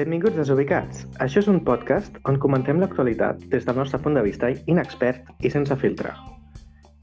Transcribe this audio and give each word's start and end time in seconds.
Benvinguts 0.00 0.38
desubicats. 0.38 1.02
Això 1.20 1.42
és 1.42 1.48
un 1.52 1.58
podcast 1.60 2.14
on 2.30 2.38
comentem 2.40 2.78
l'actualitat 2.80 3.42
des 3.52 3.66
del 3.66 3.76
nostre 3.76 3.98
punt 4.00 4.14
de 4.16 4.22
vista 4.24 4.48
inexpert 4.72 5.26
i 5.44 5.50
sense 5.52 5.76
filtre. 5.76 6.14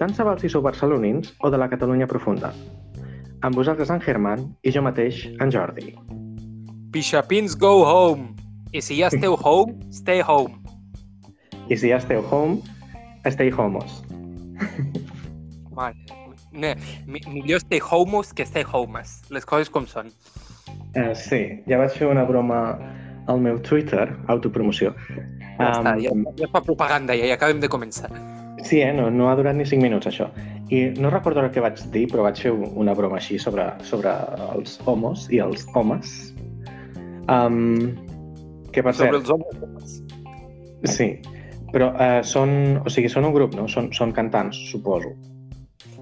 Tant 0.01 0.15
se 0.17 0.25
val 0.25 0.39
si 0.41 0.49
sou 0.49 0.63
barcelonins 0.65 1.29
o 1.45 1.51
de 1.53 1.59
la 1.61 1.67
Catalunya 1.69 2.07
profunda. 2.09 2.49
Amb 3.45 3.59
vosaltres 3.59 3.91
en 3.93 4.01
Germán 4.01 4.47
i 4.65 4.73
jo 4.73 4.81
mateix, 4.81 5.27
en 5.37 5.53
Jordi. 5.53 5.93
Pixapins 6.95 7.53
go 7.61 7.83
home. 7.85 8.31
I 8.73 8.81
si 8.81 8.97
ja 8.97 9.11
esteu 9.13 9.37
home, 9.43 9.77
stay 9.93 10.25
home. 10.25 10.57
I 11.69 11.77
si 11.77 11.93
ja 11.93 12.01
esteu 12.01 12.25
home, 12.31 12.63
stay 13.29 13.53
homos. 13.53 14.01
Vale. 15.77 16.17
No, 16.49 16.73
millor 17.05 17.61
stay 17.61 17.77
homos 17.91 18.33
que 18.33 18.49
stay 18.49 18.65
homes. 18.65 19.19
Les 19.29 19.45
coses 19.45 19.69
com 19.69 19.85
són. 19.85 20.09
Uh, 20.95 21.13
sí, 21.15 21.41
ja 21.69 21.79
vaig 21.81 21.95
fer 21.97 22.09
una 22.09 22.25
broma 22.27 22.61
al 23.27 23.41
meu 23.43 23.59
Twitter, 23.59 24.07
autopromoció. 24.31 24.93
Ja 25.57 25.71
està, 25.73 25.95
ja, 26.01 26.11
ja 26.37 26.49
fa 26.53 26.61
propaganda, 26.63 27.15
ja, 27.17 27.27
ja 27.29 27.37
acabem 27.37 27.59
de 27.63 27.69
començar. 27.71 28.09
Sí, 28.63 28.81
eh? 28.81 28.91
no, 28.93 29.09
no 29.13 29.29
ha 29.29 29.35
durat 29.37 29.55
ni 29.55 29.65
5 29.67 29.83
minuts, 29.83 30.09
això. 30.09 30.29
I 30.73 30.89
no 30.99 31.11
recordo 31.13 31.43
el 31.43 31.51
que 31.53 31.63
vaig 31.63 31.79
dir, 31.93 32.07
però 32.11 32.25
vaig 32.25 32.41
fer 32.41 32.51
una 32.51 32.95
broma 32.97 33.19
així 33.21 33.37
sobre, 33.39 33.69
sobre 33.87 34.11
els 34.55 34.79
homos 34.85 35.27
i 35.31 35.39
els 35.43 35.67
homes. 35.77 36.17
Um, 37.27 37.93
que 38.73 38.83
per 38.83 38.95
Sobre 38.95 39.21
els 39.21 39.29
homes. 39.29 39.97
sí, 40.87 41.09
però 41.71 41.91
uh, 41.93 42.19
són, 42.23 42.81
o 42.83 42.91
sigui, 42.91 43.11
són 43.11 43.27
un 43.29 43.35
grup, 43.35 43.55
no? 43.55 43.67
Són, 43.71 43.91
són 43.95 44.13
cantants, 44.15 44.59
suposo. 44.71 45.13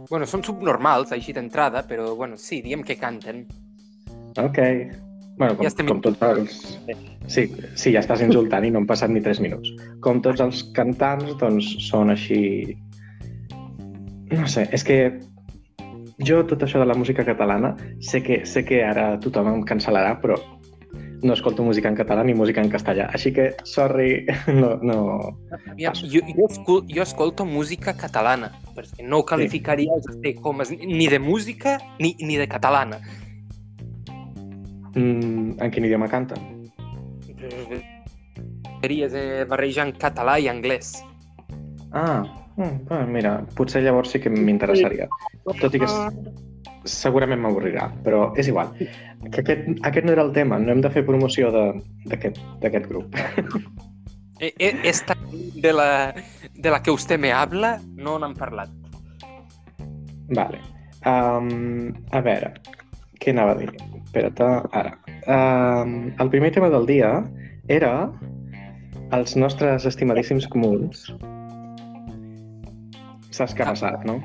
Bueno, 0.10 0.26
són 0.30 0.44
subnormals, 0.46 1.12
així 1.16 1.34
d'entrada, 1.34 1.84
però, 1.90 2.12
bueno, 2.16 2.38
sí, 2.38 2.62
diem 2.62 2.84
que 2.86 2.98
canten. 3.02 3.46
Ok. 4.42 4.60
Bueno, 5.38 5.56
com, 5.58 5.66
Ja 5.66 5.72
estem 5.72 5.88
com 5.90 6.02
tots 6.04 6.22
els... 6.24 6.58
Sí, 7.28 7.48
sí, 7.76 7.92
ja 7.92 8.02
estàs 8.04 8.22
insultant 8.24 8.68
i 8.68 8.72
no 8.72 8.84
han 8.84 8.88
passat 8.88 9.12
ni 9.12 9.22
3 9.24 9.42
minuts. 9.44 9.72
Com 10.06 10.22
tots 10.24 10.44
els 10.44 10.64
cantants, 10.78 11.36
doncs, 11.42 11.72
són 11.90 12.14
així... 12.14 12.76
No 14.32 14.48
sé, 14.50 14.66
és 14.74 14.84
que 14.86 15.00
jo 16.26 16.42
tot 16.48 16.64
això 16.64 16.80
de 16.80 16.88
la 16.88 16.96
música 16.98 17.26
catalana 17.28 17.76
sé 18.00 18.22
que, 18.24 18.44
sé 18.48 18.64
que 18.66 18.80
ara 18.86 19.16
tothom 19.22 19.52
em 19.52 19.66
cancel·larà, 19.68 20.16
però 20.22 20.40
no 21.26 21.34
escolto 21.34 21.64
música 21.64 21.90
en 21.90 21.96
català 21.96 22.24
ni 22.24 22.34
música 22.38 22.62
en 22.62 22.70
castellà. 22.70 23.10
Així 23.14 23.34
que, 23.34 23.50
sorry, 23.66 24.26
no... 24.62 24.76
no... 24.86 24.98
Aviam, 25.72 25.98
jo, 25.98 26.22
jo, 26.30 26.48
escol, 26.48 26.82
jo 26.92 27.04
escolto 27.04 27.46
música 27.50 27.96
catalana, 27.98 28.52
perquè 28.78 29.04
no 29.04 29.20
ho 29.20 29.28
qualificaria 29.28 30.00
stay 30.06 30.36
homes 30.44 30.72
ni 30.72 31.10
de 31.12 31.20
música 31.20 31.80
ni, 32.00 32.16
ni 32.22 32.38
de 32.38 32.48
catalana. 32.48 33.02
Mm, 34.96 35.58
en 35.62 35.72
quin 35.72 35.86
idioma 35.86 36.08
canten? 36.08 36.40
Series 38.82 39.14
eh, 39.18 39.46
barrejant 39.50 39.94
català 40.00 40.38
i 40.40 40.48
anglès. 40.52 40.94
Ah, 41.92 42.24
mm, 42.58 42.86
bueno, 42.90 43.08
mira, 43.08 43.34
potser 43.56 43.84
llavors 43.84 44.12
sí 44.14 44.20
que 44.24 44.30
m'interessaria. 44.32 45.08
Tot 45.60 45.76
i 45.76 45.82
que 45.84 45.90
segurament 46.86 47.42
m'avorrirà, 47.42 47.90
però 48.06 48.30
és 48.38 48.48
igual. 48.52 48.72
Que 49.32 49.42
aquest, 49.42 49.68
aquest 49.88 50.06
no 50.06 50.14
era 50.14 50.24
el 50.26 50.32
tema, 50.36 50.60
no 50.60 50.72
hem 50.72 50.82
de 50.84 50.92
fer 50.94 51.06
promoció 51.06 51.52
de- 51.52 51.82
d'aquest 52.12 52.88
grup. 52.92 53.16
Eh, 54.38 54.52
eh, 54.60 54.74
esta 54.84 55.16
de 55.32 55.72
la, 55.72 56.14
de 56.54 56.70
la 56.70 56.82
que 56.84 56.92
usted 56.92 57.18
me 57.18 57.32
habla, 57.32 57.80
no 57.96 58.18
n'han 58.20 58.34
parlat. 58.36 58.68
Vale. 60.28 60.60
Um, 61.08 61.94
a 62.12 62.20
veure, 62.20 62.50
què 63.22 63.34
anava 63.34 63.56
a 63.56 63.60
dir? 63.60 63.70
Espera't, 64.02 64.42
ara. 64.72 64.96
Um, 65.26 66.14
el 66.22 66.32
primer 66.34 66.52
tema 66.56 66.70
del 66.74 66.88
dia 66.90 67.12
era 67.68 67.92
els 69.16 69.36
nostres 69.36 69.86
estimadíssims 69.90 70.48
comuns. 70.52 71.08
Saps 73.36 73.56
què 73.56 73.66
ha 73.66 73.74
passat, 73.74 74.06
no? 74.08 74.20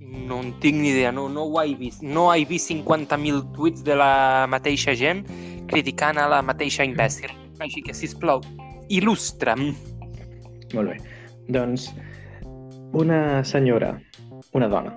No 0.00 0.40
en 0.42 0.52
tinc 0.62 0.80
ni 0.80 0.90
idea, 0.94 1.12
no, 1.12 1.28
no 1.28 1.44
ho 1.44 1.60
he 1.62 1.74
vist. 1.78 2.02
No 2.02 2.28
he 2.32 2.46
vist 2.48 2.70
50.000 2.72 3.42
tuits 3.56 3.84
de 3.86 3.98
la 3.98 4.46
mateixa 4.50 4.96
gent 4.96 5.24
criticant 5.70 6.18
a 6.18 6.28
la 6.30 6.40
mateixa 6.46 6.86
imbècil. 6.86 7.32
Així 7.60 7.82
que, 7.84 7.94
sisplau, 7.96 8.42
il·lustra'm. 8.92 9.70
Molt 10.74 10.92
bé. 10.92 10.96
Doncs 11.52 11.90
una 12.96 13.44
senyora, 13.44 13.94
una 14.56 14.68
dona, 14.72 14.94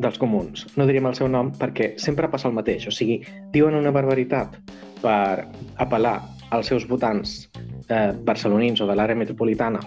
dels 0.00 0.18
comuns, 0.18 0.66
no 0.76 0.86
diríem 0.88 1.08
el 1.10 1.16
seu 1.18 1.28
nom 1.28 1.52
perquè 1.58 1.92
sempre 2.00 2.30
passa 2.32 2.48
el 2.48 2.56
mateix, 2.56 2.86
o 2.88 2.94
sigui, 2.94 3.20
diuen 3.52 3.76
una 3.78 3.92
barbaritat 3.94 4.56
per 5.02 5.48
apel·lar 5.82 6.18
als 6.52 6.70
seus 6.72 6.86
votants 6.88 7.48
eh, 7.88 8.12
barcelonins 8.24 8.80
o 8.80 8.88
de 8.88 8.96
l'àrea 8.96 9.18
metropolitana 9.18 9.80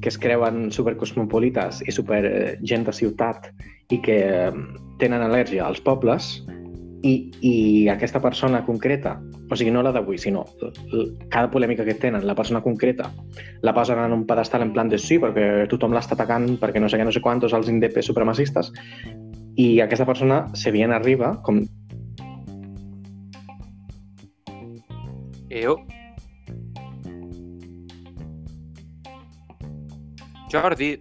que 0.00 0.08
es 0.08 0.18
creuen 0.18 0.70
supercosmopolites 0.72 1.82
i 1.86 1.92
super 1.94 2.22
gent 2.62 2.86
de 2.86 2.94
ciutat 2.96 3.50
i 3.90 4.00
que 4.02 4.18
eh, 4.48 4.50
tenen 5.02 5.24
al·lèrgia 5.24 5.66
als 5.66 5.82
pobles 5.82 6.38
i, 7.02 7.14
i 7.42 7.54
aquesta 7.90 8.20
persona 8.22 8.62
concreta, 8.64 9.16
o 9.50 9.56
sigui, 9.58 9.72
no 9.74 9.82
la 9.82 9.90
d'avui, 9.94 10.18
sinó 10.22 10.44
cada 11.32 11.50
polèmica 11.50 11.84
que 11.84 11.96
tenen, 11.98 12.24
la 12.26 12.36
persona 12.38 12.62
concreta, 12.62 13.10
la 13.66 13.74
posen 13.74 13.98
en 13.98 14.14
un 14.14 14.24
pedestal 14.26 14.62
en 14.62 14.72
plan 14.72 14.88
de 14.88 15.00
sí, 15.02 15.18
perquè 15.22 15.66
tothom 15.70 15.96
l'està 15.96 16.14
atacant, 16.14 16.46
perquè 16.62 16.80
no 16.80 16.88
sé 16.88 17.00
què, 17.00 17.06
no 17.08 17.14
sé 17.14 17.22
quantos, 17.24 17.54
els 17.58 17.70
indepes 17.72 18.06
supremacistes, 18.06 18.70
i 19.56 19.80
aquesta 19.80 20.06
persona 20.08 20.46
se 20.54 20.70
viene 20.70 20.94
arriba, 20.94 21.34
com... 21.42 21.62
Jo. 25.52 25.76
Jordi, 30.52 30.96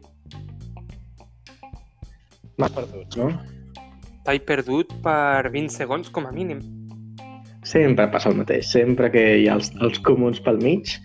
M'has 2.60 2.76
perdut, 2.76 3.18
no? 3.18 3.32
t'he 4.26 4.38
perdut 4.46 4.92
per 5.06 5.50
20 5.50 5.74
segons 5.74 6.12
com 6.14 6.28
a 6.30 6.32
mínim. 6.36 6.62
Sempre 7.66 8.08
passa 8.14 8.30
el 8.30 8.38
mateix. 8.38 8.70
Sempre 8.70 9.10
que 9.14 9.24
hi 9.42 9.48
ha 9.50 9.58
els, 9.58 9.72
els 9.86 10.00
comuns 10.06 10.42
pel 10.46 10.60
mig, 10.62 10.96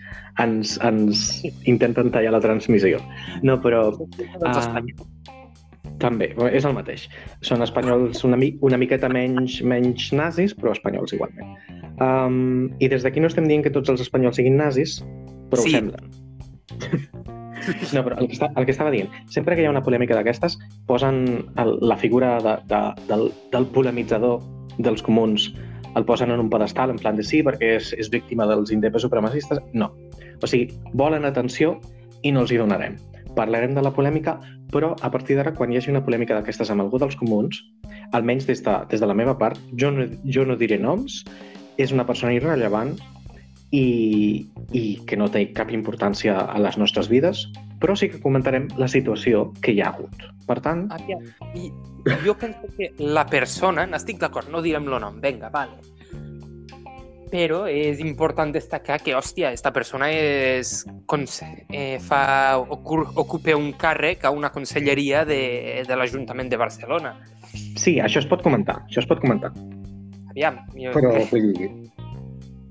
ens, 0.42 0.76
ens 0.84 1.26
intenten 1.68 2.12
tallar 2.12 2.34
la 2.36 2.42
transmissió. 2.44 3.00
No, 3.46 3.58
però 3.62 3.88
espanyols. 4.52 5.15
També, 6.02 6.32
és 6.52 6.66
el 6.68 6.74
mateix. 6.76 7.06
Són 7.46 7.64
espanyols 7.64 8.24
una, 8.28 8.36
mi 8.40 8.52
una 8.66 8.78
miqueta 8.80 9.08
menys, 9.12 9.60
menys 9.62 10.10
nazis, 10.16 10.54
però 10.56 10.74
espanyols 10.76 11.14
igualment. 11.16 11.56
Um, 12.02 12.68
I 12.80 12.90
des 12.92 13.06
d'aquí 13.06 13.22
no 13.22 13.30
estem 13.30 13.48
dient 13.48 13.64
que 13.64 13.72
tots 13.72 13.88
els 13.92 14.02
espanyols 14.04 14.36
siguin 14.36 14.58
nazis, 14.60 14.98
però 15.50 15.62
Sí. 15.62 15.72
ho 15.72 15.78
semblen. 15.78 16.10
No, 17.94 18.02
però 18.04 18.18
el 18.20 18.28
que, 18.28 18.36
està, 18.36 18.50
el 18.54 18.66
que 18.66 18.70
estava 18.70 18.92
dient, 18.92 19.08
sempre 19.32 19.56
que 19.56 19.64
hi 19.64 19.66
ha 19.66 19.70
una 19.72 19.82
polèmica 19.82 20.14
d'aquestes, 20.14 20.54
posen 20.86 21.16
el, 21.58 21.72
la 21.82 21.96
figura 21.98 22.36
de, 22.44 22.52
de, 22.70 22.80
del, 23.08 23.24
del 23.50 23.66
polemitzador 23.74 24.38
dels 24.78 25.02
comuns, 25.02 25.48
el 25.96 26.04
posen 26.04 26.30
en 26.30 26.44
un 26.44 26.50
pedestal, 26.52 26.92
en 26.92 27.00
plan 27.00 27.16
de 27.16 27.24
sí, 27.24 27.40
perquè 27.42 27.72
és, 27.80 27.90
és 27.96 28.10
víctima 28.12 28.46
dels 28.46 28.70
indepes 28.70 29.02
supremacistes. 29.02 29.58
No. 29.72 29.88
O 30.38 30.46
sigui, 30.46 30.68
volen 30.94 31.24
atenció 31.24 31.78
i 32.22 32.30
no 32.30 32.44
els 32.44 32.52
hi 32.52 32.60
donarem. 32.60 32.98
Parlarem 33.36 33.74
de 33.76 33.82
la 33.84 33.92
polèmica, 33.92 34.38
però 34.72 34.94
a 35.04 35.10
partir 35.12 35.36
d'ara, 35.36 35.52
quan 35.54 35.72
hi 35.72 35.78
hagi 35.78 35.92
una 35.92 36.04
polèmica 36.04 36.34
d'aquestes 36.36 36.70
amb 36.72 36.86
algú 36.86 37.00
dels 37.02 37.18
comuns, 37.20 37.60
almenys 38.16 38.48
des 38.48 38.62
de, 38.64 38.78
des 38.90 39.02
de 39.02 39.08
la 39.08 39.16
meva 39.18 39.36
part, 39.38 39.60
jo 39.78 39.92
no, 39.92 40.08
jo 40.24 40.46
no 40.48 40.56
diré 40.56 40.80
noms, 40.80 41.22
és 41.76 41.92
una 41.92 42.06
persona 42.08 42.32
irrellevant 42.32 42.96
i, 43.76 44.46
i 44.72 44.84
que 45.06 45.18
no 45.20 45.28
té 45.32 45.44
cap 45.56 45.72
importància 45.74 46.38
a 46.46 46.60
les 46.62 46.78
nostres 46.80 47.10
vides, 47.12 47.44
però 47.82 47.96
sí 47.98 48.08
que 48.08 48.22
comentarem 48.22 48.70
la 48.80 48.88
situació 48.88 49.50
que 49.60 49.74
hi 49.74 49.82
ha 49.82 49.90
hagut. 49.92 50.24
Per 50.46 50.58
tant, 50.64 50.86
Aviam, 50.94 51.26
i 51.58 51.70
jo 52.24 52.36
penso 52.38 52.70
que 52.76 52.92
la 53.02 53.26
persona, 53.28 53.86
n'estic 53.90 54.22
d'acord, 54.22 54.48
no 54.52 54.62
direm 54.64 54.88
el 54.88 55.00
nom, 55.02 55.20
venga, 55.20 55.50
vale. 55.52 55.95
Però 57.30 57.64
és 57.66 57.98
important 58.00 58.52
destacar 58.54 59.00
que, 59.02 59.14
hòstia, 59.16 59.50
esta 59.56 59.72
persona 59.74 60.08
és, 60.12 60.84
eh, 61.72 61.98
fa, 61.98 62.58
ocupa 62.58 63.56
un 63.58 63.72
càrrec 63.74 64.24
a 64.24 64.30
una 64.30 64.52
conselleria 64.54 65.24
de, 65.24 65.82
de 65.88 65.96
l'Ajuntament 65.96 66.48
de 66.52 66.56
Barcelona. 66.56 67.16
sí, 67.76 67.98
això 68.00 68.18
es 68.20 68.26
pot 68.26 68.42
comentar, 68.42 68.82
això 68.86 69.00
es 69.02 69.06
pot 69.06 69.20
comentar. 69.20 69.52
Aviam, 70.30 70.58
jo, 70.76 70.92
Però, 70.92 71.12
vull 71.32 71.52
dir, 71.56 71.70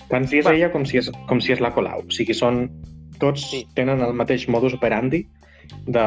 tant 0.09 0.27
si 0.29 0.39
és 0.39 0.45
ella 0.45 0.71
com 0.71 0.85
si 0.85 0.97
és, 1.01 1.11
com 1.27 1.41
si 1.41 1.51
és 1.55 1.59
la 1.59 1.71
Colau. 1.73 2.03
O 2.05 2.11
sigui, 2.13 2.33
són, 2.33 2.69
tots 3.19 3.49
Sí. 3.49 3.65
tenen 3.75 4.01
el 4.01 4.13
mateix 4.13 4.47
modus 4.47 4.73
operandi 4.75 5.25
de 5.87 6.05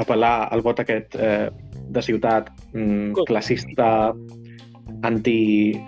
apel·lar 0.00 0.48
al 0.50 0.62
vot 0.64 0.80
aquest 0.80 1.14
eh, 1.16 1.48
de 1.92 2.02
ciutat 2.02 2.50
mm, 2.72 3.24
classista, 3.28 4.12
anti... 5.02 5.78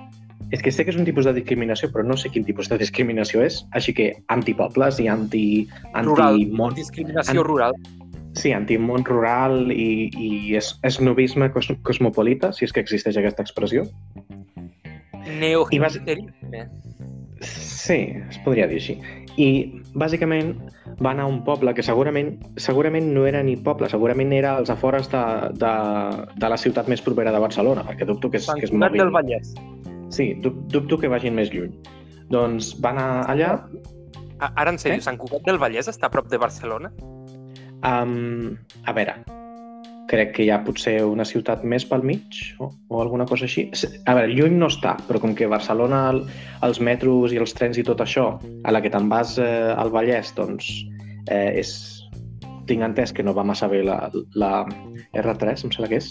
És 0.52 0.62
que 0.62 0.70
sé 0.72 0.84
que 0.84 0.92
és 0.92 0.96
un 1.00 1.04
tipus 1.08 1.24
de 1.24 1.32
discriminació, 1.34 1.88
però 1.92 2.04
no 2.06 2.16
sé 2.20 2.30
quin 2.30 2.44
tipus 2.44 2.68
de 2.68 2.78
discriminació 2.78 3.42
és, 3.42 3.62
així 3.72 3.94
que 3.96 4.12
antipobles 4.28 5.00
i 5.00 5.08
anti... 5.08 5.44
Rural. 6.02 6.34
anti 6.40 6.46
món, 6.52 6.74
discriminació 6.76 7.40
en- 7.40 7.46
rural. 7.46 7.74
sí, 8.34 8.50
anti-món 8.52 9.04
rural 9.06 9.70
i, 9.70 10.10
i 10.18 10.56
es, 10.58 10.72
esnovisme 10.82 11.50
cos, 11.54 11.68
cosmopolita, 11.86 12.52
si 12.52 12.64
és 12.66 12.72
que 12.74 12.82
existeix 12.82 13.16
aquesta 13.20 13.42
expressió. 13.46 13.84
Neohipsterisme. 15.38 16.68
Sí, 17.44 17.98
es 18.30 18.38
podria 18.44 18.66
dir 18.70 18.78
així. 18.80 18.94
I, 19.36 19.46
bàsicament, 19.98 20.52
va 21.02 21.10
anar 21.10 21.24
a 21.26 21.30
un 21.30 21.40
poble 21.44 21.72
que 21.74 21.82
segurament 21.82 22.36
segurament 22.62 23.08
no 23.12 23.24
era 23.26 23.42
ni 23.42 23.56
poble, 23.56 23.88
segurament 23.90 24.32
era 24.32 24.54
als 24.60 24.70
afores 24.70 25.10
de, 25.12 25.22
de, 25.58 25.72
de 26.38 26.50
la 26.52 26.58
ciutat 26.60 26.88
més 26.88 27.02
propera 27.02 27.32
de 27.34 27.42
Barcelona, 27.42 27.82
perquè 27.88 28.06
dubto 28.08 28.30
que 28.30 28.38
és, 28.38 28.46
Sant 28.46 28.60
que 28.62 28.68
es 28.70 28.72
Cugat 28.74 28.94
del 28.98 29.10
Vallès. 29.14 29.50
Sí, 30.14 30.30
dub, 30.44 30.56
dubto 30.70 30.98
que 31.00 31.10
vagin 31.10 31.34
més 31.34 31.50
lluny. 31.54 31.72
Doncs 32.30 32.74
va 32.84 32.92
anar 32.94 33.08
allà... 33.32 33.52
A- 34.38 34.52
Ara, 34.60 34.70
en 34.72 34.78
sèrio, 34.78 34.98
Què? 35.00 35.06
Sant 35.06 35.18
Cugat 35.20 35.44
del 35.46 35.58
Vallès 35.62 35.88
està 35.90 36.06
a 36.08 36.12
prop 36.14 36.28
de 36.30 36.38
Barcelona? 36.42 36.90
Um, 37.84 38.54
a 38.88 38.94
veure, 38.96 39.14
crec 40.08 40.32
que 40.36 40.44
hi 40.46 40.50
ha 40.52 40.60
potser 40.64 40.96
una 41.04 41.24
ciutat 41.28 41.64
més 41.68 41.84
pel 41.88 42.04
mig 42.06 42.38
o, 42.62 42.70
o 42.88 43.00
alguna 43.02 43.26
cosa 43.28 43.44
així. 43.48 43.66
A 44.06 44.14
veure, 44.16 44.30
lluny 44.32 44.56
no 44.60 44.70
està, 44.72 44.94
però 45.08 45.20
com 45.22 45.34
que 45.36 45.48
Barcelona, 45.50 46.04
el, 46.14 46.22
els 46.66 46.80
metros 46.80 47.34
i 47.34 47.40
els 47.42 47.52
trens 47.56 47.80
i 47.80 47.84
tot 47.86 48.00
això, 48.04 48.30
a 48.64 48.72
la 48.74 48.80
que 48.84 48.92
te'n 48.92 49.08
vas 49.12 49.36
eh, 49.42 49.48
al 49.74 49.92
Vallès, 49.94 50.32
doncs 50.38 50.70
eh, 51.28 51.60
és... 51.60 51.74
tinc 52.64 52.80
entès 52.86 53.12
que 53.12 53.22
no 53.26 53.34
va 53.36 53.44
massa 53.44 53.66
bé 53.68 53.82
la, 53.84 53.98
la 54.40 54.52
R3, 55.12 55.66
em 55.66 55.72
sembla 55.74 55.90
que 55.90 55.98
és. 56.00 56.06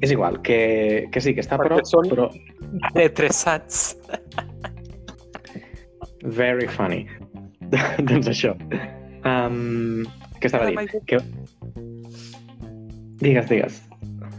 És 0.00 0.10
igual, 0.14 0.40
que, 0.42 1.08
que 1.12 1.20
sí, 1.20 1.34
que 1.36 1.42
està 1.44 1.58
Perquè 1.60 1.76
prop, 1.76 1.88
són- 1.88 2.08
però 2.08 2.28
Retressats. 2.94 3.96
very 6.24 6.66
funny. 6.68 7.06
doncs 8.08 8.28
això. 8.32 8.54
Um, 9.24 10.04
què 10.40 10.48
estava 10.48 10.70
fet- 10.72 11.04
Que... 11.06 11.20
Digues, 13.20 13.48
digues. 13.50 13.82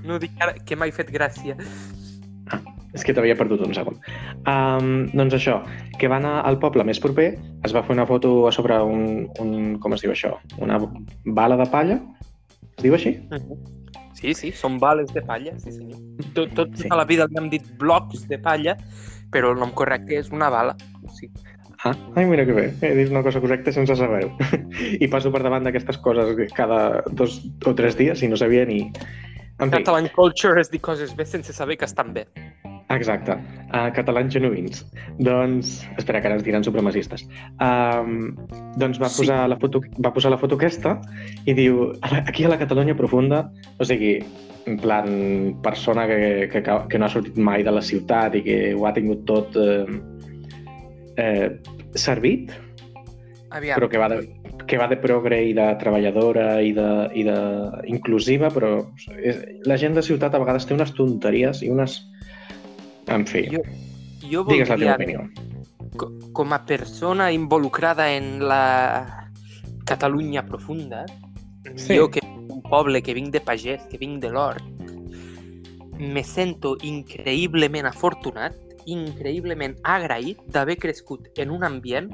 No 0.06 0.18
dic 0.18 0.32
ara 0.42 0.56
que 0.66 0.76
m'ha 0.76 0.90
fet 0.94 1.12
gràcia. 1.14 1.56
És 2.92 3.06
que 3.08 3.14
t'havia 3.16 3.38
perdut 3.40 3.62
un 3.64 3.72
segon. 3.78 3.96
Um, 4.50 5.06
doncs 5.16 5.38
això, 5.38 5.60
que 6.02 6.10
va 6.12 6.18
anar 6.18 6.42
al 6.50 6.58
poble 6.60 6.84
més 6.84 7.00
proper, 7.00 7.30
es 7.64 7.72
va 7.76 7.84
fer 7.88 7.94
una 7.96 8.08
foto 8.10 8.48
a 8.50 8.52
sobre 8.52 8.76
un, 8.84 9.30
un... 9.40 9.78
com 9.80 9.94
es 9.96 10.02
diu 10.04 10.12
això? 10.12 10.34
Una 10.60 10.80
bala 11.38 11.56
de 11.62 11.70
palla? 11.72 12.00
Es 12.76 12.84
diu 12.84 12.98
així? 12.98 13.14
Sí, 14.22 14.34
sí, 14.38 14.52
són 14.54 14.78
bales 14.80 15.10
de 15.16 15.24
palla, 15.26 15.56
sí 15.60 15.72
senyor. 15.74 15.98
Tot, 16.36 16.52
tot 16.54 16.76
Sí. 16.78 16.84
tota 16.86 17.00
la 17.02 17.06
vida 17.10 17.26
li 17.26 17.40
hem 17.42 17.50
dit 17.50 17.66
blocs 17.82 18.28
de 18.30 18.38
palla, 18.38 18.76
però 19.34 19.52
el 19.52 19.60
nom 19.60 19.72
correcte 19.74 20.20
és 20.20 20.30
una 20.32 20.50
bala. 20.54 20.76
Sí. 21.18 21.30
Ah, 21.84 21.96
ai, 22.16 22.28
mira 22.30 22.46
que 22.46 22.54
bé, 22.54 22.68
he 22.86 22.94
dit 22.94 23.10
una 23.10 23.24
cosa 23.26 23.42
correcta 23.42 23.72
sense 23.74 23.96
saber-ho. 23.98 24.30
I 25.02 25.08
passo 25.10 25.32
per 25.34 25.42
davant 25.42 25.66
d'aquestes 25.66 25.98
coses 25.98 26.38
cada 26.54 27.02
dos 27.10 27.40
o 27.66 27.74
tres 27.74 27.98
dies 27.98 28.22
i 28.22 28.30
no 28.30 28.38
sabia 28.38 28.66
ni... 28.70 28.84
En 29.62 29.70
fi, 29.70 29.78
Catalan 29.78 30.10
culture 30.16 30.60
és 30.62 30.72
dir 30.72 30.82
coses 30.82 31.14
bé 31.16 31.26
sense 31.30 31.54
saber 31.54 31.78
que 31.78 31.86
estan 31.86 32.14
bé. 32.16 32.26
Exacte, 32.92 33.38
uh, 33.72 33.88
catalans 33.96 34.34
genuïns. 34.34 34.82
Doncs, 35.24 35.78
espera, 35.98 36.20
que 36.20 36.28
ara 36.28 36.36
ens 36.36 36.44
diran 36.44 36.64
supremacistes. 36.66 37.24
Um, 37.64 38.34
doncs 38.82 39.00
va 39.00 39.08
Sí. 39.08 39.22
posar, 39.22 39.48
la 39.48 39.56
foto, 39.62 39.80
va 40.04 40.12
posar 40.12 40.32
la 40.32 40.38
foto 40.42 40.56
aquesta 40.56 41.00
i 41.46 41.54
diu, 41.54 41.94
"A 42.02 42.12
la- 42.12 42.24
aquí 42.28 42.44
a 42.44 42.50
la 42.50 42.58
Catalunya 42.60 42.96
profunda, 42.98 43.50
o 43.80 43.86
sigui, 43.86 44.20
en 44.66 44.78
plan 44.78 45.56
persona 45.64 46.06
que, 46.06 46.50
que, 46.52 46.62
que 46.90 47.00
no 47.00 47.06
ha 47.06 47.10
sortit 47.10 47.38
mai 47.38 47.64
de 47.64 47.72
la 47.72 47.82
ciutat 47.82 48.36
i 48.36 48.44
que 48.44 48.76
ho 48.76 48.86
ha 48.86 48.94
tingut 48.94 49.24
tot 49.26 49.56
eh, 49.56 49.86
eh, 51.18 51.60
servit, 51.96 52.52
Aviam, 53.52 53.80
però 53.80 53.90
que 53.90 53.98
va, 53.98 54.10
de, 54.10 54.28
que 54.72 54.80
va 54.80 54.88
de 54.88 54.96
progre 55.04 55.42
i 55.50 55.54
de 55.58 55.66
treballadora 55.82 56.62
i 56.64 56.72
de, 56.72 56.88
i 57.20 57.26
de 57.28 57.36
inclusiva, 57.92 58.48
però 58.56 58.78
és, 59.20 59.42
la 59.68 59.76
gent 59.78 59.98
de 60.00 60.04
ciutat 60.06 60.34
a 60.34 60.40
vegades 60.40 60.66
té 60.70 60.74
unes 60.78 60.94
tonteries 60.96 61.60
i 61.68 61.70
unes... 61.74 62.00
En 63.12 63.26
fi, 63.28 63.42
jo, 63.52 63.60
jo 64.32 64.46
digues 64.48 64.70
la 64.72 64.78
teva 64.80 64.96
opinió. 64.96 65.26
co- 66.00 66.12
com 66.32 66.54
a 66.56 66.62
persona 66.66 67.32
involucrada 67.36 68.08
en 68.16 68.38
la 68.48 69.28
Catalunya 69.86 70.46
profunda, 70.48 71.04
Sí. 71.76 71.98
jo 71.98 72.08
que 72.10 72.22
d'un 72.48 72.62
poble, 72.64 73.02
que 73.04 73.14
vinc 73.14 73.34
de 73.34 73.42
pagès, 73.44 73.84
que 73.92 73.98
vinc 74.00 74.22
de 74.24 74.32
l'hort, 74.32 74.64
me 76.00 76.24
sento 76.24 76.78
increïblement 76.82 77.86
afortunat, 77.90 78.56
increïblement 78.90 79.76
agraït 79.84 80.40
d'haver 80.48 80.78
crescut 80.82 81.28
en 81.38 81.52
un 81.52 81.64
ambient 81.68 82.08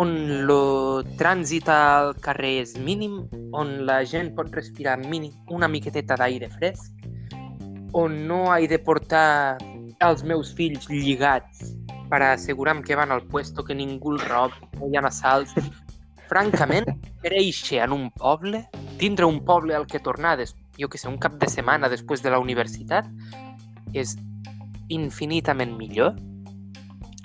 on 0.00 0.12
el 0.30 0.52
trànsit 1.20 1.68
al 1.68 2.14
carrer 2.24 2.54
és 2.62 2.76
mínim, 2.80 3.22
on 3.52 3.82
la 3.86 4.02
gent 4.08 4.32
pot 4.36 4.52
respirar 4.54 4.96
mínim 5.02 5.32
una 5.52 5.68
miqueteta 5.68 6.16
d'aire 6.16 6.48
fresc, 6.56 6.92
on 7.92 8.22
no 8.28 8.44
he 8.54 8.68
de 8.68 8.78
portar 8.80 9.58
els 10.02 10.24
meus 10.24 10.52
fills 10.56 10.88
lligats 10.88 11.74
per 12.10 12.22
assegurar 12.24 12.80
que 12.82 12.96
van 12.96 13.12
al 13.12 13.22
puesto, 13.28 13.64
que 13.64 13.74
ningú 13.74 14.16
els 14.16 14.26
rob, 14.28 14.52
no 14.80 14.88
hi 14.88 14.96
ha 14.96 15.04
assalts. 15.08 15.54
Francament, 16.28 16.88
créixer 17.20 17.82
en 17.84 17.92
un 17.92 18.10
poble, 18.16 18.64
tindre 18.98 19.28
un 19.28 19.42
poble 19.44 19.76
al 19.76 19.86
que 19.86 20.00
tornar, 20.00 20.36
des, 20.40 20.54
jo 20.80 20.88
que 20.88 20.98
sé, 20.98 21.08
un 21.08 21.20
cap 21.20 21.36
de 21.40 21.48
setmana 21.48 21.88
després 21.92 22.24
de 22.24 22.32
la 22.32 22.40
universitat, 22.40 23.08
és 23.92 24.16
infinitament 24.88 25.76
millor 25.76 26.16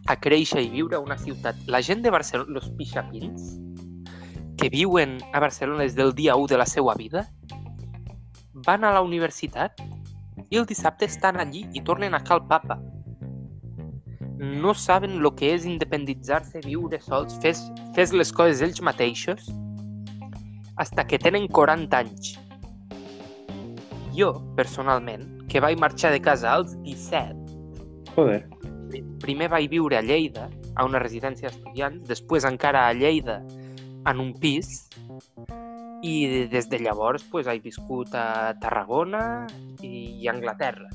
a 0.08 0.16
créixer 0.16 0.64
i 0.64 0.70
viure 0.72 0.98
a 0.98 1.04
una 1.04 1.18
ciutat. 1.20 1.60
La 1.68 1.82
gent 1.84 2.02
de 2.04 2.12
Barcelona, 2.14 2.60
els 2.62 2.70
pixapins, 2.80 3.48
que 4.58 4.70
viuen 4.74 5.18
a 5.34 5.42
Barcelona 5.44 5.84
des 5.84 5.96
del 5.96 6.14
dia 6.16 6.36
1 6.36 6.48
de 6.48 6.58
la 6.58 6.66
seva 6.66 6.96
vida, 6.96 7.28
van 8.66 8.84
a 8.84 8.94
la 8.96 9.04
universitat 9.06 9.82
i 10.50 10.58
el 10.58 10.66
dissabte 10.66 11.06
estan 11.06 11.40
allí 11.44 11.66
i 11.74 11.84
tornen 11.84 12.16
a 12.16 12.24
Cal 12.24 12.42
Papa. 12.48 12.80
No 14.40 14.74
saben 14.74 15.18
el 15.20 15.30
que 15.36 15.52
és 15.54 15.66
independitzar-se, 15.66 16.62
viure 16.66 17.00
sols, 17.04 17.38
fes, 17.44 17.62
fes 17.98 18.14
les 18.14 18.32
coses 18.32 18.62
ells 18.62 18.82
mateixos, 18.82 19.50
hasta 20.78 21.06
que 21.06 21.20
tenen 21.20 21.48
40 21.48 22.00
anys. 22.00 22.36
Jo, 24.18 24.32
personalment, 24.58 25.26
que 25.50 25.62
vaig 25.62 25.78
marxar 25.82 26.14
de 26.14 26.22
casa 26.22 26.54
als 26.54 26.78
17, 26.86 27.48
Joder. 28.18 28.48
Primer 29.22 29.50
vaig 29.52 29.70
viure 29.72 29.98
a 29.98 30.04
Lleida, 30.06 30.48
a 30.76 30.86
una 30.86 31.00
residència 31.02 31.50
d'estudiants, 31.50 32.04
després 32.08 32.46
encara 32.48 32.88
a 32.88 32.94
Lleida, 32.94 33.42
en 34.08 34.22
un 34.24 34.34
pis, 34.40 34.88
i 36.06 36.48
des 36.52 36.70
de 36.70 36.80
llavors 36.80 37.24
pues, 37.32 37.48
he 37.48 37.60
viscut 37.60 38.14
a 38.16 38.54
Tarragona 38.62 39.48
i 39.82 40.28
a 40.28 40.34
Anglaterra. 40.36 40.90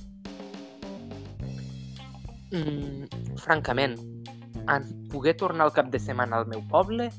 Mm, 2.52 3.08
francament, 3.40 3.96
en 4.68 4.88
poder 5.10 5.34
tornar 5.40 5.66
al 5.66 5.74
cap 5.74 5.90
de 5.90 5.98
setmana 5.98 6.38
al 6.38 6.46
meu 6.46 6.62
poble, 6.70 7.10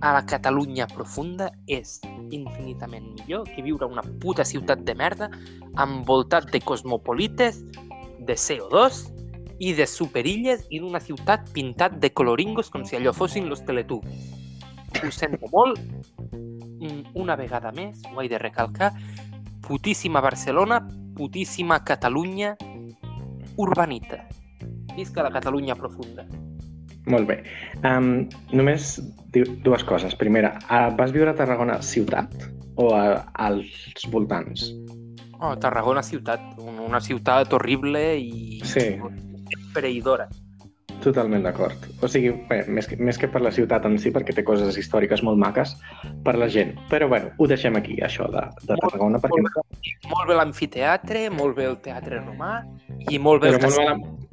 a 0.00 0.12
la 0.14 0.24
Catalunya 0.26 0.86
profunda, 0.90 1.50
és 1.66 1.98
infinitament 2.30 3.06
millor 3.16 3.48
que 3.50 3.64
viure 3.64 3.86
a 3.86 3.90
una 3.90 4.04
puta 4.22 4.44
ciutat 4.44 4.84
de 4.86 4.94
merda 4.94 5.30
envoltat 5.80 6.50
de 6.52 6.60
cosmopolites, 6.60 7.62
de 8.18 8.34
CO2 8.34 9.17
i 9.58 9.72
de 9.74 9.86
superilles 9.86 10.66
i 10.70 10.78
d'una 10.80 11.00
ciutat 11.00 11.48
pintat 11.52 11.98
de 11.98 12.10
coloringos 12.12 12.70
com 12.70 12.84
si 12.84 12.96
allò 12.96 13.12
fossin 13.12 13.48
los 13.48 13.64
teletubbies. 13.64 14.32
Ho 15.04 15.10
sento 15.10 15.46
molt, 15.52 15.80
una 17.14 17.36
vegada 17.36 17.72
més, 17.72 18.00
ho 18.14 18.22
he 18.22 18.28
de 18.28 18.38
recalcar, 18.38 18.92
putíssima 19.66 20.20
Barcelona, 20.20 20.80
putíssima 21.16 21.82
Catalunya 21.84 22.54
urbanita. 23.56 24.24
Visca 24.96 25.22
la 25.22 25.30
Catalunya 25.34 25.74
profunda. 25.74 26.24
Molt 27.08 27.26
bé. 27.28 27.38
Um, 27.82 28.28
només 28.52 28.98
dues 29.32 29.84
coses. 29.88 30.14
Primera, 30.18 30.58
uh, 30.68 30.88
vas 30.96 31.12
viure 31.14 31.32
a 31.32 31.36
Tarragona 31.38 31.80
ciutat 31.82 32.34
o 32.76 32.90
a, 32.94 33.24
als 33.34 34.04
voltants? 34.12 34.68
Oh, 35.40 35.54
Tarragona 35.56 36.02
ciutat, 36.02 36.42
un- 36.58 36.80
una 36.82 37.00
ciutat 37.00 37.52
horrible 37.54 38.18
i 38.18 38.60
Sí. 38.64 38.98
Pereïdora. 39.74 40.28
Totalment 40.98 41.44
d'acord. 41.46 41.84
O 42.02 42.08
sigui, 42.10 42.32
bé, 42.48 42.64
més, 42.66 42.88
que, 42.90 42.96
més 42.98 43.18
que 43.20 43.28
per 43.30 43.38
la 43.44 43.52
ciutat 43.54 43.84
en 43.86 43.94
si, 44.02 44.10
perquè 44.10 44.34
té 44.34 44.42
coses 44.42 44.74
històriques 44.80 45.22
molt 45.22 45.38
maques, 45.38 45.76
per 46.26 46.34
la 46.34 46.48
gent. 46.50 46.72
Però, 46.90 47.06
bueno, 47.08 47.30
ho 47.38 47.46
deixem 47.46 47.76
aquí, 47.78 48.00
això 48.02 48.26
de, 48.32 48.42
de 48.66 48.74
Tarragona, 48.82 49.20
perquè... 49.22 49.38
Molt 49.44 49.60
bé, 49.62 49.92
molt 50.10 50.26
bé 50.32 50.38
l'amfiteatre, 50.40 51.28
molt 51.30 51.54
bé 51.56 51.68
el 51.70 51.78
teatre 51.84 52.18
romà 52.24 52.64
i 53.12 53.18
molt 53.22 53.44
bé 53.44 53.52
Però 53.54 53.70
el 53.70 54.00
molt, 54.02 54.26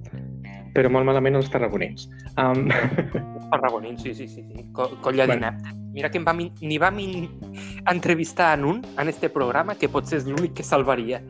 però 0.75 0.89
molt 0.91 1.07
malament 1.07 1.37
els 1.39 1.47
tarragonins. 1.53 2.09
Um, 2.41 2.65
tarragoní, 3.53 3.93
sí, 4.01 4.15
sí, 4.17 4.27
sí, 4.27 4.41
sí. 4.43 4.65
Co 4.75 4.89
colla 5.05 5.25
Bueno. 5.29 5.45
d'inepte. 5.45 5.77
Mira 5.95 6.09
que 6.11 6.17
em 6.17 6.25
vam, 6.25 6.41
in- 6.43 6.51
ni 6.61 6.77
vam 6.81 6.97
entrevistar 7.93 8.57
en 8.57 8.65
un, 8.65 8.81
en 8.97 9.07
este 9.07 9.29
programa, 9.29 9.75
que 9.79 9.87
potser 9.87 10.17
és 10.19 10.25
l'únic 10.27 10.57
que 10.57 10.63
salvaria. 10.67 11.21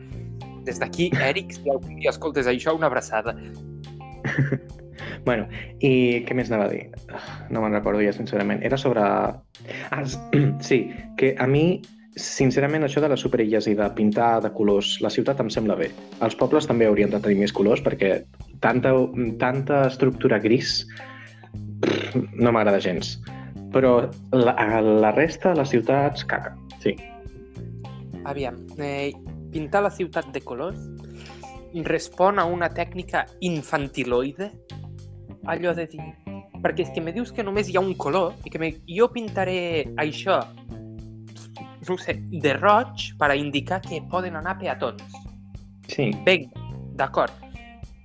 Des 0.66 0.80
d'aquí, 0.82 1.12
Eric, 1.22 1.52
si 1.54 1.70
algun 1.70 2.00
dia 2.00 2.10
escoltes 2.10 2.48
això, 2.50 2.74
una 2.74 2.88
abraçada. 2.88 3.36
bueno, 5.28 5.48
i 5.80 6.22
què 6.26 6.36
més 6.36 6.50
anava 6.52 6.68
a 6.68 6.72
dir? 6.72 6.86
Ah, 7.10 7.20
No 7.50 7.62
me'n 7.62 7.76
recordo 7.76 8.02
ja, 8.04 8.14
sincerament. 8.16 8.62
Era 8.66 8.78
sobre... 8.80 9.02
Ah, 9.02 10.02
sí, 10.68 10.86
que 11.18 11.34
a 11.38 11.46
mi 11.50 11.82
sincerament, 12.16 12.86
això 12.86 13.02
de 13.04 13.10
les 13.12 13.20
superilles 13.20 13.66
i 13.68 13.74
de 13.76 13.86
pintar 13.96 14.40
de 14.40 14.50
colors 14.56 14.96
la 15.04 15.12
ciutat 15.12 15.40
em 15.42 15.50
sembla 15.52 15.76
bé. 15.76 15.90
Els 16.24 16.36
pobles 16.40 16.68
també 16.68 16.88
haurien 16.88 17.12
de 17.12 17.20
tenir 17.20 17.42
més 17.42 17.52
colors 17.52 17.82
perquè 17.84 18.22
tanta, 18.64 18.94
tanta 19.40 19.82
estructura 19.90 20.40
gris 20.40 20.80
no 22.32 22.52
m'agrada 22.52 22.80
gens. 22.80 23.18
Però 23.74 23.98
la, 24.32 24.54
la 24.80 25.12
resta 25.12 25.52
de 25.52 25.60
les 25.60 25.74
ciutats, 25.74 26.24
caca, 26.24 26.54
sí. 26.80 26.96
Aviam, 28.24 28.56
eh, 28.80 29.12
pintar 29.52 29.84
la 29.84 29.92
ciutat 29.92 30.32
de 30.32 30.40
colors 30.40 30.80
respon 31.86 32.38
a 32.38 32.44
una 32.44 32.68
tècnica 32.72 33.26
infantiloide? 33.40 34.52
Allò 35.46 35.74
de 35.74 35.86
dir... 35.90 36.02
Perquè 36.62 36.86
és 36.86 36.90
que 36.94 37.02
me 37.04 37.12
dius 37.12 37.30
que 37.36 37.44
només 37.44 37.68
hi 37.68 37.76
ha 37.76 37.84
un 37.84 37.94
color 37.94 38.34
i 38.44 38.50
que 38.50 38.58
me... 38.58 38.72
jo 38.88 39.10
pintaré 39.12 39.86
això, 40.00 40.40
no 41.86 41.94
ho 41.94 41.98
sé, 42.00 42.16
de 42.32 42.54
roig 42.56 43.10
per 43.20 43.30
a 43.30 43.36
indicar 43.38 43.80
que 43.84 44.00
poden 44.10 44.38
anar 44.40 44.56
peatons. 44.58 45.04
Sí, 45.92 46.10
Vinga, 46.26 46.64
d'acord. 46.98 47.46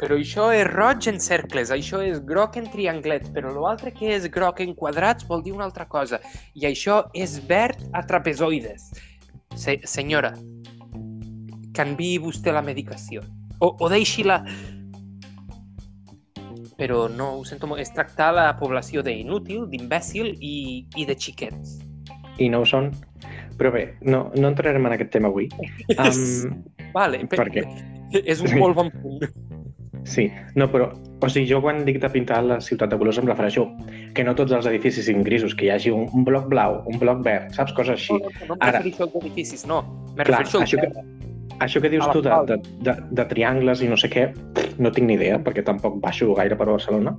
Però 0.01 0.17
això 0.17 0.47
és 0.53 0.65
roig 0.65 1.05
en 1.11 1.19
cercles, 1.21 1.69
això 1.73 1.99
és 2.01 2.21
groc 2.25 2.57
en 2.57 2.65
trianglets, 2.73 3.29
però 3.33 3.51
l'altre 3.53 3.93
que 3.93 4.09
és 4.15 4.25
groc 4.33 4.61
en 4.63 4.73
quadrats 4.77 5.27
vol 5.29 5.43
dir 5.45 5.53
una 5.53 5.67
altra 5.69 5.85
cosa. 5.85 6.17
I 6.57 6.65
això 6.71 7.03
és 7.13 7.37
verd 7.49 7.83
a 7.93 8.01
trapezoides. 8.09 8.89
Se 9.61 9.77
senyora, 9.85 10.33
canviï 11.77 12.17
vostè 12.23 12.53
la 12.53 12.65
medicació. 12.65 13.21
O, 13.61 13.75
o 13.79 13.89
deixi-la... 13.91 14.41
Però 16.81 17.05
no, 17.13 17.27
ho 17.37 17.43
sento 17.45 17.67
molt. 17.69 17.81
És 17.83 17.91
tractar 17.93 18.31
la 18.33 18.47
població 18.57 19.03
d'inútil, 19.05 19.67
d'imbècil 19.69 20.31
i, 20.41 20.53
i 20.97 21.05
de 21.05 21.13
xiquets. 21.13 21.75
i 22.41 22.47
no 22.49 22.63
ho 22.63 22.65
són. 22.65 22.89
Però 23.59 23.69
bé, 23.69 23.83
no, 24.01 24.31
no 24.33 24.49
entrarem 24.49 24.85
en 24.89 24.95
aquest 24.95 25.11
tema 25.13 25.29
avui. 25.29 25.49
Um, 26.01 26.63
Vale, 26.95 27.19
pe- 27.29 27.37
per 27.37 27.45
què? 27.53 27.61
És 28.25 28.41
un 28.43 28.55
molt 28.59 28.75
bon 28.75 28.89
punt. 28.97 29.21
Sí, 30.09 30.25
no, 30.57 30.65
però, 30.73 30.87
o 31.21 31.27
sigui, 31.29 31.45
jo 31.51 31.59
quan 31.61 31.83
dic 31.85 31.99
de 32.01 32.09
pintar 32.09 32.39
la 32.43 32.57
ciutat 32.63 32.89
de 32.91 32.97
colors 32.97 33.19
em 33.21 33.27
refereixo 33.29 33.67
que 34.17 34.25
no 34.25 34.33
tots 34.35 34.51
els 34.57 34.65
edificis 34.67 35.05
siguin 35.05 35.21
grisos, 35.23 35.53
que 35.55 35.67
hi 35.67 35.71
hagi 35.75 35.93
un, 35.93 36.07
un 36.17 36.25
bloc 36.27 36.49
blau, 36.51 36.79
un 36.89 36.97
bloc 36.99 37.21
verd, 37.23 37.53
saps? 37.55 37.75
Coses 37.77 37.93
així. 37.99 38.17
No, 38.17 38.31
no, 38.33 38.47
no 38.49 38.57
em 38.57 38.65
Ara- 38.65 38.79
refereixo 38.81 39.05
als 39.05 39.15
edificis, 39.21 39.63
no. 39.69 39.83
Me 40.17 40.25
Clar, 40.25 40.41
refereixo 40.41 40.81
al 40.81 40.89
que-. 40.89 41.05
Això 41.61 41.81
que 41.81 41.91
dius 41.93 42.07
tu 42.13 42.23
de, 42.25 42.33
de, 42.49 42.57
de, 42.87 42.95
de 43.19 43.25
triangles 43.29 43.83
i 43.85 43.89
no 43.91 43.97
sé 43.99 44.09
què, 44.09 44.29
no 44.81 44.91
tinc 44.93 45.07
ni 45.07 45.17
idea, 45.19 45.37
perquè 45.45 45.63
tampoc 45.65 45.99
baixo 46.01 46.31
gaire 46.37 46.57
per 46.57 46.69
Barcelona. 46.71 47.13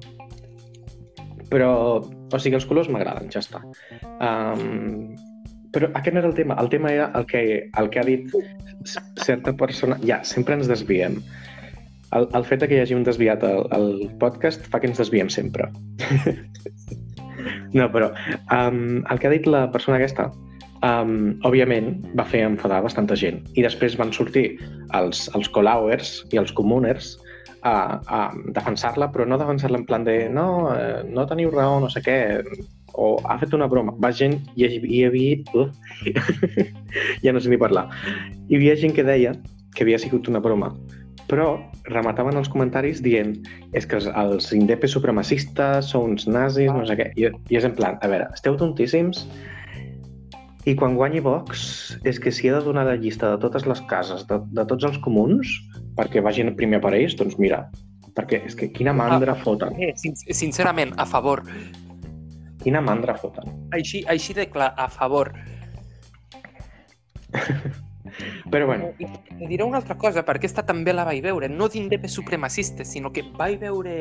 Però, 1.52 1.72
o 2.00 2.40
sigui, 2.40 2.56
els 2.58 2.66
colors 2.66 2.88
m'agraden, 2.90 3.28
ja 3.30 3.42
està. 3.42 3.60
Um, 4.18 5.12
però 5.72 5.88
aquest 5.96 6.16
no 6.16 6.20
era 6.20 6.30
el 6.30 6.36
tema. 6.36 6.56
El 6.60 6.68
tema 6.72 6.92
era 6.92 7.10
el 7.18 7.26
que, 7.28 7.42
el 7.78 7.90
que 7.92 8.00
ha 8.00 8.06
dit 8.08 8.34
certa 9.24 9.54
persona... 9.56 9.98
Ja, 10.04 10.22
sempre 10.24 10.56
ens 10.58 10.68
desviem. 10.68 11.20
El, 12.12 12.28
el 12.36 12.44
fet 12.44 12.66
que 12.66 12.76
hi 12.76 12.82
hagi 12.82 12.96
un 12.96 13.06
desviat 13.06 13.44
al, 13.48 13.66
al 13.72 13.88
podcast 14.20 14.66
fa 14.72 14.82
que 14.82 14.90
ens 14.90 15.00
desviem 15.00 15.30
sempre. 15.32 15.70
no, 17.78 17.86
però 17.94 18.10
um, 18.52 19.00
el 19.00 19.22
que 19.22 19.30
ha 19.30 19.32
dit 19.32 19.48
la 19.48 19.64
persona 19.72 20.00
aquesta, 20.00 20.28
um, 20.82 21.34
òbviament, 21.46 21.94
va 22.18 22.26
fer 22.28 22.44
enfadar 22.46 22.82
bastanta 22.84 23.16
gent. 23.18 23.42
I 23.58 23.64
després 23.66 23.96
van 24.00 24.12
sortir 24.14 24.58
els, 24.98 25.28
els 25.36 25.50
Colauers 25.54 26.14
i 26.32 26.40
els 26.42 26.52
Comuners 26.56 27.14
a, 27.62 27.74
a 28.06 28.20
defensar-la, 28.54 29.08
però 29.14 29.26
no 29.28 29.38
defensar-la 29.38 29.80
en 29.80 29.86
plan 29.86 30.04
de 30.06 30.28
no, 30.32 30.46
eh, 30.74 31.02
no 31.08 31.26
teniu 31.30 31.52
raó, 31.54 31.78
no 31.82 31.90
sé 31.92 32.02
què, 32.04 32.18
o 32.98 33.14
ha 33.24 33.38
fet 33.40 33.54
una 33.56 33.68
broma. 33.70 33.94
Va 34.02 34.12
gent, 34.12 34.40
hi, 34.58 34.68
hi 34.82 35.04
havia... 35.06 35.38
Uh, 35.54 35.68
ja 37.24 37.32
no 37.32 37.40
sé 37.40 37.52
ni 37.52 37.60
parlar. 37.60 37.88
Hi 38.48 38.58
havia 38.58 38.76
gent 38.78 38.96
que 38.98 39.06
deia 39.06 39.36
que 39.72 39.86
havia 39.86 40.00
sigut 40.02 40.28
una 40.28 40.42
broma, 40.44 40.72
però 41.30 41.54
remataven 41.88 42.36
els 42.36 42.50
comentaris 42.52 43.00
dient 43.00 43.38
és 43.72 43.86
que 43.88 43.96
els, 43.96 44.10
els 44.20 44.50
indepes 44.52 44.92
supremacistes 44.92 45.88
són 45.94 46.12
uns 46.12 46.26
nazis, 46.28 46.68
no 46.74 46.84
sé 46.88 46.98
què. 46.98 47.08
I, 47.16 47.30
I 47.48 47.60
és 47.62 47.64
en 47.68 47.78
plan, 47.78 47.96
a 48.02 48.10
veure, 48.10 48.28
esteu 48.36 48.58
tontíssims 48.60 49.24
i 50.64 50.74
quan 50.78 50.94
guanyi 50.94 51.20
Vox 51.24 51.96
és 52.06 52.20
que 52.22 52.30
si 52.30 52.46
he 52.48 52.52
de 52.54 52.60
donar 52.62 52.84
la 52.86 52.94
llista 52.96 53.32
de 53.32 53.38
totes 53.42 53.64
les 53.66 53.80
cases, 53.90 54.26
de, 54.28 54.38
de 54.54 54.64
tots 54.70 54.84
els 54.86 54.98
comuns, 55.02 55.48
perquè 55.98 56.22
vagin 56.22 56.52
primer 56.58 56.78
per 56.84 56.92
ells, 56.94 57.16
doncs 57.18 57.34
mira, 57.42 57.64
perquè 58.14 58.42
és 58.46 58.54
que 58.54 58.70
quina 58.70 58.92
mandra 58.94 59.34
foten, 59.42 59.74
Eh, 59.82 59.92
sin 59.96 60.14
sincerament, 60.16 60.94
a 60.98 61.06
favor. 61.06 61.42
quina 62.62 62.80
mandra 62.80 63.16
foten. 63.18 63.50
Així, 63.74 64.04
així 64.06 64.34
de 64.34 64.46
clar, 64.46 64.72
a 64.78 64.86
favor. 64.88 65.32
Però 68.50 68.66
bueno, 68.66 68.92
I 68.98 69.06
te 69.06 69.48
diré 69.48 69.64
una 69.64 69.78
altra 69.80 69.96
cosa, 69.96 70.24
perquè 70.26 70.42
aquesta 70.42 70.64
també 70.66 70.92
la 70.92 71.06
vaig 71.08 71.22
veure, 71.24 71.48
no 71.48 71.68
d'indepes 71.68 72.12
supremacistes, 72.18 72.90
sinó 72.92 73.12
que 73.12 73.24
vaig 73.38 73.60
veure 73.62 73.94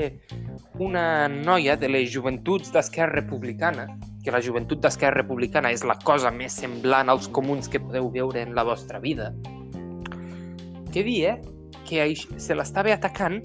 una 0.80 1.28
noia 1.30 1.78
de 1.78 1.90
les 1.90 2.10
joventuts 2.14 2.74
d'Esquerra 2.74 3.22
Republicana, 3.22 3.88
que 4.24 4.34
la 4.34 4.42
joventut 4.42 4.82
d'Esquerra 4.82 5.22
Republicana 5.22 5.72
és 5.72 5.86
la 5.88 5.98
cosa 6.04 6.32
més 6.34 6.58
semblant 6.58 7.10
als 7.10 7.30
comuns 7.30 7.70
que 7.70 7.82
podeu 7.82 8.12
veure 8.12 8.44
en 8.44 8.56
la 8.58 8.66
vostra 8.68 9.00
vida, 9.00 9.32
que 10.92 11.04
dia 11.04 11.40
que 11.88 12.14
se 12.16 12.56
l'estava 12.56 12.94
atacant 12.94 13.42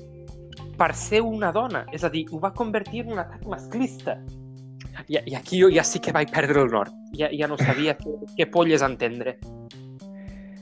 per 0.76 0.92
ser 0.94 1.22
una 1.24 1.52
dona, 1.52 1.86
és 1.92 2.04
a 2.04 2.10
dir, 2.12 2.26
ho 2.30 2.40
va 2.42 2.52
convertir 2.54 3.04
en 3.04 3.14
un 3.16 3.22
atac 3.22 3.46
masclista. 3.48 4.18
I, 5.08 5.18
i 5.18 5.34
aquí 5.36 5.60
jo 5.60 5.68
ja 5.72 5.84
sí 5.84 6.00
que 6.02 6.12
vaig 6.12 6.30
perdre 6.32 6.62
el 6.64 6.72
nord, 6.72 6.92
ja, 7.16 7.30
ja 7.32 7.48
no 7.48 7.58
sabia 7.60 7.96
què, 8.00 8.16
què 8.36 8.48
polles 8.52 8.84
entendre. 8.84 9.36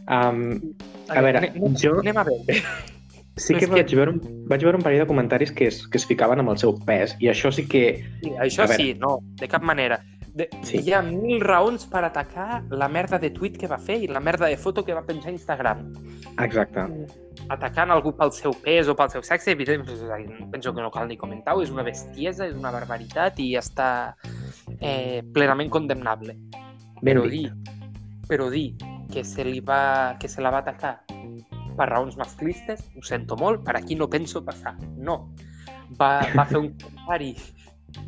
Um, 0.09 0.75
a 1.09 1.21
veure, 1.23 1.39
anem, 1.39 1.75
jo 1.81 1.99
anem 2.01 2.17
a 2.19 2.25
veure. 2.25 2.59
sí 3.37 3.55
que 3.55 3.67
que- 3.67 3.73
vaig 3.73 3.95
veure, 3.95 4.13
un, 4.15 4.21
vaig 4.49 4.63
veure 4.63 4.77
un 4.79 4.83
parell 4.85 5.01
de 5.03 5.07
comentaris 5.11 5.51
que 5.53 5.67
es, 5.67 5.87
que 5.89 5.99
es 5.99 6.07
ficaven 6.07 6.39
amb 6.41 6.51
el 6.55 6.59
seu 6.59 6.75
pes, 6.87 7.17
i 7.21 7.27
això 7.33 7.51
sí 7.53 7.67
que... 7.69 8.05
Sí, 8.23 8.31
això 8.39 8.63
A 8.65 8.67
veure. 8.71 8.77
sí, 8.83 8.95
no, 8.95 9.19
de 9.41 9.49
cap 9.49 9.63
manera. 9.63 10.01
De, 10.35 10.49
Sí. 10.67 10.81
Hi 10.83 10.93
ha 10.93 11.01
mil 11.03 11.41
raons 11.41 11.85
per 11.87 12.01
atacar 12.05 12.65
la 12.75 12.89
merda 12.89 13.21
de 13.23 13.31
tuit 13.31 13.55
que 13.57 13.69
va 13.71 13.79
fer 13.79 14.01
i 14.03 14.09
la 14.11 14.19
merda 14.19 14.49
de 14.51 14.57
foto 14.59 14.83
que 14.85 14.93
va 14.95 15.05
penjar 15.07 15.29
a 15.31 15.35
Instagram. 15.37 15.85
Exacte. 16.43 16.87
Atacant 17.55 17.93
algú 17.95 18.17
pel 18.17 18.33
seu 18.35 18.51
pes 18.65 18.89
o 18.91 18.97
pel 18.99 19.11
seu 19.13 19.23
sexe, 19.23 19.53
evidentment, 19.53 20.51
penso 20.51 20.73
que 20.75 20.83
no 20.83 20.91
cal 20.91 21.07
ni 21.07 21.17
comentar-ho, 21.17 21.63
és 21.63 21.71
una 21.71 21.85
bestiesa, 21.87 22.49
és 22.49 22.55
una 22.59 22.73
barbaritat 22.75 23.39
i 23.39 23.53
està 23.61 24.17
eh, 24.81 25.23
plenament 25.33 25.71
condemnable. 25.71 26.35
Ben 27.01 27.15
Però 27.19 27.29
dit. 27.31 27.47
dir, 27.47 27.53
però 28.29 28.49
dir 28.53 28.75
que 29.13 29.25
se, 29.25 29.45
li 29.47 29.61
va, 29.61 30.17
que 30.21 30.29
se 30.29 30.43
la 30.43 30.53
va 30.55 30.63
atacar 30.65 30.97
per 31.75 31.89
raons 31.91 32.17
masclistes, 32.17 32.85
ho 32.95 33.03
sento 33.03 33.37
molt, 33.37 33.65
per 33.67 33.77
aquí 33.79 33.97
no 33.99 34.09
penso 34.11 34.45
passar. 34.47 34.77
No. 34.97 35.35
Va, 35.99 36.25
va 36.35 36.47
fer 36.49 36.61
un 36.63 36.73
comentari 36.81 37.35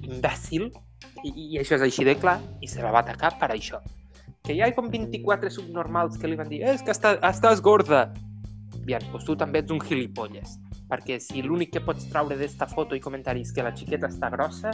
imbècil, 0.06 0.70
i, 1.24 1.32
i 1.32 1.60
això 1.60 1.76
és 1.78 1.86
així 1.86 2.06
de 2.06 2.16
clar, 2.18 2.38
i 2.62 2.70
se 2.70 2.82
la 2.84 2.92
va 2.94 3.02
atacar 3.04 3.34
per 3.40 3.50
això. 3.54 3.80
Que 4.46 4.54
hi 4.54 4.62
ha 4.62 4.70
com 4.74 4.88
24 4.92 5.50
subnormals 5.50 6.18
que 6.20 6.30
li 6.30 6.38
van 6.38 6.50
dir 6.50 6.62
és 6.70 6.84
que 6.86 6.94
està, 6.94 7.16
estàs 7.26 7.62
gorda. 7.64 8.06
Bien, 8.86 9.02
doncs 9.10 9.26
tu 9.26 9.34
també 9.38 9.64
ets 9.64 9.74
un 9.74 9.82
gilipolles. 9.82 10.58
Perquè 10.86 11.18
si 11.22 11.42
l'únic 11.42 11.72
que 11.74 11.82
pots 11.82 12.06
traure 12.12 12.36
d'esta 12.38 12.68
foto 12.70 12.94
i 12.94 13.02
comentaris 13.02 13.50
que 13.52 13.64
la 13.66 13.74
xiqueta 13.74 14.06
està 14.12 14.30
grossa, 14.30 14.70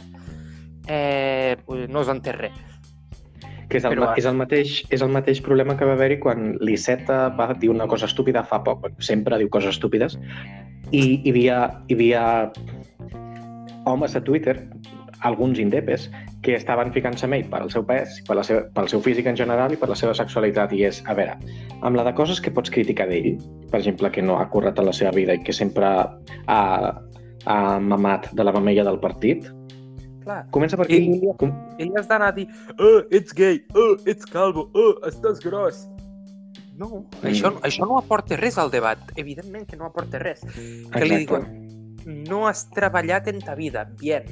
eh, 0.89 1.57
pues 1.65 1.89
no 1.89 2.05
us 2.05 2.13
entenc 2.13 2.41
res. 2.43 2.72
Que 3.73 3.81
és 3.81 3.87
el, 3.89 3.95
Però, 3.97 4.11
és, 4.21 4.27
el 4.29 4.37
mateix, 4.37 4.73
és 4.93 5.03
el 5.05 5.13
mateix 5.15 5.41
problema 5.41 5.79
que 5.81 5.89
va 5.89 5.95
haver-hi 5.97 6.19
quan 6.21 6.51
l'Iceta 6.61 7.23
va 7.39 7.49
dir 7.57 7.71
una 7.73 7.87
cosa 7.89 8.05
estúpida 8.11 8.45
fa 8.45 8.61
poc, 8.67 8.91
sempre 9.01 9.39
diu 9.41 9.49
coses 9.53 9.79
estúpides, 9.79 10.19
i 10.93 11.23
hi 11.23 11.33
havia, 11.33 11.61
hi 11.89 11.97
havia 11.97 12.25
homes 13.89 14.15
a 14.15 14.21
Twitter, 14.21 14.59
alguns 15.23 15.59
indepes, 15.63 16.11
que 16.43 16.57
estaven 16.59 16.91
ficant-se 16.93 17.25
amb 17.29 17.39
ell 17.39 17.47
pel 17.51 17.71
seu 17.73 17.85
pes, 17.87 18.19
per 18.27 18.37
la 18.37 18.45
seva, 18.45 18.67
pel 18.75 18.91
seu 18.91 19.01
físic 19.01 19.29
en 19.31 19.39
general 19.39 19.73
i 19.73 19.79
per 19.79 19.89
la 19.89 19.97
seva 19.99 20.13
sexualitat. 20.19 20.75
I 20.75 20.85
és, 20.91 21.01
a 21.07 21.17
veure, 21.17 21.39
amb 21.81 21.97
la 21.97 22.05
de 22.09 22.13
coses 22.19 22.43
que 22.43 22.53
pots 22.53 22.73
criticar 22.75 23.07
d'ell, 23.09 23.37
per 23.71 23.81
exemple, 23.81 24.11
que 24.13 24.25
no 24.27 24.37
ha 24.43 24.49
currat 24.53 24.79
a 24.79 24.87
la 24.87 24.95
seva 24.97 25.15
vida 25.17 25.39
i 25.39 25.43
que 25.47 25.55
sempre 25.55 25.89
ha, 25.89 26.63
ha 27.47 27.59
mamat 27.81 28.29
de 28.35 28.45
la 28.45 28.55
mamella 28.55 28.85
del 28.91 29.01
partit, 29.01 29.47
Clar, 30.25 30.47
comença 30.51 30.77
per 30.77 30.87
aquí. 30.87 30.99
I- 31.19 31.33
Com... 31.39 31.53
ell 31.79 31.93
has 31.99 32.09
d'anar 32.09 32.29
a 32.33 32.37
dir 32.37 32.47
oh, 32.79 33.03
ets 33.11 33.33
gay, 33.35 33.65
oh, 33.75 33.97
ets 34.07 34.25
calvo, 34.27 34.69
oh, 34.75 34.95
estàs 35.09 35.41
gros. 35.41 35.87
No, 36.79 36.89
Mm. 37.23 37.27
això, 37.29 37.51
això 37.63 37.87
no 37.87 37.99
aporta 37.99 38.37
res 38.37 38.57
al 38.59 38.71
debat. 38.71 38.99
Evidentment 39.17 39.67
que 39.69 39.77
no 39.77 39.85
aporta 39.87 40.19
res. 40.19 40.41
Que 40.41 41.05
li 41.05 41.23
Exacte. 41.23 41.27
diuen, 41.27 42.25
no 42.29 42.47
has 42.49 42.65
treballat 42.71 43.29
en 43.29 43.39
ta 43.41 43.55
vida, 43.55 43.85
bien. 44.01 44.25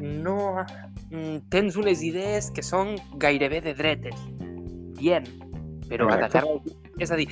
No 0.00 0.64
mm, 1.10 1.48
tens 1.48 1.76
unes 1.76 2.02
idees 2.02 2.50
que 2.50 2.62
són 2.62 2.96
gairebé 3.18 3.60
de 3.60 3.74
dretes, 3.74 4.14
bien. 4.98 5.24
Però 5.88 6.10
atacar. 6.12 6.44
És 6.98 7.10
a 7.10 7.16
dir, 7.16 7.28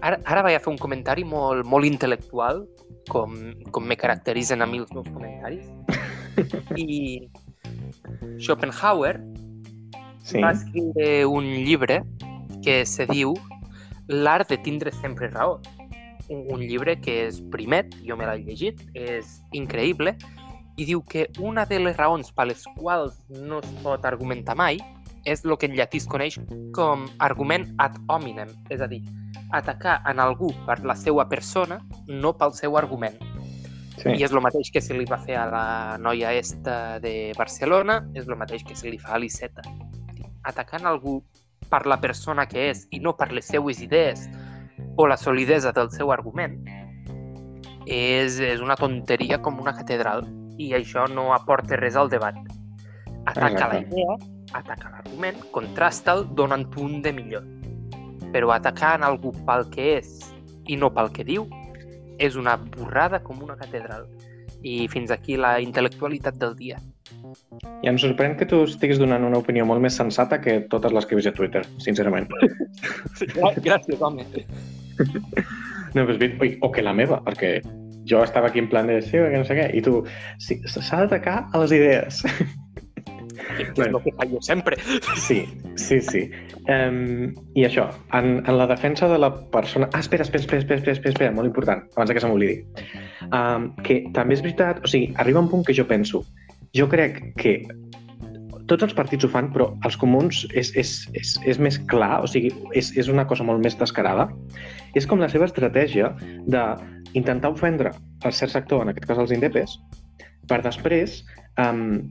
ara, 0.00 0.20
ara 0.24 0.42
vaig 0.42 0.56
a 0.56 0.60
fer 0.60 0.70
un 0.72 0.78
comentari 0.78 1.24
molt, 1.24 1.66
molt 1.66 1.84
intel·lectual, 1.84 2.66
com, 3.08 3.34
com 3.72 3.84
me 3.84 3.96
caracteritzen 3.96 4.62
a 4.62 4.66
mi 4.66 4.78
els 4.78 4.92
meus 4.92 5.08
comentaris. 5.08 5.66
I 6.76 7.28
Schopenhauer 8.38 9.20
Sí. 10.22 10.40
va 10.40 10.52
escriure 10.52 11.26
un 11.26 11.44
llibre 11.64 12.02
que 12.62 12.84
se 12.86 13.06
diu 13.06 13.34
L'art 14.10 14.48
de 14.50 14.58
tindre 14.58 14.90
sempre 14.92 15.28
raó. 15.30 15.60
Un, 16.28 16.46
un 16.50 16.60
llibre 16.60 16.96
que 17.00 17.28
és 17.28 17.40
primet, 17.52 17.94
jo 18.06 18.16
me 18.18 18.26
l'he 18.26 18.42
llegit, 18.42 18.80
és 18.98 19.36
increïble, 19.54 20.16
i 20.76 20.86
diu 20.88 21.02
que 21.06 21.28
una 21.38 21.64
de 21.66 21.78
les 21.78 21.96
raons 21.96 22.32
per 22.34 22.48
les 22.50 22.64
quals 22.76 23.20
no 23.30 23.60
es 23.62 23.70
pot 23.84 24.06
argumentar 24.08 24.56
mai 24.58 24.80
és 25.30 25.44
el 25.44 25.54
que 25.58 25.68
en 25.70 25.76
llatí 25.78 26.00
es 26.02 26.08
coneix 26.10 26.40
com 26.74 27.06
argument 27.22 27.68
ad 27.78 27.98
hominem, 28.08 28.50
és 28.72 28.82
a 28.82 28.88
dir, 28.90 29.02
atacar 29.54 30.00
en 30.10 30.18
algú 30.18 30.50
per 30.66 30.80
la 30.82 30.96
seva 30.98 31.28
persona, 31.28 31.78
no 32.08 32.32
pel 32.34 32.54
seu 32.56 32.78
argument. 32.80 33.18
Sí. 34.00 34.14
I 34.16 34.24
és 34.24 34.32
el 34.32 34.40
mateix 34.40 34.70
que 34.72 34.80
se 34.80 34.96
li 34.96 35.04
va 35.08 35.18
fer 35.20 35.36
a 35.36 35.46
la 35.50 35.64
noia 36.00 36.32
esta 36.32 36.98
de 37.04 37.32
Barcelona, 37.36 38.00
és 38.16 38.28
el 38.28 38.38
mateix 38.40 38.64
que 38.64 38.76
se 38.76 38.88
li 38.88 38.98
fa 39.00 39.16
a 39.16 39.20
l'Iceta. 39.20 39.64
Atacant 40.48 40.88
algú 40.88 41.18
per 41.70 41.84
la 41.86 42.00
persona 42.00 42.46
que 42.48 42.70
és 42.70 42.86
i 42.96 43.00
no 43.04 43.12
per 43.16 43.28
les 43.36 43.50
seues 43.52 43.82
idees 43.84 44.24
o 44.96 45.06
la 45.06 45.18
solidesa 45.20 45.74
del 45.76 45.90
seu 45.92 46.12
argument, 46.14 46.56
és, 47.86 48.40
és 48.40 48.64
una 48.64 48.76
tonteria 48.80 49.40
com 49.42 49.60
una 49.60 49.74
catedral 49.76 50.24
i 50.60 50.72
això 50.76 51.06
no 51.12 51.30
aporta 51.36 51.76
res 51.80 51.96
al 51.96 52.10
debat. 52.12 52.36
Ataca 53.28 53.68
la 53.68 53.80
idea, 53.84 54.16
ataca 54.56 54.90
l'argument, 54.96 55.38
contrasta'l, 55.52 56.24
donant 56.36 56.66
un 56.80 57.00
de 57.04 57.12
millor. 57.12 57.44
Però 58.32 58.52
atacar 58.54 58.96
en 58.98 59.04
algú 59.04 59.32
pel 59.46 59.66
que 59.74 59.96
és 59.98 60.18
i 60.70 60.76
no 60.80 60.90
pel 60.94 61.10
que 61.12 61.26
diu 61.26 61.48
és 62.20 62.36
una 62.36 62.56
borrada 62.60 63.22
com 63.24 63.42
una 63.42 63.56
catedral. 63.58 64.06
I 64.60 64.84
fins 64.92 65.10
aquí 65.14 65.38
la 65.40 65.54
intel·lectualitat 65.64 66.36
del 66.40 66.54
dia. 66.58 66.78
I 67.80 67.88
em 67.88 67.98
sorprèn 67.98 68.36
que 68.36 68.46
tu 68.48 68.60
estiguis 68.68 69.00
donant 69.00 69.24
una 69.24 69.40
opinió 69.40 69.64
molt 69.68 69.80
més 69.80 69.96
sensata 69.96 70.40
que 70.44 70.60
totes 70.72 70.92
les 70.92 71.08
que 71.08 71.16
he 71.16 71.20
vist 71.20 71.32
a 71.32 71.36
Twitter, 71.36 71.64
sincerament. 71.80 72.28
Gràcies, 73.66 74.00
home. 74.00 74.28
No, 75.90 76.04
però 76.06 76.14
és 76.14 76.34
oi, 76.38 76.52
o 76.62 76.68
que 76.70 76.84
la 76.86 76.92
meva, 76.94 77.16
perquè 77.26 77.56
jo 78.06 78.20
estava 78.22 78.46
aquí 78.46 78.60
en 78.62 78.68
plan 78.70 78.86
de 78.86 79.00
sí, 79.02 79.18
que 79.18 79.38
no 79.40 79.46
sé 79.46 79.56
què, 79.58 79.66
i 79.74 79.82
tu, 79.82 80.04
sí, 80.38 80.60
s'ha 80.70 81.00
d'atacar 81.02 81.40
a 81.50 81.62
les 81.64 81.74
idees. 81.74 82.22
Que 83.48 83.66
és 83.66 83.82
el 83.86 83.98
que 84.04 84.14
faig 84.18 84.32
jo 84.34 84.40
sempre. 84.44 84.78
Sí, 85.18 85.42
sí, 85.80 86.00
sí. 86.04 86.24
Um, 86.70 87.30
I 87.58 87.66
això, 87.68 87.88
en, 88.16 88.40
en 88.44 88.58
la 88.58 88.68
defensa 88.70 89.08
de 89.10 89.18
la 89.18 89.32
persona... 89.52 89.88
Ah, 89.92 90.02
espera, 90.04 90.26
espera, 90.26 90.44
espera, 90.44 90.62
espera, 90.62 90.80
espera, 90.80 90.96
espera, 90.98 91.14
espera 91.14 91.36
molt 91.36 91.50
important, 91.50 91.86
abans 91.96 92.12
que 92.14 92.22
se 92.22 92.30
m'oblidi. 92.30 92.60
Um, 93.30 93.70
que 93.86 94.02
també 94.16 94.38
és 94.38 94.44
veritat, 94.44 94.82
o 94.84 94.90
sigui, 94.90 95.12
arriba 95.22 95.42
un 95.42 95.50
punt 95.50 95.66
que 95.66 95.76
jo 95.76 95.86
penso, 95.88 96.24
jo 96.76 96.86
crec 96.90 97.22
que 97.40 97.56
tots 98.70 98.86
els 98.86 98.94
partits 98.94 99.26
ho 99.26 99.30
fan, 99.32 99.48
però 99.50 99.72
els 99.86 99.96
comuns 99.98 100.44
és, 100.54 100.70
és, 100.78 100.92
és, 101.18 101.32
és 101.50 101.58
més 101.58 101.78
clar, 101.90 102.20
o 102.22 102.28
sigui, 102.30 102.52
és, 102.78 102.92
és 103.00 103.10
una 103.10 103.26
cosa 103.26 103.46
molt 103.46 103.62
més 103.64 103.74
descarada. 103.80 104.28
És 104.94 105.08
com 105.10 105.22
la 105.22 105.30
seva 105.32 105.48
estratègia 105.50 106.12
d'intentar 106.46 107.50
ofendre 107.50 107.94
el 108.24 108.36
cert 108.36 108.54
sector, 108.54 108.84
en 108.84 108.92
aquest 108.92 109.08
cas 109.10 109.18
els 109.22 109.34
indepes, 109.34 109.74
per 110.50 110.60
després 110.66 111.20
um, 111.58 112.02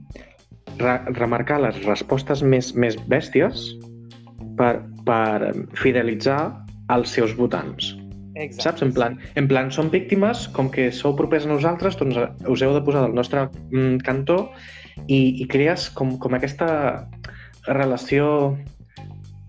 re 0.80 0.96
remarcar 1.16 1.60
les 1.62 1.78
respostes 1.86 2.42
més, 2.42 2.72
més 2.74 2.98
bèsties 3.10 3.70
per, 4.58 4.74
per 5.06 5.54
fidelitzar 5.78 6.40
els 6.90 7.12
seus 7.14 7.34
votants. 7.38 7.94
Exacte. 8.40 8.62
Saps? 8.62 8.82
En 8.82 8.92
plan, 8.94 9.16
en 9.36 9.48
plan, 9.48 9.70
som 9.70 9.90
víctimes, 9.90 10.46
com 10.56 10.70
que 10.72 10.90
sou 10.94 11.14
propers 11.16 11.46
a 11.46 11.52
nosaltres, 11.52 11.98
doncs 12.00 12.18
us 12.48 12.62
heu 12.62 12.74
de 12.76 12.82
posar 12.86 13.04
del 13.04 13.16
nostre 13.16 13.46
mm, 13.70 14.00
cantó 14.06 14.42
i, 15.06 15.42
i 15.42 15.46
crees 15.50 15.88
com, 15.96 16.16
com 16.22 16.36
aquesta 16.36 16.68
relació, 17.68 18.54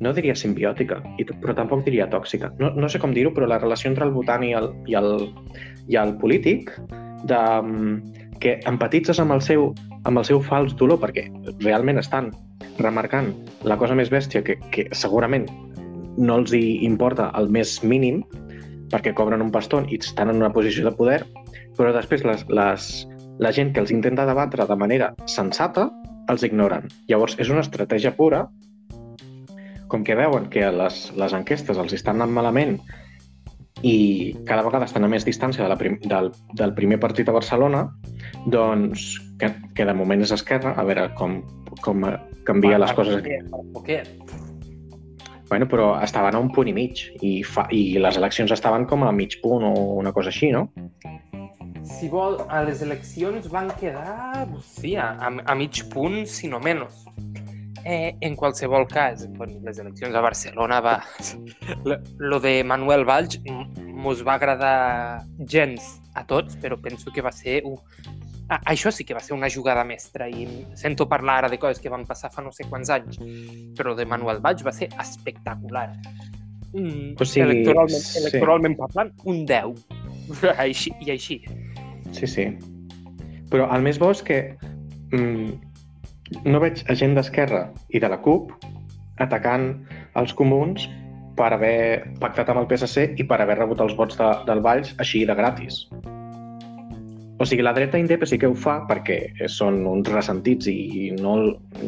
no 0.01 0.13
diria 0.17 0.35
simbiòtica, 0.35 0.99
i, 1.21 1.27
però 1.29 1.55
tampoc 1.57 1.85
diria 1.85 2.09
tòxica. 2.11 2.51
No, 2.59 2.73
no 2.75 2.89
sé 2.89 2.99
com 2.99 3.13
dir-ho, 3.15 3.31
però 3.35 3.47
la 3.47 3.61
relació 3.61 3.91
entre 3.91 4.07
el 4.09 4.15
votant 4.15 4.43
i 4.43 4.51
el, 4.57 4.71
i 4.89 4.97
el, 4.99 5.13
i 5.87 5.99
el 6.01 6.17
polític, 6.21 6.73
de, 7.29 7.41
mm, 7.61 8.27
que 8.41 8.57
empatitzes 8.67 9.21
amb 9.21 9.37
el, 9.37 9.45
seu, 9.45 9.69
amb 10.05 10.17
el 10.17 10.25
seu 10.25 10.41
fals 10.43 10.75
dolor, 10.77 10.99
perquè 11.01 11.27
realment 11.61 12.01
estan 12.01 12.31
remarcant 12.79 13.31
la 13.67 13.77
cosa 13.77 13.95
més 13.97 14.11
bèstia 14.13 14.43
que, 14.45 14.57
que 14.73 14.87
segurament 14.97 15.47
no 16.17 16.39
els 16.41 16.53
hi 16.53 16.81
importa 16.85 17.29
el 17.39 17.49
més 17.53 17.79
mínim, 17.83 18.21
perquè 18.91 19.13
cobren 19.15 19.43
un 19.43 19.51
paston 19.53 19.87
i 19.89 19.99
estan 20.01 20.31
en 20.31 20.41
una 20.41 20.51
posició 20.53 20.83
de 20.87 20.95
poder, 20.95 21.21
però 21.77 21.93
després 21.95 22.25
les, 22.27 22.43
les, 22.51 22.89
la 23.39 23.51
gent 23.55 23.71
que 23.73 23.83
els 23.83 23.93
intenta 23.93 24.27
debatre 24.27 24.67
de 24.67 24.77
manera 24.77 25.13
sensata 25.25 25.87
els 26.31 26.43
ignoren. 26.47 26.89
Llavors, 27.09 27.37
és 27.39 27.49
una 27.49 27.63
estratègia 27.63 28.13
pura, 28.17 28.45
com 29.91 30.03
que 30.07 30.15
veuen 30.15 30.47
que 30.51 30.67
les, 30.71 30.99
les 31.19 31.33
enquestes 31.35 31.79
els 31.79 31.95
estan 31.97 32.19
anant 32.19 32.35
malament 32.35 32.77
i 33.83 34.35
cada 34.47 34.63
vegada 34.63 34.87
estan 34.87 35.03
a 35.03 35.09
més 35.11 35.25
distància 35.25 35.63
de 35.63 35.69
la 35.71 35.77
prim, 35.79 35.97
del, 36.05 36.29
del 36.55 36.75
primer 36.77 36.99
partit 37.01 37.27
a 37.27 37.35
Barcelona, 37.35 37.87
doncs, 38.51 39.15
que, 39.39 39.51
que 39.75 39.87
de 39.87 39.95
moment 39.97 40.21
és 40.23 40.33
Esquerra, 40.35 40.75
a 40.77 40.85
veure 40.87 41.09
com, 41.19 41.39
com 41.81 42.05
canvia 42.47 42.79
les 42.81 42.93
coses 42.97 43.19
aquí. 43.19 43.39
Què? 43.87 44.01
Bueno, 45.51 45.67
però 45.67 45.97
estaven 45.99 46.37
a 46.37 46.39
un 46.39 46.47
punt 46.55 46.69
i 46.71 46.73
mig 46.73 47.01
i, 47.19 47.41
fa, 47.43 47.65
i 47.75 47.97
les 47.99 48.15
eleccions 48.15 48.53
estaven 48.55 48.85
com 48.87 49.03
a 49.03 49.11
mig 49.11 49.35
punt 49.43 49.65
o 49.67 49.73
una 49.99 50.13
cosa 50.15 50.31
així, 50.31 50.47
no? 50.55 50.69
Si 51.83 52.07
vol, 52.07 52.37
a 52.47 52.61
les 52.63 52.79
eleccions 52.85 53.49
van 53.51 53.67
quedar, 53.81 54.45
sí, 54.63 54.95
a, 54.95 55.11
a 55.19 55.55
mig 55.59 55.81
punt, 55.91 56.21
si 56.29 56.47
no 56.47 56.61
menys. 56.63 57.03
Eh, 57.83 58.15
en 58.21 58.35
qualsevol 58.37 58.85
cas, 58.87 59.25
bueno, 59.35 59.59
les 59.65 59.79
eleccions 59.81 60.15
a 60.15 60.21
Barcelona 60.21 60.79
va... 60.79 60.95
Lo, 61.83 61.97
lo 62.17 62.39
de 62.39 62.63
Manuel 62.63 63.03
Valls 63.09 63.41
mos 63.91 64.21
va 64.25 64.37
agradar 64.37 65.25
gens 65.49 65.97
a 66.15 66.23
tots, 66.27 66.55
però 66.61 66.77
penso 66.79 67.11
que 67.11 67.25
va 67.25 67.33
ser... 67.35 67.61
Uh, 67.65 67.75
a, 67.75 68.20
això 68.59 68.91
sí 68.91 69.05
que 69.07 69.15
va 69.15 69.21
ser 69.23 69.33
una 69.35 69.49
jugada 69.49 69.83
mestra 69.87 70.27
i 70.27 70.45
sento 70.75 71.07
parlar 71.09 71.37
ara 71.41 71.49
de 71.51 71.59
coses 71.59 71.79
que 71.79 71.91
van 71.91 72.03
passar 72.07 72.31
fa 72.33 72.43
no 72.43 72.51
sé 72.51 72.67
quants 72.67 72.91
anys, 72.91 73.19
però 73.77 73.95
de 73.95 74.05
Manuel 74.05 74.41
Valls 74.43 74.65
va 74.65 74.73
ser 74.75 74.89
espectacular. 74.99 75.87
Mm, 76.73 77.15
O 77.19 77.25
sigui, 77.27 77.45
electoralment, 77.47 78.03
sí. 78.03 78.19
electoralment 78.21 78.77
parlant, 78.79 79.11
un 79.27 79.45
10. 79.45 79.81
Així, 80.65 80.93
I 81.03 81.11
així. 81.15 81.41
Sí, 82.15 82.27
sí. 82.27 82.47
Però 83.51 83.67
el 83.75 83.83
més 83.83 83.99
bo 83.99 84.11
és 84.15 84.21
que 84.23 84.39
mm, 85.11 85.51
no 86.47 86.61
veig 86.63 86.83
a 86.87 86.95
gent 86.95 87.17
d'Esquerra 87.17 87.65
i 87.91 87.99
de 87.99 88.11
la 88.11 88.19
CUP 88.23 88.53
atacant 89.23 89.73
els 90.19 90.31
comuns 90.35 90.87
per 91.35 91.51
haver 91.55 92.07
pactat 92.19 92.49
amb 92.51 92.63
el 92.63 92.69
PSC 92.71 93.11
i 93.19 93.27
per 93.27 93.41
haver 93.43 93.59
rebut 93.59 93.83
els 93.83 93.95
vots 93.99 94.19
de, 94.19 94.31
del 94.47 94.63
Valls 94.63 94.95
així 95.03 95.25
de 95.27 95.35
gratis. 95.35 95.85
O 97.41 97.45
sigui, 97.49 97.63
la 97.65 97.73
dreta 97.73 97.97
indep 97.97 98.21
sí 98.29 98.37
que 98.37 98.45
ho 98.45 98.53
fa 98.53 98.83
perquè 98.85 99.47
són 99.49 99.79
uns 99.89 100.09
ressentits 100.13 100.67
i 100.69 101.09
no, 101.17 101.33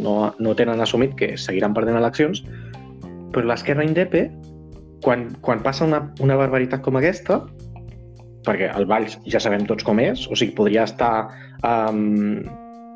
no, 0.01 0.15
no 0.41 0.55
tenen 0.57 0.81
assumit 0.81 1.13
que 1.19 1.35
seguiran 1.37 1.75
perdent 1.77 1.99
eleccions, 1.99 2.41
però 3.35 3.45
l'esquerra 3.45 3.85
indepe, 3.85 4.23
quan, 5.05 5.27
quan 5.45 5.61
passa 5.61 5.85
una, 5.85 5.99
una 6.25 6.39
barbaritat 6.39 6.81
com 6.81 6.97
aquesta, 6.97 7.43
perquè 8.47 8.71
el 8.73 8.89
Valls 8.89 9.19
ja 9.29 9.41
sabem 9.43 9.67
tots 9.69 9.85
com 9.85 10.01
és, 10.01 10.25
o 10.25 10.39
sigui, 10.39 10.57
podria 10.57 10.87
estar... 10.89 11.13
Um, 11.61 12.41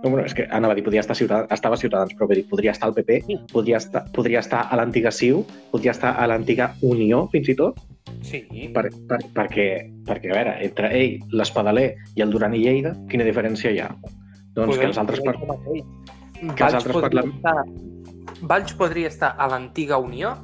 no, 0.04 0.10
bueno, 0.10 0.26
és 0.26 0.34
que 0.38 0.48
anava 0.52 0.74
a 0.74 0.76
dir, 0.76 0.84
podria 0.86 1.02
estar 1.02 1.16
Ciutadans, 1.16 1.52
estava 1.52 1.76
a 1.76 1.78
Ciutadans, 1.82 2.14
però 2.16 2.28
dir, 2.30 2.46
podria 2.50 2.72
estar 2.72 2.88
al 2.90 2.94
PP, 2.96 3.22
Sí. 3.26 3.38
podria 3.52 3.78
estar, 3.78 4.06
podria 4.12 4.40
estar 4.40 4.68
a 4.72 4.76
l'antiga 4.78 5.12
CiU, 5.12 5.44
podria 5.72 5.92
estar 5.92 6.16
a 6.20 6.28
l'antiga 6.28 6.74
Unió, 6.82 7.28
fins 7.32 7.50
i 7.50 7.56
tot, 7.56 7.80
Sí. 8.22 8.44
per, 8.74 8.90
per, 9.08 9.20
perquè, 9.36 9.68
perquè, 10.06 10.32
a 10.32 10.36
veure, 10.36 10.54
entre 10.64 10.92
ell, 10.98 11.20
l'Espadaler 11.32 11.96
i 12.16 12.22
el 12.22 12.32
Duran 12.32 12.54
i 12.56 12.62
Lleida, 12.64 12.96
quina 13.10 13.24
diferència 13.28 13.72
hi 13.72 13.80
ha? 13.80 13.90
Doncs 14.56 14.78
que 14.78 14.86
els 14.86 14.98
altres... 14.98 15.20
Per... 15.22 15.36
Que 16.56 16.64
els 16.64 16.74
altres 16.74 16.94
podria 16.94 17.10
parlem- 17.10 17.36
estar... 17.36 17.66
Valls 18.48 18.74
podria 18.78 19.08
estar 19.08 19.36
a 19.38 19.48
l'antiga 19.50 19.98
Unió 19.98 20.36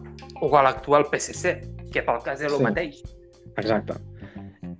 o 0.41 0.49
a 0.57 0.63
l'actual 0.63 1.05
PSC, 1.11 1.59
que 1.93 2.01
pel 2.01 2.21
cas 2.25 2.41
és 2.41 2.51
el 2.51 2.57
Sí. 2.57 2.63
mateix. 2.63 3.03
Exacte. 3.57 3.93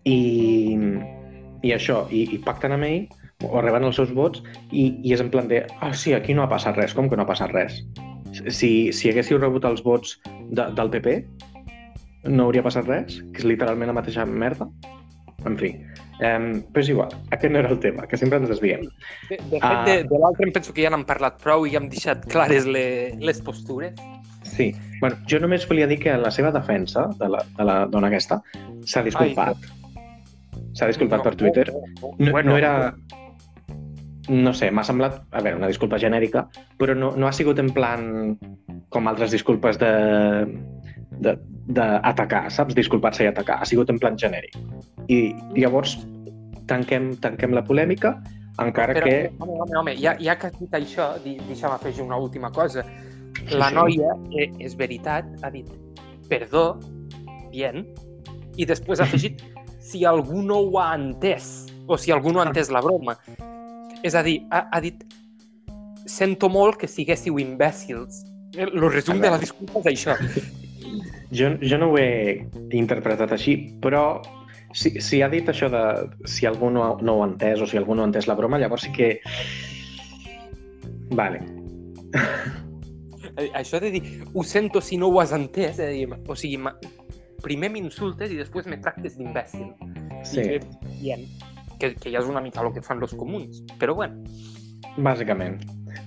I, 0.04 0.78
i 1.64 1.72
això, 1.76 2.08
i, 2.12 2.24
i 2.36 2.40
pacten 2.44 2.74
amb 2.76 2.84
ell, 2.88 3.08
o 3.44 3.62
reben 3.62 3.84
els 3.84 3.96
seus 4.00 4.12
vots, 4.16 4.44
i, 4.72 5.00
i 5.04 5.14
és 5.14 5.22
en 5.24 5.30
plan 5.34 5.48
de, 5.48 5.64
ah, 5.82 5.94
sí, 5.94 6.14
aquí 6.14 6.34
no 6.34 6.44
ha 6.44 6.50
passat 6.52 6.78
res, 6.80 6.94
com 6.94 7.10
que 7.10 7.16
no 7.20 7.24
ha 7.24 7.30
passat 7.30 7.52
res? 7.52 7.82
Si, 8.50 8.92
si 8.94 9.10
haguéssiu 9.12 9.38
rebut 9.38 9.66
els 9.70 9.84
vots 9.86 10.16
de, 10.50 10.70
del 10.74 10.90
PP, 10.90 11.18
no 12.32 12.46
hauria 12.48 12.64
passat 12.66 12.88
res, 12.88 13.20
que 13.34 13.44
és 13.44 13.46
literalment 13.50 13.92
la 13.92 13.98
mateixa 14.00 14.26
merda. 14.26 14.68
En 15.44 15.58
fi, 15.60 15.74
um, 16.24 16.62
però 16.72 16.80
és 16.86 16.90
igual, 16.94 17.12
aquest 17.36 17.52
no 17.52 17.60
era 17.60 17.70
el 17.74 17.80
tema, 17.84 18.06
que 18.08 18.16
sempre 18.18 18.40
ens 18.40 18.48
desviem. 18.48 18.86
De, 19.30 19.36
de 19.38 19.44
fet, 19.58 19.60
Ah. 19.62 19.84
de, 19.86 19.98
de 20.08 20.20
l'altre 20.22 20.48
em 20.48 20.54
penso 20.56 20.72
que 20.74 20.86
ja 20.86 20.90
n'hem 20.94 21.04
parlat 21.06 21.36
prou 21.44 21.66
i 21.68 21.74
ja 21.74 21.82
hem 21.82 21.90
deixat 21.92 22.24
clares 22.32 22.66
le, 22.66 22.86
les 23.20 23.42
postures. 23.44 23.92
Sí, 24.48 24.70
bueno, 25.02 25.18
jo 25.28 25.40
només 25.44 25.68
volia 25.68 25.88
dir 25.88 25.98
que 26.00 26.12
en 26.14 26.22
la 26.24 26.32
seva 26.32 26.52
defensa 26.56 27.08
de 27.20 27.28
la, 27.32 27.44
de 27.58 27.64
la 27.68 27.78
dona 27.92 28.08
aquesta 28.12 28.40
s'ha 28.88 29.04
disculpat. 29.04 29.58
S'ha 30.78 30.88
disculpat 30.90 31.20
No, 31.20 31.24
per 31.28 31.36
Twitter. 31.36 31.68
no, 31.74 32.14
No, 32.20 32.32
bueno, 32.32 32.52
no 32.52 32.58
era... 32.58 32.74
No 32.96 33.23
sé, 34.56 34.70
m'ha 34.72 34.84
semblat, 34.88 35.20
a 35.32 35.42
veure, 35.42 35.58
una 35.60 35.68
disculpa 35.68 36.00
genèrica, 36.00 36.46
però 36.80 36.96
no, 36.96 37.12
no 37.20 37.28
ha 37.28 37.34
sigut 37.36 37.60
en 37.60 37.72
plan 37.76 38.38
com 38.90 39.08
altres 39.08 39.32
disculpes 39.36 39.80
de 39.82 39.92
d'atacar, 41.24 42.50
saps? 42.52 42.76
Disculpar-se 42.76 43.24
i 43.24 43.30
atacar. 43.30 43.60
Ha 43.62 43.68
sigut 43.68 43.90
en 43.90 44.00
plan 44.02 44.18
genèric. 44.20 44.56
I 45.08 45.34
llavors 45.56 45.96
tanquem, 46.68 47.14
tanquem 47.24 47.54
la 47.56 47.64
polèmica, 47.64 48.18
encara 48.60 48.96
Però, 48.98 49.06
que... 49.08 49.30
home, 49.40 49.60
home, 49.62 49.78
home, 49.80 49.96
ja, 50.00 50.16
ja 50.20 50.36
que 50.40 50.50
has 50.50 50.58
dit 50.60 50.76
això, 50.78 51.14
deixa'm 51.24 51.74
afegir 51.74 52.04
una 52.04 52.20
última 52.20 52.52
cosa. 52.52 52.84
La 53.52 53.70
sí. 53.70 53.76
noia, 53.76 54.14
eh, 54.40 54.50
és 54.64 54.76
veritat, 54.80 55.30
ha 55.44 55.52
dit 55.54 55.70
perdó, 56.30 56.80
bien, 57.52 57.88
i 58.58 58.68
després 58.70 59.02
ha 59.02 59.08
afegit 59.08 59.42
si 59.84 60.04
algú 60.08 60.44
no 60.46 60.62
ho 60.64 60.78
ha 60.82 60.94
entès, 60.98 61.68
o 61.88 61.98
si 62.00 62.14
algú 62.14 62.32
no 62.34 62.42
ha 62.42 62.48
entès 62.50 62.72
la 62.74 62.82
broma. 62.84 63.18
És 64.04 64.16
a 64.16 64.24
dir, 64.26 64.42
ha, 64.52 64.66
ha 64.72 64.82
dit 64.84 65.04
sento 66.10 66.50
molt 66.52 66.82
que 66.82 66.90
siguéssiu 66.92 67.40
imbècils. 67.40 68.24
El 68.60 68.76
resum 68.92 69.22
de 69.24 69.32
la 69.32 69.40
disculpa 69.42 69.82
és 69.84 69.94
això. 69.96 70.18
Jo, 71.34 71.48
jo 71.66 71.78
no 71.82 71.88
ho 71.90 71.96
he 71.98 72.44
interpretat 72.78 73.32
així, 73.34 73.56
però 73.82 74.22
si, 74.78 74.92
si 75.02 75.22
ha 75.26 75.30
dit 75.32 75.48
això 75.50 75.66
de 75.72 75.82
si 76.30 76.46
algú 76.46 76.70
no, 76.70 76.84
no 77.02 77.16
ho 77.18 77.24
ha 77.24 77.30
entès 77.32 77.64
o 77.64 77.66
si 77.66 77.80
algú 77.80 77.96
no 77.98 78.04
ha 78.04 78.10
entès 78.12 78.28
la 78.30 78.36
broma, 78.38 78.60
llavors 78.62 78.86
sí 78.86 78.92
que... 78.94 79.08
Vale. 81.18 81.42
Eh, 83.34 83.50
Això 83.58 83.80
de 83.82 83.90
dir, 83.96 84.04
ho 84.30 84.44
sento 84.46 84.82
si 84.82 85.00
no 85.02 85.10
ho 85.10 85.18
has 85.24 85.34
entès, 85.34 85.80
és 85.80 85.82
a 85.82 85.90
dir, 85.90 86.06
o 86.06 86.38
sigui, 86.38 86.60
primer 87.42 87.72
m'insultes 87.74 88.30
i 88.30 88.38
després 88.38 88.70
me 88.70 88.78
tractes 88.84 89.18
d'imbècil. 89.18 89.72
Sí, 90.30 90.46
I, 90.46 90.62
bien, 91.02 91.26
que, 91.84 91.94
que 92.00 92.12
ja 92.16 92.24
és 92.24 92.32
una 92.32 92.42
mica 92.44 92.64
el 92.64 92.72
que 92.74 92.84
fan 92.86 93.04
los 93.04 93.14
comuns. 93.20 93.64
Però 93.80 93.96
bueno, 94.00 94.24
bàsicament. 94.98 95.60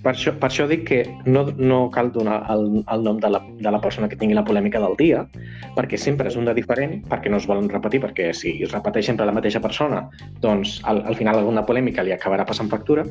Per 0.03 0.11
això, 0.11 0.33
per 0.39 0.49
això 0.49 0.65
dic 0.69 0.83
que 0.87 0.97
no, 1.25 1.45
no 1.57 1.77
cal 1.93 2.09
donar 2.15 2.41
el, 2.53 2.81
el 2.83 3.03
nom 3.05 3.19
de 3.23 3.29
la, 3.31 3.39
de 3.59 3.71
la 3.71 3.79
persona 3.83 4.09
que 4.11 4.17
tingui 4.19 4.35
la 4.35 4.43
polèmica 4.47 4.81
del 4.83 4.97
dia, 4.99 5.23
perquè 5.77 5.99
sempre 5.99 6.27
és 6.31 6.37
un 6.39 6.47
de 6.47 6.53
diferent, 6.57 6.99
perquè 7.09 7.31
no 7.31 7.39
es 7.41 7.47
volen 7.49 7.69
repetir, 7.71 8.01
perquè 8.03 8.29
si 8.35 8.57
es 8.63 8.73
repeteix 8.75 9.07
sempre 9.09 9.27
la 9.27 9.35
mateixa 9.35 9.61
persona, 9.63 10.03
doncs 10.43 10.77
al, 10.91 11.01
al 11.07 11.17
final 11.19 11.39
alguna 11.39 11.65
polèmica 11.67 12.05
li 12.05 12.13
acabarà 12.15 12.45
passant 12.47 12.69
factura, 12.71 13.05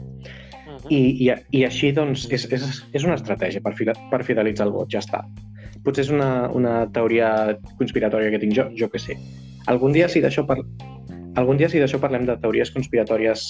i, 0.93 1.01
i, 1.27 1.31
i 1.59 1.65
així 1.67 1.91
doncs 1.97 2.29
és, 2.31 2.47
és, 2.55 2.67
és 2.95 3.07
una 3.07 3.17
estratègia 3.19 3.63
per, 3.65 3.73
fida, 3.79 3.97
per 4.13 4.23
fidelitzar 4.27 4.69
el 4.69 4.75
vot, 4.77 4.91
ja 4.93 5.03
està. 5.03 5.25
Potser 5.87 6.07
és 6.07 6.13
una, 6.15 6.51
una 6.55 6.77
teoria 6.95 7.57
conspiratòria 7.81 8.31
que 8.35 8.43
tinc 8.43 8.55
jo, 8.55 8.69
jo 8.79 8.91
que 8.93 9.03
sé. 9.03 9.17
Algun 9.73 9.97
dia 9.97 10.11
si 10.13 10.23
d'això 10.23 10.47
par... 10.47 10.61
algun 11.37 11.59
dia 11.61 11.69
si 11.69 11.81
d'això 11.83 12.01
parlem 12.03 12.27
de 12.29 12.37
teories 12.43 12.73
conspiratòries 12.75 13.49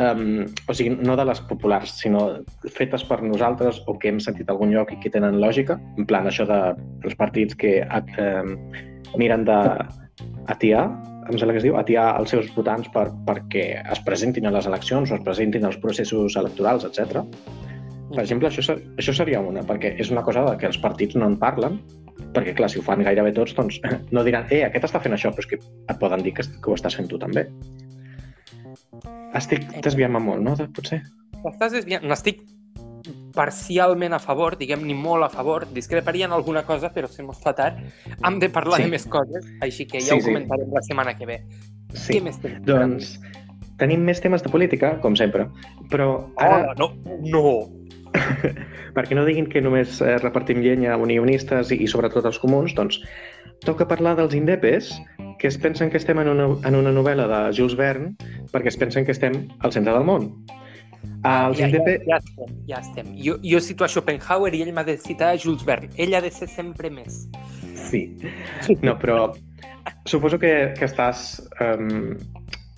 um, 0.00 0.44
o 0.68 0.74
sigui, 0.74 0.96
no 0.96 1.16
de 1.16 1.26
les 1.28 1.40
populars, 1.48 1.94
sinó 2.00 2.24
fetes 2.76 3.04
per 3.08 3.20
nosaltres 3.22 3.80
o 3.86 3.96
que 3.98 4.10
hem 4.10 4.20
sentit 4.22 4.48
a 4.48 4.54
algun 4.54 4.72
lloc 4.74 4.92
i 4.92 5.00
que 5.02 5.12
tenen 5.12 5.40
lògica, 5.42 5.78
en 5.98 6.08
plan 6.08 6.28
això 6.30 6.46
de 6.48 6.60
els 7.04 7.16
partits 7.20 7.56
que 7.60 7.80
um, 7.84 8.54
miren 9.20 9.44
de 9.48 9.58
atiar, 10.52 10.86
em 11.24 11.38
sembla 11.38 11.54
que 11.54 11.62
es 11.62 11.66
diu, 11.66 11.76
atiar 11.80 12.08
els 12.18 12.34
seus 12.34 12.50
votants 12.56 12.90
per, 12.92 13.06
perquè 13.28 13.66
es 13.80 14.00
presentin 14.04 14.48
a 14.48 14.52
les 14.54 14.66
eleccions 14.68 15.10
o 15.10 15.18
es 15.18 15.24
presentin 15.24 15.64
als 15.64 15.78
processos 15.80 16.36
electorals, 16.40 16.84
etc. 16.84 17.22
Per 18.12 18.22
exemple, 18.22 18.50
això, 18.50 18.76
això 19.00 19.14
seria 19.16 19.40
una, 19.40 19.64
perquè 19.64 19.94
és 20.00 20.12
una 20.12 20.24
cosa 20.26 20.44
de 20.50 20.58
que 20.60 20.68
els 20.68 20.80
partits 20.82 21.16
no 21.16 21.30
en 21.30 21.38
parlen, 21.40 21.80
perquè, 22.34 22.54
clar, 22.58 22.68
si 22.72 22.80
ho 22.80 22.84
fan 22.86 23.04
gairebé 23.06 23.32
tots, 23.36 23.54
doncs 23.56 23.80
no 24.14 24.24
diran, 24.26 24.48
eh, 24.50 24.64
aquest 24.66 24.90
està 24.90 25.00
fent 25.04 25.16
això, 25.16 25.32
però 25.34 25.44
és 25.46 25.50
que 25.54 25.60
et 25.62 26.00
poden 26.00 26.24
dir 26.26 26.34
que, 26.36 26.44
que 26.44 26.70
ho 26.70 26.76
estàs 26.78 26.96
fent 26.98 27.08
tu 27.10 27.20
també. 27.22 27.46
Estic 29.34 29.64
desviant-me 29.82 30.20
molt, 30.22 30.42
no? 30.46 30.54
De, 30.58 30.68
potser? 30.74 31.00
Estàs 31.44 31.74
desviant... 31.74 32.04
N'estic 32.06 32.42
parcialment 33.34 34.14
a 34.14 34.20
favor, 34.22 34.54
diguem 34.56 34.84
ni 34.86 34.94
molt 34.96 35.26
a 35.26 35.28
favor, 35.28 35.66
discreparia 35.74 36.28
en 36.28 36.32
alguna 36.36 36.62
cosa, 36.64 36.92
però 36.94 37.08
se 37.10 37.24
mos 37.26 37.40
fa 37.42 37.52
tard. 37.58 37.80
Hem 38.24 38.38
de 38.40 38.48
parlar 38.48 38.78
Sí. 38.78 38.86
de 38.86 38.92
més 38.94 39.06
coses, 39.10 39.44
així 39.60 39.86
que 39.90 40.00
ja 40.00 40.14
Sí, 40.14 40.18
ho 40.18 40.20
sí. 40.22 40.28
comentarem 40.30 40.70
la 40.72 40.82
setmana 40.86 41.16
que 41.18 41.26
ve. 41.26 41.40
Sí. 41.92 42.14
Què 42.14 42.22
més 42.22 42.38
tenim? 42.40 42.62
Doncs 42.64 43.18
tenim 43.78 44.04
més 44.06 44.20
temes 44.22 44.42
de 44.42 44.48
política, 44.48 45.00
com 45.02 45.16
sempre, 45.18 45.48
però 45.90 46.30
ara, 46.38 46.60
Hola, 46.60 46.74
no, 46.78 46.92
no. 47.26 47.44
perquè 48.96 49.16
no 49.16 49.24
diguin 49.26 49.48
que 49.50 49.62
només 49.64 50.00
eh, 50.00 50.16
repartim 50.22 50.62
llenya 50.64 50.94
a 50.94 51.00
unionistes 51.00 51.72
i, 51.74 51.80
i 51.84 51.88
sobretot 51.90 52.26
als 52.28 52.40
comuns, 52.42 52.74
doncs 52.76 53.00
toca 53.64 53.86
parlar 53.88 54.16
dels 54.18 54.34
indepes, 54.36 54.92
que 55.40 55.48
es 55.48 55.56
pensen 55.58 55.90
que 55.90 55.98
estem 56.00 56.20
en 56.20 56.28
una, 56.28 56.50
en 56.66 56.76
una 56.76 56.92
novel·la 56.92 57.26
de 57.30 57.40
Jules 57.56 57.76
Verne 57.78 58.12
perquè 58.52 58.70
es 58.72 58.78
pensen 58.80 59.06
que 59.06 59.14
estem 59.16 59.44
al 59.60 59.72
centre 59.72 59.94
del 59.94 60.06
món. 60.06 60.30
Els 61.24 61.58
ja, 61.58 61.64
ja, 61.64 61.68
indepe... 61.68 61.96
ja 62.08 62.18
estem, 62.20 62.54
ja 62.68 62.80
estem. 62.80 63.10
Jo, 63.20 63.38
jo 63.44 63.60
cito 63.64 63.84
a 63.84 63.88
Schopenhauer 63.88 64.52
i 64.56 64.62
ell 64.64 64.72
m'ha 64.76 64.84
de 64.86 64.96
citar 65.00 65.32
a 65.32 65.40
Jules 65.40 65.64
Verne. 65.64 65.90
Ell 66.00 66.16
ha 66.16 66.22
de 66.24 66.30
ser 66.32 66.48
sempre 66.52 66.90
més. 66.92 67.24
Sí. 67.88 68.06
No, 68.84 68.96
però 69.00 69.34
suposo 70.08 70.38
que, 70.40 70.52
que 70.78 70.86
estàs 70.88 71.42
um, 71.64 72.14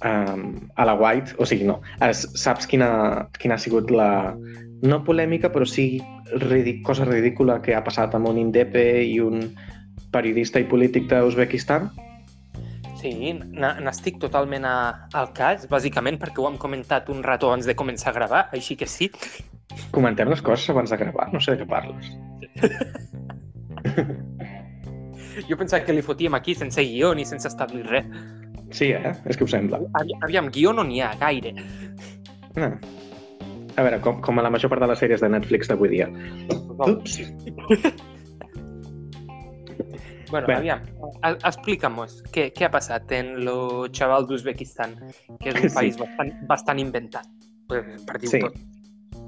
um, 0.06 0.44
a 0.74 0.86
la 0.86 0.94
White, 0.98 1.36
o 1.38 1.46
sigui, 1.48 1.66
no, 1.68 1.80
es, 2.06 2.24
saps 2.38 2.68
quina, 2.70 2.90
quina 3.40 3.58
ha 3.58 3.62
sigut 3.62 3.90
la, 3.94 4.10
no 4.82 5.02
polèmica, 5.04 5.48
però 5.52 5.64
sí 5.68 6.00
ridic, 6.42 6.82
cosa 6.84 7.04
ridícula 7.08 7.60
que 7.62 7.74
ha 7.74 7.82
passat 7.84 8.14
amb 8.14 8.28
un 8.28 8.38
indepe 8.38 8.82
i 9.04 9.20
un 9.20 9.54
periodista 10.12 10.60
i 10.60 10.64
polític 10.68 11.08
d'Uzbekistan? 11.10 11.90
Sí, 13.00 13.32
n'estic 13.36 14.18
totalment 14.18 14.64
a, 14.66 15.06
al 15.14 15.32
cas, 15.36 15.66
bàsicament 15.70 16.18
perquè 16.18 16.40
ho 16.42 16.48
hem 16.50 16.56
comentat 16.58 17.08
un 17.12 17.22
rato 17.22 17.48
abans 17.50 17.66
de 17.68 17.74
començar 17.78 18.10
a 18.10 18.16
gravar, 18.16 18.46
així 18.56 18.76
que 18.76 18.86
sí. 18.88 19.10
Comentem 19.92 20.28
les 20.32 20.42
coses 20.42 20.70
abans 20.72 20.90
de 20.90 20.96
gravar, 20.96 21.28
no 21.32 21.40
sé 21.40 21.54
de 21.56 21.62
què 21.64 21.68
parles. 21.70 22.10
Jo 25.46 25.56
pensava 25.60 25.84
que 25.84 25.92
li 25.92 26.02
fotíem 26.02 26.34
aquí 26.34 26.54
sense 26.56 26.80
guió 26.82 27.10
ni 27.14 27.26
sense 27.28 27.46
establir 27.48 27.84
res. 27.86 28.06
Sí, 28.74 28.88
eh? 28.96 29.12
És 29.28 29.36
que 29.36 29.44
ho 29.44 29.48
sembla. 29.50 29.78
Avi- 30.00 30.16
Aviam, 30.24 30.48
guió 30.50 30.72
no 30.72 30.82
n'hi 30.84 31.02
ha 31.04 31.10
gaire. 31.20 31.52
No. 32.56 32.70
A 33.76 33.82
veure, 33.84 34.00
com, 34.00 34.20
com 34.24 34.38
a 34.38 34.42
la 34.42 34.50
major 34.50 34.70
part 34.72 34.80
de 34.80 34.88
les 34.88 34.98
sèries 35.02 35.20
de 35.20 35.28
Netflix 35.28 35.68
d'avui 35.68 35.88
dia. 35.92 36.08
Ups. 36.78 37.20
Bueno, 40.28 40.48
Bé. 40.48 40.54
aviam, 40.56 40.80
a- 41.22 41.36
explica'm-nos 41.46 42.16
què, 42.34 42.48
què 42.50 42.64
ha 42.66 42.70
passat 42.74 43.12
en 43.14 43.28
lo 43.46 43.86
xaval 43.94 44.24
d'Uzbekistan, 44.26 44.96
que 45.38 45.52
és 45.52 45.60
un 45.60 45.68
Sí. 45.70 45.74
país 45.76 45.98
bastant, 46.00 46.32
bastant 46.48 46.80
inventat, 46.82 47.28
per, 47.70 47.84
per 48.08 48.18
dir-ho 48.18 48.32
Sí. 48.32 48.40
tot. 48.42 48.56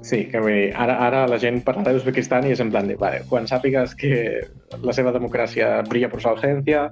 Sí, 0.03 0.19
que 0.31 0.41
vull 0.43 0.51
dir, 0.57 0.73
ara, 0.75 0.97
ara 1.07 1.21
la 1.27 1.37
gent 1.39 1.61
parlarà 1.63 1.93
d'Uzbekistan 1.95 2.49
i 2.49 2.51
és 2.51 2.59
en 2.59 2.69
plan 2.71 2.87
de, 2.91 2.97
vale, 2.99 3.21
quan 3.31 3.47
sàpigues 3.47 3.95
que 3.95 4.41
la 4.83 4.91
seva 4.95 5.13
democràcia 5.15 5.81
brilla 5.87 6.09
per 6.11 6.19
su 6.19 6.27
ausencia, 6.33 6.89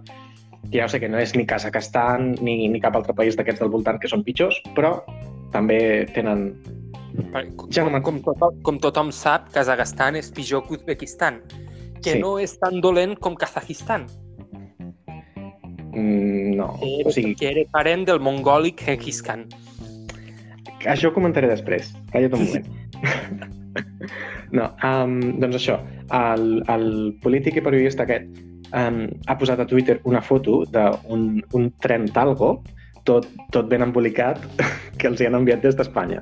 que 0.71 0.77
ja 0.79 0.85
ho 0.87 0.89
sé 0.91 1.01
que 1.03 1.09
no 1.11 1.19
és 1.19 1.35
ni 1.35 1.45
Kazakhstan 1.45 2.33
ni, 2.41 2.69
ni 2.71 2.79
cap 2.79 2.95
altre 2.95 3.13
país 3.13 3.35
d'aquests 3.35 3.59
del 3.59 3.69
voltant 3.75 3.99
que 3.99 4.07
són 4.07 4.23
pitjors, 4.23 4.61
però 4.75 5.01
també 5.51 6.07
tenen... 6.15 6.53
Per- 7.31 7.47
Com, 7.55 7.69
Ja 7.73 7.83
com, 8.01 8.21
tothom, 8.21 8.61
com 8.63 8.77
tothom 8.79 9.11
sap, 9.11 9.49
Kazakhstan 9.53 10.15
és 10.19 10.29
pitjor 10.31 10.67
que 10.67 10.77
Uzbekistan, 10.77 11.41
que 12.03 12.13
Sí. 12.13 12.19
no 12.21 12.37
és 12.39 12.57
tan 12.59 12.79
dolent 12.81 13.17
com 13.19 13.35
Kazajistan, 13.35 14.05
Mm, 15.97 16.55
no, 16.57 16.77
que 16.79 16.85
o 16.85 16.99
era, 17.01 17.11
sigui, 17.11 17.33
que 17.35 17.47
era 17.49 17.63
parent 17.73 18.05
del 18.05 18.19
mongòlic 18.19 18.83
Genghis 18.85 19.21
Khan. 19.25 19.47
això 20.85 21.09
ho 21.09 21.13
comentaré 21.15 21.47
després. 21.49 21.89
Calla't 22.11 22.33
un 22.37 22.45
moment. 22.45 22.67
no, 24.51 24.67
um, 24.83 25.15
doncs 25.41 25.55
això, 25.57 25.79
el, 26.13 26.61
el 26.69 27.17
polític 27.23 27.57
i 27.57 27.61
periodista 27.65 28.03
aquest 28.05 28.29
um, 28.77 29.07
ha 29.25 29.37
posat 29.39 29.59
a 29.59 29.65
Twitter 29.65 29.99
una 30.05 30.21
foto 30.21 30.65
d'un 30.69 31.41
un 31.57 31.71
tren 31.81 32.05
Talgo, 32.13 32.61
tot, 33.07 33.25
tot 33.55 33.69
ben 33.71 33.81
embolicat, 33.85 34.41
que 34.99 35.07
els 35.09 35.21
hi 35.23 35.27
han 35.29 35.37
enviat 35.39 35.63
des 35.63 35.77
d'Espanya. 35.79 36.21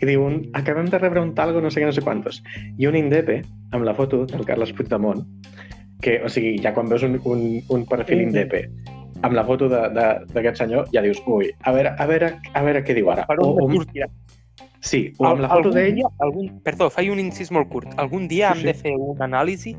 I 0.00 0.06
diuen, 0.08 0.40
acabem 0.58 0.88
de 0.90 0.98
rebre 1.02 1.20
un 1.22 1.34
Talgo 1.34 1.60
no 1.64 1.70
sé 1.70 1.80
què, 1.82 1.86
no 1.90 1.94
sé 1.96 2.02
quantos. 2.06 2.40
I 2.78 2.86
un 2.90 2.96
indepe 2.98 3.40
amb 3.74 3.84
la 3.86 3.94
foto 3.98 4.24
del 4.30 4.44
Carles 4.46 4.72
Puigdemont, 4.76 5.22
que, 6.04 6.18
o 6.24 6.28
sigui, 6.28 6.58
ja 6.62 6.74
quan 6.76 6.90
veus 6.90 7.02
un, 7.06 7.18
un, 7.24 7.44
un 7.72 7.86
perfil 7.88 8.20
indepe 8.26 8.66
amb 9.24 9.32
la 9.38 9.44
foto 9.46 9.70
de- 9.72 9.88
de- 9.94 10.26
d'aquest 10.34 10.58
senyor, 10.60 10.90
ja 10.92 11.00
dius, 11.00 11.22
ui, 11.30 11.48
a 11.64 11.72
veure, 11.72 11.94
a 11.96 12.06
veure, 12.10 12.34
a 12.52 12.62
veure 12.66 12.82
què 12.84 12.96
diu 12.98 13.08
ara. 13.14 13.24
Per 13.30 13.38
on 13.40 13.62
o, 13.62 13.68
sortirà? 13.78 14.10
sí, 14.84 15.06
o 15.16 15.30
amb 15.30 15.40
la 15.40 15.48
foto 15.48 15.70
d'ell... 15.72 16.02
Algun... 16.20 16.50
Perdó, 16.66 16.90
faig 16.92 17.08
un 17.08 17.22
incís 17.22 17.48
molt 17.54 17.70
curt. 17.72 17.94
Algun 17.96 18.26
dia 18.28 18.50
Sí, 18.52 18.60
hem 18.60 18.66
de 18.68 18.74
fer 18.82 18.92
un 19.00 19.22
anàlisi 19.24 19.72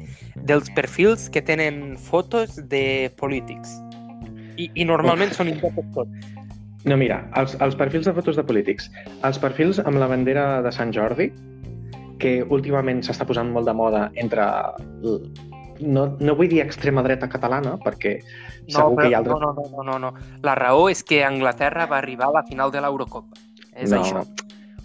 dels 0.50 0.72
perfils 0.74 1.28
que 1.30 1.44
tenen 1.46 1.94
fotos 2.02 2.58
de 2.72 3.12
polítics. 3.22 3.76
I, 4.58 4.70
i 4.74 4.86
normalment 4.88 5.34
són 5.36 5.52
indepes 5.52 5.88
tots. 5.96 6.34
No, 6.86 6.98
mira, 7.02 7.24
els, 7.40 7.56
els 7.66 7.76
perfils 7.78 8.06
de 8.06 8.14
fotos 8.14 8.38
de 8.38 8.46
polítics. 8.46 8.92
Els 9.26 9.40
perfils 9.42 9.82
amb 9.82 9.98
la 9.98 10.10
bandera 10.12 10.62
de 10.62 10.72
Sant 10.74 10.94
Jordi, 10.94 11.32
que 12.22 12.38
últimament 12.54 13.02
s'està 13.04 13.28
posant 13.28 13.52
molt 13.52 13.68
de 13.70 13.74
moda 13.76 14.08
entre... 14.22 14.46
No, 15.82 16.06
no 16.24 16.36
vull 16.40 16.48
dir 16.48 16.62
extrema 16.64 17.04
dreta 17.04 17.28
catalana, 17.28 17.74
perquè 17.84 18.20
segur 18.72 19.02
que 19.02 19.10
hi 19.10 19.16
ha 19.16 19.20
altres... 19.20 19.42
no, 19.42 19.52
no, 19.58 19.66
no, 19.74 19.84
no, 19.90 19.98
no. 20.06 20.14
La 20.46 20.54
raó 20.56 20.86
és 20.94 21.04
que 21.04 21.24
Anglaterra 21.26 21.90
va 21.92 21.98
arribar 22.00 22.30
a 22.30 22.38
la 22.38 22.46
final 22.48 22.72
de 22.72 22.86
l'Eurocopa. 22.86 23.36
És 23.76 23.92
no. 23.92 24.00
això. 24.00 24.22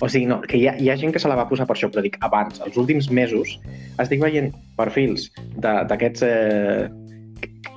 O 0.01 0.09
sigui, 0.09 0.27
no, 0.27 0.41
que 0.49 0.57
hi 0.57 0.65
ha, 0.67 0.75
hi 0.81 0.89
ha 0.89 0.97
gent 0.97 1.13
que 1.13 1.21
se 1.21 1.29
la 1.29 1.37
va 1.37 1.45
posar 1.47 1.67
per 1.69 1.77
això, 1.77 1.91
però 1.93 2.03
dic, 2.03 2.17
abans, 2.25 2.59
els 2.65 2.81
últims 2.81 3.11
mesos, 3.13 3.53
estic 4.01 4.23
veient 4.25 4.49
perfils 4.81 5.29
d'aquests 5.61 6.25
eh, 6.25 6.89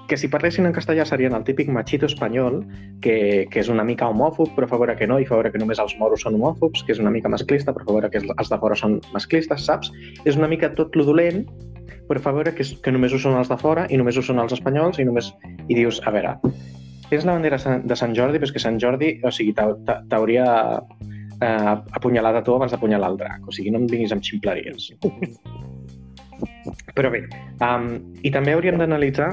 que 0.07 0.17
si 0.19 0.27
parlessin 0.27 0.67
en 0.67 0.73
castellà 0.75 1.05
serien 1.07 1.35
el 1.37 1.45
típic 1.47 1.69
machito 1.71 2.07
espanyol, 2.09 2.61
que, 3.01 3.47
que 3.51 3.61
és 3.61 3.69
una 3.71 3.85
mica 3.87 4.09
homòfob, 4.11 4.51
però 4.57 4.67
fa 4.69 4.79
veure 4.81 4.97
que 4.99 5.07
no, 5.07 5.19
i 5.19 5.27
fa 5.27 5.37
veure 5.39 5.53
que 5.53 5.61
només 5.61 5.79
els 5.79 5.95
moros 5.99 6.25
són 6.25 6.35
homòfobs, 6.39 6.83
que 6.83 6.95
és 6.95 7.01
una 7.03 7.13
mica 7.13 7.31
masclista, 7.31 7.75
però 7.75 7.87
fa 7.87 7.97
veure 7.99 8.11
que 8.11 8.23
els 8.23 8.51
de 8.51 8.59
fora 8.59 8.77
són 8.79 8.99
masclistes, 9.13 9.63
saps? 9.69 9.93
És 10.25 10.39
una 10.39 10.49
mica 10.51 10.73
tot 10.75 10.97
lo 10.99 11.07
dolent, 11.07 11.45
però 12.09 12.19
fa 12.19 12.33
veure 12.35 12.51
que, 12.55 12.65
que 12.83 12.91
només 12.91 13.15
ho 13.15 13.21
són 13.21 13.37
els 13.39 13.51
de 13.51 13.57
fora 13.57 13.87
i 13.89 13.99
només 13.99 14.19
ho 14.19 14.23
són 14.25 14.41
els 14.43 14.55
espanyols 14.55 14.99
i 14.99 15.07
només... 15.07 15.31
I 15.71 15.77
dius, 15.77 16.01
a 16.03 16.11
veure, 16.11 16.35
tens 17.09 17.23
la 17.23 17.37
bandera 17.37 17.59
de 17.87 17.95
Sant 17.95 18.15
Jordi, 18.17 18.41
però 18.41 18.49
és 18.49 18.55
que 18.55 18.63
Sant 18.63 18.79
Jordi, 18.83 19.13
o 19.23 19.31
sigui, 19.31 19.53
t'hauria 19.55 20.47
eh, 21.39 21.75
apunyalat 21.95 22.39
a 22.39 22.43
tu 22.43 22.57
abans 22.57 22.75
d'apunyalar 22.75 23.13
el 23.13 23.19
drac. 23.21 23.47
O 23.47 23.55
sigui, 23.55 23.71
no 23.71 23.81
em 23.81 23.87
vinguis 23.87 24.13
amb 24.15 24.25
ximpleries. 24.25 24.91
Però 26.97 27.09
bé, 27.13 27.23
um, 27.65 27.87
i 28.25 28.29
també 28.33 28.53
hauríem 28.53 28.77
d'analitzar 28.81 29.31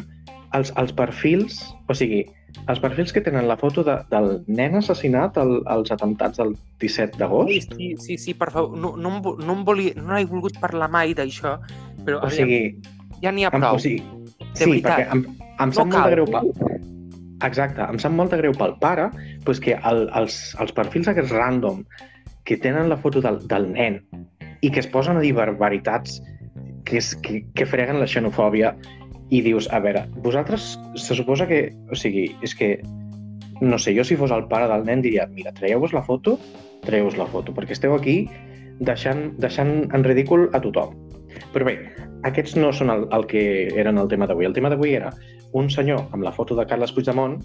els, 0.56 0.72
els 0.80 0.92
perfils, 0.96 1.58
o 1.88 1.96
sigui, 1.96 2.24
els 2.68 2.80
perfils 2.82 3.12
que 3.14 3.22
tenen 3.24 3.46
la 3.48 3.56
foto 3.60 3.84
de, 3.86 3.96
del 4.10 4.30
nen 4.50 4.78
assassinat 4.80 5.38
al, 5.40 5.60
als 5.70 5.92
atemptats 5.94 6.40
del 6.40 6.54
17 6.82 7.20
d'agost. 7.20 7.74
Sí, 7.76 7.92
sí, 8.02 8.18
sí, 8.18 8.34
per 8.34 8.50
favor, 8.54 8.78
no, 8.78 8.94
no, 8.96 9.16
em, 9.16 9.20
no, 9.46 9.56
em 9.58 9.64
volia, 9.66 9.94
no 9.98 10.18
he 10.18 10.26
volgut 10.28 10.58
parlar 10.62 10.90
mai 10.90 11.14
d'això, 11.16 11.56
però 12.06 12.22
o 12.26 12.32
sigui, 12.34 12.62
ja 13.22 13.34
n'hi 13.34 13.46
ha 13.46 13.52
prou. 13.54 13.78
O 13.78 13.82
sigui, 13.82 14.02
sí, 14.54 14.64
veritat. 14.64 14.90
perquè 14.90 15.06
em, 15.14 15.26
em 15.60 15.74
sap 15.76 15.86
no 15.86 15.96
molt 15.96 16.08
de 16.08 16.16
greu 16.16 16.30
pel... 16.34 16.52
Exacte, 17.46 17.86
em 17.86 17.96
sap 18.02 18.12
molt 18.12 18.34
de 18.34 18.40
greu 18.42 18.52
pel 18.52 18.74
pare 18.82 19.06
pues 19.46 19.62
que 19.64 19.78
el, 19.88 20.02
els, 20.18 20.34
els 20.60 20.74
perfils 20.76 21.08
aquests 21.08 21.32
random 21.32 21.78
que 22.44 22.58
tenen 22.60 22.90
la 22.90 22.98
foto 23.00 23.22
del, 23.24 23.38
del 23.48 23.70
nen 23.72 23.96
i 24.60 24.68
que 24.68 24.82
es 24.82 24.88
posen 24.92 25.16
a 25.16 25.22
dir 25.24 25.32
barbaritats 25.38 26.18
que, 26.84 26.98
és, 27.00 27.14
que, 27.24 27.40
que 27.56 27.64
freguen 27.68 28.00
la 28.00 28.08
xenofòbia 28.10 28.74
i 29.30 29.40
dius, 29.46 29.68
a 29.70 29.78
veure, 29.82 30.04
vosaltres 30.24 30.74
se 30.98 31.14
suposa 31.14 31.46
que, 31.46 31.68
o 31.90 31.98
sigui, 31.98 32.28
és 32.42 32.54
que 32.58 32.76
no 33.60 33.78
sé, 33.78 33.94
jo 33.96 34.04
si 34.04 34.16
fos 34.16 34.32
el 34.34 34.46
pare 34.50 34.68
del 34.70 34.86
nen 34.88 35.02
diria, 35.04 35.28
mira, 35.30 35.52
traieu-vos 35.56 35.92
la 35.94 36.02
foto, 36.02 36.38
traieu-vos 36.86 37.18
la 37.20 37.28
foto, 37.30 37.54
perquè 37.54 37.76
esteu 37.76 37.94
aquí 37.94 38.24
deixant, 38.80 39.30
deixant 39.38 39.84
en 39.94 40.04
ridícul 40.06 40.48
a 40.56 40.62
tothom. 40.64 40.96
Però 41.54 41.68
bé, 41.68 41.76
aquests 42.26 42.56
no 42.58 42.72
són 42.74 42.90
el, 42.92 43.06
el 43.14 43.26
que 43.30 43.42
eren 43.78 44.00
el 44.00 44.08
tema 44.10 44.26
d'avui. 44.26 44.48
El 44.48 44.56
tema 44.56 44.72
d'avui 44.72 44.96
era 44.96 45.12
un 45.52 45.70
senyor 45.70 46.08
amb 46.14 46.24
la 46.24 46.32
foto 46.32 46.56
de 46.56 46.66
Carles 46.66 46.92
Puigdemont 46.96 47.38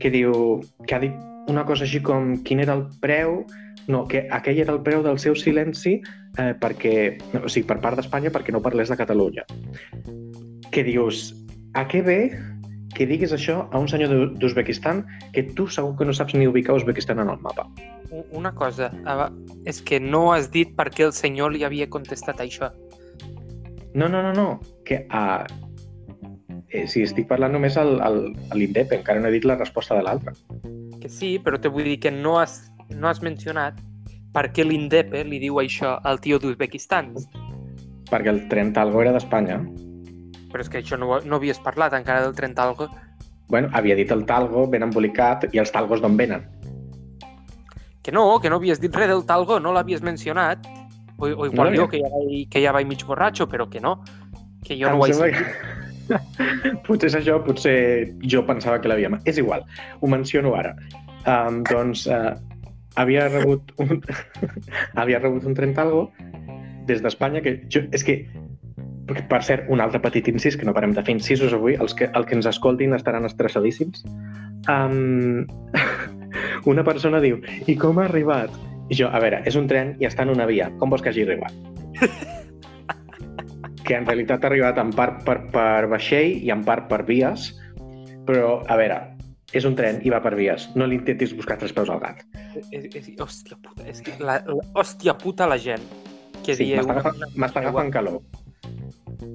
que 0.00 0.10
diu 0.14 0.60
que 0.86 0.96
ha 0.96 1.02
dit 1.02 1.14
una 1.48 1.64
cosa 1.68 1.86
així 1.86 2.00
com 2.04 2.36
quin 2.46 2.62
era 2.64 2.76
el 2.76 2.86
preu 3.02 3.42
no, 3.88 4.04
que 4.06 4.26
aquell 4.36 4.60
era 4.60 4.74
el 4.74 4.82
preu 4.84 5.02
del 5.02 5.18
seu 5.18 5.36
silenci 5.38 5.96
eh, 6.38 6.52
perquè, 6.60 6.94
o 7.40 7.48
sigui, 7.48 7.66
per 7.68 7.78
part 7.84 7.96
d'Espanya 7.96 8.32
perquè 8.34 8.52
no 8.52 8.62
parlés 8.64 8.92
de 8.92 8.98
Catalunya. 9.00 9.46
Que 10.74 10.84
dius, 10.84 11.32
a 11.74 11.86
què 11.88 12.02
ve 12.04 12.20
que 12.96 13.06
diguis 13.06 13.32
això 13.36 13.60
a 13.70 13.78
un 13.78 13.88
senyor 13.90 14.34
d'Uzbekistan 14.40 15.04
que 15.34 15.44
tu 15.56 15.68
segur 15.68 15.94
que 15.98 16.06
no 16.08 16.14
saps 16.16 16.34
ni 16.34 16.48
ubicar 16.48 16.76
Uzbekistan 16.78 17.20
en 17.20 17.30
el 17.30 17.40
mapa. 17.44 17.68
Una 18.32 18.54
cosa, 18.56 18.90
és 19.68 19.82
que 19.84 20.00
no 20.00 20.32
has 20.32 20.50
dit 20.50 20.72
per 20.76 20.88
què 20.90 21.04
el 21.06 21.12
senyor 21.12 21.52
li 21.52 21.64
havia 21.68 21.88
contestat 21.88 22.40
això. 22.40 22.72
No, 23.94 24.08
no, 24.08 24.22
no, 24.22 24.32
no, 24.32 24.48
que 24.88 25.04
a... 25.10 25.44
Eh, 26.68 26.84
si 26.88 27.00
estic 27.00 27.28
parlant 27.28 27.54
només 27.56 27.78
al, 27.80 27.94
al, 28.04 28.18
a 28.52 28.56
l'INDEP, 28.56 28.92
encara 28.98 29.20
no 29.20 29.28
he 29.28 29.36
dit 29.38 29.46
la 29.48 29.56
resposta 29.56 29.96
de 29.96 30.04
l'altre. 30.04 30.34
Que 31.00 31.08
sí, 31.08 31.36
però 31.40 31.60
te 31.60 31.70
vull 31.72 31.86
dir 31.88 32.00
que 32.02 32.12
no 32.12 32.36
has 32.40 32.60
no 32.96 33.08
has 33.08 33.20
mencionat 33.22 33.78
per 34.34 34.48
què 34.54 34.64
l'Indepe 34.64 35.24
li 35.26 35.40
diu 35.42 35.60
això 35.60 35.96
al 36.04 36.20
tio 36.24 36.38
d'Uzbekistan. 36.40 37.12
Perquè 38.08 38.32
el 38.32 38.44
tren 38.52 38.72
Talgo 38.76 39.02
era 39.02 39.12
d'Espanya. 39.16 39.58
Però 40.52 40.64
és 40.64 40.70
que 40.72 40.80
això 40.80 40.98
no, 41.00 41.18
no 41.24 41.36
havies 41.36 41.60
parlat 41.64 41.96
encara 41.96 42.24
del 42.24 42.34
tren 42.36 42.54
Talgo. 42.56 42.88
Bueno, 43.48 43.70
havia 43.72 43.96
dit 43.96 44.10
el 44.12 44.24
Talgo 44.28 44.66
ben 44.68 44.84
embolicat 44.84 45.48
i 45.52 45.60
els 45.60 45.72
Talgos 45.72 46.02
d'on 46.04 46.16
venen. 46.16 46.44
Que 48.02 48.12
no, 48.12 48.24
que 48.40 48.48
no 48.48 48.56
havies 48.56 48.80
dit 48.80 48.94
res 48.94 49.10
del 49.10 49.24
Talgo, 49.28 49.58
no 49.60 49.72
l'havies 49.76 50.04
mencionat. 50.04 50.64
O, 51.18 51.26
o 51.26 51.48
igual 51.48 51.72
no, 51.74 51.82
jo, 51.82 51.88
que 51.90 52.00
ja, 52.00 52.08
vaig, 52.12 52.46
que 52.52 52.62
ja 52.62 52.72
vaig 52.72 52.86
mig 52.88 53.02
borratxo, 53.04 53.48
però 53.50 53.66
que 53.68 53.82
no. 53.84 53.98
Que 54.64 54.78
jo 54.80 54.92
no 54.92 55.02
ho 55.02 55.08
he 55.08 55.16
sentit. 55.16 55.76
potser 56.86 57.10
és 57.10 57.16
això, 57.18 57.36
potser 57.44 57.76
jo 58.24 58.44
pensava 58.48 58.78
que 58.80 58.88
l'havíem... 58.88 59.18
És 59.28 59.40
igual, 59.40 59.64
ho 60.00 60.08
menciono 60.08 60.54
ara. 60.56 60.72
Um, 61.28 61.60
doncs, 61.68 62.06
uh, 62.08 62.32
havia 62.96 63.28
rebut 63.28 63.72
un, 63.82 64.00
havia 65.00 65.20
rebut 65.20 65.46
un 65.46 65.56
trentalgo 65.58 66.08
des 66.88 67.02
d'Espanya 67.04 67.42
que 67.44 67.58
jo, 67.68 67.84
és 67.92 68.04
que 68.04 68.22
per 69.08 69.40
cert, 69.44 69.68
un 69.72 69.80
altre 69.80 70.00
petit 70.04 70.28
incís, 70.30 70.56
que 70.56 70.66
no 70.68 70.74
parem 70.76 70.92
de 70.96 71.04
fer 71.04 71.14
incisos 71.16 71.54
avui, 71.56 71.76
els 71.80 71.94
que, 71.96 72.10
el 72.14 72.26
que 72.28 72.36
ens 72.36 72.48
escoltin 72.50 72.94
estaran 72.96 73.28
estressadíssims. 73.28 74.04
Um, 74.68 75.46
una 76.72 76.84
persona 76.84 77.22
diu, 77.24 77.40
i 77.66 77.76
com 77.80 78.00
ha 78.00 78.08
arribat? 78.08 78.54
I 78.88 78.96
jo, 79.00 79.08
a 79.12 79.20
veure, 79.20 79.42
és 79.48 79.56
un 79.56 79.68
tren 79.68 79.94
i 80.00 80.08
està 80.08 80.24
en 80.24 80.32
una 80.32 80.46
via. 80.48 80.70
Com 80.80 80.92
vols 80.92 81.04
que 81.04 81.12
hagi 81.12 81.26
arribat? 81.26 81.52
que 83.88 83.96
en 83.96 84.04
realitat 84.08 84.44
ha 84.44 84.50
arribat 84.50 84.80
en 84.80 84.92
part 84.96 85.22
per, 85.24 85.38
per 85.52 85.88
vaixell 85.88 86.36
i 86.44 86.52
en 86.52 86.64
part 86.66 86.88
per 86.90 87.02
vies, 87.08 87.50
però, 88.28 88.58
a 88.68 88.76
veure, 88.76 88.98
és 89.56 89.64
un 89.64 89.76
tren 89.78 90.02
i 90.04 90.12
va 90.12 90.20
per 90.24 90.34
vies. 90.36 90.68
No 90.76 90.88
l'intentis 90.88 91.32
buscar 91.36 91.56
tres 91.60 91.72
peus 91.76 91.88
al 91.92 92.02
gat. 92.02 92.20
És, 92.58 92.90
és, 92.92 93.08
hòstia 93.16 93.56
puta, 93.56 93.86
és 93.88 94.04
que 94.04 94.18
la, 94.20 94.40
la, 94.44 94.66
hòstia 94.76 95.16
puta 95.16 95.48
la 95.48 95.56
gent 95.62 95.84
que 96.44 96.56
sí, 96.56 96.68
dieu... 96.68 96.84
M'està 96.84 97.00
agafant, 97.00 97.62
agafant 97.62 97.94
calor. 97.94 98.20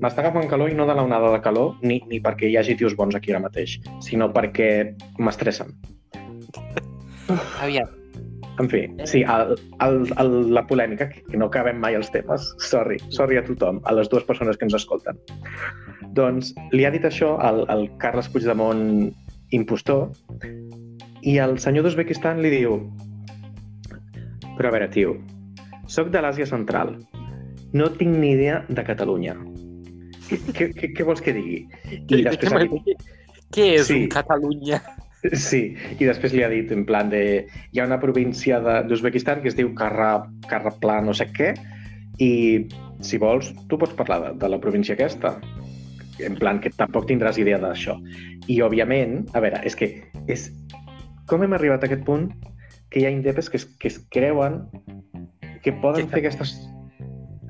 M'està 0.02 0.24
agafant 0.24 0.48
calor 0.52 0.72
i 0.72 0.78
no 0.78 0.86
de 0.90 0.96
la 0.96 1.04
onada 1.06 1.32
de 1.34 1.42
calor 1.44 1.76
ni, 1.82 2.00
ni 2.10 2.20
perquè 2.24 2.50
hi 2.50 2.58
hagi 2.60 2.78
tios 2.80 2.96
bons 3.00 3.16
aquí 3.16 3.34
ara 3.34 3.42
mateix, 3.44 3.78
sinó 4.06 4.30
perquè 4.36 4.70
m'estressen. 5.20 5.74
Aviam. 7.64 8.00
En 8.62 8.68
fi, 8.70 8.84
sí, 9.10 9.24
el, 9.34 9.56
el, 9.82 9.96
el, 10.22 10.34
la 10.54 10.62
polèmica, 10.70 11.08
que 11.10 11.40
no 11.42 11.48
acabem 11.50 11.80
mai 11.82 11.96
els 11.98 12.12
temes, 12.14 12.52
sorry, 12.62 13.00
sorry 13.10 13.40
a 13.40 13.46
tothom, 13.48 13.80
a 13.90 13.96
les 13.98 14.12
dues 14.12 14.28
persones 14.28 14.60
que 14.60 14.68
ens 14.68 14.76
escolten. 14.78 15.18
Doncs 16.14 16.52
li 16.76 16.86
ha 16.86 16.92
dit 16.94 17.08
això 17.10 17.32
al, 17.42 17.64
al 17.74 17.88
Carles 18.04 18.30
Puigdemont 18.30 19.10
impostor, 19.58 20.12
i 21.24 21.40
el 21.42 21.58
senyor 21.64 21.88
d'Uzbekistan 21.88 22.44
li 22.44 22.52
diu 22.54 22.78
però 24.58 24.70
a 24.70 24.74
veure, 24.76 24.90
tio, 24.94 25.16
sóc 25.90 26.12
de 26.14 26.22
l'Àsia 26.22 26.46
Central, 26.50 26.94
no 27.74 27.90
tinc 27.98 28.18
ni 28.18 28.34
idea 28.38 28.64
de 28.70 28.86
Catalunya. 28.86 29.36
Què, 30.30 30.70
què, 30.74 30.92
què 30.96 31.06
vols 31.06 31.22
que 31.22 31.34
digui? 31.36 31.64
I 31.90 32.24
després... 32.26 32.70
Què, 32.72 32.98
què 33.54 33.68
és 33.80 33.90
sí. 33.90 34.04
un 34.04 34.12
Catalunya? 34.14 34.80
Sí, 35.40 35.62
i 35.96 36.04
després 36.04 36.34
li 36.36 36.44
ha 36.44 36.50
dit 36.52 36.72
en 36.76 36.84
plan 36.88 37.12
de... 37.12 37.24
Hi 37.72 37.80
ha 37.80 37.88
una 37.88 38.00
província 38.02 38.60
d'Uzbekistan 38.90 39.44
que 39.44 39.52
es 39.52 39.56
diu 39.56 39.72
Carra, 39.78 40.26
Carrapla 40.50 41.00
no 41.06 41.16
sé 41.16 41.30
què, 41.32 41.54
i 42.20 42.32
si 43.04 43.20
vols, 43.22 43.54
tu 43.72 43.80
pots 43.80 43.96
parlar 43.98 44.20
de, 44.24 44.34
de 44.42 44.50
la 44.52 44.60
província 44.64 44.98
aquesta 44.98 45.38
en 46.22 46.36
plan 46.38 46.60
que 46.62 46.70
tampoc 46.76 47.08
tindràs 47.10 47.40
idea 47.42 47.58
d'això. 47.62 47.96
I, 48.48 48.60
òbviament, 48.62 49.24
a 49.34 49.42
veure, 49.44 49.64
és 49.66 49.78
que 49.80 49.90
és... 50.28 50.50
Com 51.30 51.46
hem 51.46 51.56
arribat 51.56 51.86
a 51.86 51.88
aquest 51.88 52.04
punt 52.06 52.28
que 52.92 53.00
hi 53.00 53.08
ha 53.08 53.14
indepes 53.14 53.50
que 53.50 53.58
es, 53.58 53.66
que 53.80 53.88
es 53.90 54.02
creuen 54.12 54.66
que 55.64 55.72
poden 55.82 56.10
fer 56.12 56.20
aquestes, 56.20 56.58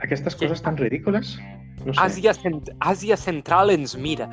aquestes 0.04 0.36
coses 0.36 0.62
tan 0.62 0.78
ridícules? 0.78 1.38
No 1.84 1.94
sé. 1.94 2.00
Àsia, 2.04 2.34
cent 2.38 2.62
Àsia 2.80 3.18
Central 3.20 3.74
ens 3.74 3.96
mira. 3.98 4.30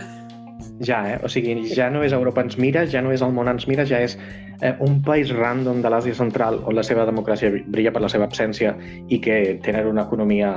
Ja, 0.84 1.00
eh? 1.08 1.18
O 1.24 1.28
sigui, 1.28 1.54
ja 1.76 1.90
no 1.92 2.02
és 2.04 2.14
Europa 2.16 2.44
ens 2.44 2.56
mira, 2.60 2.86
ja 2.88 3.02
no 3.04 3.12
és 3.12 3.24
el 3.24 3.34
món 3.36 3.48
ens 3.52 3.66
mira, 3.68 3.84
ja 3.88 4.00
és 4.04 4.16
eh, 4.60 4.72
un 4.84 5.00
país 5.04 5.32
random 5.36 5.82
de 5.84 5.92
l'Àsia 5.92 6.16
Central 6.16 6.60
on 6.64 6.76
la 6.76 6.84
seva 6.86 7.04
democràcia 7.08 7.52
brilla 7.52 7.92
per 7.92 8.02
la 8.04 8.10
seva 8.12 8.28
absència 8.28 8.74
i 9.08 9.20
que 9.24 9.60
tenen 9.64 9.90
una 9.92 10.06
economia 10.08 10.54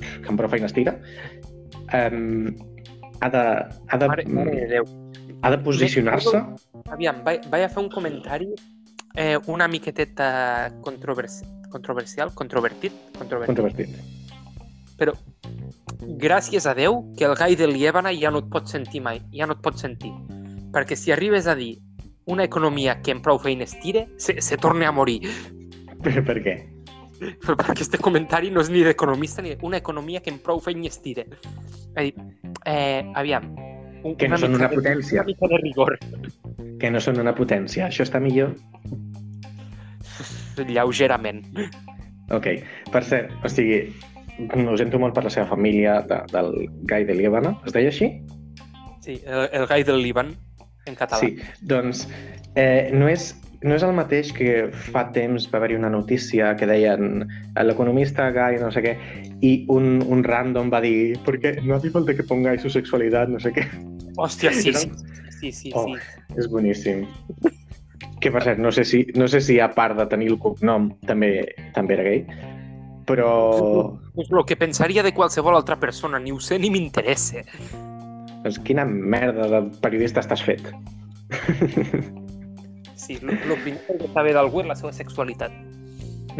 que 0.00 0.28
amb 0.28 0.40
prou 0.40 0.52
feines 0.52 0.76
tira. 0.76 0.96
Um, 1.94 2.52
ha 3.20 3.30
de, 3.32 3.44
ha 3.88 3.98
de, 4.00 4.08
mare, 4.10 4.28
mare. 4.28 4.84
Ha 5.44 5.52
de 5.52 5.58
posicionar-se... 5.64 6.40
Aviam, 6.92 7.20
vaig, 7.24 7.44
vaig 7.52 7.64
a 7.64 7.72
fer 7.72 7.84
un 7.84 7.90
comentari 7.92 8.50
eh, 9.14 9.38
una 9.46 9.68
miqueteta 9.68 10.72
controvers 10.82 11.42
controversial, 11.70 12.32
controvertit, 12.34 12.92
controvertit. 13.18 13.46
Controvertit. 13.46 14.23
Però 14.98 15.14
gràcies 16.20 16.66
a 16.66 16.74
Déu 16.76 17.00
que 17.18 17.26
el 17.26 17.34
gai 17.38 17.56
de 17.58 17.66
Liébana 17.70 18.12
ja 18.14 18.30
no 18.30 18.44
et 18.44 18.50
pot 18.52 18.70
sentir 18.70 19.02
mai, 19.02 19.22
ja 19.34 19.48
no 19.48 19.56
et 19.56 19.64
pot 19.64 19.80
sentir. 19.80 20.12
Perquè 20.74 20.98
si 20.98 21.12
arribes 21.14 21.46
a 21.46 21.56
dir 21.58 21.76
una 22.26 22.44
economia 22.44 23.00
que 23.02 23.12
en 23.12 23.20
prou 23.22 23.38
feines 23.38 23.76
tira, 23.82 24.06
se, 24.18 24.40
se 24.40 24.56
torna 24.56 24.88
a 24.88 24.94
morir. 24.96 25.20
Per, 26.04 26.16
per 26.24 26.38
què? 26.44 26.56
Però 27.20 27.54
perquè 27.56 27.74
aquest 27.76 27.98
comentari 28.02 28.50
no 28.50 28.62
és 28.64 28.70
ni 28.72 28.82
d'economista 28.84 29.42
ni 29.44 29.54
una 29.62 29.78
economia 29.80 30.20
que 30.20 30.32
en 30.32 30.40
prou 30.42 30.60
feines 30.60 30.98
tira. 31.04 31.24
És 31.28 31.96
a 31.96 32.06
dir, 32.06 32.14
eh, 32.66 33.04
aviam, 33.14 33.46
un, 34.04 34.16
que 34.20 34.28
no 34.28 34.38
són 34.40 34.56
una 34.58 34.68
potència. 34.68 35.22
Una 35.22 35.30
mica 35.30 35.48
de 35.48 35.60
rigor. 35.62 35.96
Que 36.80 36.90
no 36.92 37.00
són 37.00 37.20
una 37.22 37.32
potència. 37.36 37.88
Això 37.88 38.04
està 38.04 38.20
millor? 38.20 38.52
Lleugerament. 40.68 41.40
Ok. 42.34 42.50
Per 42.92 43.02
cert, 43.06 43.32
o 43.44 43.50
sigui, 43.52 43.80
ho 44.38 44.76
sento 44.76 44.98
molt 44.98 45.14
per 45.14 45.24
la 45.26 45.30
seva 45.30 45.46
família 45.46 46.00
de, 46.08 46.20
del 46.32 46.52
Gai 46.90 47.04
de 47.06 47.14
Líbana. 47.14 47.54
Es 47.66 47.74
deia 47.76 47.92
així? 47.92 48.10
Sí, 49.04 49.20
el, 49.26 49.48
el 49.52 49.66
gai 49.68 49.84
del 49.84 50.00
Líban, 50.02 50.32
en 50.88 50.94
català. 50.96 51.20
Sí, 51.20 51.36
doncs 51.68 52.06
eh, 52.56 52.90
no, 52.94 53.08
és, 53.10 53.34
no 53.62 53.76
és 53.76 53.84
el 53.84 53.92
mateix 53.96 54.30
que 54.32 54.70
fa 54.88 55.04
temps 55.12 55.44
va 55.52 55.58
haver-hi 55.60 55.76
una 55.76 55.90
notícia 55.92 56.54
que 56.56 56.68
deien 56.68 57.26
l'economista 57.68 58.30
gai 58.32 58.56
no 58.62 58.70
sé 58.72 58.80
què 58.84 58.94
i 59.44 59.52
un, 59.72 59.98
un 60.08 60.24
random 60.24 60.72
va 60.72 60.80
dir 60.84 61.18
perquè 61.26 61.58
no 61.62 61.76
hace 61.76 61.92
falta 61.92 62.16
que 62.16 62.24
pongáis 62.24 62.64
su 62.64 62.72
sexualidad, 62.72 63.28
no 63.28 63.40
sé 63.44 63.52
què. 63.52 63.66
Hòstia, 64.16 64.54
sí, 64.56 64.72
sí, 64.72 64.88
sí, 65.40 65.52
sí, 65.52 65.72
Oh, 65.76 65.84
sí. 65.84 66.00
és 66.40 66.48
boníssim. 66.48 67.04
Que 68.24 68.32
per 68.32 68.40
cert, 68.46 68.60
no 68.62 68.72
sé 68.72 68.86
si, 68.88 69.04
no 69.20 69.28
sé 69.28 69.42
si 69.44 69.58
a 69.60 69.68
part 69.76 69.98
de 70.00 70.06
tenir 70.08 70.30
el 70.32 70.38
cognom 70.40 70.94
també, 71.04 71.34
també 71.76 71.98
era 71.98 72.08
gay, 72.08 72.24
però 73.06 73.94
És 74.16 74.30
el 74.30 74.44
que 74.46 74.56
pensaria 74.56 75.02
de 75.02 75.12
qualsevol 75.14 75.56
altra 75.56 75.76
persona, 75.80 76.18
ni 76.18 76.32
ho 76.32 76.40
sé 76.40 76.58
ni 76.58 76.70
m'interessa. 76.70 77.42
doncs, 78.44 78.58
quina 78.64 78.84
merda 78.84 79.48
de 79.48 79.62
periodista 79.80 80.20
estàs 80.20 80.42
fet. 80.44 80.60
Sí, 82.94 83.18
el 83.20 83.60
primer 83.62 83.80
que 83.86 83.96
de 84.00 84.08
saber 84.12 84.32
d'algú 84.36 84.60
és 84.62 84.68
la 84.70 84.76
seva 84.78 84.92
sexualitat. 84.92 85.52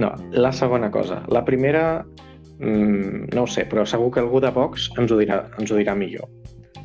No, 0.00 0.12
la 0.32 0.52
segona 0.52 0.90
cosa. 0.90 1.22
La 1.28 1.44
primera, 1.44 2.04
mmm, 2.58 3.28
no 3.34 3.42
ho 3.44 3.46
sé, 3.50 3.66
però 3.68 3.84
segur 3.86 4.10
que 4.14 4.20
algú 4.22 4.40
de 4.40 4.50
Vox 4.54 4.88
ens 4.98 5.12
ho 5.12 5.18
dirà, 5.20 5.42
ens 5.58 5.70
ho 5.70 5.76
dirà 5.78 5.94
millor. 5.98 6.28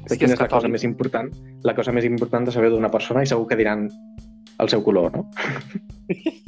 Que 0.09 0.17
Quina 0.17 0.33
és 0.33 0.39
és 0.39 0.41
la 0.41 0.47
cosa 0.49 0.67
més 0.71 0.83
important? 0.83 1.29
La 1.63 1.75
cosa 1.77 1.91
més 1.93 2.05
important 2.05 2.45
de 2.47 2.51
saber 2.55 2.69
d'una 2.73 2.89
persona 2.89 3.23
i 3.23 3.29
segur 3.29 3.47
que 3.47 3.57
diran 3.59 3.87
el 4.59 4.69
seu 4.69 4.83
color, 4.83 5.11
no? 5.15 5.27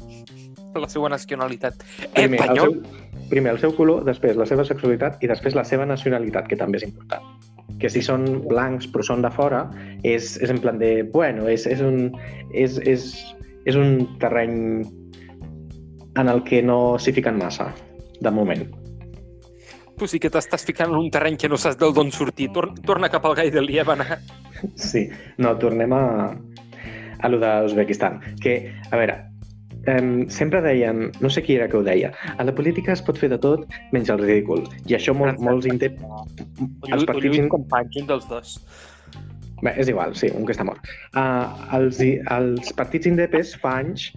La 0.72 0.88
seva 0.88 1.10
nacionalitat. 1.12 1.82
Eh, 2.00 2.08
Primer, 2.16 2.40
el 2.40 2.44
Espanyol? 2.46 2.70
seu, 2.80 3.11
primer 3.32 3.56
el 3.56 3.62
seu 3.62 3.74
color, 3.76 4.04
després 4.08 4.38
la 4.40 4.48
seva 4.50 4.66
sexualitat 4.68 5.24
i 5.24 5.30
després 5.32 5.56
la 5.58 5.66
seva 5.68 5.88
nacionalitat, 5.90 6.50
que 6.52 6.60
també 6.60 6.82
és 6.82 6.88
important. 6.88 7.26
Que 7.82 7.90
si 7.90 8.04
són 8.06 8.28
blancs 8.50 8.90
però 8.92 9.06
són 9.08 9.24
de 9.26 9.32
fora, 9.34 9.64
és, 10.04 10.36
és 10.44 10.52
en 10.54 10.60
plan 10.62 10.78
de, 10.82 11.02
bueno, 11.14 11.48
és, 11.50 11.66
és, 11.66 11.82
un, 11.82 12.12
és, 12.54 12.78
és, 12.86 13.08
és 13.66 13.80
un 13.80 14.04
terreny 14.22 14.84
en 16.20 16.28
el 16.28 16.44
que 16.44 16.62
no 16.62 17.00
s'hi 17.00 17.16
fiquen 17.16 17.40
massa, 17.40 17.72
de 18.22 18.32
moment. 18.32 18.68
Tu 19.98 20.08
sí 20.10 20.20
que 20.22 20.32
t'estàs 20.34 20.66
ficant 20.66 20.92
en 20.92 20.98
un 20.98 21.10
terreny 21.14 21.38
que 21.38 21.50
no 21.50 21.60
saps 21.62 21.78
del 21.80 21.94
d'on 21.94 22.12
sortir. 22.14 22.50
Tor 22.54 22.72
torna 22.86 23.10
cap 23.14 23.26
al 23.26 23.36
gai 23.38 23.52
del 23.54 23.70
Líban. 23.70 24.02
Sí, 24.76 25.08
no, 25.42 25.56
tornem 25.58 25.94
a, 25.94 26.04
a 27.22 27.30
lo 27.30 27.40
d'Uzbekistan. 27.42 28.20
Que, 28.42 28.56
a 28.92 28.98
veure, 29.00 29.16
um, 29.88 30.30
sempre 30.30 30.62
deien, 30.62 31.10
no 31.22 31.30
sé 31.30 31.44
qui 31.46 31.56
era 31.58 31.68
que 31.72 31.78
ho 31.78 31.84
deia, 31.84 32.12
a 32.38 32.44
la 32.44 32.54
política 32.56 32.94
es 32.94 33.02
pot 33.02 33.18
fer 33.18 33.32
de 33.34 33.40
tot 33.42 33.68
menys 33.92 34.10
el 34.14 34.22
ridícul. 34.22 34.66
I 34.88 34.98
això 35.00 35.16
molt, 35.18 35.40
molts 35.42 35.70
intent... 35.70 36.00
Els 36.92 37.06
partits... 37.06 37.38
Lluís 37.38 37.52
Companys, 37.52 38.02
un 38.02 38.10
dels 38.10 38.28
dos. 38.30 38.58
Bé, 39.62 39.76
és 39.78 39.92
igual, 39.92 40.16
sí, 40.18 40.32
un 40.34 40.48
que 40.48 40.56
està 40.56 40.66
mort. 40.66 40.88
Uh, 41.14 41.46
els, 41.78 42.00
els 42.02 42.72
partits 42.74 43.06
indepes 43.06 43.52
fa 43.62 43.76
anys 43.84 44.08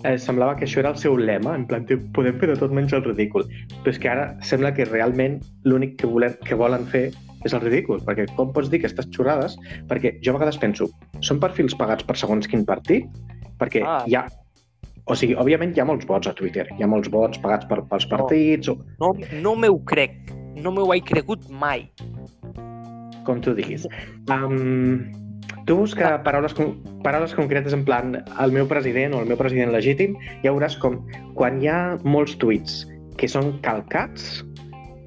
eh, 0.00 0.14
semblava 0.16 0.54
que 0.56 0.64
això 0.64 0.80
era 0.80 0.94
el 0.94 1.00
seu 1.02 1.18
lema, 1.20 1.52
en 1.58 1.66
plan, 1.68 1.84
podem 2.16 2.38
fer 2.40 2.48
de 2.48 2.56
tot 2.56 2.72
menys 2.72 2.94
el 2.96 3.04
ridícul. 3.04 3.44
Però 3.82 3.92
és 3.92 4.00
que 4.00 4.08
ara 4.08 4.30
sembla 4.40 4.72
que 4.72 4.88
realment 4.88 5.42
l'únic 5.68 5.98
que, 6.00 6.08
volen, 6.08 6.38
que 6.48 6.56
volen 6.56 6.88
fer 6.88 7.10
és 7.44 7.52
el 7.52 7.60
ridícul, 7.60 8.00
perquè 8.06 8.24
com 8.38 8.54
pots 8.56 8.70
dir 8.72 8.80
aquestes 8.80 9.10
xorrades? 9.12 9.58
Perquè 9.90 10.14
jo 10.24 10.32
a 10.32 10.38
vegades 10.38 10.56
penso, 10.62 10.88
són 11.20 11.42
perfils 11.42 11.76
pagats 11.76 12.08
per 12.08 12.16
segons 12.16 12.48
quin 12.48 12.64
partit? 12.64 13.04
Perquè 13.60 13.84
Ah. 13.84 14.00
hi 14.08 14.16
ha... 14.16 14.24
O 15.06 15.14
sigui, 15.18 15.34
òbviament 15.36 15.74
hi 15.76 15.80
ha 15.82 15.84
molts 15.88 16.06
vots 16.08 16.30
a 16.30 16.32
Twitter, 16.38 16.64
hi 16.78 16.82
ha 16.84 16.88
molts 16.88 17.10
vots 17.12 17.36
pagats 17.42 17.66
per, 17.68 17.82
pels 17.90 18.06
partits, 18.08 18.70
o 18.72 18.78
No, 19.02 19.12
no 19.42 19.54
me 19.56 19.68
ho 19.68 19.78
crec. 19.84 20.14
No 20.56 20.70
me 20.72 20.80
ho 20.80 20.92
he 20.94 21.00
cregut 21.04 21.48
mai. 21.50 21.90
com 23.24 23.40
tu 23.40 23.54
diguis. 23.56 23.86
Um, 24.28 25.00
tu 25.66 25.76
busca 25.78 26.22
paraules, 26.22 26.52
con- 26.52 26.74
paraules 27.02 27.32
concretes 27.34 27.72
en 27.72 27.82
plan 27.84 28.18
el 28.40 28.52
meu 28.52 28.66
president 28.68 29.14
o 29.14 29.20
el 29.22 29.26
meu 29.30 29.36
president 29.40 29.72
legítim, 29.72 30.12
ja 30.44 30.52
veuràs 30.52 30.76
com 30.78 30.98
quan 31.34 31.56
hi 31.62 31.68
ha 31.72 31.96
molts 32.04 32.36
tuits 32.36 32.82
que 33.16 33.28
són 33.28 33.54
calcats, 33.64 34.42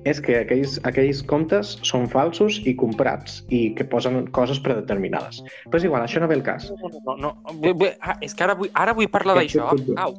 és 0.08 0.20
que 0.24 0.40
aquells, 0.40 0.78
aquells 0.88 1.22
comptes 1.30 1.76
són 1.88 2.08
falsos 2.12 2.60
i 2.70 2.74
comprats 2.80 3.42
i 3.54 3.62
que 3.78 3.86
posen 3.92 4.26
coses 4.36 4.60
predeterminades. 4.64 5.42
Però 5.68 5.82
és 5.82 5.88
igual, 5.88 6.06
això 6.06 6.24
no 6.24 6.30
ve 6.32 6.38
el 6.40 6.44
cas. 6.46 6.70
No, 6.82 6.92
no, 7.08 7.16
no. 7.24 7.34
Bé, 7.64 7.74
bé, 7.78 7.94
ah, 8.02 8.18
és 8.24 8.36
que 8.38 8.46
ara 8.48 8.58
vull, 8.58 8.72
ara 8.74 8.96
vull 8.98 9.10
parlar 9.12 9.38
d'això. 9.40 9.70
Au, 10.04 10.16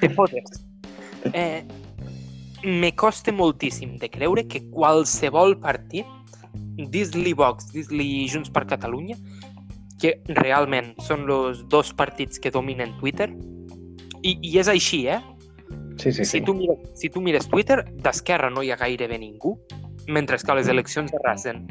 te 0.00 0.10
fotes. 0.16 0.62
Eh, 1.32 1.62
me 2.64 2.92
costa 2.98 3.34
moltíssim 3.34 3.96
de 3.98 4.10
creure 4.10 4.46
que 4.46 4.62
qualsevol 4.72 5.56
partit, 5.62 6.06
dis-li 6.92 7.34
Vox, 7.38 7.70
dis-li 7.74 8.26
Junts 8.30 8.50
per 8.52 8.64
Catalunya, 8.70 9.18
que 10.02 10.16
realment 10.38 10.92
són 11.06 11.28
els 11.30 11.62
dos 11.70 11.92
partits 11.94 12.42
que 12.42 12.50
dominen 12.50 12.94
Twitter, 12.98 13.28
i, 14.22 14.36
i 14.38 14.58
és 14.58 14.70
així, 14.70 15.04
eh? 15.10 15.20
Sí, 15.98 16.12
sí, 16.12 16.24
sí. 16.24 16.24
Si, 16.24 16.40
tu 16.40 16.54
mires, 16.54 16.78
si 16.94 17.10
tu 17.10 17.20
mires 17.20 17.48
Twitter, 17.48 17.82
d'esquerra 18.04 18.50
no 18.50 18.62
hi 18.62 18.70
ha 18.72 18.76
gairebé 18.80 19.18
ningú, 19.18 19.56
mentre 20.08 20.38
que 20.38 20.54
les 20.54 20.68
eleccions 20.68 21.12
arrasen. 21.20 21.66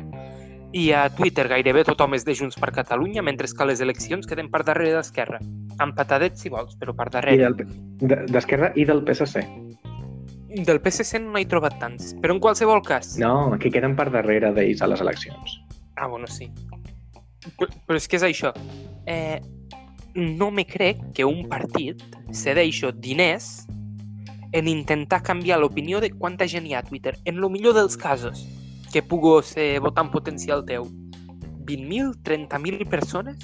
I 0.71 0.91
a 0.95 1.09
Twitter 1.11 1.49
gairebé 1.51 1.83
tothom 1.83 2.15
és 2.15 2.23
de 2.23 2.35
Junts 2.37 2.55
per 2.59 2.71
Catalunya, 2.71 3.21
mentre 3.21 3.47
que 3.47 3.67
les 3.67 3.81
eleccions 3.83 4.27
queden 4.27 4.47
per 4.51 4.63
darrere 4.63 4.93
d'Esquerra. 4.95 5.41
Empatadets, 5.83 6.39
si 6.39 6.51
vols, 6.53 6.77
però 6.79 6.95
per 6.95 7.09
darrere. 7.11 7.51
d'Esquerra 7.99 8.71
i 8.79 8.85
del 8.87 9.03
PSC. 9.03 9.43
Del 10.51 10.79
PSC 10.83 11.19
no 11.19 11.35
n'he 11.35 11.47
trobat 11.47 11.77
tants, 11.79 12.13
però 12.23 12.35
en 12.35 12.39
qualsevol 12.43 12.83
cas... 12.87 13.17
No, 13.19 13.51
que 13.59 13.71
queden 13.71 13.97
per 13.99 14.09
darrere 14.11 14.53
d'ells 14.55 14.83
a 14.83 14.87
les 14.91 15.03
eleccions. 15.03 15.59
Ah, 15.95 16.07
bueno, 16.07 16.27
sí. 16.27 16.47
Però, 17.57 17.67
però 17.87 17.99
és 17.99 18.07
que 18.07 18.19
és 18.19 18.25
això. 18.27 18.53
Eh, 19.11 19.39
no 20.15 20.51
me 20.51 20.65
crec 20.67 20.99
que 21.15 21.27
un 21.27 21.47
partit 21.51 22.03
cedeixo 22.35 22.91
diners 22.91 23.65
en 24.51 24.67
intentar 24.67 25.21
canviar 25.23 25.59
l'opinió 25.59 26.01
de 26.01 26.11
quanta 26.11 26.47
gent 26.47 26.67
hi 26.67 26.73
ha 26.73 26.79
a 26.79 26.83
Twitter. 26.83 27.15
En 27.25 27.37
lo 27.39 27.49
millor 27.49 27.73
dels 27.73 27.97
casos, 27.97 28.45
que 28.91 29.01
pugo 29.01 29.41
ser 29.41 29.79
votant 29.79 30.11
potencial 30.11 30.65
teu. 30.65 30.85
20.000, 31.65 32.15
30.000 32.23 32.87
persones? 32.89 33.37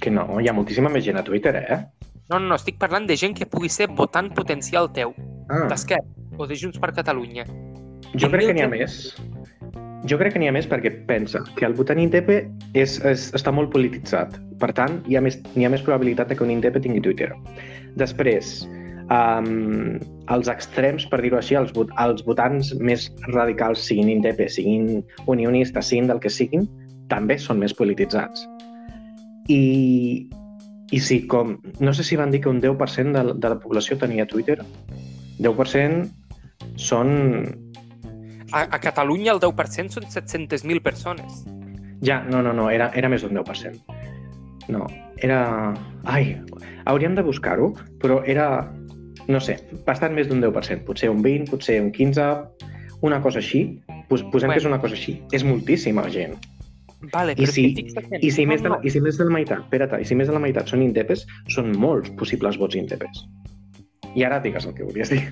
Que 0.00 0.10
no, 0.10 0.40
hi 0.40 0.46
ha 0.48 0.52
moltíssima 0.54 0.90
més 0.92 1.04
gent 1.04 1.18
a 1.18 1.24
Twitter, 1.24 1.56
eh? 1.56 1.80
No, 2.28 2.38
no, 2.38 2.46
no, 2.52 2.54
estic 2.60 2.76
parlant 2.78 3.06
de 3.08 3.16
gent 3.16 3.34
que 3.34 3.46
pugui 3.48 3.70
ser 3.72 3.88
votant 3.88 4.30
potencial 4.36 4.90
teu, 4.92 5.14
Ah, 5.48 5.64
d'Esquerra 5.70 6.04
o 6.36 6.46
de 6.46 6.54
Junts 6.60 6.78
per 6.78 6.92
Catalunya. 6.92 7.46
jo 8.14 8.28
crec 8.30 8.46
que 8.46 8.54
n'hi 8.54 8.62
ha 8.62 8.68
20.000 8.68 8.78
més. 8.78 9.16
Jo 10.06 10.18
crec 10.20 10.34
que 10.34 10.38
n'hi 10.38 10.46
ha 10.48 10.52
més 10.52 10.68
perquè 10.68 10.92
pensa 11.08 11.40
que 11.56 11.64
el 11.66 11.72
votant 11.74 11.98
indepe 11.98 12.36
és, 12.74 12.98
és, 13.04 13.32
està 13.34 13.50
molt 13.50 13.72
polititzat. 13.72 14.36
Per 14.60 14.70
tant, 14.72 15.00
hi 15.08 15.16
ha, 15.16 15.22
més, 15.24 15.40
hi 15.56 15.64
ha 15.64 15.70
més 15.72 15.82
probabilitat 15.82 16.30
que 16.36 16.44
un 16.44 16.52
indepe 16.52 16.80
tingui 16.84 17.00
Twitter. 17.00 17.32
Després, 17.96 18.68
um, 19.12 19.98
els 20.34 20.50
extrems, 20.52 21.06
per 21.08 21.20
dir-ho 21.24 21.38
així, 21.40 21.56
els, 21.58 21.72
vot, 21.76 21.92
els 22.02 22.24
votants 22.26 22.72
més 22.80 23.08
radicals, 23.32 23.84
siguin 23.88 24.10
indepe, 24.12 24.48
siguin 24.52 25.02
unionistes, 25.26 25.90
siguin 25.90 26.10
del 26.10 26.20
que 26.24 26.32
siguin, 26.32 26.68
també 27.12 27.38
són 27.40 27.60
més 27.62 27.74
polititzats. 27.76 28.44
I, 29.48 30.28
i 30.92 31.00
sí, 31.00 31.22
com... 31.28 31.56
No 31.80 31.94
sé 31.96 32.04
si 32.04 32.18
van 32.20 32.32
dir 32.34 32.42
que 32.44 32.52
un 32.52 32.60
10% 32.60 33.16
de, 33.16 33.36
de 33.40 33.52
la 33.54 33.60
població 33.60 33.96
tenia 34.00 34.28
Twitter. 34.28 34.60
10% 35.40 36.08
són 36.78 37.10
A, 38.52 38.64
a 38.64 38.78
Catalunya 38.80 39.34
el 39.34 39.40
10% 39.40 39.92
són 39.92 40.08
700.000 40.08 40.82
persones. 40.82 41.44
Ja, 42.04 42.22
no, 42.24 42.40
no, 42.42 42.52
no, 42.54 42.68
era, 42.70 42.88
era 42.96 43.10
més 43.10 43.24
d'un 43.24 43.36
10%. 43.36 43.96
No, 44.72 44.86
era... 45.24 45.74
Ai, 46.08 46.36
hauríem 46.88 47.16
de 47.16 47.24
buscar-ho, 47.24 47.72
però 48.00 48.20
era, 48.24 48.48
no 49.28 49.40
sé, 49.44 49.58
bastant 49.86 50.14
més 50.16 50.28
d'un 50.28 50.40
10%. 50.42 50.84
Potser 50.88 51.10
un 51.12 51.22
20, 51.22 51.50
potser 51.52 51.80
un 51.82 51.90
15, 51.92 52.24
una 53.06 53.20
cosa 53.22 53.38
així. 53.42 53.80
Pos 54.08 54.22
posem 54.32 54.48
Bueno. 54.48 54.52
que 54.54 54.58
és 54.58 54.64
una 54.66 54.80
cosa 54.80 54.94
així. 54.96 55.20
És 55.32 55.44
moltíssima 55.44 56.08
gent. 56.10 56.34
Vale, 57.12 57.32
I 57.36 57.44
però 57.44 57.52
si- 57.52 57.74
que 57.74 58.18
I 58.20 58.30
si, 58.32 58.44
no, 58.44 58.48
més 58.52 58.62
de, 58.62 58.68
no. 58.70 58.80
I 58.82 58.90
si 58.90 59.00
més 59.00 59.18
de 59.18 59.24
la 59.24 59.30
meitat, 59.30 59.60
espera't, 59.60 60.00
i 60.00 60.04
si 60.04 60.14
més 60.16 60.26
de 60.26 60.32
la 60.34 60.40
meitat 60.40 60.66
són 60.66 60.82
indepes, 60.82 61.26
són 61.48 61.70
molts 61.78 62.10
possibles 62.18 62.56
vots 62.58 62.74
indepes. 62.74 63.22
I 64.16 64.24
ara 64.24 64.40
digues 64.40 64.64
el 64.66 64.74
que 64.74 64.82
volies 64.82 65.10
dir. 65.10 65.30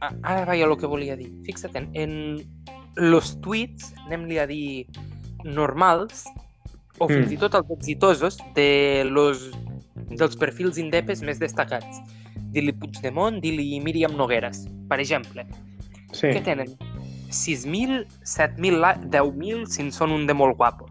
Ah, 0.00 0.12
Ara 0.22 0.44
vaig 0.46 0.62
a 0.62 0.66
lo 0.66 0.76
que 0.78 0.86
volia 0.86 1.16
dir. 1.16 1.28
Fixa't, 1.44 1.74
en, 1.76 1.90
en 1.94 2.40
los 2.96 3.34
tweets, 3.40 3.92
anem-li 4.06 4.38
a 4.38 4.46
dir 4.46 4.86
normals, 5.44 6.24
o 6.98 7.08
fins 7.08 7.28
Mm. 7.28 7.32
i 7.32 7.36
tot 7.36 7.54
els 7.54 7.70
exitosos 7.70 8.38
de 8.54 9.04
los, 9.10 9.50
dels 10.10 10.36
perfils 10.36 10.78
indepes 10.78 11.22
més 11.22 11.38
destacats. 11.38 12.00
Dir-li 12.54 12.72
Puigdemont, 12.78 13.40
dir-li 13.42 13.80
Míriam 13.82 14.14
Nogueres, 14.16 14.64
per 14.88 15.00
exemple. 15.02 15.44
Sí, 16.14 16.28
Què 16.30 16.42
tenen? 16.46 16.74
6.000, 17.34 18.04
7.000, 18.22 18.76
la- 18.78 18.94
10.000 19.10 19.64
si 19.66 19.82
en 19.82 19.90
són 19.92 20.12
un 20.14 20.26
de 20.28 20.34
molt 20.38 20.54
guapo. 20.56 20.86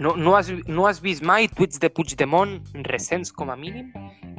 No, 0.00 0.14
no, 0.16 0.34
has, 0.36 0.48
no 0.66 0.86
has 0.88 1.00
vist 1.04 1.22
mai 1.24 1.48
tuits 1.48 1.80
de 1.80 1.90
Puigdemont 1.92 2.58
recents 2.88 3.32
com 3.36 3.50
a 3.52 3.56
mínim 3.56 3.90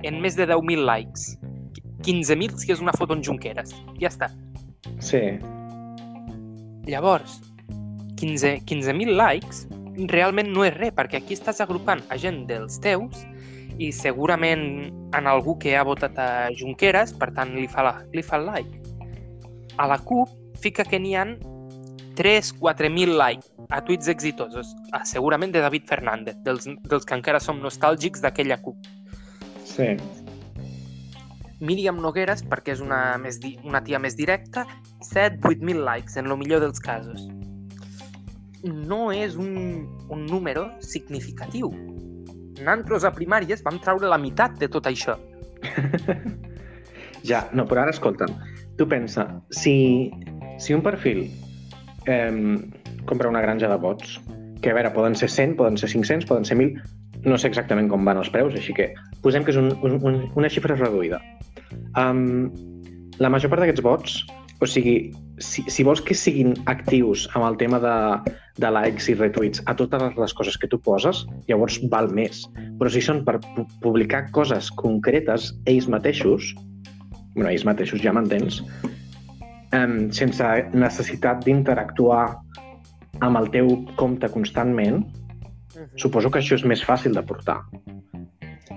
en 0.04 0.18
més 0.22 0.38
de 0.38 0.48
10.000 0.50 0.86
likes. 0.88 1.36
15.000 2.06 2.58
si 2.58 2.72
és 2.74 2.80
una 2.82 2.94
foto 2.98 3.14
en 3.14 3.22
Junqueras. 3.26 3.74
Ja 4.02 4.10
està. 4.10 4.32
sí. 5.00 5.22
Llavors, 6.90 7.36
15 8.18 8.56
15.000 8.66 9.14
likes 9.14 9.68
realment 10.10 10.50
no 10.50 10.64
és 10.66 10.74
res, 10.74 10.90
perquè 10.98 11.20
aquí 11.20 11.36
estàs 11.38 11.60
agrupant 11.62 12.02
a 12.10 12.18
gent 12.18 12.48
dels 12.50 12.80
teus 12.82 13.22
i 13.82 13.90
segurament 13.96 14.64
en 15.18 15.28
algú 15.28 15.58
que 15.60 15.74
ha 15.78 15.86
votat 15.88 16.18
a 16.22 16.30
Junqueras, 16.54 17.16
per 17.18 17.32
tant 17.38 17.56
li 17.58 17.68
fa, 17.72 17.86
la, 17.88 17.96
li 18.14 18.24
fa 18.26 18.38
el 18.38 18.46
like. 18.50 18.82
A 19.82 19.88
la 19.90 19.98
CUP 19.98 20.30
fica 20.62 20.86
que 20.86 21.00
n'hi 21.02 21.16
han 21.18 21.38
3-4.000 22.20 23.16
likes 23.18 23.50
a 23.74 23.80
tuits 23.88 24.12
exitosos, 24.12 24.76
segurament 25.10 25.54
de 25.56 25.64
David 25.64 25.88
Fernández, 25.90 26.38
dels, 26.46 26.68
dels 26.92 27.08
que 27.08 27.18
encara 27.18 27.40
som 27.42 27.62
nostàlgics 27.64 28.22
d'aquella 28.22 28.60
CUP. 28.62 28.90
Sí. 29.66 29.96
Míriam 31.62 32.02
Nogueres, 32.04 32.44
perquè 32.52 32.76
és 32.76 32.82
una, 32.84 33.18
més 33.22 33.40
di 33.42 33.56
una 33.66 33.82
tia 33.86 34.02
més 34.02 34.18
directa, 34.18 34.66
7-8.000 35.08 35.82
likes, 35.88 36.18
en 36.18 36.30
el 36.30 36.38
millor 36.38 36.62
dels 36.66 36.82
casos. 36.84 37.26
No 38.66 39.10
és 39.14 39.38
un, 39.40 39.88
un 40.14 40.26
número 40.30 40.68
significatiu. 40.86 41.72
Nantros 42.60 43.06
a 43.08 43.14
primàries 43.16 43.64
vam 43.66 43.80
treure 43.84 44.10
la 44.12 44.20
meitat 44.22 44.58
de 44.60 44.68
tot 44.72 44.90
això. 44.90 45.16
ja, 47.32 47.46
no, 47.54 47.66
però 47.70 47.86
ara 47.86 47.96
escolta'm, 47.96 48.34
tu 48.78 48.88
pensa, 48.90 49.28
si, 49.56 49.76
si 50.60 50.76
un 50.76 50.84
perfil 50.86 51.24
eh, 52.08 52.58
compra 53.06 53.30
una 53.30 53.42
granja 53.42 53.70
de 53.72 53.80
vots, 53.82 54.20
que 54.62 54.70
a 54.70 54.78
veure, 54.78 54.92
poden 54.94 55.16
ser 55.18 55.30
100, 55.30 55.56
poden 55.58 55.78
ser 55.78 55.90
500, 55.90 56.28
poden 56.30 56.46
ser 56.46 56.58
1.000, 56.58 56.82
no 57.26 57.38
sé 57.38 57.50
exactament 57.50 57.90
com 57.90 58.06
van 58.06 58.20
els 58.22 58.30
preus, 58.34 58.54
així 58.58 58.74
que 58.78 58.92
posem 59.26 59.46
que 59.46 59.54
és 59.54 59.60
un, 59.62 59.72
un, 59.86 60.22
una 60.38 60.50
xifra 60.50 60.78
reduïda. 60.78 61.22
Um, 61.98 62.50
la 63.22 63.30
major 63.30 63.52
part 63.52 63.64
d'aquests 63.64 63.86
vots, 63.86 64.22
o 64.62 64.70
sigui, 64.70 65.12
si, 65.42 65.64
si 65.68 65.84
vols 65.84 66.02
que 66.06 66.16
siguin 66.18 66.54
actius 66.72 67.28
amb 67.36 67.46
el 67.48 67.58
tema 67.60 67.80
de, 67.84 67.96
de 68.62 68.72
likes 68.72 69.10
i 69.12 69.16
retweets 69.18 69.64
a 69.66 69.76
totes 69.78 70.18
les 70.18 70.36
coses 70.38 70.58
que 70.58 70.70
tu 70.72 70.80
poses, 70.82 71.26
llavors 71.50 71.80
val 71.92 72.10
més. 72.14 72.46
Però 72.80 72.92
si 72.92 73.04
són 73.04 73.24
per 73.28 73.40
pu 73.44 73.66
publicar 73.84 74.28
coses 74.36 74.72
concretes 74.82 75.52
ells 75.66 75.90
mateixos, 75.92 76.54
bueno, 77.36 77.50
ells 77.50 77.66
mateixos 77.68 78.04
ja 78.04 78.14
m'entens, 78.16 78.62
um, 79.78 79.98
sense 80.16 80.52
necessitat 80.74 81.44
d'interactuar 81.46 82.26
amb 83.22 83.38
el 83.38 83.50
teu 83.54 83.74
compte 84.00 84.30
constantment, 84.34 85.04
uh 85.04 85.82
-huh. 85.82 85.88
suposo 85.96 86.32
que 86.32 86.40
això 86.40 86.56
és 86.56 86.66
més 86.66 86.84
fàcil 86.86 87.14
de 87.14 87.24
portar. 87.24 87.62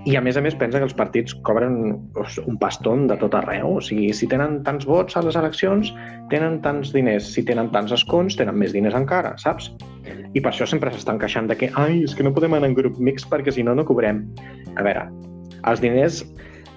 I 0.05 0.15
a 0.17 0.21
més 0.21 0.37
a 0.37 0.41
més 0.43 0.55
pensa 0.59 0.81
que 0.81 0.87
els 0.87 0.95
partits 0.97 1.35
cobren 1.47 1.75
un 1.95 2.57
paston 2.61 3.07
de 3.09 3.17
tot 3.21 3.35
arreu. 3.37 3.77
O 3.79 3.81
sigui, 3.83 4.11
si 4.13 4.27
tenen 4.31 4.59
tants 4.67 4.85
vots 4.89 5.17
a 5.17 5.23
les 5.25 5.37
eleccions, 5.39 5.91
tenen 6.33 6.59
tants 6.65 6.91
diners. 6.93 7.31
Si 7.33 7.45
tenen 7.47 7.71
tants 7.73 7.95
escons, 7.95 8.37
tenen 8.37 8.57
més 8.59 8.75
diners 8.75 8.97
encara, 8.97 9.35
saps? 9.41 9.71
I 10.35 10.41
per 10.41 10.51
això 10.51 10.67
sempre 10.69 10.91
s'estan 10.93 11.21
queixant 11.21 11.49
de 11.49 11.57
que 11.57 11.71
ai, 11.79 12.03
és 12.05 12.15
que 12.15 12.25
no 12.25 12.33
podem 12.35 12.57
anar 12.57 12.69
en 12.71 12.77
grup 12.77 12.99
mix 12.99 13.25
perquè 13.31 13.55
si 13.55 13.65
no, 13.65 13.73
no 13.77 13.87
cobrem. 13.87 14.25
A 14.75 14.85
veure, 14.85 15.07
els 15.65 15.81
diners 15.81 16.23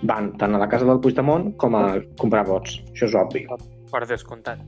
van 0.09 0.33
tant 0.39 0.55
a 0.55 0.63
la 0.63 0.69
casa 0.71 0.87
del 0.87 1.01
Puigdemont 1.03 1.51
com 1.59 1.77
a 1.77 1.87
comprar 2.21 2.47
vots. 2.47 2.79
Això 2.95 3.11
és 3.11 3.17
obvi. 3.19 3.47
Per 3.91 4.05
descomptat. 4.07 4.63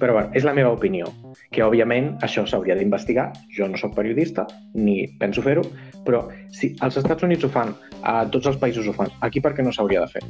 Però 0.00 0.14
bueno, 0.16 0.30
és 0.32 0.46
la 0.48 0.54
meva 0.56 0.72
opinió, 0.72 1.10
que 1.52 1.60
òbviament 1.60 2.14
això 2.24 2.46
s'hauria 2.48 2.76
d'investigar. 2.78 3.26
Jo 3.52 3.68
no 3.68 3.76
sóc 3.76 3.92
periodista, 3.96 4.46
ni 4.72 5.02
penso 5.20 5.44
fer-ho, 5.44 5.64
però 6.06 6.28
si 6.52 6.74
els 6.82 6.96
Estats 6.96 7.22
Units 7.26 7.44
ho 7.44 7.50
fan, 7.52 7.74
a 8.02 8.24
tots 8.32 8.46
els 8.46 8.56
països 8.56 8.86
ho 8.88 8.94
fan, 8.96 9.10
aquí 9.20 9.40
per 9.40 9.54
què 9.54 9.64
no 9.64 9.72
s'hauria 9.72 10.00
de 10.06 10.08
fer? 10.08 10.22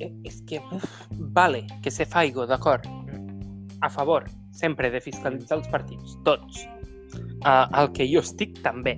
Eh, 0.00 0.12
És 0.24 0.42
que, 0.46 0.60
uf, 0.72 0.84
vale, 1.32 1.64
que 1.82 1.90
se 1.90 2.04
faigo, 2.04 2.46
d'acord. 2.46 2.84
A 3.80 3.90
favor, 3.90 4.24
sempre, 4.52 4.90
de 4.90 5.00
fiscalitzar 5.00 5.58
els 5.58 5.68
partits, 5.68 6.16
tots. 6.24 6.64
Uh, 7.46 7.66
el 7.80 7.92
que 7.92 8.06
jo 8.08 8.20
estic, 8.20 8.58
també. 8.62 8.96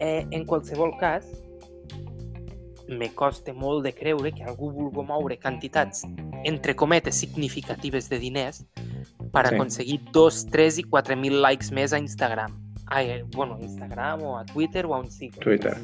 Eh, 0.00 0.26
en 0.30 0.44
qualsevol 0.46 0.92
cas, 1.00 1.26
me 2.88 3.10
costa 3.14 3.52
molt 3.52 3.84
de 3.84 3.92
creure 3.92 4.32
que 4.32 4.44
algú 4.44 4.70
vulgui 4.72 5.04
moure 5.04 5.36
quantitats, 5.38 6.04
entre 6.44 6.74
cometes, 6.74 7.14
significatives 7.20 8.08
de 8.08 8.18
diners 8.18 8.64
per 9.32 9.46
Sí. 9.46 9.54
aconseguir 9.54 10.00
2, 10.12 10.46
3 10.50 10.78
i 10.78 10.84
4.000 10.84 11.42
likes 11.42 11.70
més 11.72 11.92
a 11.92 11.98
Instagram. 11.98 12.54
Ai, 12.90 13.22
bueno, 13.34 13.56
a 13.56 13.60
Instagram 13.62 14.22
o 14.22 14.36
a 14.38 14.44
Twitter 14.46 14.86
o 14.86 14.94
a 14.94 14.98
on 14.98 15.10
sigui. 15.10 15.38
Twitter. 15.40 15.76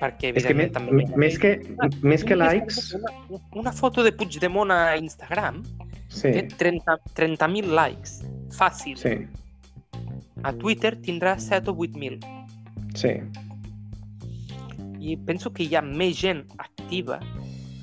Perquè, 0.00 0.32
És 0.34 0.42
que 0.48 0.54
me, 0.56 0.64
també... 0.74 1.04
més 1.14 1.36
que, 1.38 1.50
més 2.02 2.24
que 2.26 2.34
likes, 2.34 2.94
Una, 2.98 3.12
una 3.54 3.72
foto 3.72 4.02
de 4.02 4.10
Puigdemont 4.10 4.72
a 4.74 4.96
Instagram 4.98 5.60
sí, 6.08 6.32
té 6.34 6.42
30 6.58 6.96
30.000 7.14 7.70
likes. 7.76 8.16
Fàcil. 8.56 8.96
sí, 8.98 9.14
A 10.42 10.52
Twitter 10.52 10.96
tindrà 11.02 11.36
7 11.38 11.70
o 11.70 11.74
8.000. 11.76 12.18
sí. 12.94 13.14
I 15.06 15.14
penso 15.22 15.52
que 15.54 15.62
hi 15.62 15.76
ha 15.78 15.82
més 15.86 16.16
gent 16.18 16.40
activa 16.58 17.20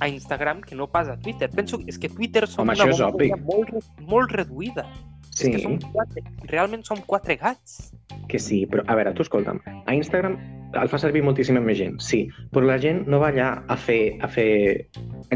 a 0.03 0.07
Instagram 0.09 0.59
que 0.59 0.75
no 0.75 0.89
pas 0.91 1.07
a 1.07 1.15
Twitter. 1.15 1.47
Penso 1.49 1.77
que 1.79 1.85
és 1.87 1.97
que 1.97 2.09
Twitter 2.09 2.43
som 2.51 2.67
Home, 2.67 2.75
una 2.83 3.07
obvi. 3.07 3.29
molt, 3.47 3.69
molt 4.01 4.31
reduïda. 4.35 4.83
Sí, 5.33 5.49
És 5.49 5.55
que 5.55 5.61
som 5.63 5.77
quatre, 5.93 6.23
realment 6.51 6.83
som 6.85 6.99
quatre 7.09 7.37
gats. 7.41 7.93
que 8.29 8.39
sí, 8.39 8.63
però 8.69 8.83
a 8.87 8.95
veure, 8.95 9.13
tu 9.13 9.21
escolta'm, 9.25 9.59
a 9.85 9.93
Instagram 9.93 10.37
el 10.79 10.89
fa 10.89 10.97
servir 10.97 11.21
moltíssima 11.25 11.61
més 11.61 11.77
gent, 11.77 11.99
sí, 12.01 12.23
però 12.53 12.65
la 12.65 12.79
gent 12.81 13.03
no 13.09 13.19
va 13.21 13.29
allà 13.29 13.49
a 13.69 13.75
fer, 13.77 14.15
a 14.25 14.29
fer 14.31 14.87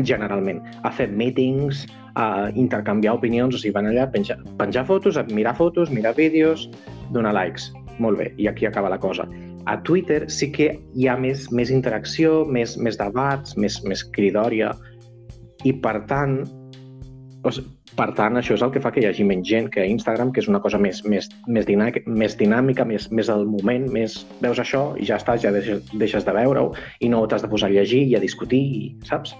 generalment, 0.07 0.63
a 0.83 0.91
fer 0.91 1.09
meetings, 1.11 1.85
a 2.17 2.49
intercanviar 2.57 3.13
opinions, 3.19 3.53
o 3.53 3.61
sigui, 3.61 3.75
van 3.75 3.89
allà 3.91 4.07
a 4.07 4.11
penjar, 4.13 4.39
penjar 4.57 4.85
fotos, 4.87 5.17
a 5.17 5.25
mirar 5.29 5.53
fotos, 5.59 5.91
mirar 5.93 6.15
vídeos, 6.17 6.69
donar 7.13 7.35
likes. 7.37 7.69
Molt 8.01 8.17
bé, 8.17 8.31
i 8.37 8.47
aquí 8.49 8.65
acaba 8.65 8.89
la 8.89 8.99
cosa. 9.01 9.27
A 9.69 9.77
Twitter 9.83 10.23
sí 10.31 10.51
que 10.51 10.71
hi 10.95 11.07
ha 11.07 11.17
més, 11.17 11.51
més 11.51 11.69
interacció, 11.73 12.43
més, 12.45 12.77
més 12.77 12.97
debats, 12.97 13.57
més, 13.57 13.81
més 13.85 14.03
cridòria, 14.17 14.73
i 15.65 15.73
per 15.73 15.99
tant, 16.09 16.39
o 17.43 17.53
sigui, 17.53 17.76
per 17.97 18.11
tant, 18.13 18.37
això 18.37 18.53
és 18.53 18.61
el 18.61 18.71
que 18.73 18.81
fa 18.83 18.91
que 18.93 19.01
hi 19.01 19.07
hagi 19.09 19.25
menys 19.25 19.47
gent 19.49 19.67
que 19.73 19.81
a 19.81 19.89
Instagram, 19.89 20.31
que 20.33 20.41
és 20.43 20.47
una 20.51 20.61
cosa 20.61 20.77
més, 20.81 21.01
més, 21.09 21.29
més, 21.47 21.65
dinàmica, 21.65 22.03
més 22.05 22.35
dinàmica, 22.37 22.85
més, 22.85 23.07
més 23.09 23.31
al 23.33 23.45
moment, 23.49 23.87
més 23.93 24.19
veus 24.43 24.61
això 24.61 24.83
i 25.01 25.07
ja 25.09 25.17
estàs, 25.17 25.41
ja 25.41 25.51
deixes, 25.55 25.81
deixes 25.97 26.27
de 26.27 26.35
veure-ho 26.37 26.69
i 27.01 27.09
no 27.09 27.23
t'has 27.25 27.45
de 27.45 27.49
posar 27.49 27.71
a 27.71 27.73
llegir 27.73 28.03
i 28.11 28.15
a 28.17 28.21
discutir, 28.21 28.93
saps? 29.09 29.33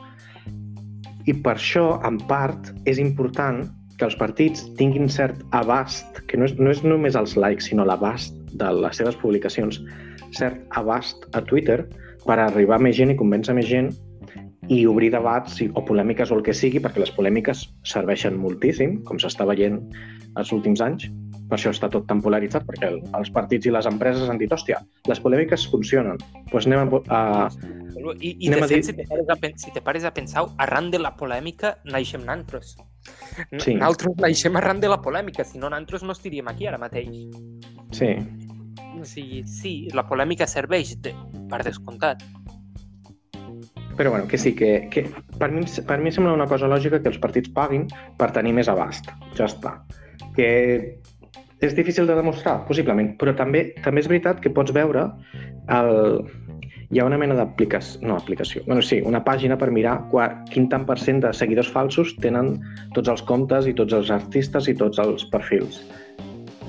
I 1.30 1.36
per 1.46 1.58
això, 1.58 1.86
en 2.08 2.18
part, 2.30 2.72
és 2.90 2.98
important 3.04 3.68
que 3.98 4.06
els 4.08 4.18
partits 4.18 4.66
tinguin 4.80 5.10
cert 5.10 5.40
abast, 5.58 6.22
que 6.30 6.38
no 6.40 6.50
és, 6.50 6.58
no 6.58 6.74
és 6.74 6.82
només 6.86 7.18
els 7.20 7.38
likes, 7.38 7.70
sinó 7.70 7.86
l'abast 7.86 8.34
de 8.58 8.74
les 8.82 8.98
seves 8.98 9.18
publicacions, 9.22 9.82
cert 10.38 10.58
abast 10.80 11.30
a 11.38 11.44
Twitter 11.46 11.84
per 12.26 12.40
arribar 12.42 12.78
a 12.78 12.84
més 12.84 12.98
gent 12.98 13.14
i 13.14 13.20
convèncer 13.20 13.56
més 13.58 13.70
gent 13.70 13.94
i 14.70 14.82
obrir 14.88 15.12
debats 15.14 15.62
o 15.74 15.82
polèmiques 15.86 16.32
o 16.32 16.38
el 16.38 16.44
que 16.44 16.54
sigui, 16.54 16.82
perquè 16.84 17.00
les 17.00 17.12
polèmiques 17.16 17.66
serveixen 17.88 18.36
moltíssim, 18.40 18.98
com 19.08 19.20
s'està 19.22 19.46
veient 19.48 19.80
els 20.38 20.52
últims 20.52 20.82
anys. 20.84 21.08
Per 21.48 21.56
això 21.56 21.72
està 21.72 21.88
tot 21.88 22.04
tan 22.10 22.20
polaritzat, 22.20 22.66
perquè 22.68 22.90
el, 22.92 22.98
els 23.16 23.30
partits 23.32 23.70
i 23.70 23.72
les 23.72 23.86
empreses 23.88 24.28
han 24.28 24.40
dit, 24.42 24.52
hòstia, 24.52 24.82
les 25.08 25.22
polèmiques 25.24 25.64
funcionen, 25.72 26.18
doncs 26.52 26.68
anem 26.68 26.92
a... 26.92 27.00
a... 27.16 27.22
I, 28.20 28.34
i 28.44 28.50
Anem 28.52 28.60
de 28.60 28.66
a 28.66 28.68
fet, 28.68 28.76
dir- 28.76 28.84
si 28.86 28.94
te, 28.98 29.06
pares 29.08 29.30
a, 29.32 29.38
si 29.64 29.72
te 29.74 29.82
pares 29.82 30.04
a 30.06 30.12
pensar, 30.14 30.44
arran 30.64 30.92
de 30.92 31.00
la 31.00 31.14
polèmica 31.18 31.78
naixem 31.88 32.26
nantros. 32.28 32.76
Sí. 33.64 33.78
Naltros 33.80 34.20
naixem 34.20 34.60
arran 34.60 34.84
de 34.84 34.92
la 34.92 35.00
polèmica, 35.02 35.46
si 35.48 35.58
no 35.58 35.72
nantros 35.72 36.04
no 36.04 36.12
estaríem 36.12 36.52
aquí 36.52 36.68
ara 36.68 36.78
mateix. 36.78 37.08
Sí, 37.96 38.12
O 39.00 39.06
sigui, 39.06 39.44
sí, 39.48 39.72
la 39.94 40.04
polèmica 40.10 40.48
serveix 40.50 40.96
de, 41.06 41.14
per 41.50 41.64
descomptat. 41.64 42.24
Però 43.98 44.12
bueno, 44.14 44.28
que 44.28 44.38
sí, 44.38 44.54
que, 44.56 44.88
que 44.94 45.10
per, 45.40 45.52
mi, 45.52 45.66
per 45.66 46.00
mi 46.00 46.14
sembla 46.14 46.36
una 46.38 46.48
cosa 46.48 46.70
lògica 46.70 47.02
que 47.02 47.10
els 47.10 47.20
partits 47.20 47.52
paguin 47.54 47.88
per 48.20 48.30
tenir 48.36 48.54
més 48.54 48.70
abast. 48.70 49.10
Ja 49.36 49.50
està. 49.50 49.80
Que 50.38 50.50
és 51.60 51.74
difícil 51.74 52.06
de 52.06 52.16
demostrar, 52.16 52.60
possiblement, 52.68 53.16
però 53.18 53.34
també 53.36 53.72
també 53.84 54.04
és 54.04 54.10
veritat 54.12 54.44
que 54.44 54.54
pots 54.54 54.74
veure 54.76 55.08
el... 55.74 56.22
hi 56.94 57.02
ha 57.02 57.08
una 57.10 57.18
mena 57.20 57.36
d'aplicació, 57.36 58.00
no 58.08 58.16
aplicació, 58.16 58.62
bueno, 58.68 58.86
sí, 58.86 59.02
una 59.04 59.24
pàgina 59.26 59.58
per 59.60 59.72
mirar 59.76 59.98
qua, 60.14 60.30
quin 60.54 60.70
tant 60.72 60.86
per 60.88 61.00
cent 61.02 61.20
de 61.26 61.34
seguidors 61.34 61.74
falsos 61.74 62.14
tenen 62.24 62.54
tots 62.96 63.10
els 63.12 63.26
comptes 63.28 63.68
i 63.68 63.74
tots 63.76 63.98
els 63.98 64.14
artistes 64.14 64.70
i 64.70 64.78
tots 64.78 65.02
els 65.04 65.26
perfils. 65.34 65.82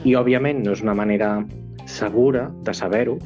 I, 0.04 0.16
òbviament, 0.16 0.64
no 0.64 0.72
és 0.72 0.82
una 0.82 0.96
manera 0.96 1.36
segura 1.86 2.48
de 2.64 2.74
saber-ho, 2.74 3.18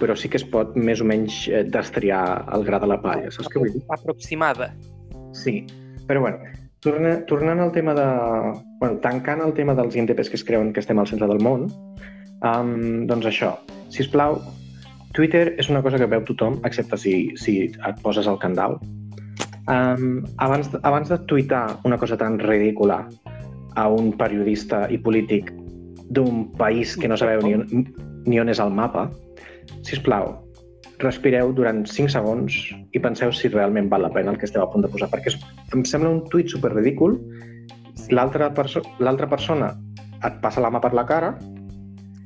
però 0.00 0.16
sí 0.16 0.30
que 0.30 0.38
es 0.40 0.46
pot 0.46 0.76
més 0.76 1.02
o 1.02 1.06
menys 1.08 1.46
eh, 1.50 1.64
destriar 1.66 2.44
el 2.54 2.64
gra 2.66 2.80
de 2.82 2.88
la 2.90 3.00
palla, 3.02 3.32
saps 3.34 3.50
què 3.52 3.62
vull 3.62 3.74
dir? 3.74 3.82
Aproximada. 3.94 4.70
Sí, 5.36 5.60
però 6.08 6.22
bueno, 6.24 6.54
torna, 6.84 7.18
tornant 7.30 7.60
al 7.60 7.72
tema 7.74 7.94
de... 7.98 8.06
Bueno, 8.78 9.00
tancant 9.04 9.42
el 9.44 9.54
tema 9.54 9.74
dels 9.78 9.96
INDPs 9.98 10.30
que 10.30 10.38
es 10.38 10.46
creuen 10.46 10.72
que 10.72 10.80
estem 10.84 10.98
al 10.98 11.10
centre 11.10 11.28
del 11.30 11.42
món, 11.44 11.66
um, 12.46 12.72
doncs 13.10 13.28
això, 13.30 13.56
si 13.92 14.04
us 14.04 14.10
plau, 14.12 14.38
Twitter 15.16 15.54
és 15.58 15.70
una 15.72 15.82
cosa 15.82 15.98
que 15.98 16.08
veu 16.10 16.22
tothom, 16.26 16.60
excepte 16.68 16.98
si, 17.00 17.14
si 17.40 17.58
et 17.72 18.02
poses 18.04 18.28
al 18.30 18.38
candau. 18.38 18.78
Um, 19.68 20.22
abans, 20.40 20.70
abans 20.82 21.10
de 21.10 21.18
tuitar 21.28 21.66
una 21.84 21.98
cosa 22.00 22.16
tan 22.16 22.38
ridícula 22.38 23.02
a 23.76 23.88
un 23.92 24.12
periodista 24.16 24.86
i 24.88 24.98
polític 24.98 25.50
d'un 26.08 26.46
país 26.56 26.96
que 26.96 27.08
no 27.10 27.18
sabeu 27.20 27.42
ni 27.44 27.54
on, 27.58 27.66
ni 28.24 28.40
on 28.40 28.48
és 28.48 28.62
el 28.64 28.72
mapa, 28.72 29.08
si 29.88 29.96
us 29.96 30.04
plau, 30.04 30.34
respireu 31.02 31.52
durant 31.56 31.84
5 31.88 32.12
segons 32.12 32.56
i 32.92 33.00
penseu 33.00 33.32
si 33.32 33.50
realment 33.52 33.88
val 33.92 34.04
la 34.04 34.12
pena 34.12 34.34
el 34.34 34.38
que 34.40 34.48
esteu 34.48 34.64
a 34.64 34.70
punt 34.70 34.84
de 34.84 34.90
posar, 34.92 35.08
perquè 35.12 35.32
em 35.74 35.84
sembla 35.88 36.12
un 36.16 36.24
tuit 36.32 36.50
super 36.52 36.74
ridícul. 36.74 37.16
L'altra 38.12 38.50
perso 38.54 38.82
persona 39.30 39.72
et 40.24 40.40
passa 40.42 40.62
la 40.64 40.70
mà 40.74 40.80
per 40.82 40.92
la 40.96 41.06
cara 41.06 41.34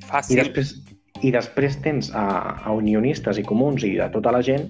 Fàcil. 0.09 0.35
i 0.35 0.39
després, 0.41 0.73
i 1.21 1.31
després 1.31 1.77
tens 1.85 2.11
a, 2.13 2.25
a 2.65 2.73
unionistes 2.73 3.39
i 3.39 3.45
comuns 3.47 3.85
i 3.87 3.95
de 3.99 4.09
tota 4.13 4.33
la 4.33 4.41
gent 4.45 4.67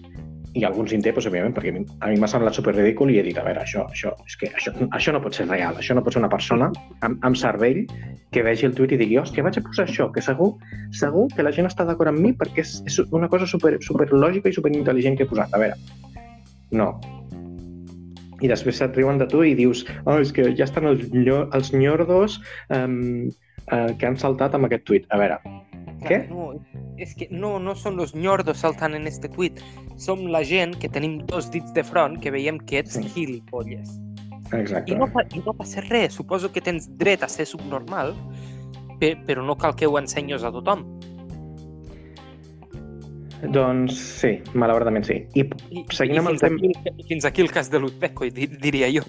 i 0.53 0.63
alguns 0.67 0.91
té, 0.93 0.99
doncs, 1.01 1.25
òbviament, 1.29 1.53
perquè 1.55 1.71
a 1.73 2.09
mi, 2.11 2.17
m'ha 2.21 2.29
semblat 2.29 2.53
super 2.53 2.75
ridícul 2.75 3.09
i 3.09 3.17
he 3.17 3.23
dit, 3.25 3.37
a 3.37 3.45
veure, 3.45 3.63
això, 3.63 3.87
això, 3.89 4.11
és 4.27 4.35
que 4.37 4.51
això, 4.53 4.73
això 4.93 5.13
no 5.15 5.21
pot 5.23 5.33
ser 5.33 5.47
real, 5.49 5.79
això 5.81 5.95
no 5.97 6.03
pot 6.05 6.13
ser 6.13 6.21
una 6.21 6.29
persona 6.29 6.69
amb, 7.01 7.17
amb 7.25 7.39
cervell 7.39 7.81
que 8.33 8.43
vegi 8.45 8.67
el 8.69 8.75
tuit 8.77 8.93
i 8.93 8.99
digui, 9.01 9.17
hòstia, 9.21 9.45
vaig 9.45 9.57
a 9.57 9.65
posar 9.65 9.87
això, 9.87 10.09
que 10.13 10.21
segur, 10.21 10.51
segur 10.93 11.25
que 11.33 11.45
la 11.45 11.53
gent 11.55 11.69
està 11.69 11.87
d'acord 11.89 12.13
amb 12.13 12.21
mi 12.21 12.35
perquè 12.37 12.61
és, 12.61 12.75
és 12.89 12.99
una 13.09 13.29
cosa 13.33 13.49
super, 13.49 13.75
super 13.81 14.09
lògica 14.13 14.51
i 14.51 14.57
super 14.57 14.73
intel·ligent 14.73 15.17
que 15.17 15.25
he 15.25 15.31
posat. 15.31 15.53
A 15.57 15.61
veure, 15.63 15.79
no. 16.77 16.91
I 18.43 18.49
després 18.51 18.77
se't 18.77 18.93
riuen 18.97 19.21
de 19.21 19.29
tu 19.31 19.41
i 19.47 19.55
dius, 19.57 19.85
oh, 20.05 20.19
és 20.19 20.33
que 20.35 20.51
ja 20.53 20.67
estan 20.67 20.89
els, 20.91 21.07
els 21.09 21.73
nyordos 21.73 22.41
um, 22.75 23.29
uh, 23.71 23.89
que 23.97 24.09
han 24.09 24.19
saltat 24.21 24.53
amb 24.57 24.69
aquest 24.69 24.85
tuit. 24.89 25.09
A 25.09 25.21
veure, 25.21 25.39
què? 26.07 26.19
No, 26.29 26.51
és 26.97 27.13
que 27.15 27.27
no, 27.31 27.57
no 27.59 27.73
són 27.75 27.99
els 27.99 28.13
ñordos 28.15 28.57
saltant 28.63 28.93
en 28.95 29.07
este 29.07 29.29
tuit. 29.29 29.59
Som 29.97 30.25
la 30.33 30.43
gent 30.43 30.75
que 30.79 30.89
tenim 30.89 31.19
dos 31.27 31.49
dits 31.51 31.73
de 31.73 31.83
front 31.83 32.19
que 32.21 32.31
veiem 32.31 32.59
que 32.59 32.79
ets 32.79 32.93
Sí. 32.99 33.03
gilipolles. 33.15 33.99
Exacte. 34.53 34.91
I 34.93 34.95
no, 34.95 35.07
I 35.33 35.41
no 35.45 35.53
passa 35.57 35.81
res. 35.89 36.13
Suposo 36.13 36.51
que 36.51 36.61
tens 36.61 36.89
dret 36.97 37.23
a 37.23 37.27
ser 37.29 37.45
subnormal, 37.45 38.13
pe- 38.99 39.15
però 39.25 39.43
no 39.45 39.55
cal 39.57 39.75
que 39.75 39.87
ho 39.87 39.97
ensenyes 39.97 40.43
a 40.43 40.51
tothom. 40.51 40.83
Doncs 43.51 43.97
sí, 44.21 44.37
malauradament 44.55 45.03
sí. 45.03 45.17
I 45.35 45.43
I, 45.75 45.81
Seguint 45.91 46.15
i 46.15 46.19
amb 46.21 46.29
el 46.31 46.37
fins, 46.39 46.77
aquí, 46.79 47.03
fins 47.09 47.25
aquí 47.27 47.41
el 47.43 47.51
cas 47.51 47.67
de 47.69 47.79
l'Uzbeko, 47.81 48.29
di- 48.31 48.47
diria 48.47 48.87
jo. 48.93 49.01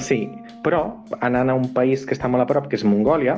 Sí, 0.00 0.22
però 0.64 1.04
anant 1.20 1.50
a 1.52 1.54
un 1.58 1.68
país 1.74 2.06
que 2.06 2.14
està 2.16 2.30
molt 2.30 2.46
a 2.46 2.46
prop, 2.48 2.70
que 2.70 2.76
és 2.80 2.84
Mongòlia, 2.88 3.36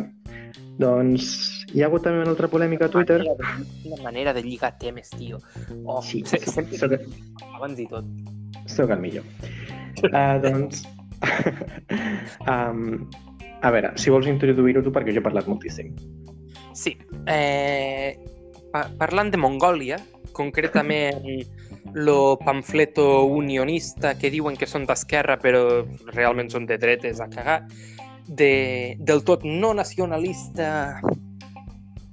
doncs 0.78 1.57
hi 1.74 1.82
ha 1.82 1.88
hagut 1.88 2.04
també 2.06 2.22
una 2.22 2.32
altra 2.32 2.48
polèmica 2.48 2.86
a 2.88 2.92
Twitter. 2.92 3.20
Una 3.22 4.02
manera 4.02 4.32
de 4.36 4.42
lligar 4.42 4.74
temes, 4.80 5.10
tio. 5.14 5.40
Oh, 5.84 6.00
Sí, 6.02 6.22
soc, 6.30 6.46
sempre 6.48 6.78
soc, 6.78 6.94
abans 7.54 7.80
i 7.80 7.86
tot. 7.90 8.06
soc 8.66 8.90
el 8.94 9.02
millor. 9.04 9.24
Uh, 10.04 10.38
doncs, 10.44 10.84
um, 12.46 13.08
a 13.66 13.72
veure, 13.74 13.92
si 13.98 14.12
vols 14.14 14.28
introduir-ho 14.30 14.82
tu, 14.84 14.92
perquè 14.94 15.12
jo 15.14 15.22
he 15.22 15.24
parlat 15.24 15.48
moltíssim. 15.50 15.94
Sí. 16.78 16.94
Eh, 17.26 18.14
pa 18.72 18.86
parlant 19.00 19.32
de 19.34 19.40
Mongòlia, 19.40 19.98
concretament 20.36 21.24
lo 22.06 22.38
pamfleto 22.38 23.24
unionista 23.24 24.14
que 24.18 24.30
diuen 24.30 24.56
que 24.56 24.68
són 24.68 24.84
d'esquerra 24.86 25.38
però 25.40 25.82
realment 26.12 26.50
són 26.52 26.68
de 26.68 26.76
dretes 26.78 27.20
a 27.20 27.28
cagar, 27.32 27.62
de, 28.28 28.96
del 29.00 29.24
tot 29.24 29.44
no 29.44 29.72
nacionalista 29.74 31.00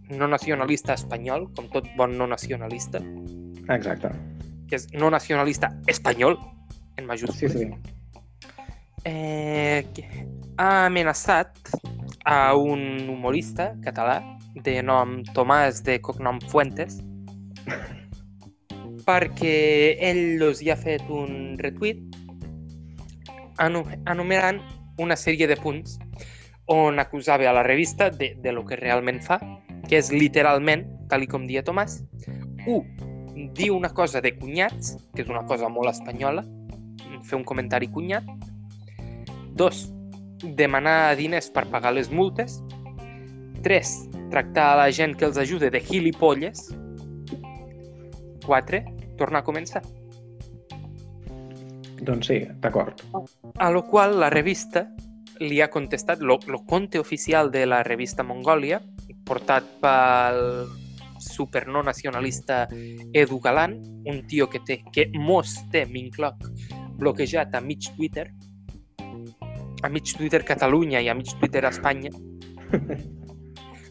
no 0.10 0.28
nacionalista 0.28 0.94
espanyol, 0.94 1.48
com 1.56 1.68
tot 1.74 1.88
bon 1.98 2.18
no 2.18 2.28
nacionalista, 2.28 3.02
Exacte. 3.70 4.12
que 4.70 4.76
és 4.78 4.88
no 4.94 5.10
nacionalista 5.10 5.72
espanyol, 5.88 6.38
en 6.98 7.04
Sí, 7.04 7.08
majúscules. 7.08 7.54
sí. 7.54 7.68
eh, 9.06 9.86
que 9.94 10.28
ha 10.58 10.86
amenaçat 10.86 11.52
a 12.26 12.56
un 12.56 13.08
humorista 13.10 13.76
català 13.84 14.22
de 14.56 14.82
nom 14.82 15.24
Tomàs 15.36 15.84
de 15.84 16.00
cognom 16.02 16.40
Fuentes 16.50 17.02
perquè 19.06 19.98
ell 20.00 20.42
els 20.42 20.62
hi 20.64 20.72
ha 20.72 20.78
fet 20.80 21.04
un 21.10 21.58
retuit 21.60 22.00
enumerant 23.60 24.62
una 24.98 25.16
sèrie 25.16 25.46
de 25.48 25.58
punts 25.58 26.00
on 26.66 26.98
acusava 27.00 27.46
a 27.50 27.54
la 27.54 27.64
revista 27.64 28.10
de, 28.10 28.34
de 28.42 28.52
lo 28.52 28.66
que 28.66 28.76
realment 28.76 29.22
fa, 29.22 29.38
que 29.90 30.00
és 30.00 30.12
literalment, 30.14 30.86
tal 31.10 31.26
com 31.32 31.46
dia 31.48 31.64
Tomàs, 31.66 32.02
1. 32.66 32.80
Dir 33.56 33.72
una 33.72 33.92
cosa 33.94 34.22
de 34.24 34.34
cunyats, 34.36 34.96
que 35.14 35.24
és 35.24 35.32
una 35.32 35.44
cosa 35.48 35.70
molt 35.70 35.92
espanyola, 35.92 36.44
fer 37.26 37.38
un 37.38 37.44
comentari 37.44 37.90
cunyat. 37.92 38.26
2. 39.56 39.84
Demanar 40.58 41.16
diners 41.20 41.50
per 41.54 41.66
pagar 41.72 41.94
les 41.96 42.12
multes. 42.12 42.60
3. 43.64 43.94
Tractar 44.32 44.72
a 44.72 44.80
la 44.84 44.90
gent 44.92 45.16
que 45.18 45.28
els 45.30 45.38
ajuda 45.42 45.72
de 45.74 45.82
gilipolles. 45.82 46.68
4. 48.46 48.82
Tornar 49.18 49.42
a 49.42 49.48
començar. 49.48 49.82
Doncs 52.06 52.28
sí, 52.28 52.42
d'acord. 52.62 53.02
A 53.58 53.72
lo 53.72 53.86
qual 53.88 54.20
la 54.20 54.30
revista 54.30 54.86
li 55.40 55.62
ha 55.62 55.70
contestat, 55.72 56.20
lo, 56.20 56.38
lo 56.48 56.62
conte 56.66 57.00
oficial 57.00 57.52
de 57.52 57.66
la 57.66 57.82
revista 57.84 58.24
Mongòlia, 58.24 58.82
portat 59.26 59.66
pel 59.82 60.68
super 61.20 61.66
no 61.68 61.82
nacionalista 61.84 62.68
Edu 63.14 63.40
Galan, 63.42 63.80
un 64.06 64.22
tio 64.28 64.48
que 64.50 64.60
té, 64.62 64.84
que 64.94 65.10
mos 65.18 65.56
té, 65.72 65.86
m'incloc, 65.90 66.46
bloquejat 67.00 67.56
a 67.56 67.62
mig 67.62 67.90
Twitter, 67.96 68.30
a 69.84 69.90
mig 69.90 70.14
Twitter 70.18 70.44
Catalunya 70.46 71.02
i 71.02 71.10
a 71.10 71.16
mig 71.18 71.34
Twitter 71.40 71.66
Espanya. 71.66 72.12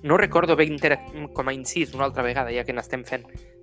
No 0.05 0.18
recordo 0.18 0.53
haver 0.53 0.66
interaccionat, 0.68 1.30
com 1.32 1.49
a 1.49 1.53
incís 1.57 1.95
una 1.97 2.05
altra 2.05 2.20
vegada, 2.22 2.51
ja 2.53 2.61
que 2.61 2.74
n'estem 2.76 3.07
fent, 3.09 3.22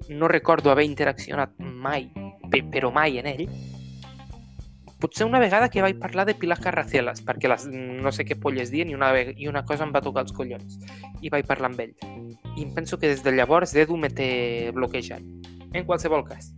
no 0.09 0.25
recordo 0.27 0.71
haver 0.71 0.87
interaccionat 0.87 1.51
mai, 1.59 2.07
pe- 2.49 2.63
però 2.65 2.89
mai 2.89 3.19
en 3.21 3.27
ell, 3.29 3.43
potser 5.01 5.25
una 5.25 5.39
vegada 5.41 5.69
que 5.69 5.81
vaig 5.81 5.97
parlar 5.99 6.27
de 6.29 6.35
Pilar 6.37 6.59
Carracelas, 6.61 7.23
perquè 7.25 7.49
les, 7.49 7.65
no 7.67 8.13
sé 8.13 8.23
què 8.27 8.37
polles 8.39 8.71
dien 8.71 8.91
i 8.91 8.95
una, 8.95 9.09
i 9.17 9.49
una 9.49 9.65
cosa 9.65 9.87
em 9.87 9.93
va 9.95 10.03
tocar 10.05 10.23
els 10.27 10.35
collons. 10.37 10.77
I 11.19 11.31
vaig 11.33 11.47
parlar 11.49 11.71
amb 11.71 11.81
ell. 11.83 11.95
I 12.55 12.63
em 12.63 12.73
penso 12.75 12.99
que 13.01 13.09
des 13.09 13.23
de 13.25 13.33
llavors 13.33 13.73
Edu 13.75 13.97
me 13.97 14.11
té 14.13 14.71
bloquejat. 14.77 15.25
En 15.73 15.87
qualsevol 15.87 16.23
cas. 16.27 16.53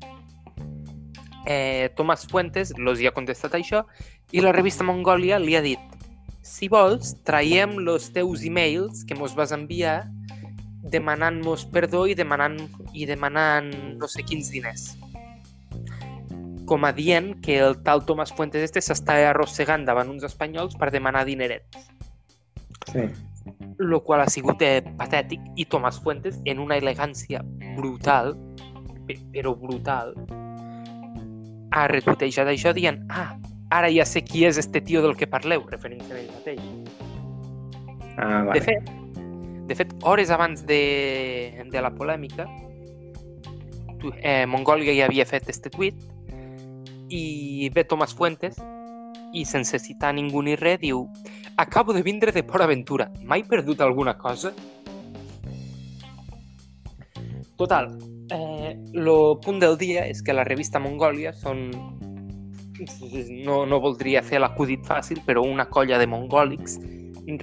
Eh, 1.47 1.89
Tomàs 1.97 2.27
Fuentes 2.29 2.71
los 2.77 3.01
hi 3.01 3.07
ha 3.07 3.15
contestat 3.15 3.55
això 3.57 3.83
i 4.31 4.43
la 4.43 4.53
revista 4.55 4.85
Mongòlia 4.87 5.41
li 5.43 5.57
ha 5.57 5.63
dit 5.63 5.79
si 6.43 6.69
vols, 6.71 7.15
traiem 7.23 7.77
los 7.83 8.09
teus 8.15 8.43
emails 8.43 9.03
que 9.07 9.15
mos 9.15 9.35
vas 9.35 9.51
enviar 9.55 10.03
demanant-nos 10.91 11.65
perdó 11.71 12.05
i 12.07 12.15
demanant, 12.15 12.59
i 12.91 13.07
demanant 13.07 13.71
no 13.99 14.07
sé 14.11 14.23
quins 14.27 14.51
diners 14.51 14.91
com 16.66 16.86
a 16.86 16.93
dient 16.93 17.41
que 17.41 17.57
el 17.59 17.78
tal 17.84 18.05
Tomàs 18.05 18.32
Fuentes 18.36 18.64
este 18.64 18.82
s'està 18.82 19.18
arrossegant 19.30 19.86
davant 19.86 20.09
uns 20.09 20.24
espanyols 20.24 20.76
per 20.80 20.91
demanar 20.91 21.26
dinerets, 21.26 21.89
Sí. 22.91 23.07
lo 23.78 24.03
qual 24.03 24.22
ha 24.22 24.30
sigut 24.30 24.61
eh, 24.61 24.82
patètic 24.97 25.41
i 25.55 25.66
Tomàs 25.66 25.99
Fuentes 26.03 26.39
en 26.45 26.59
una 26.59 26.78
elegància 26.78 27.43
brutal, 27.76 28.36
pe- 29.07 29.20
però 29.34 29.55
brutal, 29.59 30.14
ha 31.72 31.88
retuitejat 31.88 32.47
això 32.47 32.74
dient 32.74 33.01
ah, 33.09 33.36
ara 33.74 33.89
ja 33.91 34.05
sé 34.05 34.22
qui 34.24 34.45
és 34.45 34.57
este 34.61 34.80
tio 34.82 35.01
del 35.01 35.16
que 35.18 35.26
parleu, 35.28 35.64
referint-se 35.68 36.14
a 36.14 36.20
ell 36.20 36.30
mateix. 36.32 36.59
Ah, 38.18 38.41
De 38.41 38.45
vale. 38.45 38.61
fet, 38.61 38.91
de 39.68 39.76
fet, 39.76 39.93
hores 40.03 40.30
abans 40.30 40.66
de, 40.68 41.66
de 41.72 41.82
la 41.82 41.89
polèmica, 41.95 42.45
tu- 43.99 44.14
eh, 44.22 44.45
Mongòlia 44.45 44.93
ja 44.93 45.05
havia 45.09 45.26
fet 45.26 45.49
este 45.49 45.70
tuit 45.74 45.95
i 47.10 47.70
ve 47.74 47.84
Tomàs 47.84 48.16
Fuentes 48.16 48.60
i 49.34 49.45
sense 49.45 49.80
citar 49.80 50.14
ningú 50.14 50.43
ni 50.45 50.56
res 50.56 50.80
diu 50.82 51.08
acabo 51.58 51.93
de 51.93 52.04
vindre 52.04 52.32
de 52.32 52.43
Port 52.43 52.64
Aventura, 52.64 53.12
mai 53.24 53.43
perdut 53.43 53.82
alguna 53.82 54.18
cosa? 54.18 54.54
Total, 57.58 57.91
eh, 58.32 58.78
lo 58.93 59.39
punt 59.39 59.60
del 59.60 59.78
dia 59.78 60.08
és 60.08 60.22
que 60.22 60.34
la 60.34 60.43
revista 60.43 60.80
Mongòlia 60.80 61.34
són 61.34 61.70
no, 63.45 63.66
no 63.66 63.80
voldria 63.80 64.22
fer 64.26 64.39
l'acudit 64.41 64.86
fàcil, 64.86 65.22
però 65.26 65.43
una 65.45 65.68
colla 65.70 65.99
de 66.01 66.08
mongòlics 66.10 66.80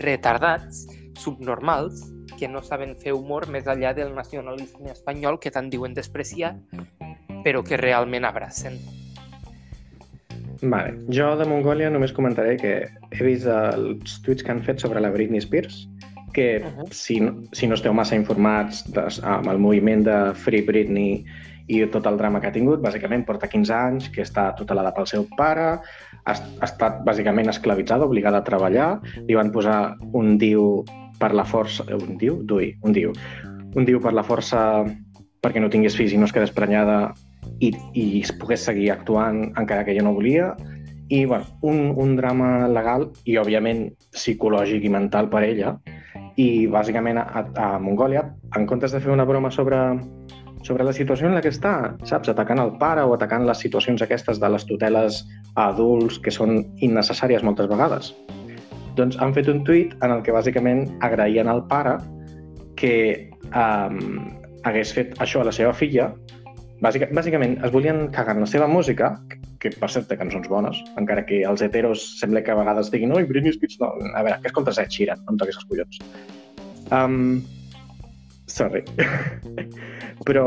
retardats, 0.00 0.86
subnormals, 1.18 2.02
que 2.38 2.48
no 2.48 2.62
saben 2.62 2.96
fer 2.96 3.12
humor 3.12 3.46
més 3.48 3.66
enllà 3.68 3.92
del 3.96 4.14
nacionalisme 4.14 4.90
espanyol 4.92 5.38
que 5.40 5.52
tant 5.52 5.70
diuen 5.70 5.94
despreciar, 5.94 6.54
però 7.44 7.62
que 7.64 7.76
realment 7.80 8.24
abracen. 8.24 8.78
Vale. 10.62 10.94
Jo 11.08 11.32
de 11.40 11.46
Mongòlia 11.48 11.90
només 11.90 12.12
comentaré 12.12 12.56
que 12.60 12.72
he 13.10 13.24
vist 13.24 13.46
els 13.48 14.18
tuits 14.24 14.42
que 14.44 14.52
han 14.52 14.62
fet 14.62 14.80
sobre 14.82 15.00
la 15.00 15.10
Britney 15.10 15.40
Spears, 15.40 15.86
que 16.34 16.60
Mhm. 16.60 16.90
si, 16.90 17.20
no- 17.20 17.42
si 17.52 17.66
no 17.66 17.74
esteu 17.74 17.92
massa 17.94 18.14
informats 18.16 18.84
des, 18.92 19.22
amb 19.24 19.48
el 19.48 19.58
moviment 19.58 20.04
de 20.04 20.34
Free 20.34 20.62
Britney 20.62 21.24
i 21.66 21.86
tot 21.86 22.06
el 22.06 22.16
drama 22.18 22.40
que 22.40 22.48
ha 22.48 22.52
tingut. 22.52 22.80
Bàsicament 22.82 23.24
porta 23.24 23.48
15 23.48 23.72
anys, 23.74 24.08
que 24.10 24.22
està 24.22 24.54
tutelada 24.56 24.92
pel 24.94 25.06
seu 25.06 25.26
pare, 25.36 25.78
ha, 26.24 26.32
ha 26.32 26.64
estat 26.64 27.04
bàsicament 27.04 27.48
esclavitzada, 27.48 28.04
obligada 28.04 28.38
a 28.38 28.44
treballar, 28.44 29.00
li 29.26 29.34
van 29.34 29.50
posar 29.52 29.96
un 30.12 30.36
diu 30.38 30.84
per 31.18 31.32
la 31.34 31.44
força... 31.44 31.84
Un 31.94 32.16
diu? 32.18 32.42
Dui, 32.42 32.74
un 32.82 32.92
diu. 32.92 33.12
Un 33.74 33.84
diu 33.84 34.00
per 34.00 34.12
la 34.12 34.22
força 34.24 34.84
perquè 35.42 35.60
no 35.60 35.70
tingués 35.70 35.96
fills 35.96 36.12
i 36.12 36.18
no 36.18 36.24
es 36.26 36.32
quedés 36.32 36.50
prenyada 36.50 37.12
i, 37.60 37.70
i 37.94 38.04
es 38.22 38.32
pogués 38.40 38.64
seguir 38.66 38.90
actuant 38.94 39.42
encara 39.60 39.84
que 39.84 39.94
ella 39.94 40.04
no 40.06 40.14
volia. 40.16 40.54
I, 41.10 41.24
bueno, 41.24 41.46
un, 41.66 41.90
un 41.98 42.14
drama 42.16 42.68
legal 42.70 43.08
i, 43.24 43.36
òbviament, 43.40 43.88
psicològic 44.14 44.86
i 44.86 44.92
mental 44.92 45.28
per 45.30 45.42
ella. 45.46 45.74
I, 46.38 46.66
bàsicament, 46.70 47.18
a, 47.18 47.44
a 47.58 47.70
Mongòlia, 47.82 48.22
en 48.56 48.66
comptes 48.70 48.94
de 48.94 49.00
fer 49.02 49.10
una 49.12 49.26
broma 49.26 49.50
sobre, 49.50 49.80
sobre 50.62 50.86
la 50.86 50.94
situació 50.94 51.28
en 51.28 51.34
la 51.34 51.42
que 51.42 51.50
està, 51.50 51.96
saps? 52.06 52.30
Atacant 52.30 52.62
el 52.62 52.76
pare 52.80 53.02
o 53.02 53.16
atacant 53.16 53.44
les 53.48 53.58
situacions 53.58 54.02
aquestes 54.06 54.40
de 54.40 54.52
les 54.54 54.66
tuteles 54.68 55.24
a 55.56 55.70
adults 55.72 56.20
que 56.22 56.32
són 56.34 56.62
innecessàries 56.78 57.44
moltes 57.46 57.68
vegades. 57.70 58.14
Doncs 58.98 59.18
han 59.22 59.34
fet 59.34 59.50
un 59.50 59.64
tuit 59.66 59.92
en 60.04 60.14
el 60.14 60.22
que 60.22 60.34
bàsicament 60.34 60.86
agraïen 61.06 61.50
al 61.50 61.64
pare 61.70 61.98
que 62.80 62.94
um, 63.50 64.30
hagués 64.68 64.92
fet 64.96 65.16
això 65.22 65.42
a 65.42 65.48
la 65.48 65.54
seva 65.54 65.72
filla. 65.76 66.10
Bàsica, 66.80 67.10
bàsicament, 67.12 67.58
es 67.66 67.72
volien 67.74 68.06
cagar 68.14 68.34
en 68.38 68.46
la 68.46 68.48
seva 68.48 68.66
música, 68.70 69.12
que 69.60 69.72
per 69.76 69.90
cert 69.92 70.08
té 70.08 70.16
cançons 70.16 70.48
bones, 70.48 70.80
encara 71.00 71.26
que 71.28 71.42
els 71.44 71.60
heteros 71.64 72.04
sembla 72.20 72.40
que 72.46 72.54
a 72.54 72.56
vegades 72.56 72.88
diguin 72.92 73.12
oi, 73.12 73.26
Britney 73.28 73.52
Spears, 73.52 73.76
no, 73.82 73.90
a 74.16 74.22
veure, 74.24 74.38
què 74.40 74.48
escoltes 74.48 74.80
Ed 74.80 74.94
Sheeran? 74.94 75.20
No 75.26 75.34
em 75.34 75.40
toquis 75.42 75.60
els 75.60 75.68
collons. 75.68 76.00
Um, 76.96 77.18
sorry. 78.48 78.82
Però 80.28 80.46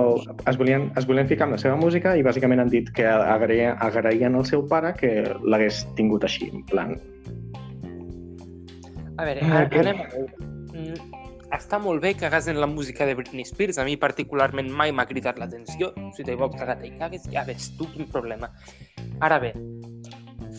es 0.50 0.58
volien, 0.58 0.90
es 0.98 1.06
volien 1.10 1.30
ficar 1.30 1.46
amb 1.46 1.58
la 1.58 1.62
seva 1.62 1.78
música 1.78 2.18
i 2.18 2.26
bàsicament 2.26 2.66
han 2.66 2.74
dit 2.74 2.90
que 2.98 3.06
agraïen, 3.06 3.78
agraïen 3.86 4.38
al 4.38 4.50
seu 4.50 4.66
pare 4.70 4.96
que 4.98 5.16
l'hagués 5.46 5.86
tingut 6.00 6.26
així, 6.26 6.50
en 6.50 6.66
plan... 6.74 6.98
A 9.22 9.30
veure, 9.30 9.46
ah, 9.46 9.68
anem 9.70 10.02
a 10.02 10.10
veure. 10.10 11.13
Està 11.54 11.78
molt 11.78 12.02
bé 12.02 12.16
que 12.18 12.26
en 12.26 12.60
la 12.60 12.66
música 12.66 13.06
de 13.06 13.14
Britney 13.14 13.46
Spears, 13.46 13.78
a 13.78 13.84
mi 13.86 13.96
particularment 13.96 14.72
mai 14.72 14.92
m'ha 14.92 15.06
cridat 15.06 15.38
l'atenció. 15.38 15.92
Si 16.18 16.24
te 16.24 16.34
vols 16.36 16.56
cagar, 16.58 16.80
te 16.82 16.90
cagues, 16.98 17.28
ja 17.30 17.44
ves 17.46 17.70
tu 17.78 17.86
quin 17.94 18.08
problema. 18.10 18.50
Ara 19.22 19.38
bé, 19.40 19.54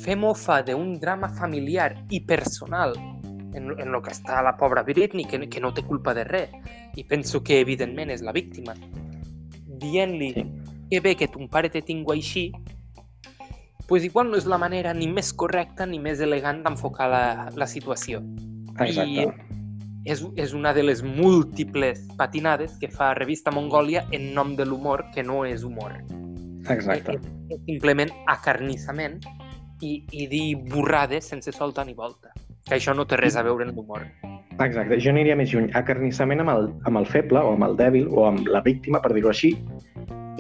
fer 0.04 0.14
mofa 0.16 0.62
d'un 0.62 0.94
drama 1.00 1.28
familiar 1.34 1.96
i 2.10 2.20
personal 2.20 2.94
en, 3.54 3.72
en 3.74 3.90
lo 3.90 4.02
que 4.02 4.12
està 4.14 4.40
la 4.42 4.54
pobra 4.56 4.84
Britney, 4.86 5.26
que, 5.26 5.40
que 5.48 5.60
no 5.60 5.72
té 5.74 5.82
culpa 5.82 6.14
de 6.14 6.24
res, 6.28 6.54
i 6.94 7.02
penso 7.02 7.42
que 7.42 7.58
evidentment 7.58 8.12
és 8.14 8.22
la 8.22 8.32
víctima, 8.32 8.76
dient-li 9.82 10.30
sí. 10.36 10.46
que 10.92 11.00
bé 11.00 11.16
que 11.18 11.26
ton 11.26 11.50
pare 11.50 11.72
te 11.74 11.82
tingui 11.82 12.14
així, 12.14 12.44
pues 13.88 14.06
igual 14.06 14.30
no 14.30 14.38
és 14.38 14.46
la 14.46 14.62
manera 14.62 14.94
ni 14.94 15.10
més 15.10 15.32
correcta 15.34 15.86
ni 15.90 15.98
més 15.98 16.22
elegant 16.22 16.62
d'enfocar 16.62 17.10
la, 17.10 17.24
la 17.50 17.66
situació. 17.66 18.22
Exacte. 18.78 19.26
I 19.26 19.63
és, 20.04 20.24
és 20.36 20.52
una 20.54 20.72
de 20.76 20.84
les 20.84 21.02
múltiples 21.02 22.02
patinades 22.18 22.76
que 22.80 22.90
fa 22.92 23.12
Revista 23.16 23.52
Mongòlia 23.54 24.04
en 24.12 24.32
nom 24.36 24.54
de 24.56 24.66
l'humor, 24.68 25.04
que 25.14 25.24
no 25.24 25.44
és 25.48 25.64
humor. 25.64 25.96
Exacte. 26.70 27.16
És, 27.16 27.30
és 27.56 27.62
simplement 27.68 28.12
acarnissament 28.32 29.18
i, 29.80 30.04
i 30.12 30.28
dir 30.28 30.46
borrades 30.70 31.28
sense 31.32 31.52
solta 31.52 31.84
ni 31.84 31.96
volta. 31.96 32.32
Que 32.64 32.78
això 32.78 32.94
no 32.96 33.04
té 33.08 33.18
res 33.20 33.36
a 33.36 33.44
veure 33.44 33.66
amb 33.68 33.76
l'humor. 33.76 34.04
Exacte, 34.54 35.00
jo 35.02 35.10
aniria 35.10 35.36
més 35.36 35.52
lluny. 35.52 35.70
Acarnissament 35.76 36.44
amb 36.44 36.52
el, 36.52 36.68
amb 36.88 37.00
el 37.00 37.08
feble 37.10 37.40
o 37.40 37.54
amb 37.56 37.66
el 37.66 37.76
dèbil 37.80 38.08
o 38.12 38.28
amb 38.28 38.46
la 38.48 38.62
víctima, 38.64 39.00
per 39.02 39.12
dir-ho 39.16 39.32
així. 39.32 39.54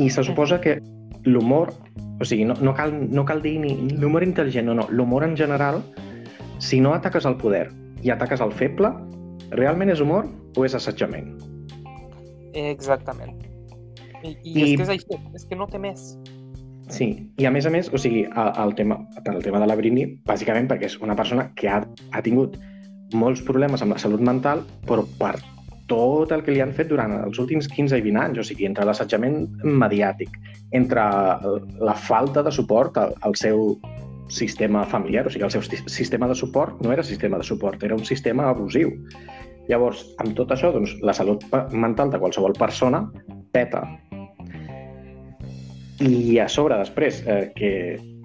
I 0.00 0.08
se 0.10 0.24
suposa 0.26 0.60
que 0.60 0.78
l'humor, 1.24 1.72
o 2.20 2.28
sigui, 2.28 2.46
no, 2.48 2.56
no, 2.60 2.74
cal, 2.76 2.92
no 2.92 3.24
cal 3.28 3.42
dir 3.44 3.56
ni 3.62 3.74
l'humor 3.96 4.24
intel·ligent, 4.26 4.68
no, 4.68 4.76
no, 4.78 4.86
l'humor 4.90 5.26
en 5.26 5.36
general, 5.36 5.82
si 6.62 6.80
no 6.80 6.94
ataques 6.94 7.26
el 7.28 7.36
poder 7.40 7.66
i 8.04 8.12
ataques 8.12 8.42
el 8.44 8.52
feble, 8.54 8.92
realment 9.52 9.92
és 9.92 10.00
humor 10.00 10.28
o 10.56 10.64
és 10.64 10.76
assetjament? 10.76 11.34
Exactament. 12.54 13.42
I, 14.24 14.32
i, 14.32 14.52
I... 14.54 14.62
és 14.62 14.76
que 14.78 14.86
és 14.86 14.94
això, 14.96 15.20
és 15.36 15.44
que 15.50 15.58
no 15.58 15.68
té 15.68 15.80
més. 15.82 16.14
Sí, 16.92 17.08
i 17.40 17.46
a 17.48 17.50
més 17.52 17.66
a 17.66 17.72
més, 17.72 17.88
o 17.92 17.98
sigui, 18.00 18.26
el, 18.28 18.52
el, 18.60 18.74
tema, 18.76 18.98
el 19.24 19.42
tema 19.44 19.60
de 19.62 19.68
la 19.68 19.76
Britney, 19.78 20.18
bàsicament 20.28 20.68
perquè 20.68 20.90
és 20.90 20.98
una 21.00 21.16
persona 21.16 21.48
que 21.56 21.70
ha, 21.72 21.80
ha 22.12 22.22
tingut 22.24 22.58
molts 23.16 23.42
problemes 23.44 23.82
amb 23.82 23.94
la 23.94 24.00
salut 24.02 24.22
mental, 24.24 24.62
però 24.88 25.06
per 25.20 25.34
tot 25.88 26.32
el 26.32 26.42
que 26.44 26.52
li 26.54 26.62
han 26.64 26.72
fet 26.76 26.88
durant 26.88 27.12
els 27.18 27.38
últims 27.40 27.68
15 27.72 28.00
i 28.00 28.04
20 28.04 28.20
anys, 28.20 28.40
o 28.40 28.46
sigui, 28.46 28.68
entre 28.68 28.86
l'assetjament 28.88 29.42
mediàtic, 29.64 30.36
entre 30.76 31.04
la 31.84 31.96
falta 32.06 32.44
de 32.44 32.52
suport 32.52 32.96
al, 33.00 33.16
al 33.24 33.36
seu 33.40 33.74
sistema 34.28 34.84
familiar, 34.84 35.26
o 35.26 35.30
sigui, 35.30 35.44
el 35.44 35.52
seu 35.52 35.62
sistema 35.62 36.28
de 36.28 36.34
suport 36.34 36.80
no 36.82 36.92
era 36.92 37.02
sistema 37.02 37.38
de 37.38 37.44
suport, 37.44 37.82
era 37.82 37.94
un 37.94 38.04
sistema 38.04 38.48
abusiu. 38.48 38.92
Llavors, 39.68 40.04
amb 40.20 40.34
tot 40.36 40.52
això, 40.52 40.72
doncs, 40.74 40.96
la 41.00 41.14
salut 41.16 41.44
mental 41.72 42.10
de 42.12 42.20
qualsevol 42.20 42.56
persona 42.58 43.04
peta. 43.52 43.84
I 46.04 46.40
a 46.42 46.48
sobre, 46.50 46.76
després, 46.80 47.22
eh, 47.26 47.52
que, 47.56 47.70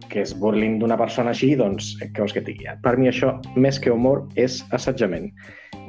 que 0.09 0.23
es 0.25 0.33
burlin 0.35 0.79
d'una 0.81 0.97
persona 0.99 1.31
així, 1.31 1.53
doncs, 1.55 1.93
què 2.01 2.19
vols 2.19 2.35
que 2.35 2.43
digui? 2.43 2.67
Per 2.83 2.95
mi 2.99 3.07
això, 3.11 3.35
més 3.55 3.79
que 3.79 3.93
humor, 3.93 4.25
és 4.35 4.59
assetjament. 4.75 5.29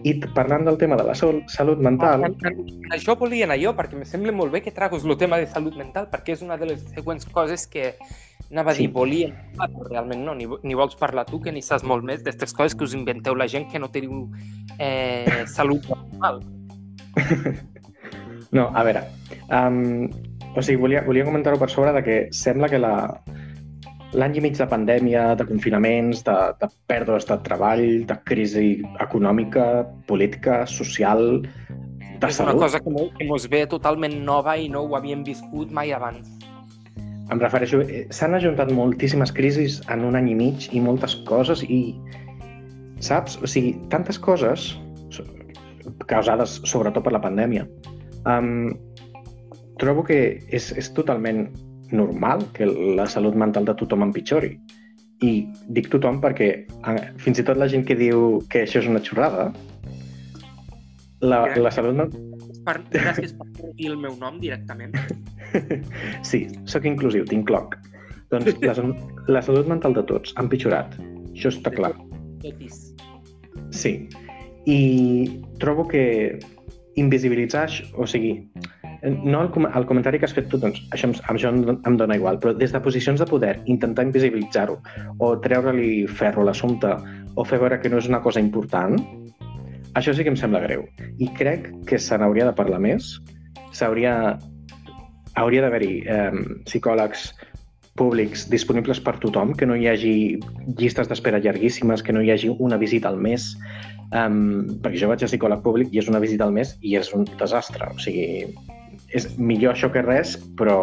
I 0.04 0.14
parlant 0.36 0.64
del 0.64 0.78
tema 0.80 0.96
de 0.96 1.04
la 1.08 1.16
salut 1.16 1.82
mental... 1.82 2.24
Això 2.94 3.16
volia 3.20 3.48
anar 3.48 3.58
jo, 3.60 3.74
perquè 3.76 3.98
em 3.98 4.06
sembla 4.08 4.32
molt 4.36 4.52
bé 4.54 4.62
que 4.64 4.72
tragues 4.76 5.04
el 5.04 5.18
tema 5.20 5.40
de 5.40 5.48
salut 5.50 5.76
mental, 5.76 6.08
perquè 6.12 6.36
és 6.36 6.44
una 6.46 6.56
de 6.60 6.70
les 6.72 6.84
següents 6.94 7.26
coses 7.34 7.66
que 7.68 7.94
anava 8.50 8.72
a 8.72 8.74
dir, 8.74 8.88
sí. 8.88 8.92
volia, 8.94 9.30
però 9.58 9.84
realment 9.88 10.24
no, 10.26 10.34
ni, 10.34 10.48
ni 10.66 10.78
vols 10.78 10.96
parlar 10.98 11.26
tu, 11.28 11.40
que 11.42 11.52
ni 11.54 11.62
saps 11.62 11.84
molt 11.86 12.06
més 12.06 12.24
d'aquestes 12.24 12.54
coses 12.56 12.76
que 12.76 12.86
us 12.86 12.96
inventeu 12.98 13.36
la 13.38 13.46
gent 13.50 13.68
que 13.70 13.78
no 13.82 13.90
teniu 13.94 14.26
eh, 14.78 15.44
salut 15.56 15.86
mental. 15.94 16.42
No, 18.50 18.64
a 18.74 18.82
veure, 18.82 19.04
um, 19.54 20.08
o 20.58 20.62
sigui, 20.66 20.80
volia, 20.82 21.04
volia 21.06 21.22
comentar-ho 21.22 21.58
per 21.60 21.68
sobre 21.70 21.92
de 21.94 22.00
que 22.02 22.16
sembla 22.34 22.66
que 22.66 22.80
la, 22.82 22.94
l'any 24.18 24.40
i 24.40 24.42
mig 24.42 24.56
de 24.58 24.66
pandèmia, 24.66 25.36
de 25.38 25.46
confinaments, 25.46 26.24
de, 26.26 26.34
de 26.58 26.68
pèrdues 26.90 27.28
de 27.28 27.36
treball, 27.46 27.84
de 28.10 28.16
crisi 28.26 28.72
econòmica, 29.06 29.84
política, 30.10 30.64
social, 30.66 31.44
de 32.20 32.28
és 32.28 32.40
salut... 32.40 32.58
una 32.58 32.66
cosa 32.66 32.82
que, 32.82 33.06
que 33.16 33.28
mos 33.30 33.46
ve 33.54 33.62
totalment 33.70 34.18
nova 34.26 34.56
i 34.58 34.66
no 34.72 34.82
ho 34.88 34.98
havíem 34.98 35.22
viscut 35.24 35.70
mai 35.72 35.94
abans. 35.94 36.39
Em 37.30 37.38
refereixo, 37.38 37.80
eh, 37.86 38.06
s'han 38.10 38.34
ajuntat 38.34 38.72
moltíssimes 38.74 39.32
crisis 39.32 39.80
en 39.88 40.04
un 40.04 40.18
any 40.18 40.32
i 40.32 40.36
mig 40.38 40.68
i 40.74 40.80
moltes 40.82 41.14
coses 41.28 41.62
i, 41.62 41.94
saps? 42.98 43.38
O 43.38 43.50
sigui, 43.50 43.76
tantes 43.92 44.18
coses 44.18 44.72
causades 46.10 46.58
sobretot 46.68 47.04
per 47.06 47.14
la 47.14 47.22
pandèmia. 47.22 47.66
Um, 48.28 48.74
trobo 49.80 50.04
que 50.06 50.20
és, 50.52 50.70
és 50.76 50.90
totalment 50.96 51.46
normal 51.90 52.44
que 52.54 52.68
la 52.68 53.06
salut 53.10 53.34
mental 53.38 53.66
de 53.66 53.74
tothom 53.78 54.04
empitjori. 54.06 54.54
I 55.26 55.32
dic 55.76 55.90
tothom 55.92 56.20
perquè 56.22 56.50
eh, 56.64 57.00
fins 57.20 57.40
i 57.40 57.44
tot 57.46 57.58
la 57.60 57.68
gent 57.68 57.84
que 57.88 57.98
diu 57.98 58.40
que 58.52 58.64
això 58.64 58.80
és 58.80 58.88
una 58.88 59.02
xorrada, 59.04 59.50
la, 61.20 61.44
la 61.60 61.72
salut 61.74 61.96
mental... 61.96 62.29
Per, 62.66 62.76
gràcies 62.92 63.32
per 63.38 63.70
dir 63.78 63.90
el 63.90 63.96
meu 64.00 64.16
nom 64.20 64.40
directament. 64.42 64.96
sí, 66.30 66.46
sóc 66.68 66.86
inclusiu, 66.88 67.24
t'incloc. 67.28 67.76
Doncs 68.30 68.60
la, 68.62 68.74
la 69.32 69.42
salut 69.42 69.70
mental 69.70 69.96
de 69.96 70.04
tots 70.06 70.34
ha 70.36 70.44
empitjorat. 70.44 70.94
Això 71.32 71.50
està 71.54 71.72
clar. 71.74 71.94
Sí. 73.74 73.94
I 74.68 74.80
trobo 75.62 75.86
que 75.88 76.04
invisibilitzar, 77.00 77.70
o 77.96 78.06
sigui, 78.06 78.34
no 79.02 79.40
el, 79.42 79.50
el 79.74 79.86
comentari 79.86 80.18
que 80.20 80.28
has 80.28 80.34
fet 80.36 80.50
tu, 80.52 80.58
doncs 80.60 80.82
això, 80.94 81.10
això 81.32 81.52
em, 81.52 81.62
em 81.72 81.96
dona 81.96 82.18
igual, 82.18 82.38
però 82.42 82.52
des 82.56 82.74
de 82.74 82.82
posicions 82.84 83.22
de 83.22 83.28
poder, 83.30 83.54
intentar 83.72 84.04
invisibilitzar-ho 84.08 84.76
o 85.18 85.32
treure-li 85.44 86.06
ferro 86.20 86.44
a 86.44 86.50
l'assumpte 86.50 86.92
o 87.34 87.46
fer 87.46 87.60
veure 87.62 87.80
que 87.80 87.92
no 87.92 88.00
és 88.02 88.10
una 88.10 88.20
cosa 88.20 88.42
important, 88.42 88.98
això 89.94 90.14
sí 90.14 90.24
que 90.24 90.32
em 90.32 90.38
sembla 90.38 90.62
greu. 90.64 90.86
I 91.18 91.28
crec 91.38 91.70
que 91.88 91.98
se 91.98 92.18
n'hauria 92.18 92.46
de 92.48 92.56
parlar 92.56 92.80
més, 92.82 93.12
s'hauria 93.76 94.38
hauria 95.38 95.62
d'haver-hi 95.64 95.94
eh, 96.10 96.42
psicòlegs 96.66 97.30
públics 97.98 98.46
disponibles 98.50 99.00
per 99.04 99.18
tothom, 99.20 99.52
que 99.56 99.66
no 99.68 99.76
hi 99.76 99.86
hagi 99.90 100.14
llistes 100.78 101.10
d'espera 101.10 101.40
llarguíssimes, 101.42 102.02
que 102.02 102.14
no 102.16 102.22
hi 102.22 102.30
hagi 102.32 102.52
una 102.58 102.78
visita 102.80 103.10
al 103.10 103.18
mes, 103.20 103.50
um, 104.16 104.66
perquè 104.80 105.02
jo 105.02 105.10
vaig 105.10 105.24
a 105.24 105.28
psicòleg 105.28 105.62
públic 105.66 105.92
i 105.92 106.00
és 106.02 106.08
una 106.08 106.22
visita 106.22 106.46
al 106.46 106.54
mes 106.56 106.76
i 106.80 106.96
és 107.00 107.12
un 107.16 107.26
desastre. 107.36 107.90
O 107.90 107.98
sigui, 108.00 108.54
és 109.16 109.28
millor 109.38 109.74
això 109.74 109.90
que 109.92 110.04
res, 110.06 110.36
però 110.56 110.78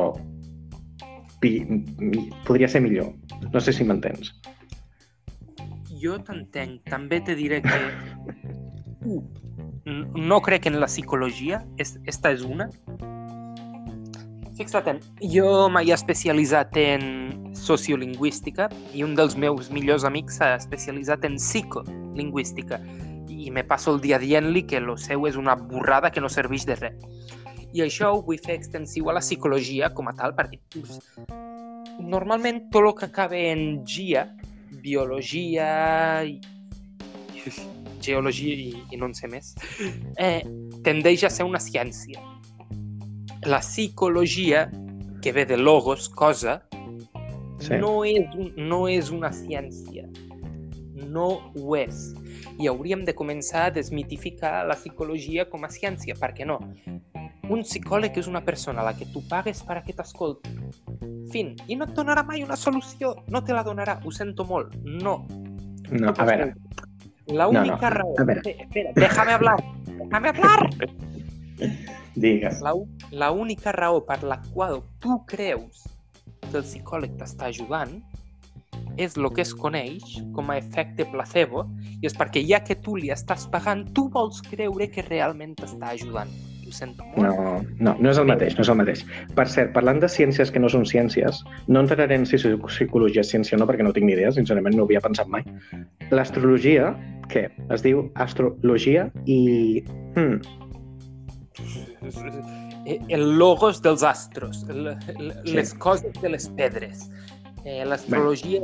podria 2.46 2.70
ser 2.70 2.84
millor. 2.86 3.14
No 3.54 3.62
sé 3.62 3.74
si 3.74 3.88
m'entens. 3.88 4.34
Jo 5.98 6.20
t'entenc. 6.22 6.84
També 6.92 7.22
te 7.26 7.34
diré 7.38 7.64
que 7.66 7.78
no 9.86 10.42
crec 10.42 10.68
en 10.68 10.80
la 10.80 10.88
psicologia, 10.88 11.64
esta 11.78 12.32
és 12.32 12.44
una. 12.46 12.70
Fixa't, 14.58 15.04
jo 15.34 15.68
m'he 15.70 15.84
especialitzat 15.94 16.78
en 16.82 17.04
sociolingüística 17.58 18.70
i 18.98 19.04
un 19.06 19.14
dels 19.18 19.36
meus 19.38 19.70
millors 19.74 20.06
amics 20.08 20.40
s'ha 20.40 20.56
especialitzat 20.58 21.28
en 21.30 21.38
psicolingüística 21.38 22.80
i 23.30 23.52
me 23.54 23.64
passo 23.64 23.94
el 23.94 24.02
dia 24.02 24.18
dient-li 24.20 24.66
que 24.66 24.82
el 24.82 24.90
seu 24.98 25.28
és 25.30 25.38
una 25.38 25.56
burrada 25.56 26.12
que 26.12 26.24
no 26.24 26.30
serveix 26.30 26.66
de 26.66 26.76
res. 26.80 27.06
I 27.76 27.84
això 27.86 28.12
ho 28.16 28.22
vull 28.26 28.42
fer 28.42 28.58
extensiu 28.58 29.12
a 29.12 29.18
la 29.18 29.22
psicologia 29.22 29.92
com 29.94 30.10
a 30.10 30.16
tal, 30.18 30.34
perquè 30.36 30.58
pues, 30.74 30.98
normalment 32.02 32.64
tot 32.74 32.88
el 32.88 32.94
que 32.98 33.06
acaba 33.12 33.38
en 33.38 33.84
GIA, 33.86 34.26
biologia, 34.82 35.70
i... 36.26 36.40
geologia 38.02 38.54
i, 38.54 38.84
i 38.92 38.98
no 38.98 39.10
en 39.10 39.16
sé 39.18 39.28
més, 39.28 39.56
eh, 40.18 40.42
tendeix 40.84 41.24
a 41.24 41.30
ser 41.30 41.46
una 41.46 41.60
ciència. 41.60 42.22
La 43.46 43.60
psicologia, 43.60 44.68
que 45.22 45.32
ve 45.32 45.46
de 45.46 45.58
logos, 45.58 46.10
cosa, 46.10 46.64
Sí. 47.60 47.74
no, 47.82 48.04
és 48.06 48.28
un, 48.38 48.52
no 48.70 48.88
és 48.88 49.10
una 49.10 49.32
ciència. 49.34 50.06
No 51.10 51.52
ho 51.56 51.76
és. 51.76 52.14
I 52.60 52.68
hauríem 52.70 53.04
de 53.06 53.16
començar 53.18 53.68
a 53.68 53.72
desmitificar 53.74 54.66
la 54.68 54.76
psicologia 54.76 55.48
com 55.50 55.66
a 55.66 55.70
ciència, 55.70 56.14
perquè 56.18 56.46
no. 56.46 56.60
Un 57.50 57.64
psicòleg 57.64 58.18
és 58.20 58.28
una 58.28 58.44
persona 58.44 58.82
a 58.82 58.86
la 58.86 58.94
que 58.98 59.08
tu 59.14 59.24
pagues 59.30 59.64
per 59.64 59.78
a 59.80 59.84
que 59.84 59.94
t'escolti. 59.94 60.54
Fin. 61.32 61.56
I 61.68 61.76
no 61.76 61.86
et 61.88 61.96
donarà 61.96 62.24
mai 62.28 62.44
una 62.44 62.56
solució. 62.56 63.16
No 63.28 63.44
te 63.44 63.54
la 63.54 63.64
donarà. 63.64 64.00
Ho 64.06 64.12
sento 64.12 64.46
molt. 64.46 64.76
No. 64.84 65.26
No, 65.90 66.12
a 66.12 66.26
veure, 66.28 66.54
La 67.28 67.46
No, 67.46 67.52
no, 67.54 67.62
única 67.62 67.90
raó... 67.90 68.14
a 68.18 68.24
veure. 68.24 68.40
Espera, 68.40 68.64
espera, 68.64 68.92
déjame 68.96 69.32
hablar. 69.34 69.64
Déjame 69.86 70.30
hablar. 70.30 70.70
digues. 72.18 72.62
La, 72.62 72.74
la 73.12 73.32
única 73.32 73.72
raó 73.72 74.06
per 74.06 74.24
la 74.24 74.42
qual 74.54 74.82
tu 75.00 75.24
creus 75.26 75.86
que 76.48 76.58
el 76.58 76.64
psicòleg 76.64 77.18
t'està 77.20 77.52
ajudant 77.52 77.98
és 78.98 79.18
el 79.18 79.30
que 79.34 79.44
es 79.44 79.54
coneix 79.54 80.18
com 80.34 80.50
a 80.50 80.58
efecte 80.58 81.06
placebo 81.12 81.66
i 82.02 82.10
és 82.10 82.16
perquè 82.18 82.42
ja 82.48 82.60
que 82.66 82.78
tu 82.82 82.96
li 82.98 83.12
estàs 83.14 83.46
pagant, 83.54 83.86
tu 83.94 84.08
vols 84.14 84.42
creure 84.46 84.90
que 84.90 85.06
realment 85.06 85.54
t'està 85.58 85.94
ajudant. 85.94 86.32
Ho 86.68 86.72
sento 86.76 87.04
molt. 87.06 87.18
No, 87.24 87.62
no, 87.80 87.96
no 88.00 88.10
és 88.12 88.18
el 88.20 88.26
mateix, 88.28 88.56
no 88.58 88.62
és 88.66 88.70
el 88.70 88.76
mateix. 88.82 89.06
Per 89.38 89.46
cert, 89.48 89.72
parlant 89.74 90.02
de 90.04 90.10
ciències 90.12 90.52
que 90.52 90.60
no 90.60 90.68
són 90.70 90.84
ciències, 90.86 91.40
no 91.68 91.80
entraré 91.80 92.16
en 92.16 92.26
si 92.28 92.36
psicologia 92.68 93.22
és 93.24 93.32
ciència 93.32 93.56
o 93.56 93.60
no, 93.62 93.68
perquè 93.70 93.84
no 93.88 93.94
tinc 93.96 94.06
ni 94.06 94.14
idea, 94.18 94.32
sincerament 94.36 94.76
no 94.76 94.84
ho 94.84 94.86
havia 94.90 95.00
pensat 95.02 95.28
mai. 95.32 95.46
L'astrologia, 96.12 96.92
què? 97.32 97.48
Es 97.74 97.82
diu 97.84 98.10
astrologia 98.16 99.10
i... 99.26 99.84
Hmm, 100.16 100.42
Eh, 102.86 103.00
El 103.10 103.38
logos 103.38 103.82
dels 103.82 104.04
astros, 104.04 104.66
el- 104.70 104.88
el- 104.88 105.34
Sí. 105.46 105.54
les 105.54 105.74
coses 105.74 106.14
de 106.22 106.30
les 106.30 106.48
pedres. 106.50 107.10
Eh, 107.66 107.84
L'astrologia 107.86 108.62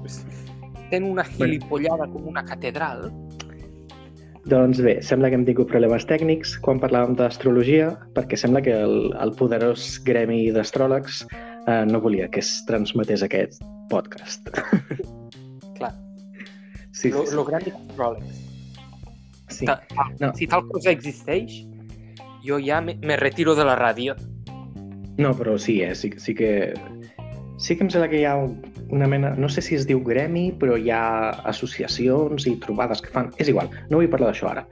pues, 0.00 0.24
ten 0.90 1.04
una 1.04 1.24
gilipollada 1.24 2.06
com 2.06 2.26
una 2.26 2.44
catedral. 2.44 3.12
Doncs 4.46 4.78
bé, 4.84 4.96
sembla 5.02 5.28
que 5.30 5.38
hem 5.38 5.44
tingut 5.48 5.68
problemes 5.70 6.04
tècnics 6.06 6.54
quan 6.62 6.78
parlàvem 6.82 7.16
d'astrologia, 7.18 7.88
perquè 8.14 8.38
sembla 8.38 8.62
que 8.62 8.74
el, 8.84 9.10
el 9.18 9.32
poderós 9.38 9.96
gremi 10.06 10.44
d'astròlegs 10.54 11.24
eh, 11.32 11.84
no 11.90 12.00
volia 12.04 12.28
que 12.30 12.40
es 12.44 12.52
transmetés 12.68 13.24
aquest 13.26 13.62
podcast. 13.90 14.50
Clar, 15.78 15.92
Sí, 16.96 17.10
lo, 17.12 17.24
sí, 17.26 17.32
sí. 17.32 17.34
lo 17.36 17.44
gran 17.44 17.62
astròlegs. 17.72 18.38
sí. 19.48 19.66
Ta- 19.66 19.82
ah, 19.98 20.08
No. 20.20 20.30
Si 20.38 20.46
tal 20.46 20.64
cosa 20.70 20.90
existeix, 20.94 21.64
jo 22.46 22.58
ja 22.62 22.80
me, 22.80 22.94
me 23.02 23.16
retiro 23.16 23.54
de 23.54 23.64
la 23.66 23.74
ràdio. 23.76 24.14
No, 25.18 25.34
però 25.34 25.58
sí, 25.58 25.80
eh? 25.82 25.94
sí, 25.94 26.12
sí 26.16 26.34
que... 26.34 26.72
Sí 27.58 27.74
que 27.76 27.84
em 27.84 27.90
sembla 27.90 28.08
que 28.12 28.18
hi 28.20 28.24
ha 28.28 28.34
un- 28.36 28.60
una 28.90 29.06
mena... 29.06 29.34
No 29.36 29.48
sé 29.48 29.62
si 29.62 29.74
es 29.74 29.86
diu 29.88 30.02
gremi, 30.04 30.50
però 30.60 30.76
hi 30.78 30.90
ha 30.94 31.30
associacions 31.50 32.46
i 32.46 32.54
trobades 32.62 33.02
que 33.02 33.10
fan... 33.14 33.32
És 33.42 33.50
igual, 33.50 33.70
no 33.90 34.00
vull 34.00 34.10
parlar 34.12 34.30
d'això 34.30 34.50
ara. 34.52 34.66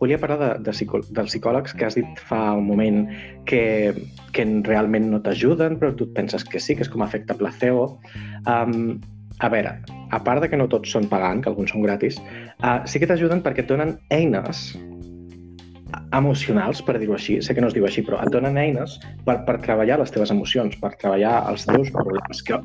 Volia 0.00 0.18
parlar 0.22 0.38
de, 0.40 0.50
de 0.66 0.74
psicò... 0.74 1.02
dels 1.08 1.32
psicòlegs 1.34 1.76
que 1.76 1.86
has 1.86 1.98
dit 1.98 2.24
fa 2.28 2.40
un 2.58 2.66
moment 2.68 3.06
que, 3.50 3.62
que 4.36 4.46
realment 4.66 5.10
no 5.12 5.22
t'ajuden, 5.24 5.78
però 5.80 5.94
tu 5.96 6.10
penses 6.16 6.44
que 6.44 6.62
sí, 6.62 6.76
que 6.76 6.86
és 6.86 6.92
com 6.92 7.06
efecte 7.06 7.36
placebo. 7.38 7.88
Um, 8.44 8.98
a 9.40 9.48
veure, 9.48 9.78
a 10.12 10.20
part 10.24 10.44
de 10.44 10.50
que 10.52 10.58
no 10.60 10.68
tots 10.68 10.92
són 10.92 11.08
pagant, 11.08 11.40
que 11.40 11.48
alguns 11.52 11.72
són 11.72 11.86
gratis, 11.86 12.18
uh, 12.60 12.80
sí 12.84 13.00
que 13.00 13.08
t'ajuden 13.08 13.40
perquè 13.44 13.64
et 13.64 13.70
donen 13.70 13.96
eines 14.12 14.70
emocionals, 16.14 16.82
per 16.86 16.98
dir-ho 16.98 17.14
així, 17.16 17.38
sé 17.42 17.54
que 17.54 17.62
no 17.62 17.70
es 17.70 17.74
diu 17.74 17.86
així, 17.86 18.02
però 18.06 18.20
et 18.22 18.30
donen 18.34 18.58
eines 18.60 18.98
per, 19.26 19.40
per 19.46 19.56
treballar 19.64 20.00
les 20.02 20.12
teves 20.12 20.30
emocions, 20.34 20.76
per 20.82 20.92
treballar 21.00 21.38
els 21.50 21.66
teus 21.66 21.90
problemes, 21.94 22.42
que 22.46 22.58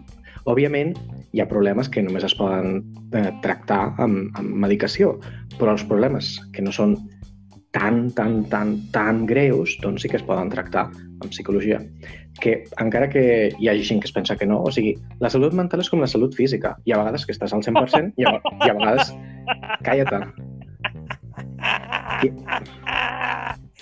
òbviament 0.45 0.95
hi 1.35 1.41
ha 1.41 1.49
problemes 1.49 1.89
que 1.91 2.03
només 2.05 2.23
es 2.27 2.35
poden 2.37 2.79
eh, 3.17 3.31
tractar 3.43 3.81
amb, 4.01 4.29
amb 4.39 4.55
medicació, 4.65 5.15
però 5.59 5.75
els 5.75 5.85
problemes 5.89 6.35
que 6.55 6.63
no 6.63 6.71
són 6.75 6.95
tan, 7.75 8.07
tan, 8.15 8.45
tan, 8.51 8.77
tan 8.95 9.25
greus, 9.27 9.75
doncs 9.83 10.05
sí 10.05 10.11
que 10.11 10.15
es 10.21 10.23
poden 10.23 10.49
tractar 10.53 10.85
amb 10.87 11.27
psicologia. 11.33 11.81
Que 12.39 12.63
encara 12.79 13.09
que 13.11 13.25
hi 13.51 13.69
hagi 13.71 13.83
gent 13.89 14.01
que 14.03 14.07
es 14.07 14.15
pensa 14.15 14.37
que 14.39 14.47
no, 14.47 14.61
o 14.63 14.71
sigui, 14.71 14.95
la 15.19 15.31
salut 15.33 15.55
mental 15.55 15.83
és 15.83 15.91
com 15.91 15.99
la 16.03 16.11
salut 16.11 16.35
física. 16.39 16.75
Hi 16.87 16.95
ha 16.95 17.01
vegades 17.03 17.27
que 17.27 17.35
estàs 17.35 17.55
al 17.55 17.63
100% 17.67 18.15
i 18.15 18.27
a, 18.27 18.37
i 18.39 18.71
a 18.71 18.75
vegades... 18.79 19.13
Calla-te. 19.83 20.23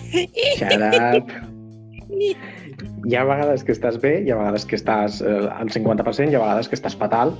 Shut 0.58 0.82
up. 0.82 1.53
Hi 2.14 3.16
ha 3.16 3.24
vegades 3.28 3.64
que 3.66 3.74
estàs 3.74 3.98
bé, 4.00 4.16
hi 4.24 4.32
ha 4.32 4.38
vegades 4.40 4.64
que 4.68 4.78
estàs 4.78 5.20
eh, 5.22 5.44
al 5.52 5.70
50%, 5.72 6.30
hi 6.30 6.38
ha 6.38 6.42
vegades 6.42 6.70
que 6.70 6.78
estàs 6.78 6.96
fatal, 6.98 7.34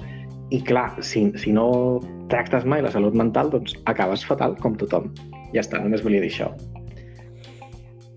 i 0.54 0.60
clar, 0.62 0.90
si, 1.02 1.26
si 1.40 1.52
no 1.56 2.00
tractes 2.32 2.66
mai 2.68 2.82
la 2.84 2.92
salut 2.92 3.16
mental, 3.16 3.50
doncs 3.52 3.76
acabes 3.90 4.24
fatal, 4.26 4.56
com 4.60 4.76
tothom. 4.78 5.10
Ja 5.54 5.62
està, 5.62 5.80
només 5.82 6.04
volia 6.04 6.22
dir 6.22 6.30
això. 6.32 6.50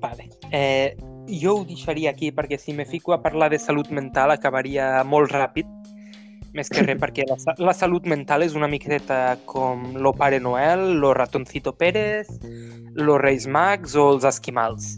Vale. 0.04 0.28
Eh, 0.52 0.96
jo 1.28 1.60
ho 1.60 1.66
deixaria 1.68 2.12
aquí 2.12 2.32
perquè 2.32 2.60
si 2.60 2.74
me 2.74 2.86
fico 2.86 3.14
a 3.14 3.22
parlar 3.22 3.50
de 3.52 3.60
salut 3.60 3.90
mental 3.92 4.32
acabaria 4.32 5.04
molt 5.04 5.34
ràpid, 5.36 5.68
més 6.56 6.70
que 6.72 6.84
res 6.86 7.00
perquè 7.04 7.28
la, 7.30 7.38
la 7.60 7.76
salut 7.76 8.08
mental 8.08 8.46
és 8.46 8.56
una 8.56 8.70
miqueta 8.72 9.38
com 9.46 9.94
lo 9.98 10.14
Pare 10.16 10.40
Noel, 10.40 11.00
lo 11.02 11.14
Ratoncito 11.14 11.76
Pérez, 11.76 12.32
los 12.96 13.22
Reis 13.22 13.48
Mags 13.48 13.96
o 13.96 14.10
els 14.14 14.28
Esquimals. 14.28 14.96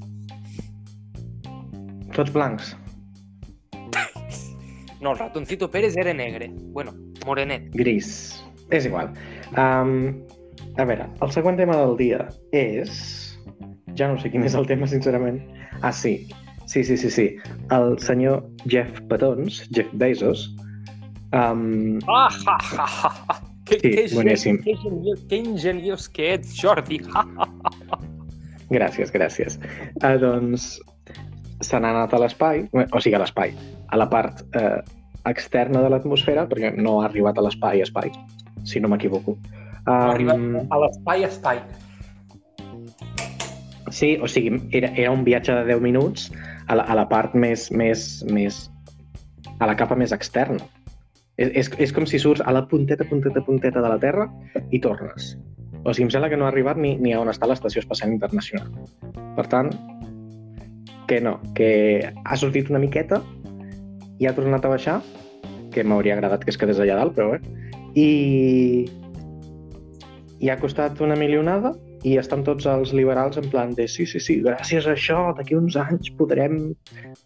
Tots 2.20 2.36
blancs. 2.36 2.76
No, 5.00 5.14
el 5.14 5.18
Ratoncito 5.18 5.72
Pérez 5.72 5.96
era 5.96 6.14
negre. 6.14 6.50
Bueno, 6.76 6.92
morenet. 7.26 7.70
Gris. 7.72 8.44
És 8.70 8.84
igual. 8.84 9.14
Um, 9.56 10.20
a 10.76 10.84
veure, 10.84 11.06
el 11.24 11.32
següent 11.32 11.56
tema 11.56 11.78
del 11.80 11.96
dia 11.96 12.26
és... 12.52 12.92
Ja 13.96 14.10
no 14.12 14.20
sé 14.20 14.28
quin 14.34 14.44
és 14.44 14.58
el 14.60 14.68
tema, 14.68 14.90
sincerament. 14.92 15.40
Ah, 15.80 15.94
sí. 15.96 16.28
Sí, 16.68 16.84
sí, 16.84 16.98
sí, 17.00 17.10
sí. 17.16 17.30
El 17.72 17.96
senyor 18.04 18.44
Jeff 18.68 19.00
Petons, 19.08 19.64
Jeff 19.72 19.88
Bezos, 20.04 20.50
um, 21.32 22.04
Ah, 22.04 22.28
ha, 22.28 22.60
ha, 22.60 22.86
ha, 22.92 23.16
ha. 23.30 23.40
Que, 23.66 23.80
Sí, 23.80 23.96
que, 23.96 24.06
boníssim. 24.18 24.60
Que, 24.68 24.76
ingeniós, 24.76 25.26
que 25.30 25.44
ingeniós 25.48 26.10
que 26.10 26.34
ets, 26.34 26.54
Jordi. 26.60 27.00
Ha, 27.16 27.24
ha. 27.40 28.04
Gràcies, 28.70 29.16
gràcies. 29.16 29.56
Uh, 30.04 30.18
doncs 30.22 30.76
se 31.62 31.80
n'ha 31.80 31.92
anat 31.92 32.14
a 32.14 32.20
l'espai, 32.22 32.64
o 32.72 33.02
sigui, 33.02 33.16
a 33.18 33.22
l'espai, 33.24 33.54
a 33.90 34.00
la 34.00 34.08
part 34.10 34.44
eh, 34.56 34.80
externa 35.30 35.82
de 35.84 35.90
l'atmosfera, 35.92 36.48
perquè 36.50 36.72
no 36.78 37.00
ha 37.02 37.08
arribat 37.10 37.38
a 37.38 37.44
l'espai, 37.46 37.82
espai, 37.84 38.12
si 38.64 38.80
no 38.80 38.92
m'equivoco. 38.92 39.38
Ha 39.86 40.12
arribat 40.14 40.38
Um, 40.40 40.58
a 40.70 40.80
l'espai, 40.84 41.24
espai. 41.24 41.62
sí, 43.90 44.18
o 44.22 44.28
sigui, 44.28 44.62
era, 44.72 44.92
era 44.96 45.12
un 45.12 45.24
viatge 45.24 45.54
de 45.54 45.66
10 45.66 45.82
minuts 45.82 46.30
a 46.68 46.76
la, 46.76 46.84
a 46.84 46.96
la 46.96 47.08
part 47.10 47.34
més, 47.34 47.72
més, 47.72 48.24
més... 48.30 48.70
a 49.60 49.66
la 49.68 49.76
capa 49.76 49.96
més 49.96 50.12
externa. 50.16 50.60
És, 51.40 51.50
és, 51.56 51.70
és 51.80 51.94
com 51.96 52.06
si 52.06 52.20
surts 52.20 52.44
a 52.46 52.52
la 52.52 52.66
punteta, 52.68 53.04
punteta, 53.08 53.42
punteta 53.42 53.82
de 53.82 53.90
la 53.90 53.98
Terra 54.00 54.28
i 54.72 54.80
tornes. 54.80 55.34
O 55.84 55.94
sigui, 55.94 56.06
em 56.10 56.12
sembla 56.12 56.30
que 56.30 56.38
no 56.38 56.46
ha 56.46 56.52
arribat 56.52 56.78
ni, 56.78 56.98
ni 57.00 57.14
a 57.16 57.20
on 57.22 57.32
està 57.32 57.48
l'Estació 57.48 57.80
Espacial 57.80 58.12
Internacional. 58.12 58.70
Per 59.36 59.46
tant, 59.48 59.72
que 61.10 61.20
no, 61.26 61.40
que 61.58 62.06
ha 62.06 62.38
sortit 62.38 62.70
una 62.70 62.80
miqueta 62.80 63.24
i 64.22 64.28
ha 64.30 64.36
tornat 64.38 64.66
a 64.66 64.72
baixar, 64.76 65.00
que 65.74 65.84
m'hauria 65.84 66.16
agradat 66.16 66.46
que 66.46 66.54
es 66.54 66.60
quedés 66.62 66.80
allà 66.80 67.00
dalt, 67.00 67.16
però 67.18 67.34
bé. 67.34 67.40
I, 67.98 68.86
i 70.40 70.52
ha 70.54 70.58
costat 70.62 71.02
una 71.02 71.18
milionada 71.18 71.74
i 72.08 72.16
estan 72.22 72.46
tots 72.48 72.68
els 72.70 72.94
liberals 72.96 73.40
en 73.42 73.50
plan 73.52 73.74
de 73.76 73.88
sí, 73.92 74.06
sí, 74.08 74.22
sí, 74.24 74.38
gràcies 74.46 74.88
a 74.88 74.94
això, 74.94 75.18
d'aquí 75.36 75.58
uns 75.58 75.76
anys 75.80 76.14
podrem... 76.20 76.62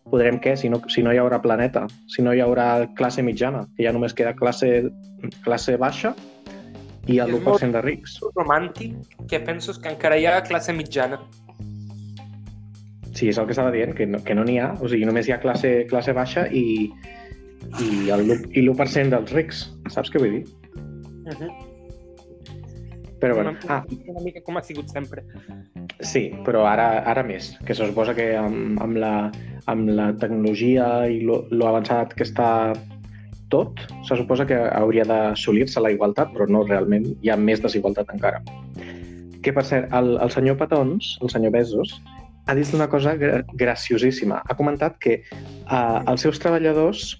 Podrem 0.09 0.39
què? 0.41 0.55
Si 0.57 0.69
no, 0.69 0.79
si 0.93 1.03
no 1.05 1.13
hi 1.13 1.19
haurà 1.21 1.41
planeta, 1.43 1.86
si 2.09 2.23
no 2.25 2.34
hi 2.34 2.41
haurà 2.41 2.88
classe 2.97 3.21
mitjana, 3.25 3.67
que 3.77 3.86
ja 3.86 3.93
només 3.93 4.15
queda 4.17 4.34
classe, 4.38 4.69
classe 5.45 5.77
baixa 5.81 6.13
i 7.11 7.19
el 7.19 7.36
És 7.36 7.41
1% 7.43 7.75
de 7.75 7.81
rics. 7.84 8.19
romàntic 8.38 9.17
que 9.29 9.39
penso 9.43 9.75
que 9.75 9.91
encara 9.91 10.17
hi 10.17 10.27
ha 10.29 10.39
classe 10.47 10.73
mitjana. 10.73 11.19
Sí, 13.14 13.30
és 13.30 13.38
el 13.38 13.45
que 13.45 13.53
estava 13.53 13.72
dient, 13.74 13.93
que 13.95 14.07
no 14.09 14.20
n'hi 14.20 14.36
no 14.36 14.45
n'hi 14.47 14.57
ha. 14.59 14.72
O 14.82 14.89
sigui, 14.89 15.05
només 15.05 15.28
hi 15.30 15.36
ha 15.36 15.41
classe, 15.41 15.86
classe 15.89 16.16
baixa 16.18 16.47
i, 16.49 16.89
i 17.80 18.09
el 18.14 18.26
l'u- 18.28 18.49
i 18.51 18.64
l'1% 18.64 19.14
dels 19.14 19.36
rics. 19.38 19.68
Saps 19.93 20.09
què 20.11 20.22
vull 20.22 20.39
dir? 20.39 20.45
Uh 21.24 21.38
-huh. 21.38 21.51
Però 23.24 23.36
bueno, 23.36 23.53
ah, 23.70 23.86
una 24.11 24.20
mica 24.20 24.41
com 24.43 24.57
ha 24.57 24.61
sigut 24.61 24.89
sempre. 24.89 25.24
sí, 25.99 26.34
però 26.43 26.66
ara, 26.68 27.03
ara 27.07 27.24
més, 27.24 27.57
que 27.66 27.74
se 27.74 27.86
suposa 27.88 28.14
que 28.14 28.36
amb, 28.36 28.82
amb, 28.82 28.97
la, 28.97 29.32
amb 29.66 29.88
la 29.89 30.11
tecnologia 30.20 31.07
i 31.07 31.22
lo, 31.22 31.45
lo 31.49 31.68
avançat 31.68 32.14
que 32.14 32.24
està 32.24 32.74
tot, 33.47 33.80
se 34.03 34.18
suposa 34.18 34.45
que 34.45 34.57
hauria 34.57 35.05
d'assolir-se 35.05 35.80
la 35.80 35.91
igualtat, 35.91 36.34
però 36.34 36.49
no 36.49 36.66
realment, 36.66 37.05
hi 37.22 37.30
ha 37.30 37.38
més 37.38 37.61
desigualtat 37.61 38.09
encara. 38.14 38.41
Que, 39.41 39.53
per 39.53 39.64
cert, 39.64 39.93
el, 39.93 40.18
el 40.18 40.30
senyor 40.30 40.57
Petons, 40.57 41.18
el 41.22 41.30
senyor 41.30 41.51
Bezos, 41.51 42.01
ha 42.45 42.55
dit 42.55 42.73
una 42.75 42.89
cosa 42.91 43.15
gra 43.15 43.41
graciosíssima. 43.53 44.41
Ha 44.43 44.55
comentat 44.59 44.97
que 44.99 45.21
uh, 45.23 46.03
els 46.11 46.21
seus 46.25 46.39
treballadors 46.43 47.13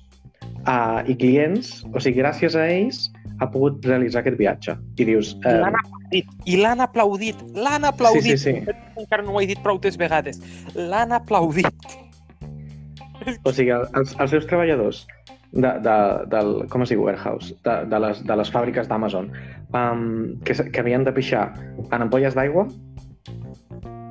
uh, 0.68 1.02
i 1.08 1.16
clients, 1.16 1.82
o 1.94 2.00
sigui, 2.04 2.20
gràcies 2.22 2.58
a 2.60 2.68
ells, 2.68 3.08
ha 3.42 3.48
pogut 3.50 3.84
realitzar 3.86 4.22
aquest 4.22 4.38
viatge. 4.40 4.76
I 5.00 5.08
dius... 5.08 5.34
L'han 5.44 5.76
aplaudit, 5.80 6.36
i 6.46 6.60
l'han 6.60 6.84
aplaudit, 6.86 7.44
l'han 7.56 7.88
aplaudit. 7.90 8.38
Sí, 8.38 8.38
sí, 8.38 8.56
sí. 8.62 8.78
Encara 9.00 9.26
no 9.26 9.34
ho 9.34 9.42
he 9.42 9.48
dit 9.50 9.62
prou 9.64 9.80
vegades. 9.80 10.40
L'han 10.76 11.12
aplaudit. 11.16 11.98
O 13.44 13.52
sigui, 13.52 13.72
el- 13.72 13.88
els, 13.96 14.16
els 14.20 14.32
seus 14.32 14.46
treballadors 14.50 15.06
de, 15.54 15.70
de, 15.86 15.98
del, 16.34 16.68
com 16.70 16.84
es 16.84 16.92
diu, 16.92 17.04
warehouse, 17.06 17.54
de, 17.64 17.76
de, 17.90 18.00
les, 18.00 18.24
de 18.28 18.36
les 18.36 18.52
fàbriques 18.52 18.90
d'Amazon, 18.90 19.30
um, 19.72 20.36
que, 20.44 20.56
que 20.58 20.82
havien 20.82 21.06
de 21.08 21.14
pixar 21.16 21.46
en 21.90 22.02
ampolles 22.02 22.36
d'aigua, 22.36 22.68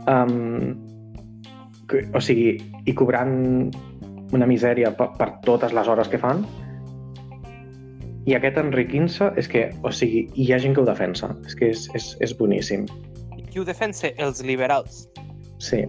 um, 0.08 0.72
o 2.14 2.20
sigui, 2.20 2.56
i 2.86 2.94
cobrant 2.94 3.70
una 4.32 4.46
misèria 4.48 4.90
per, 4.96 5.10
per 5.18 5.30
totes 5.44 5.72
les 5.76 5.88
hores 5.92 6.08
que 6.08 6.18
fan, 6.18 6.44
i 8.26 8.36
aquest 8.38 8.56
enriquint-se 8.60 9.32
és 9.40 9.48
que, 9.50 9.64
o 9.82 9.90
sigui, 9.90 10.26
hi 10.38 10.52
ha 10.54 10.58
gent 10.62 10.76
que 10.76 10.82
ho 10.84 10.86
defensa. 10.86 11.32
És 11.48 11.56
que 11.58 11.72
és, 11.74 11.88
és, 11.98 12.12
és 12.22 12.34
boníssim. 12.38 12.84
I 13.36 13.42
qui 13.50 13.58
ho 13.60 13.64
defensa? 13.66 14.12
Els 14.22 14.42
liberals. 14.46 15.08
Sí. 15.58 15.82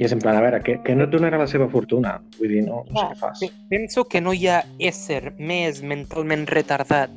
I 0.00 0.06
és 0.08 0.12
en 0.16 0.18
plan, 0.24 0.34
a 0.34 0.42
veure, 0.42 0.58
que, 0.66 0.78
que 0.82 0.96
no 0.98 1.04
et 1.06 1.12
donarà 1.14 1.38
la 1.38 1.46
seva 1.46 1.68
fortuna. 1.70 2.16
Vull 2.40 2.50
dir, 2.50 2.64
no, 2.66 2.80
no 2.90 2.98
sé 2.98 3.06
què 3.12 3.18
fas. 3.20 3.42
Pe- 3.44 3.52
Penso 3.70 4.04
que 4.10 4.20
no 4.24 4.32
hi 4.34 4.48
ha 4.50 4.62
ésser 4.82 5.34
més 5.38 5.82
mentalment 5.86 6.48
retardat 6.50 7.14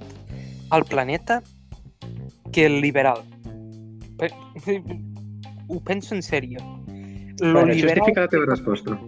al 0.75 0.85
planeta 0.85 1.39
que 2.53 2.67
el 2.69 2.81
liberal. 2.85 3.23
Pe- 4.19 4.29
Ho 5.67 5.79
penso 5.81 6.13
en 6.13 6.21
sèrio. 6.21 6.59
Lo 7.39 7.53
Bueno, 7.53 7.73
liberal, 7.73 7.99
justifica 7.99 8.21
la 8.21 8.27
teva 8.27 8.45
resposta. 8.45 8.99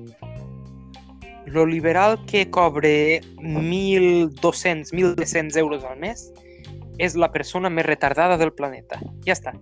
lo 1.47 1.65
liberal 1.65 2.19
que 2.25 2.49
cobre 2.49 3.21
1.200, 3.38 4.91
1.300 4.91 5.57
euros 5.57 5.84
al 5.86 5.97
mes 5.97 6.32
és 6.99 7.15
la 7.15 7.32
persona 7.32 7.69
més 7.69 7.86
retardada 7.86 8.38
del 8.38 8.51
planeta. 8.51 8.99
Ja 9.25 9.34
està. 9.34 9.53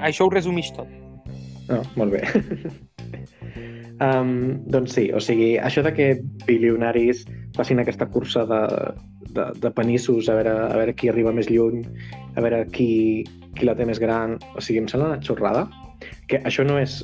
Això 0.00 0.26
ho 0.26 0.30
resumeix 0.30 0.70
tot. 0.76 0.88
No, 1.68 1.80
molt 1.96 2.14
bé. 2.14 2.22
um, 4.06 4.60
doncs 4.70 4.94
sí, 4.94 5.08
o 5.12 5.20
sigui, 5.20 5.54
això 5.58 5.82
de 5.84 5.94
que 5.96 6.08
bilionaris 6.46 7.24
facin 7.56 7.80
aquesta 7.80 8.06
cursa 8.12 8.44
de, 8.46 8.62
de, 9.34 9.48
de 9.60 9.70
penissos 9.74 10.28
a 10.28 10.36
veure, 10.38 10.54
a 10.68 10.76
veure 10.76 10.94
qui 10.94 11.10
arriba 11.10 11.32
més 11.32 11.50
lluny, 11.50 11.82
a 12.36 12.44
veure 12.44 12.64
qui, 12.74 13.24
qui 13.56 13.66
la 13.66 13.76
té 13.78 13.88
més 13.88 14.02
gran, 14.02 14.38
o 14.54 14.62
sigui, 14.62 14.82
em 14.84 14.90
sembla 14.90 15.14
una 15.14 15.24
xorrada, 15.24 15.66
que 16.28 16.40
això 16.44 16.64
no 16.66 16.78
és... 16.80 17.00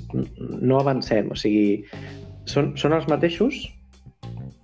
no 0.60 0.78
avancem, 0.80 1.30
o 1.30 1.36
sigui, 1.38 1.84
són, 2.50 2.72
són 2.76 2.92
els 2.96 3.06
mateixos 3.08 3.56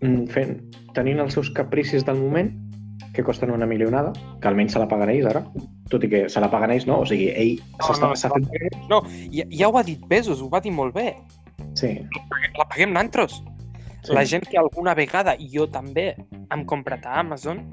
mm, 0.01 0.27
fent, 0.33 0.57
tenint 0.97 1.21
els 1.23 1.35
seus 1.37 1.51
capricis 1.55 2.05
del 2.07 2.19
moment 2.21 2.53
que 3.17 3.25
costen 3.25 3.51
una 3.51 3.67
milionada, 3.67 4.13
que 4.43 4.49
almenys 4.49 4.75
se 4.77 4.81
la 4.83 4.89
paguen 4.89 5.09
ells 5.13 5.27
ara, 5.31 5.43
tot 5.89 6.05
i 6.05 6.09
que 6.13 6.27
se 6.29 6.41
la 6.43 6.51
paguen 6.53 6.71
ells, 6.75 6.85
no? 6.89 6.99
O 7.01 7.07
sigui, 7.09 7.31
ell 7.33 7.55
s'està- 7.81 8.11
s'ha 8.17 8.29
fet... 8.35 8.77
no, 8.91 9.03
ja, 9.33 9.47
ja 9.51 9.69
ho 9.71 9.79
ha 9.79 9.85
dit 9.87 10.03
Bezos, 10.11 10.43
ho 10.45 10.49
va 10.53 10.61
dir 10.61 10.73
molt 10.73 10.95
bé. 10.97 11.15
Sí, 11.77 11.95
La 12.59 12.65
paguem 12.69 12.93
nantros. 12.93 13.39
sí. 14.05 14.13
La 14.13 14.25
gent 14.25 14.45
que 14.49 14.59
alguna 14.61 14.95
vegada, 14.95 15.35
i 15.41 15.49
jo 15.53 15.67
també, 15.67 16.11
hem 16.53 16.65
comprat 16.69 17.05
a 17.07 17.21
Amazon, 17.21 17.65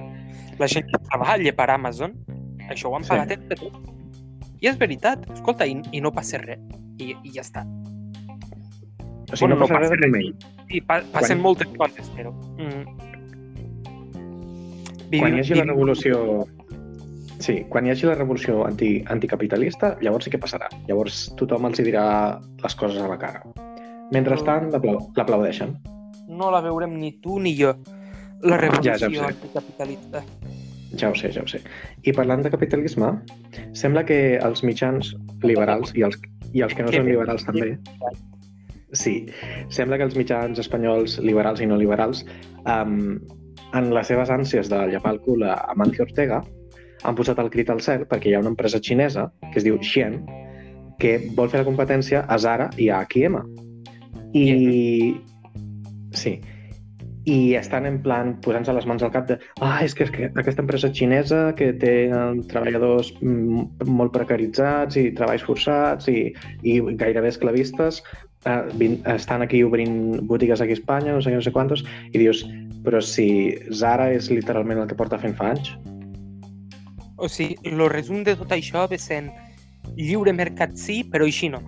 la 0.60 0.68
gent 0.68 0.88
que 0.92 1.00
treballa 1.10 1.54
per 1.56 1.70
Amazon, 1.72 2.16
això 2.70 2.90
ho 2.90 2.96
han 2.96 3.04
Sí. 3.04 3.10
pagat 3.10 3.32
entre 3.36 3.56
tots. 3.60 3.80
I 4.64 4.70
és 4.72 4.78
veritat, 4.80 5.26
escolta, 5.34 5.66
i, 5.68 5.76
i 5.92 6.00
no 6.02 6.12
passa 6.16 6.40
res. 6.40 6.62
I, 7.04 7.12
i 7.28 7.34
ja 7.36 7.44
està. 7.44 7.66
O 7.68 9.36
sigui, 9.36 9.42
Bueno, 9.42 9.56
no 9.56 9.60
no 9.60 9.68
passa 9.68 9.80
res 9.82 9.90
passa 9.92 10.02
de 10.02 10.08
moment. 10.08 10.46
I 10.72 10.80
pa 10.82 11.02
passen 11.12 11.38
Quan- 11.38 11.44
moltes 11.44 11.74
coses, 11.78 12.10
però... 12.16 12.32
Mm. 12.58 12.84
Quan 15.14 15.36
hi 15.36 15.40
hagi 15.44 15.54
la 15.54 15.62
vivim- 15.64 15.70
revolució... 15.74 16.46
Sí, 17.44 17.58
quan 17.68 17.86
hi 17.86 17.92
hagi 17.92 18.06
la 18.08 18.14
revolució 18.16 18.62
anti, 18.66 19.04
anticapitalista, 19.12 19.98
llavors 20.02 20.26
sí 20.26 20.32
que 20.32 20.40
passarà. 20.40 20.70
Llavors 20.88 21.26
tothom 21.40 21.66
els 21.68 21.82
hi 21.82 21.86
dirà 21.90 22.06
les 22.64 22.76
coses 22.80 23.02
a 23.04 23.10
la 23.12 23.18
cara. 23.20 23.42
Mentrestant, 24.16 24.70
l'aplau- 24.72 25.10
l'aplaudeixen. 25.18 25.76
No 26.30 26.52
la 26.54 26.62
veurem 26.64 26.96
ni 27.02 27.12
tu 27.20 27.40
ni 27.44 27.52
jo. 27.60 27.74
La 28.44 28.58
revolució 28.62 28.94
Ja, 28.96 29.10
ja 29.10 29.10
sé. 29.12 29.34
anticapitalista. 29.34 30.24
Ja 31.00 31.10
ho 31.10 31.16
sé, 31.18 31.32
ja 31.34 31.42
ho 31.42 31.50
sé. 31.50 31.62
I 32.06 32.14
parlant 32.14 32.44
de 32.46 32.52
capitalisme, 32.54 33.10
sembla 33.78 34.04
que 34.06 34.38
els 34.38 34.64
mitjans 34.64 35.14
liberals 35.44 35.94
i 35.98 36.06
els, 36.06 36.20
i 36.54 36.62
els 36.66 36.76
que 36.78 36.86
no 36.86 36.94
són 36.94 37.10
liberals 37.10 37.46
també, 37.48 37.74
sí, 38.94 39.16
sembla 39.74 39.98
que 39.98 40.08
els 40.08 40.18
mitjans 40.20 40.62
espanyols 40.62 41.18
liberals 41.26 41.64
i 41.64 41.70
no 41.70 41.80
liberals, 41.82 42.24
um, 42.70 43.18
en 43.74 43.90
les 43.94 44.08
seves 44.08 44.30
ànsies 44.30 44.70
de 44.70 44.84
llepar 44.92 45.16
el 45.16 45.24
cul 45.26 45.44
a 45.50 45.58
Amancio 45.74 46.06
Ortega, 46.06 46.44
han 47.04 47.18
posat 47.18 47.42
el 47.42 47.50
crit 47.52 47.70
al 47.74 47.82
cel 47.84 48.06
perquè 48.08 48.30
hi 48.30 48.38
ha 48.38 48.42
una 48.44 48.54
empresa 48.54 48.80
xinesa 48.80 49.28
que 49.50 49.58
es 49.60 49.66
diu 49.66 49.80
Xi'an 49.82 50.22
que 51.02 51.18
vol 51.36 51.50
fer 51.52 51.64
la 51.64 51.68
competència 51.68 52.24
a 52.30 52.38
Zara 52.40 52.70
i 52.80 52.90
a 52.90 53.02
H&M. 53.04 53.42
I... 54.34 54.46
Sí. 56.14 56.38
I 57.30 57.56
estan 57.56 57.86
en 57.88 58.02
plan 58.04 58.34
posant-se 58.44 58.74
les 58.76 58.86
mans 58.90 59.04
al 59.06 59.14
cap 59.14 59.30
de 59.30 59.38
ah, 59.64 59.80
és 59.86 59.94
que, 59.96 60.04
és 60.08 60.12
que 60.12 60.28
aquesta 60.42 60.64
empresa 60.66 60.92
xinesa 60.92 61.54
que 61.56 61.72
té 61.80 61.94
eh, 62.10 62.26
treballadors 62.52 63.14
mm, 63.22 63.88
molt 63.88 64.12
precaritzats 64.16 65.00
i 65.00 65.10
treballs 65.16 65.46
forçats 65.48 66.12
i, 66.12 66.34
i 66.68 66.80
gairebé 67.00 67.32
esclavistes 67.32 68.02
eh, 68.46 68.62
vin, 68.76 69.00
estan 69.06 69.42
aquí 69.42 69.64
obrint 69.64 70.28
botigues 70.28 70.62
aquí 70.62 70.76
a 70.76 70.80
Espanya, 70.80 71.14
no 71.14 71.22
sé 71.22 71.32
què, 71.32 71.40
no 71.40 71.46
sé 71.46 71.54
quantos, 71.56 71.86
i 72.12 72.20
dius, 72.20 72.44
però 72.84 73.02
si 73.02 73.56
Zara 73.72 74.12
és 74.14 74.30
literalment 74.32 74.84
el 74.84 74.92
que 74.92 75.00
porta 75.00 75.20
fent 75.22 75.36
fa 75.40 75.54
anys. 75.54 75.74
O 77.18 77.30
sigui, 77.32 77.56
el 77.70 77.88
resum 77.94 78.24
de 78.28 78.36
tot 78.36 78.52
això 78.52 78.88
ve 78.92 79.00
sent 79.00 79.32
lliure 79.96 80.34
mercat 80.36 80.76
sí, 80.80 81.04
però 81.08 81.28
així 81.30 81.52
no. 81.54 81.62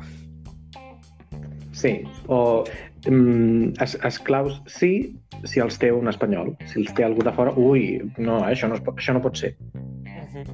Sí, 1.75 1.99
o 2.31 2.63
es, 3.05 3.97
esclaus 4.03 4.61
sí 4.67 5.15
si 5.45 5.61
els 5.61 5.77
té 5.81 5.91
un 5.93 6.09
espanyol. 6.09 6.55
Si 6.71 6.81
els 6.81 6.93
té 6.97 7.05
algú 7.05 7.25
de 7.25 7.33
fora, 7.35 7.53
ui, 7.57 7.99
no, 8.17 8.39
eh, 8.41 8.53
això 8.53 8.69
no, 8.71 8.79
es 8.79 8.87
això 8.95 9.13
no 9.13 9.21
pot 9.21 9.37
ser. 9.37 9.55
Uh 9.75 10.25
-huh. 10.33 10.45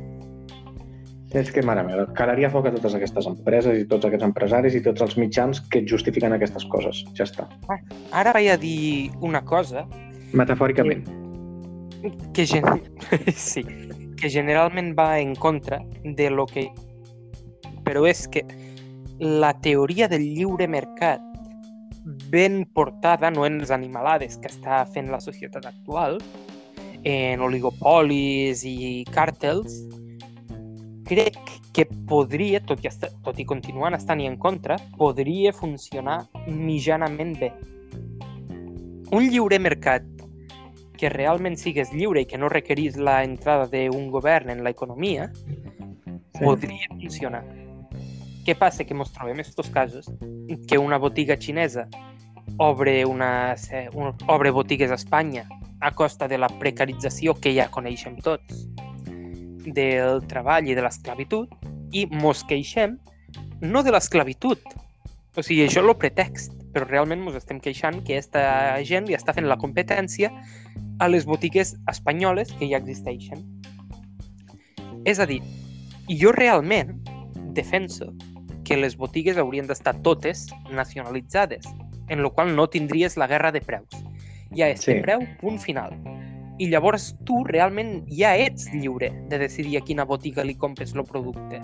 És 1.31 1.51
que, 1.51 1.61
mare 1.63 1.83
meva, 1.83 2.05
calaria 2.13 2.49
foc 2.49 2.65
a 2.67 2.71
totes 2.71 2.93
aquestes 2.97 3.25
empreses 3.25 3.77
i 3.79 3.87
tots 3.87 4.05
aquests 4.05 4.25
empresaris 4.25 4.75
i 4.75 4.81
tots 4.83 5.01
els 5.01 5.15
mitjans 5.17 5.61
que 5.71 5.85
justifiquen 5.87 6.33
aquestes 6.33 6.65
coses. 6.65 7.05
Ja 7.15 7.23
està. 7.23 7.47
Ara 8.11 8.33
vaig 8.33 8.49
a 8.49 8.57
dir 8.57 9.11
una 9.21 9.41
cosa 9.41 9.87
Metafòricament. 10.33 11.07
que, 12.33 12.45
gen... 12.45 12.63
sí, 13.35 13.63
que 14.19 14.29
generalment 14.29 14.93
va 14.97 15.19
en 15.19 15.35
contra 15.35 15.81
de 16.03 16.29
lo 16.29 16.45
que... 16.45 16.69
Però 17.85 18.05
és 18.07 18.27
que 18.27 18.43
la 19.19 19.53
teoria 19.61 20.07
del 20.07 20.23
lliure 20.35 20.67
mercat 20.67 21.30
ben 22.03 22.65
portada, 22.65 23.29
no 23.31 23.45
en 23.45 23.59
les 23.59 23.71
animalades 23.71 24.37
que 24.37 24.49
està 24.49 24.85
fent 24.89 25.11
la 25.11 25.19
societat 25.21 25.65
actual, 25.65 26.19
en 27.03 27.41
oligopolis 27.41 28.63
i 28.65 29.03
càrtels, 29.13 29.79
crec 31.09 31.37
que 31.73 31.85
podria, 32.07 32.61
tot 32.67 32.83
i, 32.83 32.89
estar, 32.89 33.09
tot 33.25 33.39
i 33.39 33.45
continuant 33.47 33.95
estant-hi 33.95 34.27
en 34.27 34.37
contra, 34.37 34.77
podria 34.97 35.53
funcionar 35.55 36.21
mitjanament 36.47 37.37
bé. 37.39 37.51
Un 39.11 39.27
lliure 39.27 39.59
mercat 39.59 40.05
que 40.97 41.09
realment 41.09 41.57
sigués 41.57 41.91
lliure 41.93 42.21
i 42.21 42.27
que 42.29 42.37
no 42.37 42.49
requerís 42.51 42.97
la 42.97 43.23
entrada 43.25 43.65
d'un 43.71 44.09
govern 44.13 44.51
en 44.53 44.63
l'economia, 44.63 45.31
Sí. 46.41 46.45
podria 46.45 46.87
funcionar. 46.89 47.43
Què 48.45 48.55
passa? 48.57 48.83
Que 48.83 48.95
ens 48.97 49.11
trobem 49.13 49.39
aquests 49.39 49.69
casos 49.73 50.09
que 50.67 50.77
una 50.81 50.97
botiga 50.97 51.37
xinesa 51.37 51.87
obre, 52.57 53.05
una, 53.05 53.55
se- 53.57 53.87
un, 53.93 54.13
obre 54.27 54.51
botigues 54.51 54.91
a 54.91 54.95
Espanya 54.97 55.45
a 55.81 55.91
costa 55.91 56.27
de 56.27 56.37
la 56.37 56.49
precarització 56.61 57.33
que 57.39 57.53
ja 57.55 57.69
coneixem 57.73 58.17
tots 58.21 58.65
del 59.65 60.21
treball 60.27 60.67
i 60.69 60.75
de 60.77 60.81
l'esclavitud 60.81 61.49
i 61.93 62.07
mos 62.11 62.43
queixem 62.49 62.97
no 63.61 63.83
de 63.83 63.91
l'esclavitud, 63.93 64.57
O 65.37 65.43
sigui, 65.45 65.61
això 65.63 65.79
és 65.79 65.87
el 65.87 65.95
pretext, 65.95 66.51
però 66.73 66.83
realment 66.89 67.21
ens 67.23 67.37
estem 67.39 67.59
queixant 67.63 68.01
que 68.03 68.17
aquesta 68.17 68.41
gent 68.83 69.05
li 69.07 69.15
està 69.15 69.31
fent 69.31 69.45
la 69.47 69.55
competència 69.55 70.27
a 70.99 71.07
les 71.07 71.23
botigues 71.25 71.75
espanyoles 71.87 72.51
que 72.59 72.67
ja 72.67 72.81
existeixen. 72.81 73.39
És 75.07 75.21
a 75.23 75.25
dir, 75.29 75.39
jo 76.09 76.33
realment 76.35 76.97
defenso 77.53 78.13
que 78.63 78.77
les 78.77 78.95
botigues 78.97 79.37
haurien 79.37 79.67
d'estar 79.67 79.95
totes 80.05 80.47
nacionalitzades, 80.71 81.65
en 82.09 82.23
la 82.23 82.29
qual 82.29 82.55
no 82.55 82.67
tindries 82.69 83.17
la 83.17 83.27
guerra 83.27 83.51
de 83.51 83.61
preus. 83.61 84.03
Ja 84.55 84.67
és 84.67 84.83
sí. 84.83 84.93
de 84.93 85.01
preu, 85.05 85.23
punt 85.39 85.59
final. 85.63 85.95
I 86.59 86.67
llavors 86.69 87.11
tu 87.25 87.41
realment 87.47 88.01
ja 88.11 88.35
ets 88.37 88.67
lliure 88.73 89.09
de 89.31 89.39
decidir 89.41 89.79
a 89.79 89.85
quina 89.85 90.05
botiga 90.05 90.43
li 90.45 90.55
compres 90.59 90.93
el 90.93 91.05
producte. 91.07 91.61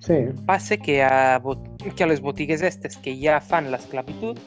Sí. 0.00 0.18
Passa 0.46 0.76
que 0.78 1.02
a, 1.02 1.42
que 1.96 2.04
a 2.04 2.06
les 2.06 2.22
botigues 2.22 2.62
estes 2.62 2.96
que 3.02 3.14
ja 3.20 3.40
fan 3.40 3.70
l'esclavitud 3.72 4.40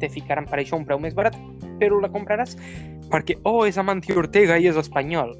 te 0.00 0.08
ficaran 0.10 0.46
per 0.46 0.62
això 0.62 0.78
un 0.78 0.86
preu 0.86 0.98
més 1.02 1.14
barat, 1.14 1.36
però 1.78 2.00
la 2.00 2.10
compraràs 2.10 2.56
perquè, 3.12 3.36
oh, 3.44 3.66
és 3.68 3.78
Amancio 3.78 4.16
Ortega 4.22 4.56
i 4.58 4.68
és 4.70 4.78
espanyol. 4.80 5.34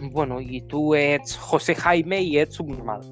Bueno, 0.00 0.40
i 0.40 0.62
tu 0.68 0.94
ets 0.96 1.36
José 1.36 1.74
Jaime 1.76 2.22
i 2.24 2.38
ets 2.40 2.56
subnormal. 2.56 3.04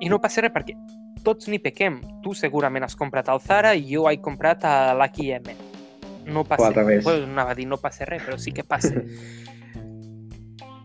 I 0.00 0.08
no 0.10 0.18
passa 0.20 0.42
res 0.42 0.52
perquè 0.54 0.74
tots 1.26 1.48
n'hi 1.48 1.60
pequem. 1.62 2.00
Tu 2.24 2.34
segurament 2.38 2.84
has 2.86 2.96
comprat 2.98 3.28
al 3.28 3.40
Zara 3.44 3.74
i 3.76 3.84
jo 3.92 4.08
he 4.10 4.18
comprat 4.24 4.64
a 4.64 4.94
l'H&M. 4.96 5.54
No 6.32 6.44
passa 6.46 6.72
res. 6.82 7.04
Bueno, 7.04 7.28
anava 7.30 7.52
a 7.52 7.58
dir 7.58 7.66
no 7.68 7.78
passa 7.82 8.06
res, 8.08 8.22
però 8.24 8.38
sí 8.38 8.52
que 8.54 8.64
passa. 8.64 9.02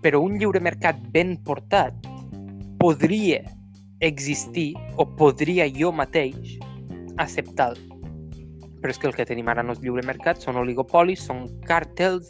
però 0.01 0.21
un 0.23 0.37
lliure 0.39 0.61
mercat 0.63 0.99
ben 1.11 1.35
portat 1.43 2.05
podria 2.79 3.41
existir 3.99 4.73
o 4.95 5.05
podria 5.17 5.65
jo 5.73 5.91
mateix 5.91 6.57
acceptar-lo. 7.17 7.97
Però 8.77 8.93
és 8.93 8.99
que 9.01 9.07
el 9.09 9.15
que 9.17 9.25
tenim 9.25 9.49
ara 9.49 9.65
no 9.65 9.73
és 9.73 9.81
lliure 9.81 10.05
mercat, 10.05 10.39
són 10.39 10.59
oligopolis, 10.61 11.25
són 11.25 11.47
càrtels 11.65 12.29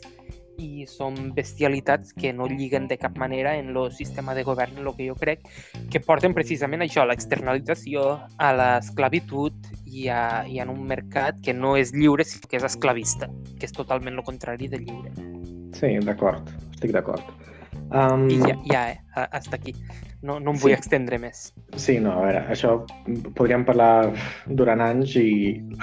i 0.58 0.86
són 0.89 1.32
bestialitats 1.38 2.14
que 2.18 2.34
no 2.34 2.47
lliguen 2.49 2.88
de 2.89 2.97
cap 2.97 3.18
manera 3.18 3.55
en 3.58 3.70
el 3.76 3.91
sistema 3.91 4.36
de 4.36 4.43
govern, 4.47 4.78
el 4.82 4.91
que 4.97 5.08
jo 5.10 5.16
crec, 5.16 5.45
que 5.91 6.01
porten 6.03 6.36
precisament 6.38 6.84
això, 6.86 7.03
a 7.03 7.10
l'externalització, 7.12 8.05
a 8.38 8.53
l'esclavitud 8.58 9.72
i, 9.86 10.08
a, 10.10 10.43
i 10.49 10.62
en 10.64 10.74
un 10.74 10.84
mercat 10.89 11.41
que 11.43 11.53
no 11.53 11.76
és 11.78 11.93
lliure, 11.93 12.26
sinó 12.26 12.49
que 12.49 12.60
és 12.60 12.68
esclavista, 12.68 13.30
que 13.58 13.70
és 13.70 13.76
totalment 13.76 14.18
el 14.18 14.26
contrari 14.28 14.70
de 14.72 14.82
lliure. 14.82 15.14
Sí, 15.78 15.93
d'acord, 16.05 16.49
estic 16.74 16.95
d'acord. 16.95 17.24
Um... 17.88 18.28
I 18.30 18.41
ja, 18.41 18.55
ja, 18.68 18.91
eh? 18.91 18.99
Hasta 19.16 19.55
aquí. 19.55 19.74
No, 20.22 20.39
no 20.39 20.51
em 20.51 20.60
vull 20.60 20.74
sí. 20.74 20.76
extendre 20.76 21.20
més. 21.22 21.51
Sí, 21.80 21.99
no, 22.03 22.18
a 22.18 22.26
veure, 22.26 22.41
això 22.51 22.74
podríem 23.38 23.64
parlar 23.68 24.10
durant 24.60 24.82
anys 24.84 25.16
i 25.22 25.30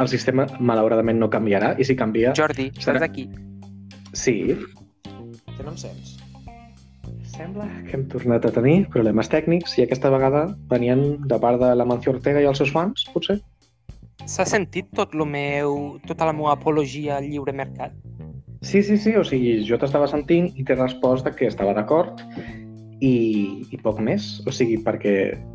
el 0.03 0.11
sistema 0.11 0.47
malauradament 0.59 1.23
no 1.23 1.31
canviarà 1.33 1.75
i 1.79 1.87
si 1.87 1.97
canvia... 1.97 2.35
Jordi, 2.37 2.69
serà... 2.75 2.99
estàs 2.99 3.07
aquí? 3.09 3.29
Sí. 4.15 4.55
Que 5.05 5.63
no 5.63 5.73
em 5.73 5.81
sents? 5.81 6.15
Sembla 7.35 7.67
que 7.89 7.97
hem 7.99 8.05
tornat 8.13 8.47
a 8.47 8.53
tenir 8.55 8.85
problemes 8.95 9.29
tècnics 9.31 9.75
i 9.79 9.85
aquesta 9.85 10.11
vegada 10.15 10.47
venien 10.71 11.03
de 11.27 11.39
part 11.43 11.59
de 11.61 11.73
la 11.75 11.87
Mancio 11.89 12.15
Ortega 12.15 12.43
i 12.43 12.49
els 12.51 12.63
seus 12.63 12.71
fans, 12.75 13.07
potser? 13.15 13.41
S'ha 14.31 14.47
sentit 14.49 14.87
tot 14.97 15.13
lo 15.19 15.27
meu, 15.29 15.99
tota 16.09 16.29
la 16.31 16.33
meva 16.37 16.55
apologia 16.55 17.19
al 17.19 17.27
lliure 17.29 17.53
mercat? 17.53 17.97
Sí, 18.65 18.81
sí, 18.83 18.97
sí, 18.97 19.13
o 19.19 19.25
sigui, 19.27 19.59
jo 19.69 19.77
t'estava 19.77 20.07
sentint 20.09 20.47
i 20.57 20.65
t'he 20.65 20.79
respost 20.79 21.27
que 21.37 21.51
estava 21.51 21.75
d'acord 21.77 22.23
i, 23.05 23.65
i 23.71 23.81
poc 23.83 24.01
més. 24.05 24.27
O 24.49 24.55
sigui, 24.55 24.79
perquè... 24.85 25.15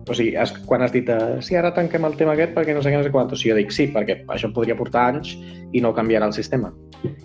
O 0.10 0.16
sigui, 0.18 0.36
has, 0.40 0.54
quan 0.70 0.84
has 0.86 0.94
dit 0.94 1.10
uh, 1.14 1.40
sí, 1.46 1.58
ara 1.58 1.72
tanquem 1.76 2.06
el 2.08 2.18
tema 2.20 2.36
aquest 2.36 2.54
perquè 2.58 2.76
no 2.76 2.84
sé 2.86 2.94
què, 2.94 3.00
no 3.00 3.08
sé 3.08 3.14
quant, 3.14 3.32
o 3.32 3.40
sigui, 3.40 3.54
jo 3.54 3.60
dic 3.60 3.74
sí, 3.76 3.88
perquè 3.96 4.22
això 4.36 4.52
podria 4.56 4.78
portar 4.80 5.08
anys 5.14 5.34
i 5.74 5.82
no 5.84 5.94
canviarà 5.98 6.30
el 6.30 6.36
sistema. 6.38 6.72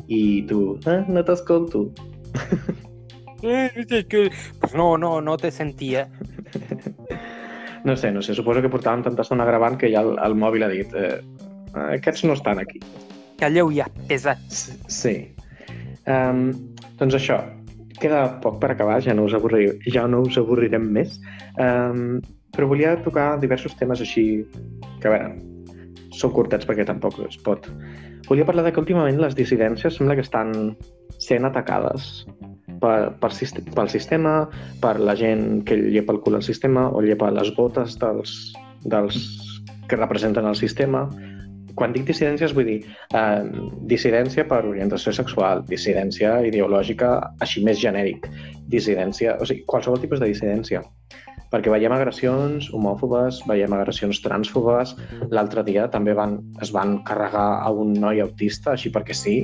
I 0.08 0.44
tu, 0.48 0.78
eh, 0.88 1.02
no 1.08 1.26
t'escolto. 1.26 1.88
Eh, 3.44 3.68
pues 3.76 4.72
no, 4.72 4.96
no, 4.96 5.20
no 5.20 5.36
te 5.36 5.50
sentia. 5.50 6.06
No 7.84 7.94
sé, 7.94 8.10
no 8.10 8.22
sé, 8.24 8.32
suposo 8.32 8.62
que 8.64 8.70
portàvem 8.72 9.02
tanta 9.04 9.20
estona 9.20 9.44
gravant 9.44 9.76
que 9.76 9.90
ja 9.92 10.00
el, 10.00 10.14
el 10.24 10.36
mòbil 10.40 10.64
ha 10.64 10.70
dit 10.70 10.94
eh, 10.96 11.18
aquests 11.82 12.24
no 12.24 12.38
estan 12.38 12.62
aquí. 12.62 12.80
Calleu 13.36 13.68
ja, 13.76 13.90
pesats. 14.08 14.70
Sí. 14.88 15.12
Um, 16.08 16.54
doncs 16.96 17.18
això, 17.20 17.36
queda 18.05 18.22
poc 18.44 18.61
per 18.62 18.74
acabar, 18.74 19.00
ja 19.05 19.16
no 19.16 19.26
us, 19.28 19.34
avorri... 19.36 19.66
ja 19.90 20.07
no 20.11 20.22
us 20.28 20.38
avorrirem 20.40 20.86
més, 20.92 21.18
um, 21.61 22.20
però 22.55 22.68
volia 22.70 22.94
tocar 23.05 23.34
diversos 23.42 23.74
temes 23.80 24.05
així 24.05 24.26
que, 25.00 25.09
a 25.09 25.12
veure, 25.12 25.32
són 26.14 26.34
curtets 26.36 26.68
perquè 26.68 26.86
tampoc 26.86 27.18
es 27.26 27.38
pot. 27.46 27.66
Volia 28.28 28.46
parlar 28.48 28.64
de 28.64 28.72
que 28.72 28.80
últimament 28.80 29.18
les 29.20 29.34
dissidències 29.36 29.98
sembla 29.98 30.16
que 30.16 30.24
estan 30.24 30.52
sent 31.20 31.44
atacades 31.44 32.24
per, 32.80 33.14
per, 33.20 33.30
pel 33.74 33.90
sistema, 33.92 34.34
per 34.80 34.94
la 35.00 35.16
gent 35.18 35.64
que 35.68 35.76
llepa 35.76 36.14
el 36.14 36.22
cul 36.24 36.38
al 36.38 36.46
sistema 36.46 36.86
o 36.88 37.02
llepa 37.05 37.32
les 37.34 37.50
botes 37.57 37.98
dels, 38.00 38.36
dels 38.84 39.20
que 39.90 39.98
representen 40.00 40.46
el 40.48 40.57
sistema, 40.57 41.05
quan 41.78 41.94
dic 41.94 42.06
dissidències 42.08 42.54
vull 42.54 42.68
dir 42.68 42.78
eh, 42.84 43.42
dissidència 43.90 44.46
per 44.50 44.62
orientació 44.68 45.14
sexual, 45.16 45.64
dissidència 45.68 46.36
ideològica 46.46 47.10
així 47.44 47.64
més 47.66 47.80
genèric, 47.82 48.28
dissidència, 48.70 49.36
o 49.40 49.48
sigui, 49.48 49.64
qualsevol 49.70 50.02
tipus 50.02 50.22
de 50.22 50.30
dissidència. 50.30 50.82
Perquè 51.52 51.70
veiem 51.70 51.92
agressions 51.94 52.70
homòfobes, 52.74 53.42
veiem 53.46 53.74
agressions 53.76 54.20
transfobes, 54.24 54.96
l'altre 55.30 55.62
dia 55.66 55.86
també 55.90 56.14
van, 56.16 56.40
es 56.62 56.72
van 56.74 56.98
carregar 57.06 57.46
a 57.62 57.70
un 57.70 57.92
noi 57.94 58.22
autista, 58.24 58.74
així 58.74 58.90
perquè 58.94 59.14
sí. 59.14 59.36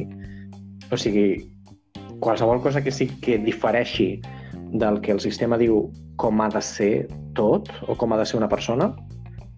O 0.90 0.98
sigui, 0.98 1.44
qualsevol 2.20 2.62
cosa 2.62 2.82
que 2.82 2.90
sí 2.94 3.06
que 3.22 3.38
difereixi 3.38 4.20
del 4.72 5.00
que 5.02 5.12
el 5.14 5.22
sistema 5.22 5.58
diu 5.58 5.88
com 6.20 6.42
ha 6.42 6.50
de 6.52 6.62
ser 6.62 6.92
tot 7.34 7.70
o 7.88 7.96
com 7.98 8.12
ha 8.12 8.18
de 8.20 8.26
ser 8.26 8.38
una 8.38 8.50
persona, 8.50 8.90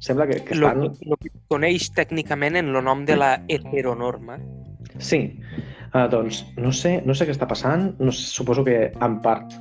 Sembla 0.03 0.27
que, 0.27 0.41
que 0.43 0.55
estan... 0.55 0.81
Lo, 0.83 0.93
lo 1.07 1.17
que 1.21 1.31
coneix 1.53 1.93
tècnicament 1.95 2.59
en 2.59 2.73
el 2.73 2.83
nom 2.83 3.05
de 3.07 3.15
la 3.15 3.37
heteronorma. 3.47 4.41
Sí, 4.99 5.21
uh, 5.95 6.09
doncs 6.11 6.43
no 6.59 6.73
sé, 6.75 6.97
no 7.07 7.15
sé 7.15 7.29
què 7.29 7.37
està 7.37 7.47
passant, 7.47 7.93
no, 8.03 8.11
suposo 8.11 8.65
que 8.67 8.89
en 8.91 9.21
part 9.23 9.55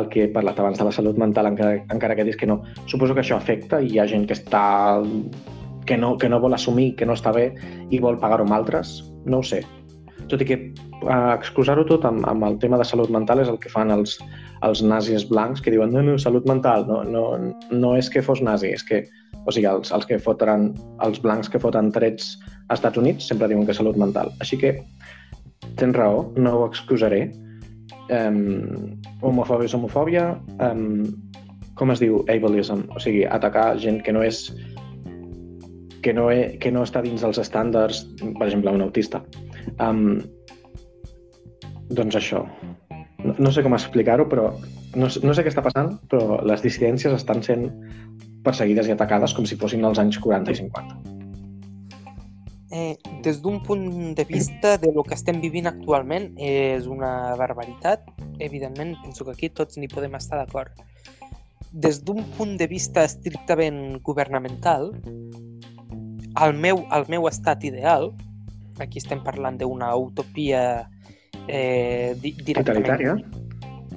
el 0.00 0.08
que 0.10 0.24
he 0.24 0.30
parlat 0.32 0.58
abans 0.58 0.80
de 0.80 0.86
la 0.88 0.92
salut 0.94 1.20
mental, 1.20 1.50
encara, 1.52 1.82
encara 1.92 2.16
que 2.16 2.24
dis 2.26 2.38
que 2.40 2.48
no, 2.48 2.62
suposo 2.90 3.14
que 3.14 3.20
això 3.22 3.36
afecta 3.36 3.82
i 3.84 3.92
hi 3.92 4.00
ha 4.00 4.08
gent 4.10 4.24
que 4.26 4.34
està 4.34 4.64
que 5.84 5.98
no, 6.00 6.14
que 6.16 6.30
no 6.32 6.40
vol 6.40 6.56
assumir 6.56 6.94
que 6.96 7.04
no 7.04 7.14
està 7.14 7.34
bé 7.36 7.50
i 7.92 8.00
vol 8.00 8.16
pagar-ho 8.22 8.46
amb 8.48 8.56
altres, 8.56 9.02
no 9.28 9.42
ho 9.42 9.44
sé. 9.44 9.60
Tot 10.32 10.40
i 10.40 10.48
que 10.48 10.56
uh, 11.04 11.34
excusar-ho 11.34 11.84
tot 11.90 12.08
amb, 12.08 12.24
amb 12.30 12.48
el 12.48 12.56
tema 12.62 12.80
de 12.80 12.88
salut 12.88 13.12
mental 13.12 13.44
és 13.44 13.52
el 13.52 13.60
que 13.60 13.68
fan 13.68 13.92
els, 13.92 14.16
els 14.64 14.80
nazis 14.80 15.28
blancs 15.28 15.60
que 15.60 15.76
diuen 15.76 15.92
no, 15.92 16.00
no, 16.02 16.16
salut 16.16 16.48
mental, 16.48 16.88
no, 16.88 17.02
no, 17.04 17.26
no 17.68 17.92
és 18.00 18.08
que 18.08 18.24
fos 18.24 18.40
nazi, 18.40 18.72
és 18.72 18.88
que 18.88 19.04
o 19.44 19.52
sigui, 19.52 19.68
els, 19.68 19.92
els 19.94 20.06
que 20.08 20.18
fotran, 20.22 20.70
els 21.04 21.20
blancs 21.22 21.50
que 21.52 21.60
foten 21.60 21.90
trets 21.94 22.34
als 22.68 22.80
Estats 22.80 23.00
Units 23.00 23.28
sempre 23.28 23.48
diuen 23.50 23.66
que 23.66 23.74
és 23.74 23.80
salut 23.80 23.98
mental. 24.00 24.32
Així 24.40 24.58
que 24.60 24.76
tens 25.80 25.96
raó, 25.96 26.26
no 26.36 26.58
ho 26.58 26.68
excusaré. 26.68 27.26
Um, 28.12 29.00
homofòbia 29.24 29.68
és 29.68 29.76
homofòbia. 29.76 30.28
Um, 30.64 31.04
com 31.78 31.90
es 31.92 32.00
diu? 32.02 32.22
Ableism. 32.30 32.86
O 32.94 33.02
sigui, 33.02 33.24
atacar 33.26 33.74
gent 33.82 34.00
que 34.06 34.14
no 34.14 34.22
és 34.24 34.46
que 36.04 36.12
no, 36.12 36.28
he, 36.30 36.58
que 36.60 36.70
no 36.72 36.82
està 36.84 37.00
dins 37.00 37.22
dels 37.24 37.40
estàndards, 37.40 38.02
per 38.20 38.46
exemple, 38.46 38.74
un 38.76 38.84
autista. 38.84 39.22
Um, 39.80 40.20
doncs 41.96 42.18
això. 42.20 42.44
No, 43.24 43.32
no 43.38 43.52
sé 43.52 43.64
com 43.64 43.76
explicar-ho, 43.76 44.26
però 44.28 44.50
no, 45.00 45.08
no 45.08 45.34
sé 45.34 45.44
què 45.44 45.52
està 45.52 45.64
passant, 45.64 45.94
però 46.12 46.42
les 46.44 46.60
dissidències 46.64 47.16
estan 47.16 47.40
sent 47.46 47.70
perseguides 48.44 48.88
i 48.88 48.94
atacades 48.94 49.34
com 49.36 49.48
si 49.48 49.58
fossin 49.60 49.84
els 49.88 50.00
anys 50.02 50.20
40 50.22 50.52
i 50.52 50.60
50. 50.62 51.14
Eh, 52.74 52.96
des 53.22 53.38
d'un 53.42 53.60
punt 53.62 54.14
de 54.18 54.24
vista 54.26 54.76
de 54.82 54.90
lo 54.92 55.04
que 55.06 55.14
estem 55.14 55.38
vivint 55.38 55.68
actualment 55.70 56.32
és 56.42 56.88
una 56.90 57.36
barbaritat. 57.38 58.02
Evidentment, 58.42 58.96
penso 59.04 59.24
que 59.24 59.34
aquí 59.36 59.48
tots 59.48 59.78
n'hi 59.78 59.86
podem 59.92 60.16
estar 60.18 60.40
d'acord. 60.40 60.74
Des 61.70 62.00
d'un 62.02 62.24
punt 62.34 62.56
de 62.58 62.66
vista 62.66 63.04
estrictament 63.06 64.00
governamental, 64.02 64.90
el 66.42 66.56
meu, 66.58 66.82
el 66.90 67.06
meu 67.08 67.28
estat 67.30 67.62
ideal, 67.62 68.10
aquí 68.82 68.98
estem 68.98 69.22
parlant 69.22 69.58
d'una 69.60 69.94
utopia 69.94 70.64
eh, 71.46 72.14
di 72.18 72.34
directament... 72.42 72.82
Totalitària? 72.82 73.14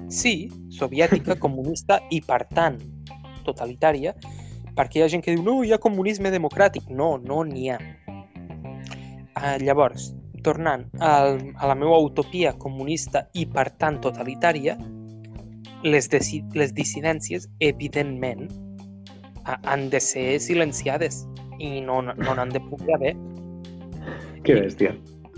Sí, 0.07 0.51
soviètica, 0.69 1.35
comunista 1.41 1.97
i, 2.13 2.21
per 2.21 2.43
tant, 2.53 2.77
totalitària, 3.47 4.13
perquè 4.77 4.99
hi 5.01 5.05
ha 5.05 5.09
gent 5.11 5.23
que 5.25 5.33
diu 5.35 5.43
no, 5.43 5.59
hi 5.65 5.73
ha 5.73 5.81
comunisme 5.81 6.31
democràtic. 6.33 6.87
No, 6.89 7.15
no 7.17 7.41
n'hi 7.47 7.71
ha. 7.73 7.79
Uh, 9.37 9.57
llavors, 9.61 10.11
tornant 10.45 10.87
al, 11.03 11.35
a 11.61 11.67
la 11.69 11.75
meva 11.77 11.97
utopia 12.01 12.53
comunista 12.57 13.27
i, 13.37 13.43
per 13.45 13.67
tant, 13.77 13.99
totalitària, 14.01 14.77
les, 15.85 16.07
les 16.57 16.73
dissidències, 16.73 17.45
evidentment, 17.61 18.47
ha- 19.45 19.59
han 19.69 19.89
de 19.93 19.99
ser 20.01 20.39
silenciades 20.41 21.25
i 21.59 21.81
no 21.81 22.01
no 22.01 22.33
n'han 22.33 22.49
de 22.53 22.61
poder 22.69 22.95
haver. 22.95 23.13
Que 24.43 24.55
bèstia. 24.57 24.95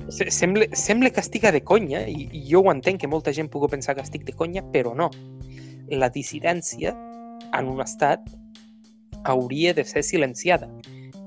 Se- 0.10 0.30
Sembla, 0.32 0.66
sembla 0.74 1.12
que 1.12 1.20
estiga 1.20 1.52
de 1.52 1.62
conya, 1.64 2.06
i, 2.08 2.30
i 2.32 2.46
jo 2.50 2.64
ho 2.64 2.72
entenc 2.72 3.02
que 3.04 3.08
molta 3.12 3.34
gent 3.36 3.52
pugui 3.52 3.68
pensar 3.76 3.96
que 3.96 4.02
estic 4.08 4.24
de 4.26 4.34
conya, 4.34 4.64
però 4.72 4.96
no. 4.96 5.10
La 5.92 6.08
dissidència 6.14 6.96
en 7.58 7.68
un 7.68 7.82
estat 7.84 8.24
hauria 9.26 9.74
de 9.74 9.84
ser 9.84 10.04
silenciada. 10.04 10.70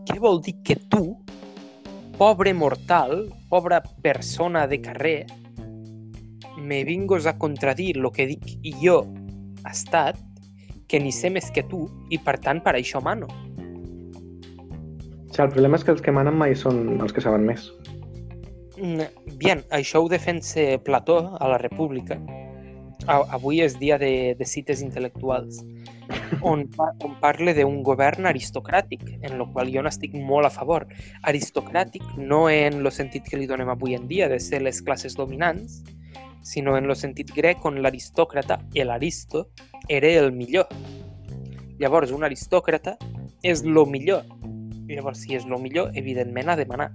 Què 0.08 0.18
vol 0.20 0.40
dir 0.42 0.56
que 0.66 0.76
tu, 0.92 1.16
pobre 2.18 2.54
mortal, 2.54 3.28
pobra 3.50 3.82
persona 4.02 4.66
de 4.66 4.80
carrer, 4.82 5.26
me 6.58 6.84
vingos 6.84 7.26
a 7.26 7.36
contradir 7.38 7.96
el 7.96 8.10
que 8.12 8.28
dic 8.34 8.56
jo, 8.82 9.02
estat, 9.68 10.18
que 10.88 11.00
ni 11.00 11.12
sé 11.12 11.30
més 11.30 11.50
que 11.50 11.64
tu, 11.64 11.86
i 12.10 12.18
per 12.20 12.36
tant 12.44 12.60
per 12.62 12.76
això 12.76 13.00
mano. 13.00 13.30
Sigui, 15.32 15.46
el 15.46 15.52
problema 15.54 15.78
és 15.80 15.84
que 15.86 15.94
els 15.94 16.02
que 16.04 16.12
manen 16.12 16.36
mai 16.36 16.52
són 16.58 17.00
els 17.00 17.14
que 17.16 17.24
saben 17.24 17.46
més. 17.48 17.70
Mm, 18.76 19.08
Bien, 19.40 19.62
això 19.70 20.02
ho 20.04 20.08
defensa 20.08 20.78
Plató 20.84 21.36
a 21.40 21.48
la 21.48 21.58
República. 21.58 22.18
Avui 23.08 23.58
és 23.64 23.78
dia 23.80 23.96
de, 23.98 24.36
de 24.38 24.46
cites 24.46 24.82
intel·lectuals, 24.84 25.58
on, 26.42 26.64
on 27.04 27.16
parla 27.20 27.54
d'un 27.56 27.82
govern 27.86 28.26
aristocràtic, 28.30 29.04
en 29.22 29.38
el 29.38 29.46
qual 29.52 29.70
jo 29.72 29.82
n'estic 29.84 30.14
molt 30.14 30.48
a 30.48 30.52
favor. 30.52 30.86
Aristocràtic 31.28 32.04
no 32.18 32.44
en 32.50 32.80
el 32.80 32.90
sentit 32.92 33.28
que 33.28 33.40
li 33.40 33.48
donem 33.50 33.70
avui 33.72 33.96
en 33.98 34.08
dia, 34.10 34.28
de 34.28 34.40
ser 34.40 34.62
les 34.62 34.82
classes 34.82 35.16
dominants, 35.18 35.82
sinó 36.42 36.76
en 36.76 36.90
el 36.90 36.96
sentit 36.98 37.30
grec 37.34 37.64
on 37.64 37.80
l'aristòcrata, 37.82 38.58
l'aristo, 38.74 39.46
era 39.88 40.10
el 40.10 40.32
millor. 40.32 40.68
Llavors, 41.78 42.12
un 42.14 42.24
aristòcrata 42.24 42.96
és 43.42 43.64
lo 43.64 43.86
millor. 43.86 44.26
Llavors, 44.90 45.22
si 45.22 45.38
és 45.38 45.46
lo 45.46 45.58
millor, 45.58 45.90
evidentment 45.98 46.50
ha 46.50 46.58
de 46.58 46.66
manar. 46.66 46.90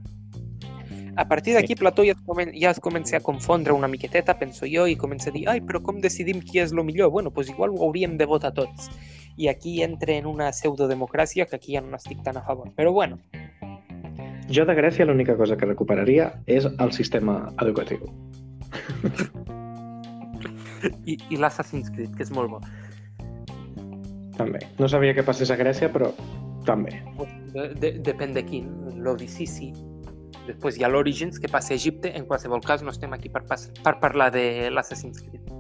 A 1.18 1.26
partir 1.28 1.55
d'aquí, 1.57 1.76
Plató 1.76 2.05
ja 2.05 2.13
es, 2.13 2.22
comen 2.26 2.51
ja 2.53 2.70
es 2.70 2.80
comença 2.80 3.18
a 3.18 3.24
confondre 3.26 3.74
una 3.74 3.89
miqueteta, 3.89 4.38
penso 4.38 4.68
jo, 4.70 4.86
i 4.86 4.95
comença 4.95 5.32
a 5.32 5.34
dir, 5.34 5.47
ai, 5.49 5.63
però 5.65 5.82
com 5.82 5.97
decidim 6.01 6.43
qui 6.45 6.61
és 6.61 6.74
lo 6.78 6.86
millor? 6.86 7.09
Bueno, 7.09 7.32
doncs 7.34 7.49
igual 7.49 7.74
ho 7.74 7.82
hauríem 7.88 8.20
de 8.22 8.30
votar 8.30 8.53
tots. 8.53 8.91
I 9.38 9.49
aquí 9.49 9.82
entra 9.82 10.13
en 10.13 10.30
una 10.30 10.51
pseudodemocràcia 10.53 11.47
que 11.49 11.57
aquí 11.57 11.74
ja 11.74 11.82
no 11.82 11.89
n'estic 11.93 12.22
tan 12.24 12.38
a 12.38 12.45
favor. 12.45 12.70
Però 12.78 12.93
bueno, 12.93 13.18
Jo 14.49 14.63
de 14.65 14.74
Grècia 14.76 15.05
l'única 15.05 15.36
cosa 15.36 15.57
que 15.57 15.68
recuperaria 15.68 16.30
és 16.47 16.65
el 16.70 16.91
sistema 16.95 17.51
educatiu. 17.59 18.05
i, 21.11 21.18
i 21.18 21.39
l'Assassin's 21.39 21.91
Creed, 21.91 22.13
que 22.15 22.24
és 22.24 22.32
molt 22.32 22.53
bo. 22.53 22.61
També. 24.38 24.61
No 24.80 24.88
sabia 24.88 25.15
què 25.18 25.26
passés 25.26 25.51
a 25.51 25.57
Grècia, 25.59 25.89
però 25.91 26.13
també. 26.68 27.01
De, 27.51 27.68
de, 27.82 27.91
depèn 28.05 28.38
de 28.38 28.45
quin. 28.47 28.72
L'Odissí 29.03 29.49
sí. 29.49 29.72
Després 30.47 30.77
hi 30.77 30.85
ha 30.87 30.89
l'Origins, 30.91 31.39
que 31.43 31.51
passa 31.51 31.73
a 31.75 31.77
Egipte. 31.77 32.13
En 32.15 32.25
qualsevol 32.25 32.63
cas, 32.63 32.83
no 32.83 32.95
estem 32.95 33.13
aquí 33.13 33.29
per, 33.29 33.43
pas 33.49 33.67
per 33.83 33.97
parlar 34.03 34.31
de 34.35 34.71
l'Assassin's 34.71 35.21
Creed. 35.27 35.53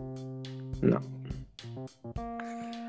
No. 0.81 1.01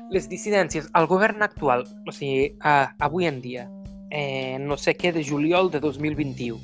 les 0.09 0.27
dissidències, 0.27 0.87
el 0.97 1.07
govern 1.07 1.43
actual, 1.45 1.85
o 2.07 2.11
sigui, 2.11 2.55
a, 2.65 2.95
avui 3.05 3.27
en 3.29 3.41
dia, 3.41 3.67
eh, 4.09 4.57
no 4.59 4.77
sé 4.77 4.95
què 4.97 5.13
de 5.13 5.23
juliol 5.23 5.69
de 5.69 5.79
2021, 5.79 6.57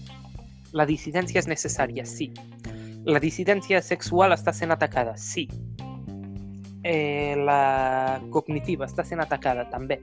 la 0.74 0.86
dissidència 0.90 1.40
és 1.40 1.48
necessària, 1.48 2.06
sí. 2.10 2.32
La 3.06 3.22
dissidència 3.22 3.82
sexual 3.86 4.34
està 4.34 4.54
sent 4.54 4.74
atacada, 4.74 5.14
sí. 5.18 5.46
Eh, 6.86 7.38
la 7.38 8.20
cognitiva 8.34 8.90
està 8.90 9.06
sent 9.06 9.22
atacada, 9.22 9.68
també. 9.70 10.00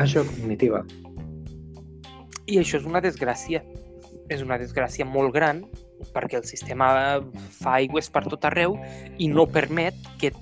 Això 0.00 0.24
cognitiva. 0.28 0.84
I 2.44 2.60
això 2.60 2.78
és 2.78 2.84
una 2.84 3.00
desgràcia. 3.00 3.62
És 4.32 4.42
una 4.42 4.58
desgràcia 4.60 5.04
molt 5.04 5.34
gran 5.34 5.64
perquè 6.14 6.38
el 6.40 6.46
sistema 6.48 7.20
fa 7.58 7.76
aigües 7.80 8.10
per 8.12 8.24
tot 8.28 8.44
arreu 8.48 8.76
i 9.18 9.28
no 9.28 9.46
permet 9.46 9.96
que, 10.20 10.32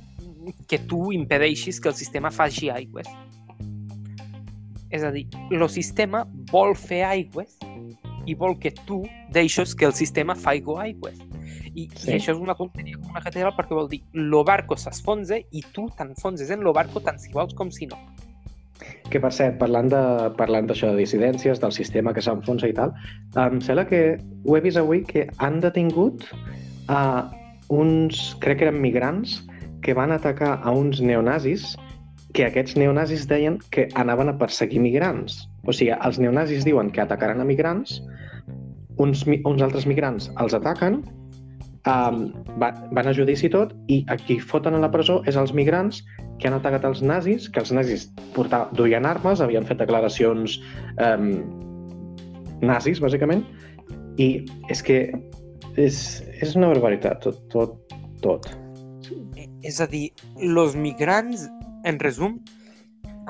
que 0.68 0.78
tu 0.90 1.10
impedeixis 1.14 1.80
que 1.80 1.90
el 1.90 1.98
sistema 1.98 2.30
faci 2.30 2.70
aigües. 2.70 3.08
És 4.92 5.02
a 5.02 5.10
dir, 5.10 5.26
el 5.50 5.68
sistema 5.72 6.26
vol 6.52 6.74
fer 6.76 7.02
aigües 7.08 7.56
i 8.26 8.34
vol 8.38 8.58
que 8.60 8.70
tu 8.86 9.02
deixes 9.34 9.74
que 9.74 9.88
el 9.88 9.94
sistema 9.96 10.36
faci 10.38 10.76
aigües. 10.78 11.18
I, 11.74 11.88
Sí. 11.96 12.10
I 12.10 12.14
això 12.18 12.34
és 12.34 12.40
una 12.40 12.54
tonteria 12.54 12.98
com 13.00 13.14
una 13.14 13.22
catedral 13.24 13.54
perquè 13.56 13.72
vol 13.74 13.88
dir 13.88 14.02
lo 14.12 14.42
barco 14.44 14.76
s'esfonsa 14.76 15.38
i 15.40 15.62
tu 15.72 15.86
t'enfonses 15.96 16.50
en 16.52 16.60
lo 16.60 16.74
barco 16.76 17.00
tant 17.00 17.18
si 17.18 17.32
vols 17.32 17.54
com 17.54 17.70
si 17.72 17.86
no. 17.88 17.96
Que, 19.10 19.20
per 19.20 19.32
cert, 19.32 19.58
parlant 19.60 19.88
de- 19.92 20.30
parlant 20.38 20.66
d'això 20.68 20.90
de, 20.92 20.96
dissidències, 21.02 21.60
del 21.60 21.72
sistema 21.72 22.12
que 22.14 22.22
s'enfonsa 22.24 22.68
i 22.68 22.74
tal, 22.76 22.92
em 23.36 23.60
sembla 23.60 23.86
que 23.88 24.02
ho 24.46 24.56
he 24.56 24.60
vist 24.64 24.80
avui 24.80 25.02
que 25.04 25.26
han 25.38 25.60
detingut 25.60 26.24
a 26.88 27.30
uns, 27.68 28.36
crec 28.40 28.58
que 28.58 28.68
eren 28.68 28.80
migrants, 28.80 29.42
que 29.82 29.94
van 29.94 30.12
atacar 30.12 30.60
a 30.62 30.70
uns 30.70 31.00
neonazis 31.00 31.76
que 32.32 32.46
aquests 32.46 32.76
neonazis 32.80 33.26
deien 33.28 33.58
que 33.70 33.88
anaven 33.94 34.30
a 34.30 34.36
perseguir 34.38 34.80
migrants. 34.80 35.42
O 35.68 35.72
sigui, 35.72 35.92
els 35.92 36.18
neonazis 36.18 36.64
diuen 36.64 36.90
que 36.90 37.02
atacaran 37.02 37.42
a 37.42 37.44
migrants, 37.44 37.98
uns, 38.96 39.24
uns 39.26 39.62
altres 39.64 39.86
migrants 39.86 40.30
els 40.40 40.54
ataquen, 40.56 41.02
um, 41.86 42.24
va, 42.60 42.72
van 42.92 43.08
a 43.08 43.14
judici 43.16 43.50
tot, 43.52 43.74
i 43.92 44.02
a 44.12 44.16
qui 44.20 44.38
foten 44.40 44.76
a 44.76 44.82
la 44.82 44.90
presó 44.92 45.20
és 45.30 45.38
els 45.38 45.54
migrants 45.56 46.02
que 46.40 46.48
han 46.48 46.58
atacat 46.58 46.86
els 46.88 47.02
nazis, 47.02 47.48
que 47.50 47.62
els 47.62 47.72
nazis 47.74 48.08
portaven, 48.36 48.74
duien 48.78 49.06
armes, 49.06 49.42
havien 49.42 49.66
fet 49.66 49.82
declaracions 49.82 50.58
um, 51.02 51.28
nazis, 52.62 53.02
bàsicament, 53.02 53.44
i 54.20 54.44
és 54.70 54.82
que 54.84 55.04
és, 55.76 55.96
és 56.42 56.56
una 56.58 56.70
barbaritat, 56.72 57.22
tot, 57.24 57.38
tot, 57.52 57.94
tot. 58.22 58.50
És 59.62 59.78
a 59.80 59.86
dir, 59.86 60.10
els 60.42 60.76
migrants, 60.78 61.46
en 61.86 61.98
resum, 62.02 62.40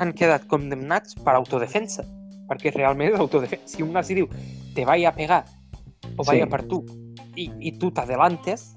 han 0.00 0.12
quedat 0.16 0.46
condemnats 0.48 1.16
per 1.20 1.36
autodefensa. 1.36 2.04
Perquè 2.48 2.72
realment 2.74 3.12
és 3.12 3.20
autodefensa. 3.20 3.68
Si 3.68 3.84
un 3.84 3.92
nazi 3.96 4.16
diu 4.16 4.28
te 4.76 4.84
vaig 4.88 5.04
a 5.06 5.12
pegar 5.16 5.44
o 6.16 6.24
vaig 6.24 6.40
Sí. 6.40 6.44
a 6.44 6.48
per 6.48 6.62
tu 6.68 6.82
i, 7.36 7.50
i 7.60 7.72
tu 7.78 7.90
t'adelantes, 7.90 8.74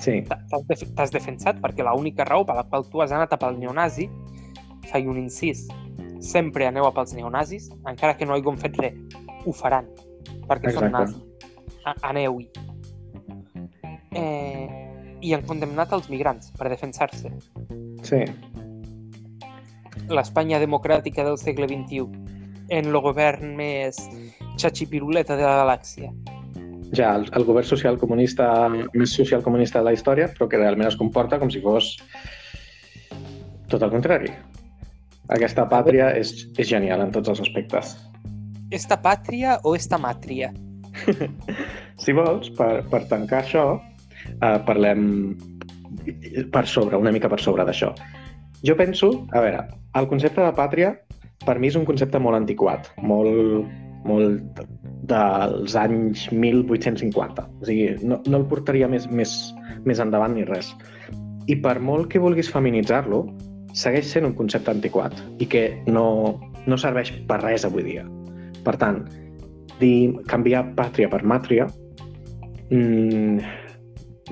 Sí, 0.00 0.22
t'ha- 0.26 0.40
t'has 0.50 0.80
t'has 0.96 1.10
defensat 1.14 1.60
perquè 1.62 1.84
l'única 1.86 2.24
raó 2.26 2.44
per 2.44 2.56
la 2.56 2.64
qual 2.64 2.82
tu 2.90 3.00
has 3.00 3.12
anat 3.12 3.32
a 3.32 3.38
pel 3.38 3.58
neonazi, 3.60 4.08
faig 4.90 5.06
un 5.06 5.18
incís, 5.20 5.68
sempre 6.20 6.66
aneu 6.66 6.86
a 6.86 6.92
pels 6.92 7.12
neonazis, 7.14 7.70
encara 7.86 8.16
que 8.16 8.26
no 8.26 8.34
hagin 8.34 8.58
fet 8.58 8.76
res, 8.80 8.94
ho 9.46 9.52
faran, 9.52 9.86
perquè 10.48 10.72
són 10.74 10.88
Exacte. 10.88 10.90
nazis. 10.90 11.22
A 11.84 11.94
Aneu-hi. 12.10 12.48
Eh, 14.12 14.68
I 15.20 15.32
han 15.34 15.42
condemnat 15.46 15.92
els 15.92 16.08
migrants 16.10 16.50
per 16.58 16.68
defensar-se. 16.72 17.30
sí. 18.02 18.24
l'Espanya 20.08 20.58
democràtica 20.60 21.24
del 21.24 21.38
segle 21.38 21.64
XXI 21.66 22.02
en 22.68 22.86
el 22.90 22.98
govern 23.00 23.54
més 23.56 23.96
xatxipiruleta 24.60 25.36
de 25.38 25.44
la 25.46 25.54
galàxia. 25.64 26.10
Ja, 26.94 27.14
el, 27.18 27.28
el 27.34 27.44
govern 27.46 27.66
social 27.66 27.98
comunista 27.98 28.48
més 28.70 29.14
social 29.16 29.42
comunista 29.42 29.80
de 29.80 29.88
la 29.88 29.94
història, 29.96 30.28
però 30.32 30.48
que 30.50 30.60
realment 30.60 30.90
es 30.90 30.98
comporta 31.00 31.40
com 31.40 31.50
si 31.50 31.62
fos 31.64 31.94
tot 33.72 33.82
el 33.82 33.92
contrari. 33.92 34.30
Aquesta 35.34 35.64
pàtria 35.70 36.10
és, 36.18 36.34
és 36.60 36.68
genial 36.68 37.02
en 37.02 37.14
tots 37.14 37.32
els 37.32 37.40
aspectes. 37.46 37.94
Esta 38.74 38.98
pàtria 39.00 39.58
o 39.64 39.74
esta 39.78 40.00
màtria? 40.00 40.52
Si 41.94 42.10
vols, 42.10 42.48
per, 42.58 42.82
per 42.90 43.04
tancar 43.06 43.44
això, 43.44 43.62
eh, 44.32 44.56
parlem 44.66 45.04
per 46.50 46.64
sobre, 46.66 46.98
una 46.98 47.12
mica 47.14 47.30
per 47.30 47.38
sobre 47.40 47.62
d'això. 47.64 47.92
Jo 48.66 48.74
penso, 48.74 49.12
a 49.30 49.42
veure, 49.44 49.60
el 49.94 50.08
concepte 50.10 50.42
de 50.42 50.50
pàtria 50.56 50.90
per 51.46 51.58
mi 51.62 51.70
és 51.70 51.78
un 51.78 51.86
concepte 51.86 52.18
molt 52.18 52.40
antiquat, 52.40 52.90
molt, 52.98 53.70
molt 54.08 54.60
dels 55.08 55.74
anys 55.76 56.28
1850. 56.32 57.44
O 57.60 57.68
sigui, 57.68 57.88
no, 58.06 58.20
no 58.26 58.40
el 58.40 58.46
portaria 58.50 58.88
més, 58.90 59.08
més, 59.10 59.34
més 59.84 60.00
endavant 60.00 60.36
ni 60.36 60.46
res. 60.48 60.72
I 61.50 61.58
per 61.60 61.76
molt 61.84 62.08
que 62.12 62.22
vulguis 62.22 62.50
feminitzar-lo, 62.52 63.24
segueix 63.76 64.08
sent 64.12 64.28
un 64.28 64.36
concepte 64.38 64.72
antiquat 64.72 65.16
i 65.42 65.48
que 65.50 65.66
no, 65.90 66.06
no 66.70 66.78
serveix 66.80 67.12
per 67.28 67.40
res 67.42 67.66
avui 67.66 67.84
dia. 67.86 68.04
Per 68.64 68.76
tant, 68.80 69.02
dir, 69.80 70.14
canviar 70.30 70.64
pàtria 70.78 71.10
per 71.12 71.20
màtria, 71.26 71.66
mm, 72.70 73.42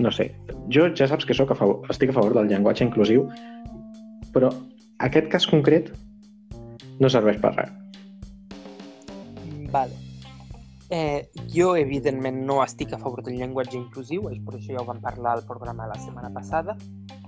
no 0.01 0.12
sé, 0.15 0.31
jo 0.73 0.86
ja 0.97 1.09
saps 1.11 1.27
que 1.28 1.36
soc 1.36 1.53
a 1.53 1.59
favor, 1.59 1.82
estic 1.93 2.12
a 2.12 2.16
favor 2.16 2.39
del 2.39 2.49
llenguatge 2.49 2.86
inclusiu, 2.86 3.27
però 4.32 4.53
aquest 5.05 5.28
cas 5.32 5.49
concret 5.51 5.93
no 7.03 7.11
serveix 7.12 7.43
per 7.43 7.53
res. 7.59 7.77
Vale. 9.73 10.02
Eh, 10.93 11.31
jo, 11.48 11.73
evidentment, 11.81 12.43
no 12.44 12.60
estic 12.60 12.93
a 12.93 13.01
favor 13.01 13.23
del 13.24 13.39
llenguatge 13.40 13.78
inclusiu, 13.78 14.28
és 14.28 14.43
per 14.44 14.59
això 14.59 14.77
ja 14.77 14.82
ho 14.82 14.89
vam 14.89 15.01
parlar 15.01 15.39
al 15.39 15.47
programa 15.48 15.89
la 15.89 15.97
setmana 15.97 16.28
passada, 16.35 16.77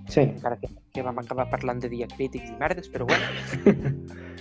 Sí, 0.08 0.20
encara 0.20 0.58
que, 0.60 0.68
que 0.92 1.02
vam 1.02 1.18
acabar 1.18 1.46
parlant 1.48 1.80
de 1.80 1.88
diacrítics 1.88 2.50
i 2.52 2.56
merdes, 2.60 2.90
però 2.92 3.08
bueno. 3.08 3.24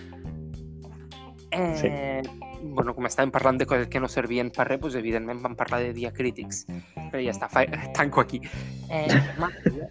Eh, 1.54 2.24
bueno, 2.64 2.96
com 2.98 3.06
estàvem 3.06 3.30
parlant 3.30 3.60
de 3.62 3.68
coses 3.70 3.86
que 3.86 4.00
no 4.02 4.08
servien 4.10 4.48
per 4.50 4.64
res, 4.66 4.80
doncs, 4.82 4.96
evidentment 4.98 5.38
vam 5.44 5.54
parlar 5.54 5.84
de 5.84 5.92
diacrítics. 5.94 6.64
Però 6.96 7.20
ja 7.22 7.30
està, 7.30 7.46
fa... 7.46 7.62
tanco 7.98 8.24
aquí. 8.24 8.40
Eh, 8.90 9.20
màtria, 9.38 9.86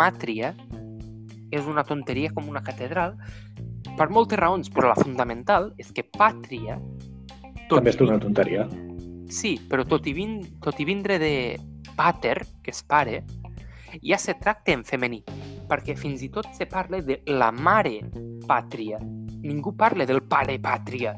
màtria 0.00 0.54
és 1.52 1.68
una 1.68 1.84
tonteria 1.84 2.32
com 2.32 2.48
una 2.48 2.64
catedral 2.64 3.18
per 3.98 4.08
moltes 4.08 4.40
raons, 4.40 4.72
però 4.72 4.94
la 4.94 4.96
fundamental 5.02 5.74
és 5.76 5.92
que 5.92 6.06
pàtria... 6.16 6.80
Tot 7.66 7.80
També 7.80 7.90
és 7.90 8.00
una 8.00 8.18
tonteria. 8.22 8.66
Sí, 9.32 9.56
però 9.66 9.82
tot 9.88 10.06
i, 10.06 10.12
vin, 10.14 10.38
tot 10.62 10.78
i 10.78 10.86
vindre 10.86 11.18
de 11.18 11.32
pater, 11.96 12.38
que 12.62 12.70
és 12.70 12.82
pare, 12.86 13.22
ja 14.06 14.18
se 14.22 14.36
tracta 14.38 14.74
en 14.74 14.84
femení, 14.86 15.22
perquè 15.66 15.96
fins 15.98 16.22
i 16.22 16.30
tot 16.30 16.46
se 16.54 16.68
parla 16.70 17.00
de 17.02 17.18
la 17.26 17.50
mare 17.50 17.98
pàtria. 18.46 19.00
Ningú 19.46 19.74
parla 19.76 20.06
del 20.06 20.22
pare 20.22 20.58
pàtria. 20.62 21.16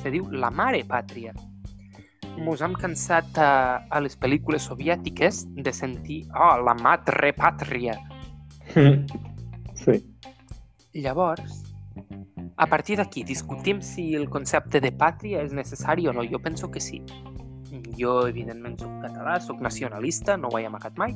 Se 0.00 0.10
diu 0.10 0.26
la 0.30 0.50
mare 0.50 0.82
pàtria. 0.86 1.34
Mos 2.42 2.60
hem 2.60 2.74
cansat 2.76 3.38
a, 3.40 3.50
a 3.88 4.00
les 4.02 4.18
pel·lícules 4.18 4.66
soviètiques 4.68 5.44
de 5.56 5.72
sentir 5.72 6.24
oh, 6.34 6.58
la 6.66 6.74
matre 6.82 7.32
pàtria. 7.36 7.96
Sí. 9.76 10.00
Llavors, 10.96 11.65
a 12.56 12.66
partir 12.66 12.96
d'aquí, 12.96 13.22
discutim 13.24 13.82
si 13.82 14.14
el 14.14 14.28
concepte 14.30 14.80
de 14.80 14.90
pàtria 14.92 15.42
és 15.44 15.52
necessari 15.52 16.06
o 16.08 16.12
no. 16.12 16.22
Jo 16.24 16.38
penso 16.40 16.70
que 16.70 16.80
sí. 16.80 17.02
Jo, 17.98 18.26
evidentment, 18.28 18.78
sóc 18.80 18.90
català, 19.02 19.38
sóc 19.40 19.60
nacionalista, 19.60 20.36
no 20.36 20.48
ho 20.48 20.58
he 20.58 20.64
amagat 20.66 20.96
mai. 20.96 21.12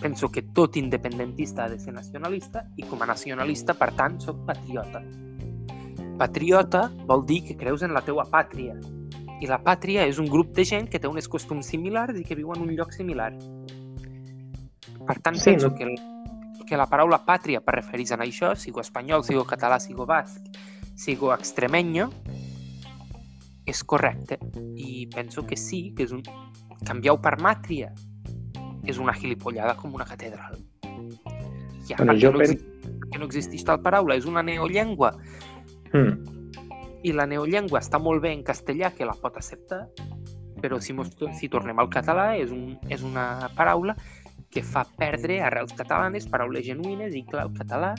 Penso 0.00 0.30
que 0.32 0.42
tot 0.42 0.76
independentista 0.76 1.64
ha 1.64 1.68
de 1.68 1.78
ser 1.78 1.92
nacionalista 1.92 2.64
i 2.76 2.82
com 2.88 3.02
a 3.02 3.06
nacionalista, 3.06 3.74
per 3.74 3.92
tant, 3.94 4.20
sóc 4.20 4.44
patriota. 4.46 5.02
Patriota 6.18 6.88
vol 7.06 7.24
dir 7.26 7.42
que 7.44 7.56
creus 7.56 7.82
en 7.82 7.92
la 7.94 8.00
teua 8.02 8.24
pàtria. 8.30 8.74
I 9.40 9.46
la 9.46 9.60
pàtria 9.62 10.06
és 10.08 10.18
un 10.18 10.26
grup 10.26 10.54
de 10.56 10.64
gent 10.64 10.88
que 10.90 10.98
té 10.98 11.06
uns 11.06 11.28
costums 11.30 11.66
similars 11.70 12.18
i 12.18 12.24
que 12.24 12.34
viu 12.34 12.50
en 12.54 12.62
un 12.64 12.72
lloc 12.74 12.92
similar. 12.96 13.32
Per 15.06 15.18
tant, 15.22 15.36
Sí, 15.36 15.50
penso 15.52 15.68
no- 15.68 15.74
que, 15.76 15.84
el, 15.84 15.94
que 16.66 16.76
la 16.76 16.86
paraula 16.86 17.20
pàtria 17.24 17.60
per 17.60 17.76
referir-se 17.76 18.14
a 18.14 18.18
això, 18.18 18.54
sigo 18.56 18.80
espanyol, 18.80 19.22
sigo 19.24 19.44
català, 19.44 19.78
sigo 19.80 20.04
basc, 20.06 20.42
sigo 20.98 21.30
extremenyo, 21.34 22.08
és 23.68 23.82
correcte. 23.84 24.38
I 24.76 25.06
penso 25.14 25.44
que 25.46 25.56
sí, 25.56 25.92
que 25.94 26.08
és 26.08 26.12
un... 26.16 26.22
Canviar-ho 26.86 27.18
per 27.22 27.36
màtria 27.42 27.88
és 28.88 28.98
una 29.02 29.12
gilipollada 29.12 29.74
com 29.76 29.94
una 29.94 30.06
catedral. 30.06 30.54
Ja, 31.88 31.96
Bueno, 31.98 32.12
perquè, 32.14 32.20
jo 32.22 32.30
no 32.32 32.38
pen- 32.38 32.52
exi- 32.54 32.98
perquè 33.02 33.18
no 33.18 33.26
existeix 33.28 33.64
tal 33.66 33.80
paraula, 33.84 34.16
és 34.16 34.26
una 34.30 34.42
neollengua. 34.46 35.10
Mm. 35.92 36.36
I 37.06 37.12
la 37.14 37.26
neollengua 37.30 37.80
està 37.82 37.98
molt 38.02 38.22
bé 38.22 38.32
en 38.34 38.42
castellà, 38.46 38.92
que 38.94 39.06
la 39.06 39.14
pot 39.18 39.36
acceptar, 39.38 39.84
però 40.62 40.80
si, 40.82 40.92
mos, 40.94 41.10
si 41.38 41.48
tornem 41.50 41.78
al 41.78 41.90
català 41.90 42.32
és, 42.38 42.50
un, 42.54 42.78
és 42.90 43.02
una 43.06 43.50
paraula 43.56 43.94
que 44.50 44.62
fa 44.64 44.86
perdre 44.98 45.40
arrels 45.44 45.74
catalanes, 45.76 46.26
paraules 46.30 46.64
genuïnes, 46.66 47.14
i 47.14 47.22
clar, 47.28 47.44
el 47.46 47.52
català, 47.58 47.92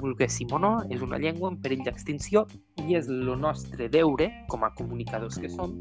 volguéssim 0.00 0.52
o 0.52 0.58
no, 0.62 0.72
és 0.90 1.02
una 1.04 1.18
llengua 1.22 1.50
en 1.52 1.60
perill 1.62 1.84
d'extinció 1.86 2.46
i 2.84 2.96
és 2.98 3.10
el 3.12 3.30
nostre 3.40 3.88
deure, 3.92 4.30
com 4.50 4.64
a 4.66 4.72
comunicadors 4.78 5.38
que 5.42 5.50
som, 5.52 5.76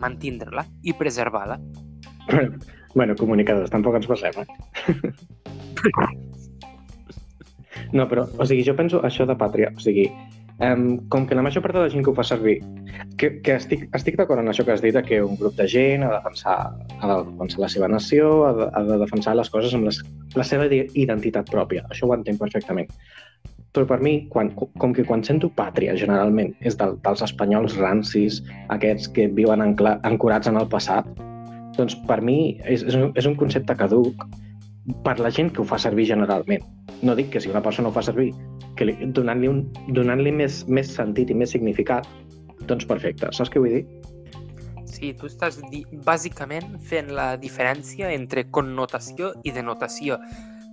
mantindre-la 0.00 0.66
i 0.82 0.96
preservar-la. 0.96 1.60
Bueno, 2.90 3.14
comunicadors, 3.14 3.70
tampoc 3.70 3.94
ens 4.00 4.08
passem, 4.10 4.34
eh? 4.42 4.46
No, 7.94 8.06
però, 8.10 8.26
o 8.38 8.46
sigui, 8.46 8.62
jo 8.66 8.74
penso 8.78 9.00
això 9.06 9.24
de 9.26 9.34
pàtria, 9.38 9.70
o 9.74 9.82
sigui, 9.82 10.04
um, 10.62 10.98
com 11.10 11.24
que 11.26 11.34
la 11.34 11.42
major 11.42 11.62
part 11.64 11.74
de 11.74 11.84
la 11.84 11.90
gent 11.90 12.04
que 12.06 12.12
ho 12.12 12.14
fa 12.14 12.22
servir, 12.26 12.58
que, 13.18 13.32
que 13.46 13.56
estic, 13.56 13.88
estic 13.96 14.18
d'acord 14.20 14.42
en 14.42 14.50
això 14.52 14.66
que 14.66 14.74
has 14.74 14.84
dit, 14.84 14.98
que 15.06 15.18
un 15.24 15.38
grup 15.40 15.56
de 15.58 15.66
gent 15.70 16.04
ha 16.06 16.12
de 16.12 16.18
defensar, 16.20 16.58
ha 17.00 17.10
de 17.10 17.16
defensar 17.32 17.64
la 17.64 17.70
seva 17.72 17.88
nació, 17.90 18.30
ha 18.46 18.52
de, 18.58 18.68
ha 18.68 18.84
de 18.92 19.00
defensar 19.02 19.34
les 19.38 19.50
coses 19.50 19.74
amb 19.74 19.88
les, 19.90 19.98
la 20.38 20.46
seva 20.46 20.68
identitat 20.70 21.50
pròpia, 21.50 21.86
això 21.90 22.06
ho 22.06 22.14
entenc 22.14 22.38
perfectament. 22.42 22.90
Però 23.76 23.86
per 23.86 24.00
mi, 24.02 24.26
quan, 24.32 24.50
com 24.56 24.94
que 24.94 25.04
quan 25.06 25.22
sento 25.22 25.50
pàtria, 25.54 25.94
generalment, 25.98 26.52
és 26.66 26.74
del, 26.78 26.96
dels 27.04 27.22
espanyols 27.22 27.76
rancis, 27.78 28.40
aquests 28.74 29.10
que 29.14 29.28
viuen 29.36 29.62
ancorats 29.62 30.50
en 30.50 30.58
el 30.58 30.66
passat, 30.72 31.06
doncs 31.78 31.94
per 32.08 32.18
mi 32.26 32.58
és, 32.66 32.82
és, 32.82 32.96
un, 32.98 33.12
és 33.14 33.28
un 33.30 33.36
concepte 33.38 33.76
caduc 33.78 34.26
per 35.04 35.18
la 35.22 35.30
gent 35.30 35.52
que 35.54 35.62
ho 35.62 35.68
fa 35.68 35.78
servir 35.78 36.08
generalment. 36.10 36.64
No 37.06 37.14
dic 37.16 37.30
que 37.32 37.40
si 37.40 37.52
una 37.52 37.62
persona 37.62 37.88
ho 37.88 37.94
fa 37.94 38.02
servir, 38.04 38.32
que 38.76 38.88
li, 38.88 38.96
donant-li 39.16 39.48
un, 39.48 39.62
donant 39.96 40.22
més, 40.24 40.64
més 40.68 40.94
sentit 40.96 41.30
i 41.30 41.36
més 41.36 41.54
significat, 41.54 42.08
doncs 42.66 42.88
perfecte. 42.90 43.30
Saps 43.36 43.52
què 43.52 43.62
vull 43.62 43.78
dir? 43.78 43.84
Sí, 44.90 45.14
tu 45.16 45.30
estàs 45.30 45.60
bàsicament 46.04 46.74
fent 46.84 47.14
la 47.16 47.32
diferència 47.40 48.10
entre 48.12 48.44
connotació 48.52 49.30
i 49.46 49.54
denotació. 49.54 50.18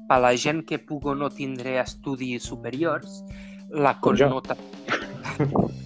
Per 0.07 0.19
la 0.23 0.33
gent 0.39 0.63
que 0.67 0.79
pugui 0.79 1.15
no 1.19 1.27
tindre 1.29 1.79
estudis 1.81 2.47
superiors, 2.47 3.23
la 3.69 3.97
connota... 3.99 4.55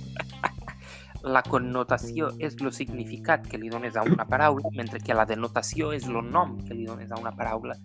la 1.24 1.42
connotació 1.46 2.32
és 2.42 2.56
el 2.60 2.72
significat 2.74 3.46
que 3.48 3.60
li 3.62 3.70
dones 3.70 3.98
a 3.98 4.04
una 4.06 4.26
paraula, 4.26 4.70
mentre 4.78 5.00
que 5.02 5.18
la 5.18 5.26
denotació 5.30 5.92
és 5.94 6.08
el 6.10 6.22
nom 6.32 6.58
que 6.66 6.74
li 6.74 6.86
dones 6.86 7.12
a 7.12 7.20
una 7.22 7.34
paraula. 7.38 7.76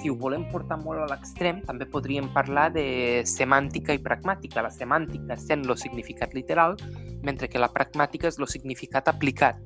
Si 0.00 0.10
ho 0.10 0.16
volem 0.20 0.44
portar 0.52 0.76
molt 0.82 1.00
a 1.00 1.06
l'extrem, 1.08 1.62
també 1.64 1.86
podríem 1.88 2.26
parlar 2.34 2.66
de 2.74 3.22
semàntica 3.28 3.94
i 3.96 4.02
pragmàtica. 4.04 4.64
La 4.66 4.72
semàntica 4.74 5.36
sent 5.40 5.64
el 5.64 5.78
significat 5.80 6.34
literal, 6.36 6.76
mentre 7.24 7.48
que 7.48 7.62
la 7.62 7.70
pragmàtica 7.72 8.28
és 8.28 8.40
el 8.40 8.48
significat 8.52 9.08
aplicat. 9.08 9.60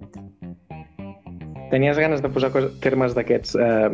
Tenies 1.70 1.98
ganes 2.00 2.22
de 2.24 2.30
posar 2.32 2.50
cos, 2.54 2.70
termes 2.84 3.14
d'aquests 3.16 3.56
eh, 3.60 3.90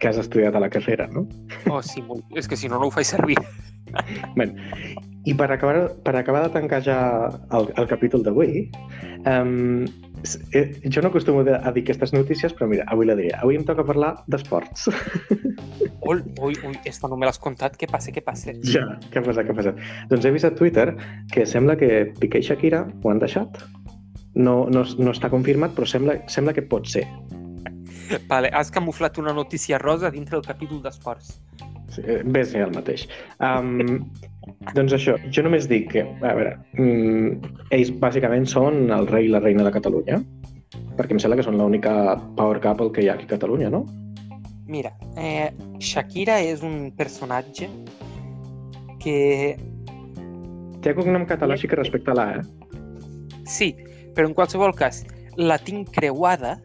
que 0.00 0.10
has 0.10 0.20
estudiat 0.20 0.56
a 0.56 0.62
la 0.64 0.70
carrera, 0.72 1.08
no? 1.12 1.26
Oh, 1.68 1.82
sí. 1.84 2.04
És 2.36 2.48
que 2.48 2.56
si 2.56 2.70
no, 2.70 2.80
no 2.80 2.88
ho 2.88 2.94
faig 2.94 3.08
servir. 3.08 3.36
Bé, 4.36 4.48
I 5.28 5.34
per 5.36 5.48
acabar, 5.52 5.88
per 6.04 6.14
acabar 6.16 6.46
de 6.46 6.52
tancar 6.54 6.82
ja 6.84 6.98
el, 7.56 7.70
el 7.76 7.88
capítol 7.88 8.24
d'avui, 8.24 8.68
um, 9.28 9.86
jo 10.24 11.02
no 11.02 11.08
acostumo 11.08 11.40
a 11.40 11.72
dir 11.72 11.82
aquestes 11.82 12.12
notícies, 12.12 12.54
però 12.54 12.68
mira, 12.70 12.86
avui 12.88 13.06
la 13.06 13.16
diré. 13.18 13.32
Avui 13.38 13.58
em 13.58 13.64
toca 13.64 13.84
parlar 13.86 14.14
d'esports. 14.28 14.88
Ui, 16.08 16.22
ui, 16.40 16.54
ui, 16.64 16.76
esta 16.88 17.08
no 17.10 17.18
me 17.18 17.26
l'has 17.26 17.40
contat. 17.42 17.74
Què 17.76 17.88
passa, 17.90 18.12
què 18.14 18.22
passa? 18.24 18.54
Ja, 18.64 18.84
què 19.10 19.20
ha 19.20 19.24
passat, 19.26 19.44
què 19.44 19.52
ha 19.52 19.56
passat? 19.58 19.80
Doncs 20.08 20.24
he 20.24 20.30
vist 20.32 20.46
a 20.46 20.52
Twitter 20.54 20.86
que 21.34 21.44
sembla 21.44 21.76
que 21.76 22.06
Piqué 22.22 22.40
i 22.40 22.46
Shakira 22.46 22.84
ho 22.86 23.10
han 23.10 23.20
deixat. 23.20 23.58
No, 24.38 24.68
no, 24.70 24.84
no 25.02 25.12
està 25.14 25.30
confirmat, 25.32 25.74
però 25.74 25.86
sembla, 25.90 26.20
sembla 26.30 26.54
que 26.54 26.62
pot 26.70 26.86
ser. 26.86 27.04
Vale, 28.30 28.48
has 28.56 28.70
camuflat 28.72 29.18
una 29.20 29.34
notícia 29.36 29.78
rosa 29.82 30.10
dintre 30.14 30.38
del 30.38 30.46
capítol 30.46 30.80
d'esports. 30.84 31.34
Sí, 31.92 32.02
eh, 32.04 32.22
Bé, 32.24 32.44
sí, 32.46 32.60
el 32.62 32.72
mateix. 32.72 33.06
Um, 33.44 34.04
doncs 34.78 34.94
això, 34.96 35.16
jo 35.34 35.44
només 35.44 35.68
dic 35.68 35.90
que, 35.92 36.04
a 36.22 36.34
veure, 36.38 36.54
mm, 36.78 37.54
ells 37.76 37.92
bàsicament 38.00 38.46
són 38.48 38.86
el 38.94 39.08
rei 39.10 39.28
i 39.28 39.32
la 39.32 39.42
reina 39.44 39.66
de 39.66 39.74
Catalunya, 39.74 40.20
perquè 40.98 41.16
em 41.16 41.22
sembla 41.22 41.40
que 41.40 41.46
són 41.46 41.58
l'única 41.60 41.92
power 42.38 42.62
couple 42.64 42.92
que 42.94 43.04
hi 43.04 43.10
ha 43.10 43.16
aquí 43.18 43.28
a 43.28 43.34
Catalunya, 43.34 43.72
no? 43.74 43.84
Mira, 44.68 44.92
eh, 45.16 45.50
Shakira 45.80 46.38
és 46.44 46.62
un 46.62 46.92
personatge 46.96 47.70
que 49.02 49.56
Té 50.78 50.92
cognom 50.94 51.24
català, 51.26 51.56
així 51.56 51.66
que 51.66 51.74
respecte 51.74 52.12
a 52.12 52.14
la, 52.14 52.24
eh? 52.38 52.68
sí, 53.48 53.72
però 54.18 54.26
en 54.26 54.34
qualsevol 54.34 54.74
cas 54.74 55.04
la 55.38 55.60
tinc 55.62 55.94
creuada 55.94 56.58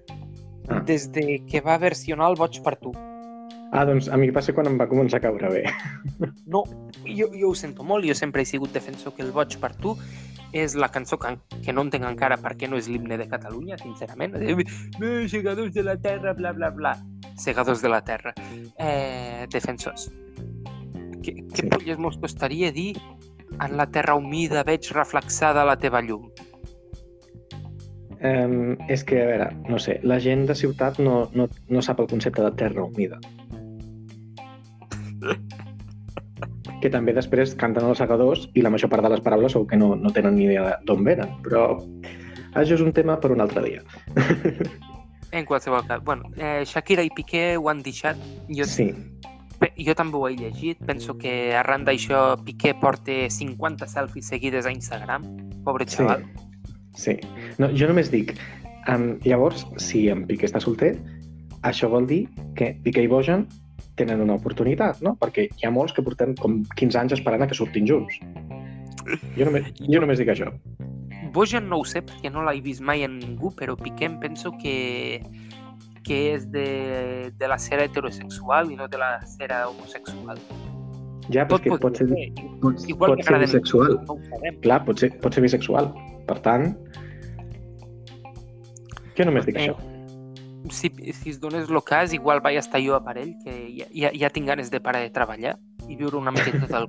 Ah. 0.69 0.79
des 0.87 1.09
de 1.11 1.43
que 1.45 1.59
va 1.59 1.77
versionar 1.77 2.29
el 2.31 2.37
Boig 2.39 2.61
per 2.63 2.77
tu. 2.79 2.93
Ah, 3.73 3.83
doncs 3.83 4.07
a 4.07 4.15
mi 4.15 4.29
ser 4.39 4.53
quan 4.55 4.67
em 4.69 4.77
va 4.79 4.85
començar 4.87 5.17
a 5.17 5.19
caure 5.25 5.49
bé. 5.51 5.63
No, 6.45 6.63
jo, 7.03 7.27
jo 7.35 7.49
ho 7.49 7.55
sento 7.55 7.83
molt, 7.83 8.05
jo 8.07 8.15
sempre 8.15 8.43
he 8.43 8.45
sigut 8.45 8.71
defensor 8.71 9.13
que 9.13 9.23
el 9.23 9.33
Boig 9.35 9.57
per 9.59 9.73
tu 9.75 9.97
és 10.53 10.75
la 10.75 10.87
cançó 10.87 11.17
que, 11.19 11.33
que 11.65 11.73
no 11.73 11.81
entenc 11.81 12.05
encara 12.05 12.37
per 12.37 12.53
què 12.55 12.69
no 12.69 12.77
és 12.77 12.87
l'himne 12.87 13.17
de 13.17 13.27
Catalunya, 13.27 13.77
sincerament. 13.77 14.37
No, 15.01 15.27
segadors 15.27 15.73
de 15.73 15.83
la 15.83 15.97
terra, 15.97 16.31
bla, 16.33 16.53
bla, 16.53 16.69
bla. 16.69 16.95
Segadors 17.35 17.81
de 17.81 17.89
la 17.89 18.01
terra. 18.05 18.33
Eh, 18.77 19.45
defensors. 19.51 20.11
Què, 21.23 21.35
què 21.49 21.63
Sí. 21.63 21.67
polles 21.67 21.97
mos 21.99 22.15
costaria 22.17 22.71
dir 22.71 22.95
en 23.59 23.75
la 23.75 23.87
terra 23.91 24.15
humida 24.15 24.63
veig 24.63 24.87
reflexada 24.93 25.65
la 25.65 25.75
teva 25.75 26.01
llum? 26.01 26.29
Um, 28.23 28.77
és 28.87 29.03
que, 29.03 29.17
a 29.19 29.27
veure, 29.27 29.49
no 29.67 29.75
sé, 29.83 29.97
la 30.07 30.15
gent 30.23 30.45
de 30.47 30.55
ciutat 30.55 30.99
no, 31.03 31.29
no, 31.35 31.49
no 31.67 31.81
sap 31.83 31.99
el 31.99 32.07
concepte 32.07 32.41
de 32.45 32.51
terra 32.59 32.85
humida. 32.85 33.19
que 36.83 36.91
també 36.91 37.13
després 37.15 37.55
canten 37.59 37.85
els 37.87 37.99
segadors 37.99 38.47
i 38.55 38.63
la 38.63 38.71
major 38.71 38.89
part 38.91 39.03
de 39.03 39.11
les 39.13 39.23
paraules 39.23 39.53
segur 39.55 39.67
que 39.69 39.79
no, 39.79 39.93
no 39.95 40.11
tenen 40.15 40.35
ni 40.35 40.47
idea 40.49 40.77
d'on 40.87 41.03
venen, 41.03 41.31
però 41.43 41.61
això 42.59 42.75
és 42.75 42.83
un 42.83 42.91
tema 42.95 43.15
per 43.19 43.31
un 43.35 43.43
altre 43.43 43.63
dia. 43.67 43.83
En 45.33 45.47
qualsevol 45.49 45.81
cas, 45.87 46.03
bueno, 46.05 46.29
eh, 46.37 46.61
Shakira 46.61 47.01
i 47.01 47.09
Piqué 47.09 47.57
ho 47.57 47.65
han 47.71 47.79
deixat. 47.81 48.19
Jo, 48.53 48.67
Sí, 48.69 48.91
Jo 49.81 49.95
també 49.97 50.19
ho 50.19 50.27
he 50.27 50.35
llegit. 50.35 50.77
Penso 50.85 51.17
que 51.17 51.55
arran 51.57 51.87
d'això 51.87 52.35
Piqué 52.45 52.75
porta 52.77 53.15
50 53.33 53.87
selfies 53.89 54.29
seguides 54.29 54.67
a 54.67 54.73
Instagram. 54.75 55.25
Pobre 55.65 55.87
xaval. 55.89 56.21
sí. 56.21 56.52
No, 57.61 57.69
jo 57.73 57.89
només 57.89 58.11
dic, 58.13 58.35
um, 58.91 59.13
llavors, 59.25 59.65
si 59.81 60.07
en 60.13 60.25
Piqué 60.29 60.47
està 60.49 60.61
solter, 60.63 60.95
això 61.63 61.89
vol 61.91 62.07
dir 62.09 62.25
que 62.57 62.73
Piqué 62.83 63.05
i 63.05 63.11
Bojan 63.11 63.47
tenen 63.99 64.23
una 64.23 64.37
oportunitat, 64.39 65.01
no? 65.05 65.15
Perquè 65.21 65.47
hi 65.49 65.67
ha 65.67 65.71
molts 65.73 65.93
que 65.93 66.03
porten 66.05 66.35
com 66.39 66.61
15 66.77 66.99
anys 66.99 67.17
esperant 67.19 67.45
a 67.45 67.49
que 67.49 67.57
surtin 67.57 67.87
junts. 67.89 68.19
Jo 69.37 69.47
només, 69.49 69.69
jo 69.79 70.01
només 70.01 70.21
dic 70.21 70.31
això. 70.33 70.49
Bojan 71.33 71.67
no 71.69 71.81
ho 71.81 71.87
sé 71.87 72.03
perquè 72.05 72.29
no 72.31 72.43
l'he 72.45 72.61
vist 72.61 72.83
mai 72.85 73.05
en 73.05 73.17
ningú, 73.19 73.53
però 73.57 73.77
Piqué 73.79 74.09
em 74.09 74.19
penso 74.21 74.53
que, 74.61 75.21
que 76.05 76.19
és 76.35 76.45
de, 76.53 76.67
de 77.39 77.49
la 77.49 77.57
sera 77.61 77.87
heterosexual 77.89 78.71
i 78.71 78.77
no 78.79 78.87
de 78.87 79.01
la 79.01 79.15
sera 79.25 79.65
homosexual. 79.69 80.41
Ja, 81.31 81.45
Tot 81.47 81.61
perquè 81.61 81.77
pot 81.79 81.95
ser, 81.95 82.07
pot, 82.59 82.81
Igual 82.89 83.13
pot 83.15 83.23
ser 83.23 83.39
bisexual. 83.39 83.93
no. 84.07 84.17
Clar, 84.61 84.81
pot 84.85 84.99
ser, 84.99 85.11
pot 85.23 85.33
ser 85.33 85.43
bisexual. 85.45 85.93
Per 86.27 86.39
tant, 86.43 86.73
jo 89.17 89.25
només 89.29 89.45
dic 89.45 89.55
Eh, 89.57 89.67
això. 89.69 89.77
Si, 90.71 90.89
si 91.11 91.29
es 91.29 91.39
donés 91.43 91.69
el 91.69 91.81
cas, 91.83 92.13
igual 92.15 92.39
vaig 92.41 92.57
estar 92.57 92.79
jo 92.81 92.95
a 92.95 93.03
parell, 93.03 93.33
que 93.43 93.53
ja, 93.77 93.85
ja, 93.93 94.11
ja 94.15 94.29
tinc 94.31 94.47
ganes 94.47 94.71
de 94.71 94.79
parar 94.79 95.01
de 95.03 95.09
treballar 95.11 95.57
i 95.89 95.95
viure 95.99 96.15
una 96.17 96.31
miqueta 96.31 96.67
del. 96.67 96.87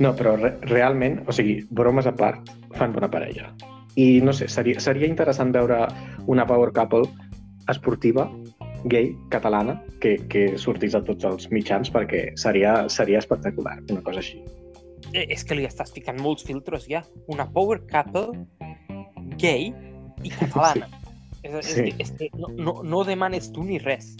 No, 0.00 0.14
però 0.16 0.34
re 0.40 0.54
realment, 0.64 1.20
o 1.28 1.32
sigui, 1.32 1.60
bromes 1.70 2.06
a 2.08 2.14
part, 2.16 2.48
fan 2.78 2.92
bona 2.94 3.10
parella. 3.12 3.50
I 4.00 4.20
no 4.24 4.32
sé, 4.32 4.48
seria, 4.48 4.80
seria 4.80 5.06
interessant 5.06 5.52
veure 5.52 5.82
una 6.26 6.46
power 6.46 6.72
couple 6.72 7.04
esportiva, 7.68 8.28
gay, 8.84 9.16
catalana, 9.30 9.80
que, 10.00 10.16
que 10.32 10.56
sortís 10.58 10.94
a 10.94 11.02
tots 11.04 11.26
els 11.28 11.50
mitjans 11.52 11.90
perquè 11.92 12.30
seria, 12.40 12.88
seria 12.88 13.20
espectacular, 13.20 13.78
una 13.90 14.02
cosa 14.06 14.22
així. 14.22 14.40
Eh, 15.12 15.26
és 15.26 15.42
que 15.44 15.56
li 15.58 15.66
estàs 15.66 15.92
ficant 15.92 16.20
molts 16.22 16.44
filtros 16.46 16.86
ja. 16.88 17.02
Una 17.32 17.48
power 17.50 17.80
couple 17.90 18.30
gay 19.40 19.72
i 20.22 20.32
catalana. 20.38 20.88
És, 21.42 21.54
és, 21.54 21.66
Sí. 21.72 21.82
que, 21.88 22.04
és 22.04 22.10
que 22.18 22.28
no, 22.36 22.50
no, 22.56 22.80
no 22.84 23.04
demanes 23.04 23.50
tu 23.52 23.64
ni 23.64 23.78
res. 23.80 24.14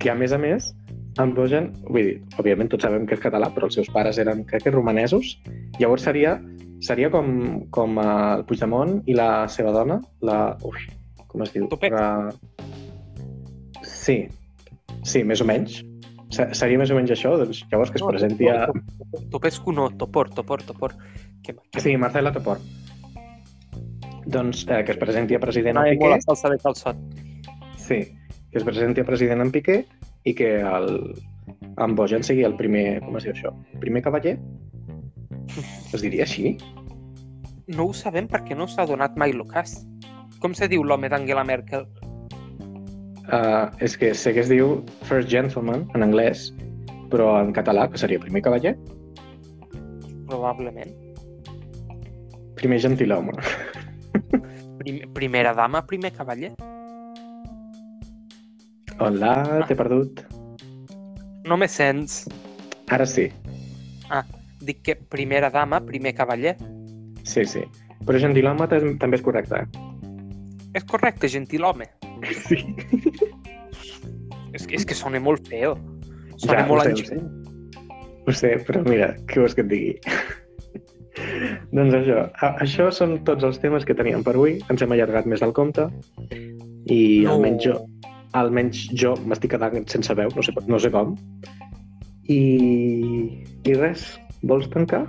Que 0.00 0.10
a 0.10 0.16
més 0.18 0.32
a 0.32 0.38
més, 0.40 0.72
Bojan, 1.20 1.70
vull 1.90 2.06
dir, 2.06 2.14
òbviament 2.40 2.70
tots 2.72 2.86
sabem 2.86 3.04
que 3.06 3.14
és 3.14 3.20
català, 3.20 3.50
però 3.52 3.68
els 3.68 3.76
seus 3.76 3.90
pares 3.92 4.18
eren, 4.18 4.44
crec 4.48 4.64
que, 4.64 4.72
romanesos. 4.72 5.34
Llavors 5.78 6.06
seria, 6.06 6.38
seria 6.80 7.10
com, 7.10 7.66
com 7.70 7.98
el 8.00 8.44
Puigdemont 8.48 9.02
i 9.06 9.14
la 9.14 9.46
seva 9.48 9.74
dona, 9.74 10.00
la... 10.24 10.56
Ui, 10.64 10.86
com 11.28 11.44
es 11.44 11.52
diu? 11.54 11.68
Topet. 11.70 11.92
La... 11.92 12.30
Sí, 13.86 14.28
sí, 15.02 15.22
més 15.24 15.40
o 15.40 15.46
menys. 15.48 15.80
Se- 16.30 16.48
Seria 16.54 16.78
més 16.78 16.90
o 16.92 16.96
menys 16.98 17.10
això, 17.14 17.32
doncs 17.40 17.64
llavors 17.72 17.90
que 17.90 17.98
es 17.98 18.06
presenti 18.06 18.48
a... 18.52 18.68
Topescu 19.32 19.72
no, 19.74 19.88
Topor, 19.98 20.30
Topor, 20.34 20.62
Topor. 20.62 20.94
Que, 21.42 21.56
Sí, 21.82 21.96
Marcela 21.96 22.30
Topor. 22.32 22.60
Doncs 24.30 24.66
eh, 24.68 24.84
que 24.84 24.92
es 24.92 24.98
presenti 25.00 25.34
a 25.34 25.40
president 25.40 25.78
en 25.80 25.96
Piqué. 25.96 26.08
la 26.12 26.20
salsa 26.20 26.50
de 26.52 26.58
calçot. 26.62 26.96
Sí, 27.76 28.00
que 28.52 28.58
es 28.60 28.64
presenti 28.64 29.00
a 29.00 29.04
president 29.08 29.40
en 29.42 29.50
Piqué 29.50 29.80
i 30.28 30.34
que 30.36 30.60
el, 30.60 31.00
en 31.80 31.94
Bojan 31.96 32.22
sigui 32.22 32.44
el 32.46 32.54
primer, 32.58 33.00
com 33.02 33.16
es 33.18 33.24
diu 33.26 33.32
això? 33.34 33.54
Primer 33.80 34.02
cavaller? 34.06 34.36
Es 35.94 36.02
diria 36.04 36.22
així? 36.28 36.52
No 37.74 37.88
ho 37.90 37.94
sabem 37.94 38.28
perquè 38.30 38.54
no 38.54 38.68
s'ha 38.70 38.86
donat 38.86 39.16
mai 39.18 39.32
cas. 39.50 39.80
Com 40.38 40.54
se 40.54 40.68
diu 40.68 40.84
l'home 40.84 41.08
d'Angela 41.10 41.42
Merkel? 41.44 41.86
Uh, 43.30 43.70
és 43.78 43.94
que 43.96 44.10
sé 44.14 44.32
que 44.34 44.40
es 44.42 44.48
diu 44.50 44.80
First 45.06 45.28
Gentleman 45.30 45.84
en 45.94 46.02
anglès, 46.02 46.48
però 47.12 47.36
en 47.38 47.52
català, 47.54 47.84
que 47.90 47.98
seria 47.98 48.18
primer 48.18 48.42
cavaller, 48.42 48.74
Probablement. 50.26 50.90
primer 52.58 52.78
gentilhome. 52.82 53.32
Prim 54.80 54.98
primera 55.14 55.52
dama, 55.54 55.84
primer 55.86 56.12
cavaller. 56.12 56.52
Hola, 58.98 59.64
t'he 59.66 59.76
perdut. 59.76 60.22
No 61.46 61.56
me 61.56 61.68
sents. 61.68 62.24
Ara 62.90 63.06
sí, 63.06 63.30
Dic 64.60 64.82
que 64.84 64.94
primera 64.96 65.48
dama, 65.50 65.80
primer 65.80 66.12
cavaller. 66.14 66.56
sí, 67.24 67.44
sí. 67.46 67.62
Però 68.04 68.18
gentilhome 68.20 68.66
tam- 68.68 68.98
també 68.98 69.16
és 69.16 69.22
correcte, 69.22 69.62
eh? 69.62 69.66
És 70.74 70.84
correcte, 70.84 71.28
gentilhome. 71.28 71.86
Sí. 72.48 72.60
És 74.52 74.66
que, 74.66 74.74
és 74.80 74.84
que 74.84 74.96
sona 74.98 75.20
molt 75.22 75.46
feo. 75.48 75.76
Sona 76.42 76.60
Ja, 76.62 76.66
molt 76.66 76.90
ho 76.90 76.96
sé. 76.98 77.18
Ho 78.26 78.32
sé, 78.34 78.50
però 78.66 78.82
mira, 78.86 79.12
què 79.30 79.38
vols 79.42 79.54
que 79.54 79.62
et 79.62 79.70
digui? 79.70 79.92
doncs 81.76 81.94
això, 82.00 82.24
a- 82.42 82.54
això 82.64 82.88
són 82.94 83.18
tots 83.28 83.44
els 83.46 83.58
temes 83.62 83.86
que 83.86 83.94
teníem 83.98 84.24
per 84.26 84.34
avui. 84.36 84.58
Ens 84.72 84.82
hem 84.82 84.92
allargat 84.96 85.26
més 85.30 85.40
del 85.44 85.54
compte 85.56 85.86
i 86.90 87.00
No. 87.24 87.36
almenys 87.36 87.64
jo 87.66 87.76
almenys 88.38 88.84
jo 88.94 89.16
m'estic 89.26 89.50
quedant 89.56 89.86
sense 89.90 90.14
veu, 90.14 90.30
no 90.36 90.42
sé, 90.46 90.52
no 90.70 90.78
sé 90.78 90.90
com. 90.94 91.16
I, 92.30 92.40
I 93.66 93.74
res, 93.74 94.04
vols 94.46 94.68
tancar? 94.70 95.02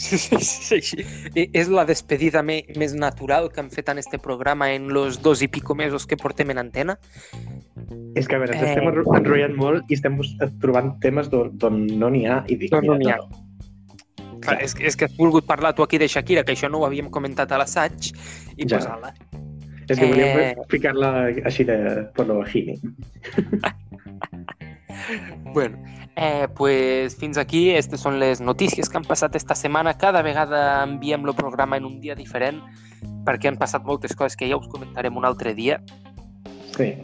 Sí, 0.00 0.16
sí, 0.16 0.36
sí, 0.40 0.80
sí. 0.80 1.04
I 1.36 1.42
És 1.52 1.68
la 1.68 1.84
despedida 1.84 2.40
me, 2.46 2.62
més 2.80 2.94
natural 2.96 3.50
que 3.52 3.60
han 3.60 3.68
fet 3.70 3.90
en 3.92 3.98
este 4.00 4.18
programa 4.18 4.70
en 4.72 4.86
los 4.94 5.18
dos 5.20 5.42
i 5.44 5.48
pico 5.48 5.74
mesos 5.76 6.06
que 6.08 6.16
portem 6.16 6.50
en 6.54 6.58
antena. 6.62 6.96
És 8.16 8.26
que, 8.26 8.36
a 8.36 8.40
veure, 8.40 8.54
ens 8.56 8.62
Eh. 8.64 8.70
estem 8.70 8.88
enro- 8.88 9.04
enrotllant 9.18 9.56
molt 9.58 9.90
i 9.92 9.98
estem 9.98 10.16
trobant 10.62 10.94
temes 11.04 11.28
d'on 11.28 11.86
no 11.98 12.08
n'hi 12.10 12.24
ha 12.26 12.44
i 12.48 12.56
dic, 12.56 12.72
no 12.72 12.80
mira, 12.80 12.96
n'hi 12.98 13.10
ha. 13.12 13.18
Clar, 14.40 14.56
és, 14.64 14.72
que- 14.74 14.86
és 14.88 14.96
que 14.96 15.04
has 15.04 15.16
volgut 15.18 15.44
parlar 15.44 15.74
tu 15.74 15.82
aquí 15.84 15.98
de 15.98 16.08
Shakira, 16.08 16.44
que 16.44 16.52
això 16.56 16.70
no 16.70 16.78
ho 16.80 16.86
havíem 16.86 17.10
comentat 17.10 17.52
a 17.52 17.58
l'assaig, 17.58 18.14
i 18.56 18.64
Ja. 18.66 18.78
pues 18.78 18.86
ala. 18.86 19.12
És 19.86 19.98
que 19.98 20.06
volíem 20.06 20.38
Eh. 20.38 20.56
ficar-la 20.70 21.26
així 21.44 21.64
de 21.64 22.08
por 22.14 22.26
lo 22.26 22.38
bajini. 22.38 22.80
Bueno, 25.54 25.78
eh, 26.16 26.46
pues 26.56 27.16
fins 27.18 27.38
aquí, 27.38 27.70
aquestes 27.72 28.02
són 28.04 28.18
les 28.20 28.40
notícies 28.40 28.88
que 28.88 28.98
han 29.00 29.06
passat 29.06 29.34
esta 29.36 29.56
setmana. 29.58 29.96
Cada 29.98 30.22
vegada 30.22 30.82
enviem 30.84 31.24
el 31.26 31.34
programa 31.34 31.78
en 31.80 31.88
un 31.88 31.98
dia 32.00 32.14
diferent, 32.14 32.60
perquè 33.26 33.50
han 33.50 33.58
passat 33.58 33.84
moltes 33.86 34.14
coses 34.14 34.36
que 34.38 34.48
ja 34.50 34.58
us 34.60 34.68
comentarem 34.70 35.16
un 35.16 35.26
altre 35.26 35.54
dia. 35.54 35.80
Sí. 36.76 36.94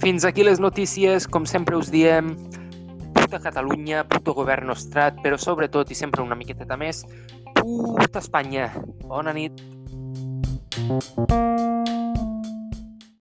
Fins 0.00 0.24
aquí 0.28 0.44
les 0.44 0.60
notícies, 0.60 1.26
com 1.28 1.46
sempre 1.48 1.76
us 1.76 1.90
diem, 1.92 2.34
puta 3.16 3.40
Catalunya, 3.42 4.04
puto 4.08 4.34
govern 4.36 4.68
nostrat, 4.70 5.20
però 5.24 5.38
sobretot 5.40 5.90
i 5.90 5.98
sempre 5.98 6.22
una 6.22 6.38
miqueteta 6.38 6.76
més, 6.78 7.04
puta 7.56 8.22
Espanya. 8.22 8.70
Bona 9.08 9.34
nit. 9.36 9.62